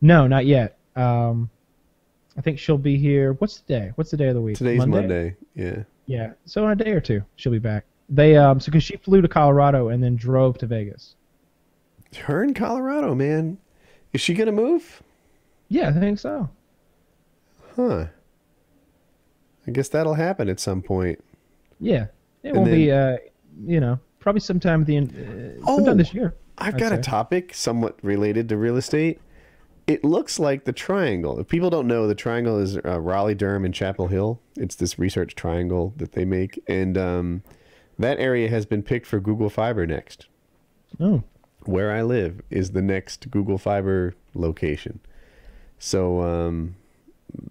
No, 0.00 0.26
not 0.26 0.44
yet. 0.46 0.78
Um, 0.96 1.48
I 2.36 2.40
think 2.40 2.58
she'll 2.58 2.78
be 2.78 2.96
here. 2.96 3.32
What's 3.34 3.60
the 3.60 3.66
day? 3.72 3.92
What's 3.96 4.10
the 4.10 4.16
day 4.16 4.28
of 4.28 4.34
the 4.34 4.40
week? 4.40 4.56
Today's 4.56 4.86
Monday. 4.86 5.36
Yeah. 5.54 5.82
Yeah. 6.06 6.32
So 6.44 6.64
in 6.66 6.72
a 6.80 6.84
day 6.84 6.92
or 6.92 7.00
two, 7.00 7.22
she'll 7.36 7.52
be 7.52 7.58
back. 7.58 7.84
They 8.08 8.36
um 8.36 8.60
so 8.60 8.66
because 8.66 8.84
she 8.84 8.96
flew 8.96 9.20
to 9.22 9.28
Colorado 9.28 9.88
and 9.88 10.02
then 10.02 10.16
drove 10.16 10.58
to 10.58 10.66
Vegas. 10.66 11.14
Her 12.16 12.42
in 12.42 12.54
Colorado, 12.54 13.14
man. 13.14 13.58
Is 14.12 14.20
she 14.20 14.34
gonna 14.34 14.52
move? 14.52 15.02
Yeah, 15.68 15.88
I 15.90 15.92
think 15.92 16.18
so. 16.18 16.48
Huh. 17.76 18.06
I 19.66 19.70
guess 19.70 19.88
that'll 19.88 20.14
happen 20.14 20.48
at 20.48 20.58
some 20.58 20.82
point. 20.82 21.22
Yeah, 21.78 22.06
it 22.42 22.48
And 22.48 22.56
won't 22.58 22.70
then- 22.70 22.78
be. 22.78 22.90
Uh, 22.92 23.16
you 23.66 23.78
know, 23.80 23.98
probably 24.20 24.40
sometime 24.40 24.80
at 24.82 24.86
the 24.86 24.96
end. 24.96 25.10
Uh, 25.12 25.60
Oh, 25.66 25.76
sometime 25.76 25.98
this 25.98 26.14
year. 26.14 26.34
I've 26.58 26.74
I'd 26.74 26.80
got 26.80 26.92
a 26.92 26.98
topic 26.98 27.54
somewhat 27.54 27.98
related 28.02 28.48
to 28.48 28.56
real 28.56 28.76
estate. 28.76 29.20
It 29.90 30.04
looks 30.04 30.38
like 30.38 30.66
the 30.66 30.72
triangle. 30.72 31.40
If 31.40 31.48
people 31.48 31.68
don't 31.68 31.88
know, 31.88 32.06
the 32.06 32.14
triangle 32.14 32.60
is 32.60 32.76
uh, 32.76 33.00
Raleigh, 33.00 33.34
Durham, 33.34 33.64
and 33.64 33.74
Chapel 33.74 34.06
Hill. 34.06 34.40
It's 34.56 34.76
this 34.76 35.00
research 35.00 35.34
triangle 35.34 35.92
that 35.96 36.12
they 36.12 36.24
make, 36.24 36.62
and 36.68 36.96
um, 36.96 37.42
that 37.98 38.20
area 38.20 38.48
has 38.48 38.66
been 38.66 38.84
picked 38.84 39.04
for 39.04 39.18
Google 39.18 39.50
Fiber 39.50 39.88
next. 39.88 40.28
Oh, 41.00 41.24
Where 41.64 41.90
I 41.90 42.02
live 42.02 42.40
is 42.50 42.70
the 42.70 42.82
next 42.82 43.32
Google 43.32 43.58
Fiber 43.58 44.14
location. 44.32 45.00
So 45.80 46.20
um, 46.20 46.76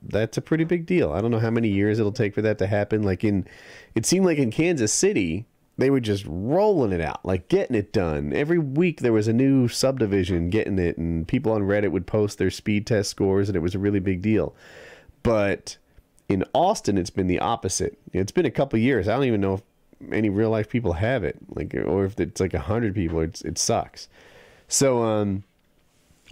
that's 0.02 0.38
a 0.38 0.42
pretty 0.42 0.64
big 0.64 0.86
deal. 0.86 1.12
I 1.12 1.20
don't 1.20 1.32
know 1.32 1.40
how 1.40 1.52
many 1.52 1.68
years 1.68 2.00
it'll 2.00 2.14
take 2.14 2.34
for 2.34 2.42
that 2.42 2.58
to 2.60 2.68
happen. 2.68 3.04
Like 3.04 3.26
in, 3.26 3.46
it 3.96 4.06
seemed 4.06 4.26
like 4.26 4.38
in 4.38 4.50
Kansas 4.50 4.94
City, 4.94 5.46
they 5.80 5.90
were 5.90 6.02
just 6.02 6.26
rolling 6.28 6.92
it 6.92 7.00
out, 7.00 7.24
like 7.24 7.48
getting 7.48 7.76
it 7.76 7.94
done. 7.94 8.34
Every 8.34 8.60
week 8.60 9.00
there 9.00 9.14
was 9.14 9.30
a 9.30 9.34
new 9.34 9.70
subdivision 9.70 10.50
getting 10.50 10.78
it, 10.78 10.98
and 10.98 11.26
people 11.28 11.54
on 11.54 11.62
Reddit 11.62 11.92
would 11.92 12.06
post 12.06 12.38
their 12.38 12.52
speed 12.52 12.86
test 12.86 13.10
scores, 13.10 13.48
and 13.48 13.56
it 13.56 13.62
was 13.62 13.76
a 13.76 13.80
really 13.80 14.02
big 14.02 14.22
deal. 14.22 14.54
But 15.24 15.78
in 16.28 16.44
Austin, 16.54 16.98
it's 16.98 17.10
been 17.10 17.28
the 17.28 17.40
opposite. 17.40 17.98
It's 18.12 18.32
been 18.32 18.46
a 18.46 18.52
couple 18.52 18.78
years. 18.78 19.08
I 19.08 19.16
don't 19.16 19.24
even 19.24 19.40
know 19.40 19.54
if 19.54 19.62
any 20.12 20.30
real 20.30 20.50
life 20.50 20.70
people 20.70 20.94
have 20.94 21.24
it, 21.24 21.38
like, 21.56 21.74
or 21.74 22.06
if 22.06 22.20
it's 22.20 22.42
like 22.42 22.54
a 22.54 22.60
hundred 22.60 22.94
people. 22.94 23.22
It's 23.22 23.42
it 23.42 23.58
sucks. 23.58 24.10
So 24.68 25.04
um, 25.04 25.44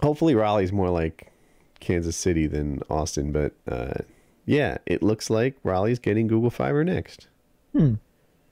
hopefully 0.02 0.34
Raleigh's 0.34 0.72
more 0.72 0.90
like 0.90 1.32
Kansas 1.80 2.16
City 2.16 2.46
than 2.46 2.82
Austin, 2.90 3.32
but 3.32 3.54
uh, 3.66 4.02
yeah, 4.44 4.76
it 4.84 5.02
looks 5.02 5.30
like 5.30 5.56
Raleigh's 5.64 5.98
getting 5.98 6.26
Google 6.26 6.50
Fiber 6.50 6.84
next. 6.84 7.28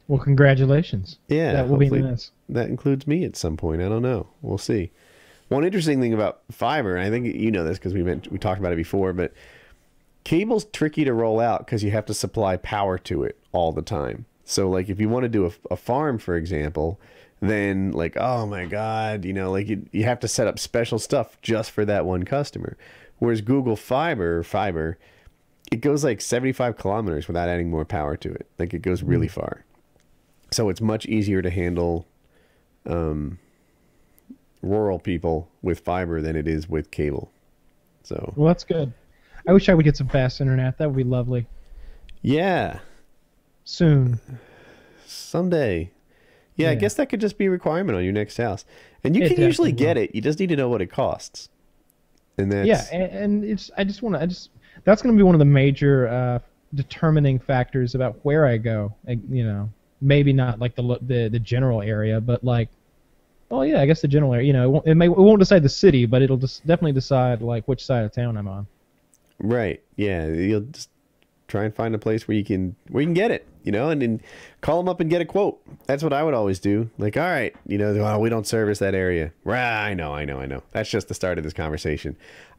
Well, 0.09 0.21
congratulations. 0.21 1.19
Yeah, 1.29 1.53
that 1.53 1.69
will 1.69 1.79
be 1.79 1.91
nice. 1.91 2.31
That 2.49 2.69
includes 2.69 3.07
me 3.07 3.25
at 3.25 3.37
some 3.37 3.57
point. 3.57 3.83
I 3.83 3.89
don't 3.89 4.03
know. 4.03 4.29
We'll 4.41 4.59
see. 4.59 4.93
One 5.49 5.65
interesting 5.65 6.01
thing 6.01 6.13
about 6.13 6.41
fiber, 6.51 6.97
and 6.97 7.07
I 7.07 7.11
think 7.11 7.35
you 7.35 7.51
know 7.51 7.65
this 7.65 7.79
because 7.79 7.95
we 7.95 8.03
meant 8.03 8.31
we 8.31 8.39
talked 8.39 8.59
about 8.59 8.73
it 8.73 8.77
before, 8.77 9.13
but 9.13 9.33
cable's 10.25 10.65
tricky 10.67 11.05
to 11.05 11.13
roll 11.13 11.41
out 11.41 11.65
because 11.65 11.85
you 11.85 11.91
have 11.93 12.07
to 12.07 12.15
supply 12.15 12.57
power 12.57 12.99
to 12.99 13.23
it 13.25 13.39
all 13.53 13.73
the 13.73 13.83
time. 13.83 14.27
So, 14.45 14.69
like, 14.69 14.89
if 14.89 15.01
you 15.01 15.09
want 15.09 15.25
to 15.25 15.29
do 15.29 15.47
a, 15.47 15.53
a 15.73 15.77
farm, 15.77 16.19
for 16.19 16.37
example, 16.37 17.01
then 17.41 17.93
like, 17.93 18.17
oh 18.17 18.47
my 18.47 18.67
god, 18.67 19.25
you 19.25 19.33
know, 19.33 19.51
like 19.51 19.69
you, 19.69 19.87
you 19.93 20.05
have 20.05 20.21
to 20.21 20.29
set 20.29 20.47
up 20.47 20.59
special 20.59 20.99
stuff 20.99 21.37
just 21.43 21.71
for 21.71 21.85
that 21.85 22.07
one 22.07 22.25
customer. 22.25 22.77
Whereas 23.19 23.41
Google 23.41 23.77
Fiber, 23.77 24.43
fiber, 24.43 24.99
it 25.73 25.81
goes 25.81 26.05
like 26.05 26.21
75 26.21 26.77
kilometers 26.77 27.27
without 27.27 27.49
adding 27.49 27.71
more 27.71 27.85
power 27.85 28.17
to 28.17 28.33
it. 28.33 28.47
Like, 28.59 28.73
it 28.73 28.83
goes 28.83 29.03
really 29.03 29.27
hmm. 29.27 29.41
far. 29.41 29.65
So 30.51 30.69
it's 30.69 30.81
much 30.81 31.07
easier 31.07 31.43
to 31.43 31.51
handle 31.51 32.07
um, 32.87 33.39
rural 34.63 34.99
people 34.99 35.49
with 35.63 35.81
fiber 35.81 36.21
than 36.21 36.37
it 36.37 36.47
is 36.47 36.69
with 36.69 36.91
cable. 36.91 37.31
So 38.03 38.33
Well, 38.37 38.47
that's 38.49 38.65
good. 38.65 38.93
I 39.49 39.53
wish 39.53 39.69
I 39.69 39.75
would 39.75 39.85
get 39.85 39.97
some 39.97 40.09
fast 40.09 40.41
internet. 40.41 40.79
That 40.79 40.89
would 40.89 40.97
be 40.97 41.05
lovely. 41.05 41.47
yeah, 42.23 42.81
Soon. 43.65 44.21
someday. 45.07 45.91
Yeah, 46.57 46.71
I 46.71 46.75
guess 46.75 46.95
that 46.95 47.09
could 47.11 47.21
just 47.21 47.37
be 47.37 47.47
a 47.47 47.51
requirement 47.51 47.99
on 47.99 48.05
your 48.05 48.15
next 48.15 48.39
house, 48.39 48.65
and 49.05 49.15
you 49.15 49.23
It 49.25 49.35
can 49.35 49.43
usually 49.45 49.73
get 49.73 49.99
it. 49.99 50.15
You 50.15 50.23
just 50.23 50.39
need 50.39 50.49
to 50.49 50.57
know 50.57 50.69
what 50.71 50.81
it 50.81 50.87
costs. 50.87 51.51
And 52.39 52.51
that's 52.51 52.67
Yeah, 52.67 52.85
and, 52.93 53.13
and 53.13 53.45
it's. 53.45 53.71
I 53.77 53.85
just 53.85 54.03
want 54.03 54.15
to. 54.15 54.23
I 54.23 54.27
just. 54.27 54.51
That's 54.85 55.03
going 55.03 55.15
to 55.15 55.19
be 55.19 55.23
one 55.23 55.35
of 55.35 55.39
the 55.39 55.45
major 55.45 56.09
uh, 56.09 56.39
determining 56.75 57.39
factors 57.39 57.95
about 57.95 58.19
where 58.23 58.47
I 58.47 58.57
go. 58.57 58.95
You 59.07 59.45
know, 59.45 59.71
maybe 60.01 60.33
not 60.33 60.59
like 60.59 60.75
the 60.75 60.99
the 61.03 61.29
the 61.29 61.39
general 61.39 61.83
area, 61.83 62.21
but 62.21 62.45
like. 62.45 62.69
Oh 63.49 63.63
yeah, 63.63 63.81
I 63.81 63.87
guess 63.87 64.01
the 64.01 64.09
general 64.09 64.35
area. 64.35 64.45
You 64.45 64.53
know, 64.53 64.65
it 64.65 64.69
won't, 64.71 64.87
it 64.89 64.95
may 64.97 65.07
it 65.07 65.17
won't 65.17 65.39
decide 65.39 65.63
the 65.63 65.69
city, 65.69 66.05
but 66.05 66.21
it'll 66.21 66.37
just 66.37 66.67
definitely 66.67 66.95
decide 66.95 67.43
like 67.43 67.69
which 67.69 67.85
side 67.85 68.05
of 68.05 68.11
town 68.11 68.37
I'm 68.37 68.49
on. 68.49 68.67
Right. 69.39 69.81
Yeah. 69.95 70.27
You'll 70.27 70.63
just 70.63 70.91
try 71.47 71.63
and 71.65 71.73
find 71.73 71.95
a 71.95 71.99
place 71.99 72.27
where 72.27 72.37
you 72.37 72.43
can 72.45 72.75
where 72.89 73.03
you 73.03 73.07
can 73.07 73.15
get 73.15 73.31
it, 73.31 73.47
you 73.63 73.71
know, 73.71 73.89
and 73.89 74.03
then 74.03 74.21
call 74.63 74.79
them 74.79 74.89
up 74.89 74.99
and 74.99 75.09
get 75.09 75.21
a 75.21 75.25
quote. 75.25 75.61
That's 75.87 76.03
what 76.03 76.13
I 76.13 76.25
would 76.25 76.35
always 76.35 76.59
do. 76.59 76.91
Like, 76.99 77.17
all 77.17 77.23
right, 77.23 77.55
you 77.69 77.79
know, 77.79 77.95
oh, 77.95 78.19
we 78.19 78.31
don't 78.31 78.49
service 78.49 78.81
that 78.81 78.97
area. 78.97 79.33
Right. 79.45 79.91
I 79.91 79.95
know. 79.95 80.13
I 80.13 80.25
know. 80.25 80.41
I 80.41 80.47
know. 80.47 80.65
That's 80.73 80.91
just 80.91 81.07
the 81.07 81.15
start 81.15 81.39
of 81.39 81.45
this 81.45 81.53
conversation. 81.53 82.17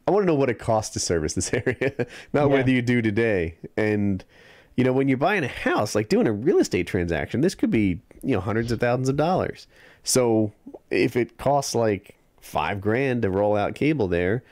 I 0.07 0.11
want 0.11 0.23
to 0.23 0.27
know 0.27 0.35
what 0.35 0.49
it 0.49 0.57
costs 0.57 0.93
to 0.93 1.01
service 1.01 1.33
this 1.33 1.53
area, 1.53 1.91
not 2.31 2.43
Yeah. 2.43 2.45
whether 2.45 2.71
you 2.71 2.81
do 2.81 3.01
today. 3.01 3.55
And 3.75 4.23
you 4.77 4.83
know, 4.83 4.93
when 4.93 5.07
you're 5.07 5.17
buying 5.17 5.43
a 5.43 5.49
house, 5.49 5.95
like 5.95 6.07
doing 6.07 6.27
a 6.27 6.31
real 6.31 6.59
estate 6.59 6.87
transaction, 6.87 7.41
this 7.41 7.55
could 7.55 7.71
be 7.71 7.99
you 8.23 8.33
know 8.35 8.39
hundreds 8.39 8.71
of 8.71 8.79
thousands 8.79 9.09
of 9.09 9.17
dollars. 9.17 9.67
So 10.03 10.53
if 10.89 11.17
it 11.17 11.37
costs 11.37 11.75
like 11.75 12.15
five 12.39 12.79
grand 12.79 13.23
to 13.23 13.29
roll 13.29 13.57
out 13.57 13.75
cable 13.75 14.07
there, 14.07 14.43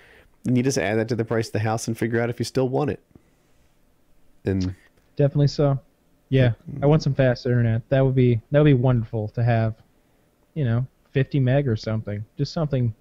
then 0.43 0.55
you 0.55 0.63
just 0.63 0.77
add 0.77 0.97
that 0.97 1.07
to 1.09 1.15
the 1.15 1.23
price 1.23 1.47
of 1.47 1.53
the 1.53 1.59
house 1.59 1.87
and 1.87 1.97
figure 1.97 2.19
out 2.19 2.29
if 2.29 2.39
you 2.39 2.45
still 2.45 2.67
want 2.67 2.89
it. 2.89 2.99
And 4.43 4.75
Definitely 5.15 5.47
so. 5.47 5.79
Yeah, 6.29 6.49
mm-hmm. 6.69 6.83
I 6.83 6.87
want 6.87 7.03
some 7.03 7.13
fast 7.13 7.45
internet. 7.45 7.87
That 7.89 8.03
would 8.03 8.15
be 8.15 8.41
that 8.51 8.59
would 8.59 8.65
be 8.65 8.73
wonderful 8.73 9.29
to 9.29 9.43
have. 9.43 9.75
You 10.55 10.63
know, 10.63 10.87
50 11.11 11.39
meg 11.39 11.67
or 11.67 11.75
something. 11.75 12.25
Just 12.37 12.53
something 12.53 12.93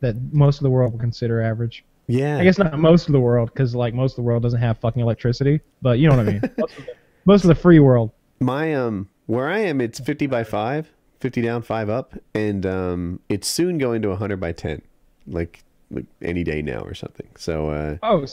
that 0.00 0.16
most 0.32 0.58
of 0.58 0.62
the 0.62 0.70
world 0.70 0.92
would 0.92 1.00
consider 1.00 1.40
average. 1.40 1.84
Yeah, 2.06 2.38
I 2.38 2.44
guess 2.44 2.58
not 2.58 2.78
most 2.78 3.06
of 3.06 3.12
the 3.12 3.20
world, 3.20 3.50
because 3.52 3.74
like 3.74 3.94
most 3.94 4.12
of 4.12 4.16
the 4.16 4.22
world 4.22 4.42
doesn't 4.42 4.60
have 4.60 4.78
fucking 4.78 5.00
electricity. 5.00 5.60
But 5.82 5.98
you 5.98 6.08
know 6.08 6.16
what 6.16 6.28
I 6.28 6.32
mean. 6.32 6.40
most, 6.58 6.78
of 6.78 6.86
the, 6.86 6.94
most 7.24 7.44
of 7.44 7.48
the 7.48 7.54
free 7.54 7.78
world. 7.80 8.10
my 8.40 8.74
um 8.74 9.08
where 9.26 9.48
I 9.48 9.60
am, 9.60 9.80
it's 9.80 10.00
fifty 10.00 10.26
by 10.26 10.44
five, 10.44 10.90
50 11.20 11.40
down, 11.42 11.62
five 11.62 11.88
up, 11.88 12.14
and 12.34 12.66
um 12.66 13.20
it's 13.28 13.48
soon 13.48 13.78
going 13.78 14.02
to 14.02 14.14
hundred 14.16 14.38
by 14.40 14.52
ten, 14.52 14.82
like 15.26 15.62
like 15.90 16.06
any 16.20 16.44
day 16.44 16.60
now 16.62 16.80
or 16.80 16.94
something. 16.94 17.28
So 17.36 17.70
uh, 17.70 17.96
Oh. 18.02 18.26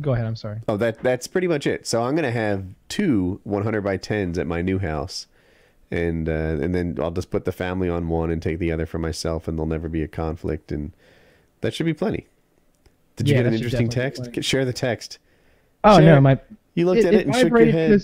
Go 0.00 0.14
ahead. 0.14 0.24
I'm 0.24 0.36
sorry. 0.36 0.60
oh 0.68 0.78
that 0.78 1.02
that's 1.02 1.26
pretty 1.26 1.46
much 1.46 1.66
it. 1.66 1.86
So 1.86 2.02
I'm 2.02 2.14
gonna 2.16 2.30
have 2.30 2.64
two 2.88 3.40
100 3.44 3.82
by 3.82 3.98
tens 3.98 4.38
at 4.38 4.46
my 4.46 4.62
new 4.62 4.78
house. 4.78 5.26
And 5.90 6.26
uh, 6.30 6.32
and 6.62 6.74
then 6.74 6.96
I'll 6.98 7.10
just 7.10 7.30
put 7.30 7.44
the 7.44 7.52
family 7.52 7.90
on 7.90 8.08
one 8.08 8.30
and 8.30 8.40
take 8.40 8.58
the 8.58 8.72
other 8.72 8.86
for 8.86 8.98
myself, 8.98 9.46
and 9.46 9.58
there'll 9.58 9.68
never 9.68 9.90
be 9.90 10.02
a 10.02 10.08
conflict, 10.08 10.72
and 10.72 10.92
that 11.62 11.72
should 11.74 11.86
be 11.86 11.94
plenty. 11.94 12.26
Did 13.16 13.28
you 13.28 13.34
Yeah, 13.34 13.42
get 13.42 13.46
an 13.48 13.54
interesting 13.54 13.88
text? 13.88 14.42
Share 14.44 14.64
the 14.64 14.72
text. 14.72 15.18
Oh 15.84 15.98
Share- 15.98 16.14
no, 16.14 16.20
my 16.20 16.38
You 16.74 16.86
looked 16.86 17.04
at 17.04 17.14
it, 17.14 17.26
and 17.26 17.34
shook 17.34 17.42
your 17.44 17.50
vibrated 17.50 17.74
head. 17.74 18.00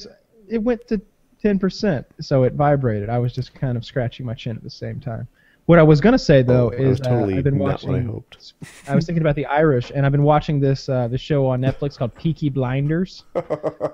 it 0.48 0.58
went 0.62 0.86
to 0.88 1.00
10%, 1.44 2.04
so 2.20 2.42
it 2.42 2.54
vibrated. 2.54 3.08
I 3.08 3.18
was 3.18 3.32
just 3.32 3.54
kind 3.54 3.76
of 3.76 3.84
scratching 3.84 4.26
my 4.26 4.34
chin 4.34 4.56
at 4.56 4.62
the 4.64 4.70
same 4.70 4.98
time. 5.00 5.28
What 5.66 5.78
I 5.78 5.82
was 5.82 6.00
gonna 6.00 6.18
say 6.18 6.40
though 6.42 6.68
Oh, 6.72 6.82
is 6.82 6.98
uh, 7.02 7.04
totally 7.04 7.36
I've 7.38 7.44
been 7.44 7.58
watching. 7.58 7.90
what 7.90 7.98
I 8.00 8.02
hoped. 8.02 8.54
I 8.88 8.94
was 8.94 9.04
thinking 9.04 9.20
about 9.22 9.36
the 9.36 9.44
Irish, 9.46 9.92
and 9.94 10.06
I've 10.06 10.12
been 10.12 10.22
watching 10.22 10.60
this 10.60 10.88
uh, 10.88 11.08
this 11.08 11.20
show 11.20 11.46
on 11.46 11.60
Netflix 11.60 11.96
called 11.98 12.14
Peaky 12.14 12.48
Blinders. 12.48 13.24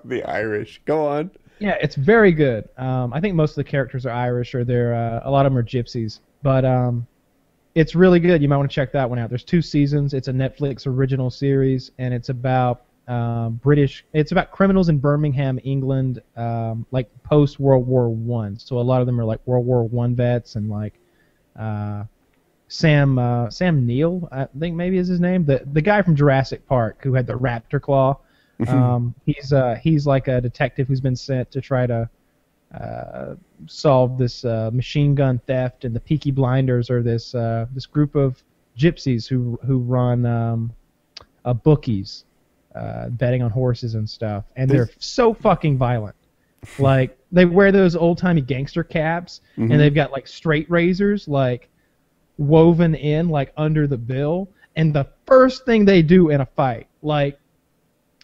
the 0.05 0.23
Irish. 0.25 0.81
Go 0.85 1.05
on. 1.07 1.33
Yeah, 1.59 1.77
it's 1.81 1.97
very 1.97 2.31
good. 2.31 2.69
Um, 2.79 3.13
I 3.13 3.21
think 3.21 3.35
most 3.35 3.51
of 3.53 3.57
the 3.57 3.65
characters 3.65 4.07
are 4.07 4.11
Irish, 4.13 4.55
or 4.55 4.65
they're 4.65 4.95
uh, 4.95 5.21
a 5.25 5.31
lot 5.31 5.47
of 5.47 5.53
them 5.53 5.59
are 5.59 5.65
gypsies. 5.65 6.21
But 6.45 6.65
um, 6.65 7.09
it's 7.75 7.95
really 7.95 8.21
good. 8.21 8.41
You 8.43 8.49
might 8.49 8.57
want 8.57 8.71
to 8.71 8.75
check 8.75 8.93
that 8.93 9.09
one 9.09 9.19
out. 9.19 9.29
There's 9.29 9.45
two 9.45 9.63
seasons. 9.63 10.15
It's 10.15 10.29
a 10.29 10.33
Netflix 10.33 10.87
original 10.87 11.31
series, 11.31 11.91
and 11.99 12.15
it's 12.15 12.29
about 12.29 12.83
um, 13.09 13.61
British. 13.63 14.05
It's 14.13 14.33
about 14.33 14.51
criminals 14.51 14.89
in 14.89 14.99
Birmingham, 14.99 15.59
England, 15.65 16.23
um, 16.37 16.87
like 16.91 17.11
post 17.25 17.59
World 17.59 17.87
War 17.87 18.09
One. 18.09 18.59
So 18.59 18.79
a 18.79 18.81
lot 18.81 19.01
of 19.01 19.07
them 19.07 19.21
are 19.21 19.25
like 19.25 19.41
World 19.47 19.67
War 19.67 19.85
One 19.85 20.15
vets, 20.15 20.55
and 20.55 20.71
like 20.71 20.95
uh, 21.59 22.05
Sam 22.69 23.19
uh, 23.19 23.51
Sam 23.51 23.87
Neill, 23.87 24.29
I 24.31 24.47
think 24.59 24.77
maybe 24.77 24.99
is 24.99 25.09
his 25.09 25.21
name. 25.21 25.45
The 25.45 25.63
the 25.73 25.83
guy 25.83 26.03
from 26.03 26.15
Jurassic 26.15 26.67
Park 26.67 26.99
who 27.03 27.15
had 27.15 27.27
the 27.27 27.39
raptor 27.39 27.81
claw. 27.81 28.19
Um, 28.69 29.15
he's 29.27 29.53
uh, 29.53 29.75
he's 29.83 30.07
like 30.07 30.29
a 30.29 30.41
detective 30.41 30.87
who's 30.87 31.01
been 31.01 31.17
sent 31.17 31.51
to 31.51 31.61
try 31.61 31.87
to 31.87 32.09
uh, 32.81 33.35
solve 33.67 34.19
this 34.19 34.45
uh, 34.45 34.71
machine 34.73 35.15
gun 35.15 35.41
theft, 35.47 35.85
and 35.85 35.95
the 35.95 36.01
Peaky 36.01 36.31
Blinders 36.31 36.91
are 36.91 37.03
this 37.03 37.35
uh, 37.35 37.67
this 37.73 37.87
group 37.87 38.15
of 38.15 38.43
gypsies 38.77 39.29
who 39.29 39.59
who 39.65 39.79
run 39.79 40.27
um, 40.27 40.73
uh, 41.45 41.55
bookies, 41.55 42.25
uh, 42.75 43.09
betting 43.11 43.43
on 43.43 43.51
horses 43.51 43.95
and 43.95 44.09
stuff, 44.09 44.45
and 44.57 44.69
they're 44.69 44.91
so 44.99 45.33
fucking 45.35 45.79
violent. 45.79 46.17
Like 46.79 47.17
they 47.31 47.45
wear 47.45 47.71
those 47.71 47.95
old 47.95 48.19
timey 48.19 48.41
gangster 48.41 48.83
caps, 48.83 49.41
and 49.71 49.81
they've 49.81 49.95
got 49.95 50.11
like 50.13 50.27
straight 50.27 50.69
razors, 50.71 51.29
like 51.29 51.69
woven 52.39 52.95
in 52.95 53.29
like 53.29 53.53
under 53.57 53.87
the 53.87 53.99
bill. 53.99 54.49
And 54.77 54.93
the 54.93 55.07
first 55.27 55.65
thing 55.65 55.85
they 55.85 56.03
do 56.03 56.31
in 56.31 56.41
a 56.41 56.47
fight, 56.47 56.89
like 57.03 57.39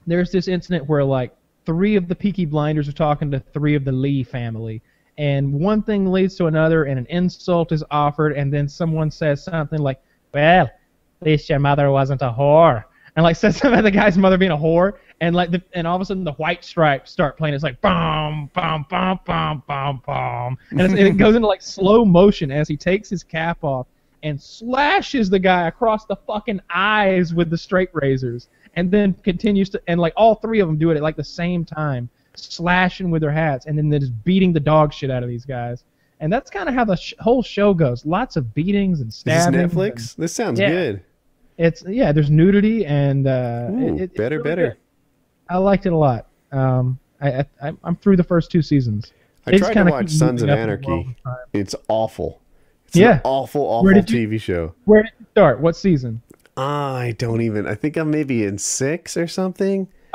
there's 0.07 0.33
this 0.33 0.49
incident 0.49 0.89
where 0.89 1.05
like 1.05 1.37
three 1.67 1.97
of 1.97 2.09
the 2.09 2.15
Peaky 2.15 2.45
Blinders 2.45 2.89
are 2.89 2.93
talking 2.93 3.31
to 3.31 3.41
three 3.41 3.75
of 3.75 3.85
the 3.85 3.93
Lee 3.93 4.23
family, 4.23 4.83
and 5.19 5.53
one 5.53 5.83
thing 5.83 6.11
leads 6.11 6.37
to 6.37 6.47
another, 6.47 6.85
and 6.85 6.99
an 6.99 7.07
insult 7.11 7.73
is 7.73 7.85
offered, 7.91 8.33
and 8.33 8.53
then 8.53 8.69
someone 8.69 9.11
says 9.11 9.45
something 9.45 9.81
like, 9.81 10.01
"Well, 10.33 10.71
At 11.21 11.27
least 11.27 11.51
your 11.51 11.59
mother 11.59 11.91
wasn't 11.91 12.23
a 12.23 12.31
whore. 12.31 12.85
And 13.17 13.25
like 13.25 13.37
says 13.37 13.57
something 13.57 13.79
about 13.79 13.85
the 13.85 13.91
guy's 13.91 14.17
mother 14.17 14.39
being 14.39 14.53
a 14.53 14.57
whore, 14.57 14.95
and 15.21 15.37
like 15.37 15.51
the, 15.51 15.63
and 15.75 15.87
all 15.87 15.97
of 15.97 16.03
a 16.03 16.05
sudden 16.05 16.25
the 16.25 16.33
white 16.33 16.65
stripes 16.65 17.11
start 17.11 17.37
playing. 17.37 17.55
It's 17.55 17.65
like 17.65 17.81
bum 17.81 18.51
bum 18.55 18.87
bum 18.89 19.21
bum 19.27 19.63
bum 19.67 20.03
bum, 20.07 20.59
and, 20.71 20.81
and 20.81 20.99
it 20.99 21.17
goes 21.19 21.35
into 21.35 21.47
like 21.47 21.63
slow 21.63 22.05
motion 22.05 22.51
as 22.51 22.69
he 22.69 22.77
takes 22.77 23.11
his 23.11 23.23
cap 23.23 23.59
off 23.63 23.87
and 24.23 24.41
slashes 24.41 25.31
the 25.31 25.39
guy 25.39 25.69
across 25.69 26.05
the 26.05 26.17
fucking 26.17 26.61
eyes 26.73 27.35
with 27.35 27.51
the 27.51 27.59
straight 27.59 27.91
razors, 27.93 28.49
and 28.75 28.91
then 28.91 29.15
continues 29.25 29.69
to 29.71 29.83
and 29.89 30.01
like 30.01 30.13
all 30.17 30.35
three 30.37 30.61
of 30.61 30.69
them 30.69 30.79
do 30.79 30.91
it 30.91 30.97
at 30.97 31.03
like 31.03 31.17
the 31.17 31.25
same 31.25 31.65
time, 31.65 32.09
slashing 32.35 33.11
with 33.11 33.23
their 33.23 33.31
hats, 33.33 33.67
and 33.67 33.77
then 33.77 33.89
they're 33.89 34.01
just 34.01 34.25
beating 34.25 34.53
the 34.53 34.61
dog 34.61 34.93
shit 34.93 35.11
out 35.11 35.23
of 35.23 35.29
these 35.29 35.45
guys. 35.45 35.85
And 36.21 36.31
that's 36.33 36.51
kind 36.51 36.69
of 36.69 36.75
how 36.75 36.85
the 36.85 36.97
sh- 36.97 37.15
whole 37.19 37.43
show 37.43 37.73
goes. 37.73 38.05
Lots 38.05 38.37
of 38.37 38.53
beatings 38.55 39.01
and 39.01 39.09
Is 39.09 39.23
this 39.23 39.43
stabbing. 39.43 39.61
Netflix? 39.69 40.15
This 40.17 40.35
sounds 40.35 40.61
Yeah. 40.61 40.69
good. 40.69 41.03
It's 41.57 41.83
yeah. 41.87 42.13
There's 42.13 42.31
nudity 42.31 42.85
and 42.87 43.27
uh, 43.27 43.69
Ooh, 43.71 43.95
it- 43.97 44.01
it's 44.03 44.17
better, 44.17 44.37
really 44.37 44.49
better. 44.51 44.69
good. 44.69 44.77
I 45.49 45.57
liked 45.59 45.87
it 45.87 45.93
a 45.93 45.97
lot. 45.97 46.27
Um, 46.53 46.99
I, 47.21 47.45
I 47.63 47.73
I'm 47.85 47.97
through 47.97 48.17
the 48.17 48.25
first 48.25 48.51
two 48.51 48.63
seasons. 48.63 49.13
I 49.47 49.53
just 49.53 49.73
tried 49.73 49.85
to 49.85 49.91
watch 49.91 50.11
Sons 50.11 50.43
of 50.43 50.49
moving 50.49 50.63
up 50.65 50.69
in 50.77 50.81
the 50.83 50.89
world 50.89 51.07
Anarchy. 51.27 51.49
It's 51.55 51.75
awful. 51.89 52.41
It's 52.87 52.97
Yeah. 52.97 53.15
an 53.15 53.21
awful, 53.25 53.63
awful 53.63 53.93
did 53.93 54.11
you- 54.11 54.29
TV 54.29 54.41
show. 54.41 54.75
Where 54.85 55.03
did 55.03 55.13
you 55.19 55.27
start? 55.33 55.61
What 55.61 55.75
season? 55.77 56.21
I 56.61 57.15
don't 57.19 57.41
even. 57.41 57.67
I 57.67 57.75
think 57.75 57.97
I'm 57.97 58.11
maybe 58.11 58.45
in 58.45 58.59
six 58.59 59.17
or 59.17 59.27
something. 59.27 59.89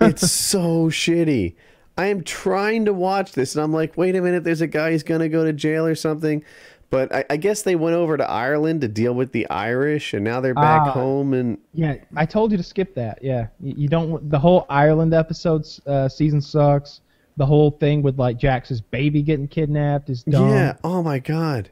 it's 0.00 0.30
so 0.30 0.88
shitty. 0.88 1.54
I 1.96 2.06
am 2.06 2.22
trying 2.22 2.84
to 2.84 2.92
watch 2.92 3.32
this, 3.32 3.54
and 3.56 3.64
I'm 3.64 3.72
like, 3.72 3.96
wait 3.96 4.14
a 4.14 4.20
minute. 4.22 4.44
There's 4.44 4.60
a 4.60 4.66
guy 4.68 4.92
who's 4.92 5.02
gonna 5.02 5.28
go 5.28 5.44
to 5.44 5.52
jail 5.52 5.84
or 5.86 5.94
something. 5.94 6.44
But 6.90 7.14
I, 7.14 7.24
I 7.28 7.36
guess 7.36 7.62
they 7.62 7.76
went 7.76 7.96
over 7.96 8.16
to 8.16 8.28
Ireland 8.30 8.80
to 8.80 8.88
deal 8.88 9.12
with 9.14 9.32
the 9.32 9.48
Irish, 9.50 10.14
and 10.14 10.24
now 10.24 10.40
they're 10.40 10.54
back 10.54 10.82
Ah. 10.86 10.90
home. 10.92 11.34
And 11.34 11.58
Yeah, 11.74 11.96
I 12.16 12.24
told 12.24 12.50
you 12.50 12.56
to 12.56 12.62
skip 12.62 12.94
that. 12.94 13.18
Yeah, 13.20 13.48
you, 13.60 13.74
you 13.76 13.88
don't. 13.88 14.30
The 14.30 14.38
whole 14.38 14.64
Ireland 14.70 15.12
episodes 15.12 15.80
uh, 15.86 16.08
season 16.08 16.40
sucks. 16.40 17.00
The 17.36 17.46
whole 17.46 17.72
thing 17.72 18.02
with 18.02 18.18
like 18.18 18.38
Jax's 18.38 18.80
baby 18.80 19.22
getting 19.22 19.48
kidnapped 19.48 20.08
is 20.08 20.22
dumb. 20.22 20.50
yeah, 20.50 20.76
oh 20.84 21.02
my 21.02 21.18
god, 21.18 21.70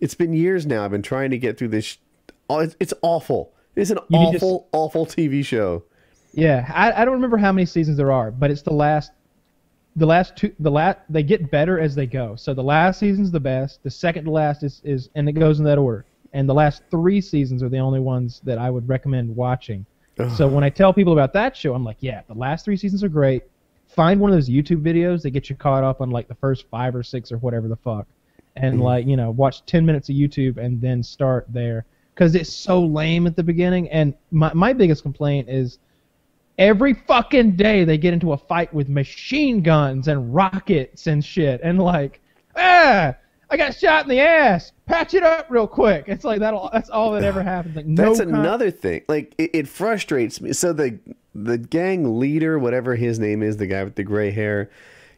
it's 0.00 0.14
been 0.14 0.32
years 0.32 0.66
now. 0.66 0.84
I've 0.84 0.90
been 0.90 1.02
trying 1.02 1.30
to 1.30 1.38
get 1.38 1.58
through 1.58 1.68
this. 1.68 1.98
Oh, 2.50 2.58
it's, 2.58 2.76
it's 2.80 2.94
awful. 3.02 3.52
It's 3.76 3.90
an 3.90 3.98
You 4.08 4.18
need 4.18 4.30
to 4.32 4.36
awful, 4.38 4.68
awful 4.72 5.06
TV 5.06 5.44
show. 5.44 5.84
Yeah, 6.32 6.68
I, 6.74 6.90
I 7.02 7.04
don't 7.04 7.14
remember 7.14 7.36
how 7.36 7.52
many 7.52 7.64
seasons 7.64 7.96
there 7.96 8.10
are, 8.10 8.32
but 8.32 8.50
it's 8.50 8.62
the 8.62 8.72
last, 8.72 9.12
the 9.94 10.06
last 10.06 10.36
two, 10.36 10.52
the 10.58 10.70
last 10.70 10.98
they 11.08 11.22
get 11.22 11.50
better 11.52 11.78
as 11.78 11.94
they 11.94 12.06
go. 12.06 12.34
So 12.34 12.52
the 12.52 12.62
last 12.62 12.98
season's 12.98 13.30
the 13.30 13.40
best. 13.40 13.82
The 13.84 13.90
second 13.90 14.24
to 14.24 14.32
last 14.32 14.64
is 14.64 14.80
is 14.84 15.10
and 15.14 15.28
it 15.28 15.32
goes 15.32 15.60
in 15.60 15.64
that 15.66 15.78
order. 15.78 16.04
And 16.32 16.48
the 16.48 16.54
last 16.54 16.82
three 16.90 17.20
seasons 17.20 17.62
are 17.62 17.68
the 17.68 17.78
only 17.78 18.00
ones 18.00 18.40
that 18.44 18.58
I 18.58 18.68
would 18.68 18.88
recommend 18.88 19.34
watching. 19.34 19.86
So 20.36 20.46
when 20.46 20.62
I 20.62 20.68
tell 20.68 20.92
people 20.92 21.14
about 21.14 21.32
that 21.32 21.56
show, 21.56 21.72
I'm 21.72 21.82
like, 21.82 21.96
yeah, 22.00 22.20
the 22.28 22.34
last 22.34 22.66
three 22.66 22.76
seasons 22.76 23.02
are 23.02 23.08
great. 23.08 23.42
Find 23.88 24.20
one 24.20 24.30
of 24.30 24.36
those 24.36 24.50
YouTube 24.50 24.82
videos 24.82 25.22
that 25.22 25.30
get 25.30 25.48
you 25.48 25.56
caught 25.56 25.82
up 25.82 26.02
on 26.02 26.10
like 26.10 26.28
the 26.28 26.34
first 26.34 26.66
five 26.70 26.94
or 26.94 27.02
six 27.02 27.32
or 27.32 27.38
whatever 27.38 27.68
the 27.68 27.76
fuck, 27.76 28.06
and 28.56 28.80
mm. 28.80 28.82
like 28.82 29.06
you 29.06 29.16
know 29.16 29.30
watch 29.30 29.64
ten 29.66 29.86
minutes 29.86 30.10
of 30.10 30.16
YouTube 30.16 30.58
and 30.58 30.80
then 30.80 31.02
start 31.02 31.46
there 31.48 31.86
because 32.20 32.34
it's 32.34 32.52
so 32.52 32.84
lame 32.84 33.26
at 33.26 33.34
the 33.34 33.42
beginning. 33.42 33.88
And 33.88 34.12
my 34.30 34.52
my 34.52 34.74
biggest 34.74 35.02
complaint 35.02 35.48
is 35.48 35.78
every 36.58 36.92
fucking 36.92 37.56
day 37.56 37.82
they 37.84 37.96
get 37.96 38.12
into 38.12 38.34
a 38.34 38.36
fight 38.36 38.72
with 38.74 38.90
machine 38.90 39.62
guns 39.62 40.06
and 40.06 40.34
rockets 40.34 41.06
and 41.06 41.24
shit 41.24 41.58
and 41.62 41.80
like 41.80 42.20
ah 42.54 43.14
i 43.48 43.56
got 43.56 43.74
shot 43.74 44.02
in 44.02 44.10
the 44.10 44.20
ass 44.20 44.72
patch 44.84 45.14
it 45.14 45.22
up 45.22 45.46
real 45.48 45.66
quick 45.66 46.04
it's 46.06 46.22
like 46.22 46.38
that 46.40 46.52
that's 46.70 46.90
all 46.90 47.12
that 47.12 47.24
ever 47.24 47.42
happens 47.42 47.74
like 47.74 47.86
no 47.86 48.04
That's 48.04 48.18
another 48.18 48.70
thing. 48.70 49.02
Like 49.08 49.34
it, 49.38 49.50
it 49.54 49.68
frustrates 49.68 50.42
me. 50.42 50.52
So 50.52 50.74
the 50.74 50.98
the 51.34 51.56
gang 51.56 52.18
leader, 52.18 52.58
whatever 52.58 52.94
his 52.96 53.18
name 53.18 53.42
is, 53.42 53.56
the 53.56 53.66
guy 53.66 53.82
with 53.82 53.94
the 53.94 54.04
gray 54.04 54.30
hair, 54.30 54.70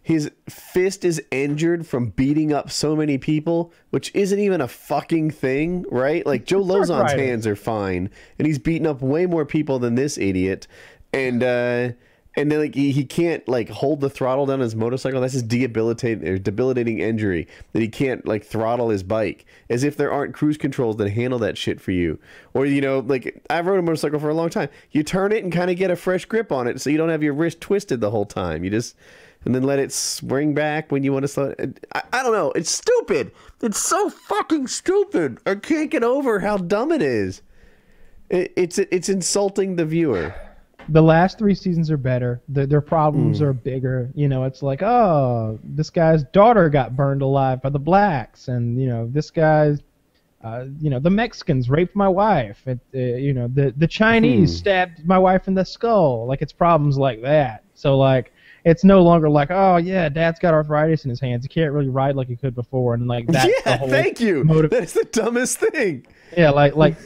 his 0.03 0.31
fist 0.49 1.05
is 1.05 1.23
injured 1.31 1.87
from 1.87 2.11
beating 2.11 2.53
up 2.53 2.71
so 2.71 2.97
many 2.97 3.19
people, 3.19 3.73
which 3.91 4.11
isn't 4.15 4.39
even 4.39 4.61
a 4.61 4.69
fucking 4.69 5.31
thing, 5.31 5.85
right? 5.91 6.27
Like 6.27 6.45
Joe 6.45 6.63
Lauzon's 6.63 7.13
hands 7.13 7.47
are 7.47 7.57
fine, 7.57 8.11
and 8.39 8.47
he's 8.47 8.59
beating 8.59 8.87
up 8.87 9.01
way 9.01 9.27
more 9.27 9.47
people 9.47 9.79
than 9.79 9.95
this 9.95 10.19
idiot, 10.19 10.67
and 11.13 11.43
uh 11.43 11.91
and 12.35 12.51
then 12.51 12.61
like 12.61 12.75
he, 12.75 12.93
he 12.93 13.05
can't 13.05 13.47
like 13.47 13.69
hold 13.69 14.01
the 14.01 14.09
throttle 14.09 14.47
down 14.47 14.61
his 14.61 14.75
motorcycle. 14.75 15.21
That's 15.21 15.35
his 15.35 15.43
debilitating 15.43 16.27
or 16.27 16.39
debilitating 16.39 16.99
injury 16.99 17.47
that 17.73 17.83
he 17.83 17.89
can't 17.89 18.27
like 18.27 18.45
throttle 18.45 18.89
his 18.89 19.03
bike. 19.03 19.45
As 19.69 19.85
if 19.85 19.97
there 19.97 20.11
aren't 20.11 20.35
cruise 20.35 20.57
controls 20.57 20.97
that 20.97 21.11
handle 21.11 21.39
that 21.41 21.59
shit 21.59 21.81
for 21.81 21.93
you. 21.93 22.19
Or 22.55 22.65
you 22.65 22.81
know, 22.81 23.01
like 23.01 23.43
I've 23.51 23.67
rode 23.67 23.79
a 23.79 23.83
motorcycle 23.83 24.19
for 24.19 24.31
a 24.31 24.35
long 24.35 24.49
time. 24.49 24.71
You 24.91 25.03
turn 25.03 25.33
it 25.33 25.45
and 25.45 25.53
kind 25.53 25.71
of 25.71 25.77
get 25.77 25.91
a 25.91 25.97
fresh 25.97 26.25
grip 26.25 26.51
on 26.51 26.67
it, 26.67 26.81
so 26.81 26.91
you 26.91 26.97
don't 26.97 27.11
have 27.11 27.23
your 27.23 27.35
wrist 27.35 27.61
twisted 27.61 28.01
the 28.01 28.11
whole 28.11 28.27
time. 28.27 28.65
You 28.65 28.71
just 28.71 28.97
and 29.45 29.55
then 29.55 29.63
let 29.65 29.79
it 29.79 29.93
swing 29.93 30.55
back 30.55 30.93
when 30.93 31.03
you 31.03 31.13
want 31.13 31.23
to 31.25 31.29
slow. 31.29 31.55
it. 31.59 31.85
I, 31.95 32.03
I 32.13 32.23
don't 32.23 32.33
know. 32.33 32.53
It's 32.53 32.71
stupid. 32.71 33.33
It's 33.61 33.79
so 33.79 34.09
fucking 34.11 34.67
stupid. 34.69 35.39
I 35.47 35.55
can't 35.57 35.91
get 35.91 36.05
over 36.05 36.41
how 36.41 36.57
dumb 36.59 36.93
it 36.93 37.03
is. 37.03 37.43
It, 38.31 38.53
it's 38.57 38.79
it's 38.79 39.09
insulting 39.09 39.77
the 39.77 39.85
viewer. 39.85 40.35
the 40.89 41.03
last 41.03 41.39
three 41.39 41.55
seasons 41.55 41.91
are 41.93 41.97
better 41.97 42.41
their, 42.49 42.67
their 42.67 42.81
problems 42.81 43.39
Hmm. 43.39 43.45
are 43.45 43.53
bigger 43.53 44.11
you 44.17 44.27
know 44.27 44.43
it's 44.45 44.63
like 44.65 44.83
oh 44.83 45.59
this 45.63 45.91
guy's 45.91 46.25
daughter 46.33 46.69
got 46.69 46.97
burned 46.97 47.23
alive 47.23 47.63
by 47.63 47.69
the 47.71 47.79
blacks 47.79 48.49
and 48.49 48.81
you 48.81 48.89
know 48.89 49.07
this 49.13 49.31
guy's 49.31 49.79
uh, 50.43 50.65
you 50.81 50.91
know 50.91 50.99
the 50.99 51.09
Mexicans 51.11 51.71
raped 51.71 51.95
my 51.95 52.09
wife. 52.09 52.67
It, 52.67 52.81
uh, 52.95 52.99
you 52.99 53.33
know 53.33 53.47
the 53.47 53.73
the 53.77 53.87
Chinese 53.87 54.51
Hmm. 54.51 54.57
stabbed 54.57 55.07
my 55.07 55.19
wife 55.19 55.47
in 55.47 55.55
the 55.55 55.65
skull. 55.65 56.27
Like 56.27 56.43
it's 56.43 56.53
problems 56.53 56.99
like 56.99 57.23
that. 57.23 57.63
So 57.75 57.97
like 57.97 58.33
it's 58.65 58.85
no 58.85 59.03
longer 59.03 59.29
like 59.29 59.51
oh 59.51 59.77
yeah, 59.77 60.09
Dad's 60.09 60.39
got 60.39 60.55
arthritis 60.55 61.05
in 61.05 61.11
his 61.11 61.21
hands. 61.21 61.45
He 61.45 61.49
can't 61.49 61.73
really 61.73 61.89
ride 61.89 62.17
like 62.17 62.29
he 62.29 62.37
could 62.37 62.55
before, 62.55 62.95
and 62.95 63.07
like 63.07 63.27
that's 63.27 63.45
the 63.65 63.71
yeah, 63.71 63.87
thank 63.87 64.21
you. 64.21 64.45
That's 64.69 64.93
the 64.93 65.05
dumbest 65.05 65.59
thing. 65.59 66.07
yeah, 66.37 66.51
like 66.51 66.77
like 66.77 66.97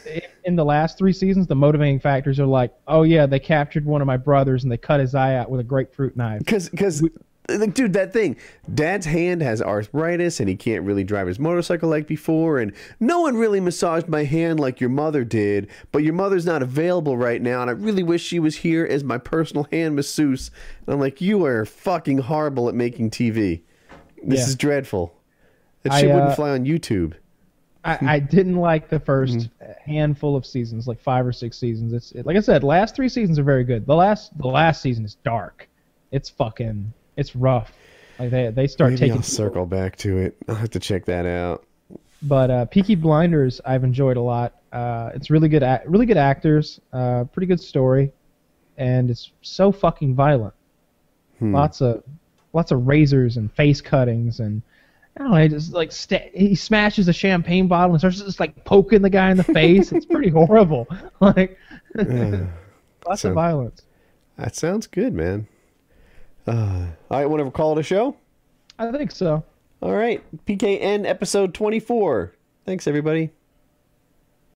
in 0.44 0.56
the 0.56 0.64
last 0.64 0.98
three 0.98 1.12
seasons, 1.12 1.46
the 1.46 1.56
motivating 1.56 2.00
factors 2.00 2.38
are 2.38 2.46
like 2.46 2.72
oh 2.86 3.02
yeah, 3.02 3.26
they 3.26 3.40
captured 3.40 3.84
one 3.84 4.00
of 4.00 4.06
my 4.06 4.16
brothers 4.16 4.62
and 4.62 4.72
they 4.72 4.76
cut 4.76 5.00
his 5.00 5.14
eye 5.14 5.34
out 5.36 5.50
with 5.50 5.60
a 5.60 5.64
grapefruit 5.64 6.16
knife. 6.16 6.40
Because, 6.40 6.68
because, 6.68 7.02
like, 7.48 7.74
dude, 7.74 7.92
that 7.92 8.12
thing. 8.12 8.36
Dad's 8.72 9.06
hand 9.06 9.42
has 9.42 9.62
arthritis, 9.62 10.40
and 10.40 10.48
he 10.48 10.56
can't 10.56 10.84
really 10.84 11.04
drive 11.04 11.26
his 11.26 11.38
motorcycle 11.38 11.88
like 11.88 12.06
before. 12.06 12.58
And 12.58 12.72
no 13.00 13.20
one 13.20 13.36
really 13.36 13.60
massaged 13.60 14.08
my 14.08 14.24
hand 14.24 14.58
like 14.60 14.80
your 14.80 14.90
mother 14.90 15.24
did. 15.24 15.68
But 15.92 16.02
your 16.02 16.14
mother's 16.14 16.46
not 16.46 16.62
available 16.62 17.16
right 17.16 17.40
now, 17.40 17.60
and 17.60 17.70
I 17.70 17.74
really 17.74 18.02
wish 18.02 18.22
she 18.22 18.38
was 18.38 18.56
here 18.56 18.84
as 18.84 19.04
my 19.04 19.18
personal 19.18 19.64
hand 19.72 19.96
masseuse. 19.96 20.50
And 20.86 20.94
I'm 20.94 21.00
like, 21.00 21.20
you 21.20 21.44
are 21.44 21.64
fucking 21.64 22.18
horrible 22.18 22.68
at 22.68 22.74
making 22.74 23.10
TV. 23.10 23.62
This 24.22 24.40
Yeah. 24.40 24.46
is 24.46 24.54
dreadful. 24.56 25.14
That 25.82 25.92
I, 25.92 26.10
uh, 26.10 26.14
wouldn't 26.14 26.34
fly 26.34 26.50
on 26.50 26.64
YouTube. 26.64 27.14
I, 27.84 27.98
I 28.02 28.18
didn't 28.18 28.56
like 28.56 28.88
the 28.88 28.98
1st 28.98 29.36
Mm-hmm. 29.36 29.90
handful 29.92 30.34
of 30.34 30.44
seasons, 30.44 30.88
like 30.88 31.00
five 31.00 31.24
or 31.24 31.30
six 31.32 31.56
seasons. 31.56 31.92
It's 31.92 32.10
it, 32.10 32.26
like 32.26 32.36
I 32.36 32.40
said, 32.40 32.64
last 32.64 32.96
three 32.96 33.08
seasons 33.08 33.38
are 33.38 33.44
very 33.44 33.62
good. 33.62 33.86
The 33.86 33.94
last 33.94 34.36
the 34.38 34.48
last 34.48 34.82
season 34.82 35.04
is 35.04 35.14
dark. 35.22 35.68
It's 36.10 36.28
fucking 36.28 36.92
it's 37.16 37.34
rough. 37.36 37.72
Like 38.18 38.30
they 38.30 38.50
they 38.50 38.66
start 38.66 38.90
Maybe 38.90 39.00
taking 39.00 39.16
I'll 39.16 39.22
circle 39.22 39.66
back 39.66 39.96
to 39.98 40.18
it. 40.18 40.36
I'll 40.48 40.54
have 40.54 40.70
to 40.70 40.80
check 40.80 41.04
that 41.06 41.26
out. 41.26 41.64
But 42.22 42.50
uh, 42.50 42.64
Peaky 42.66 42.94
Blinders, 42.94 43.60
I've 43.64 43.84
enjoyed 43.84 44.16
a 44.16 44.22
lot. 44.22 44.54
Uh, 44.72 45.10
it's 45.14 45.30
really 45.30 45.48
good, 45.48 45.62
act- 45.62 45.86
really 45.86 46.06
good 46.06 46.16
actors, 46.16 46.80
uh, 46.92 47.24
pretty 47.24 47.46
good 47.46 47.60
story, 47.60 48.10
and 48.78 49.10
it's 49.10 49.32
so 49.42 49.70
fucking 49.70 50.14
violent. 50.14 50.54
Hmm. 51.38 51.54
Lots 51.54 51.82
of, 51.82 52.02
lots 52.54 52.72
of 52.72 52.86
razors 52.86 53.36
and 53.36 53.52
face 53.52 53.82
cuttings, 53.82 54.40
and 54.40 54.62
I 55.16 55.22
don't 55.22 55.30
know. 55.30 55.36
He 55.36 55.48
just 55.48 55.72
like 55.74 55.92
sta- 55.92 56.30
he 56.34 56.54
smashes 56.54 57.06
a 57.08 57.12
champagne 57.12 57.68
bottle 57.68 57.92
and 57.92 58.00
starts 58.00 58.20
just 58.20 58.40
like 58.40 58.64
poking 58.64 59.02
the 59.02 59.10
guy 59.10 59.30
in 59.30 59.36
the 59.36 59.44
face. 59.44 59.92
it's 59.92 60.06
pretty 60.06 60.30
horrible. 60.30 60.88
Like, 61.20 61.58
lots 63.06 63.22
So- 63.22 63.28
of 63.28 63.34
violence. 63.34 63.82
That 64.38 64.54
sounds 64.56 64.86
good, 64.86 65.12
man. 65.14 65.48
Uh, 66.46 66.86
all 67.10 67.18
right, 67.18 67.26
want 67.26 67.44
to 67.44 67.50
call 67.50 67.76
it 67.76 67.80
a 67.80 67.82
show? 67.82 68.16
I 68.78 68.90
think 68.92 69.10
so. 69.10 69.44
All 69.82 69.94
right, 69.94 70.22
PKN 70.46 71.06
episode 71.06 71.54
24. 71.54 72.32
Thanks, 72.64 72.86
everybody. 72.86 73.30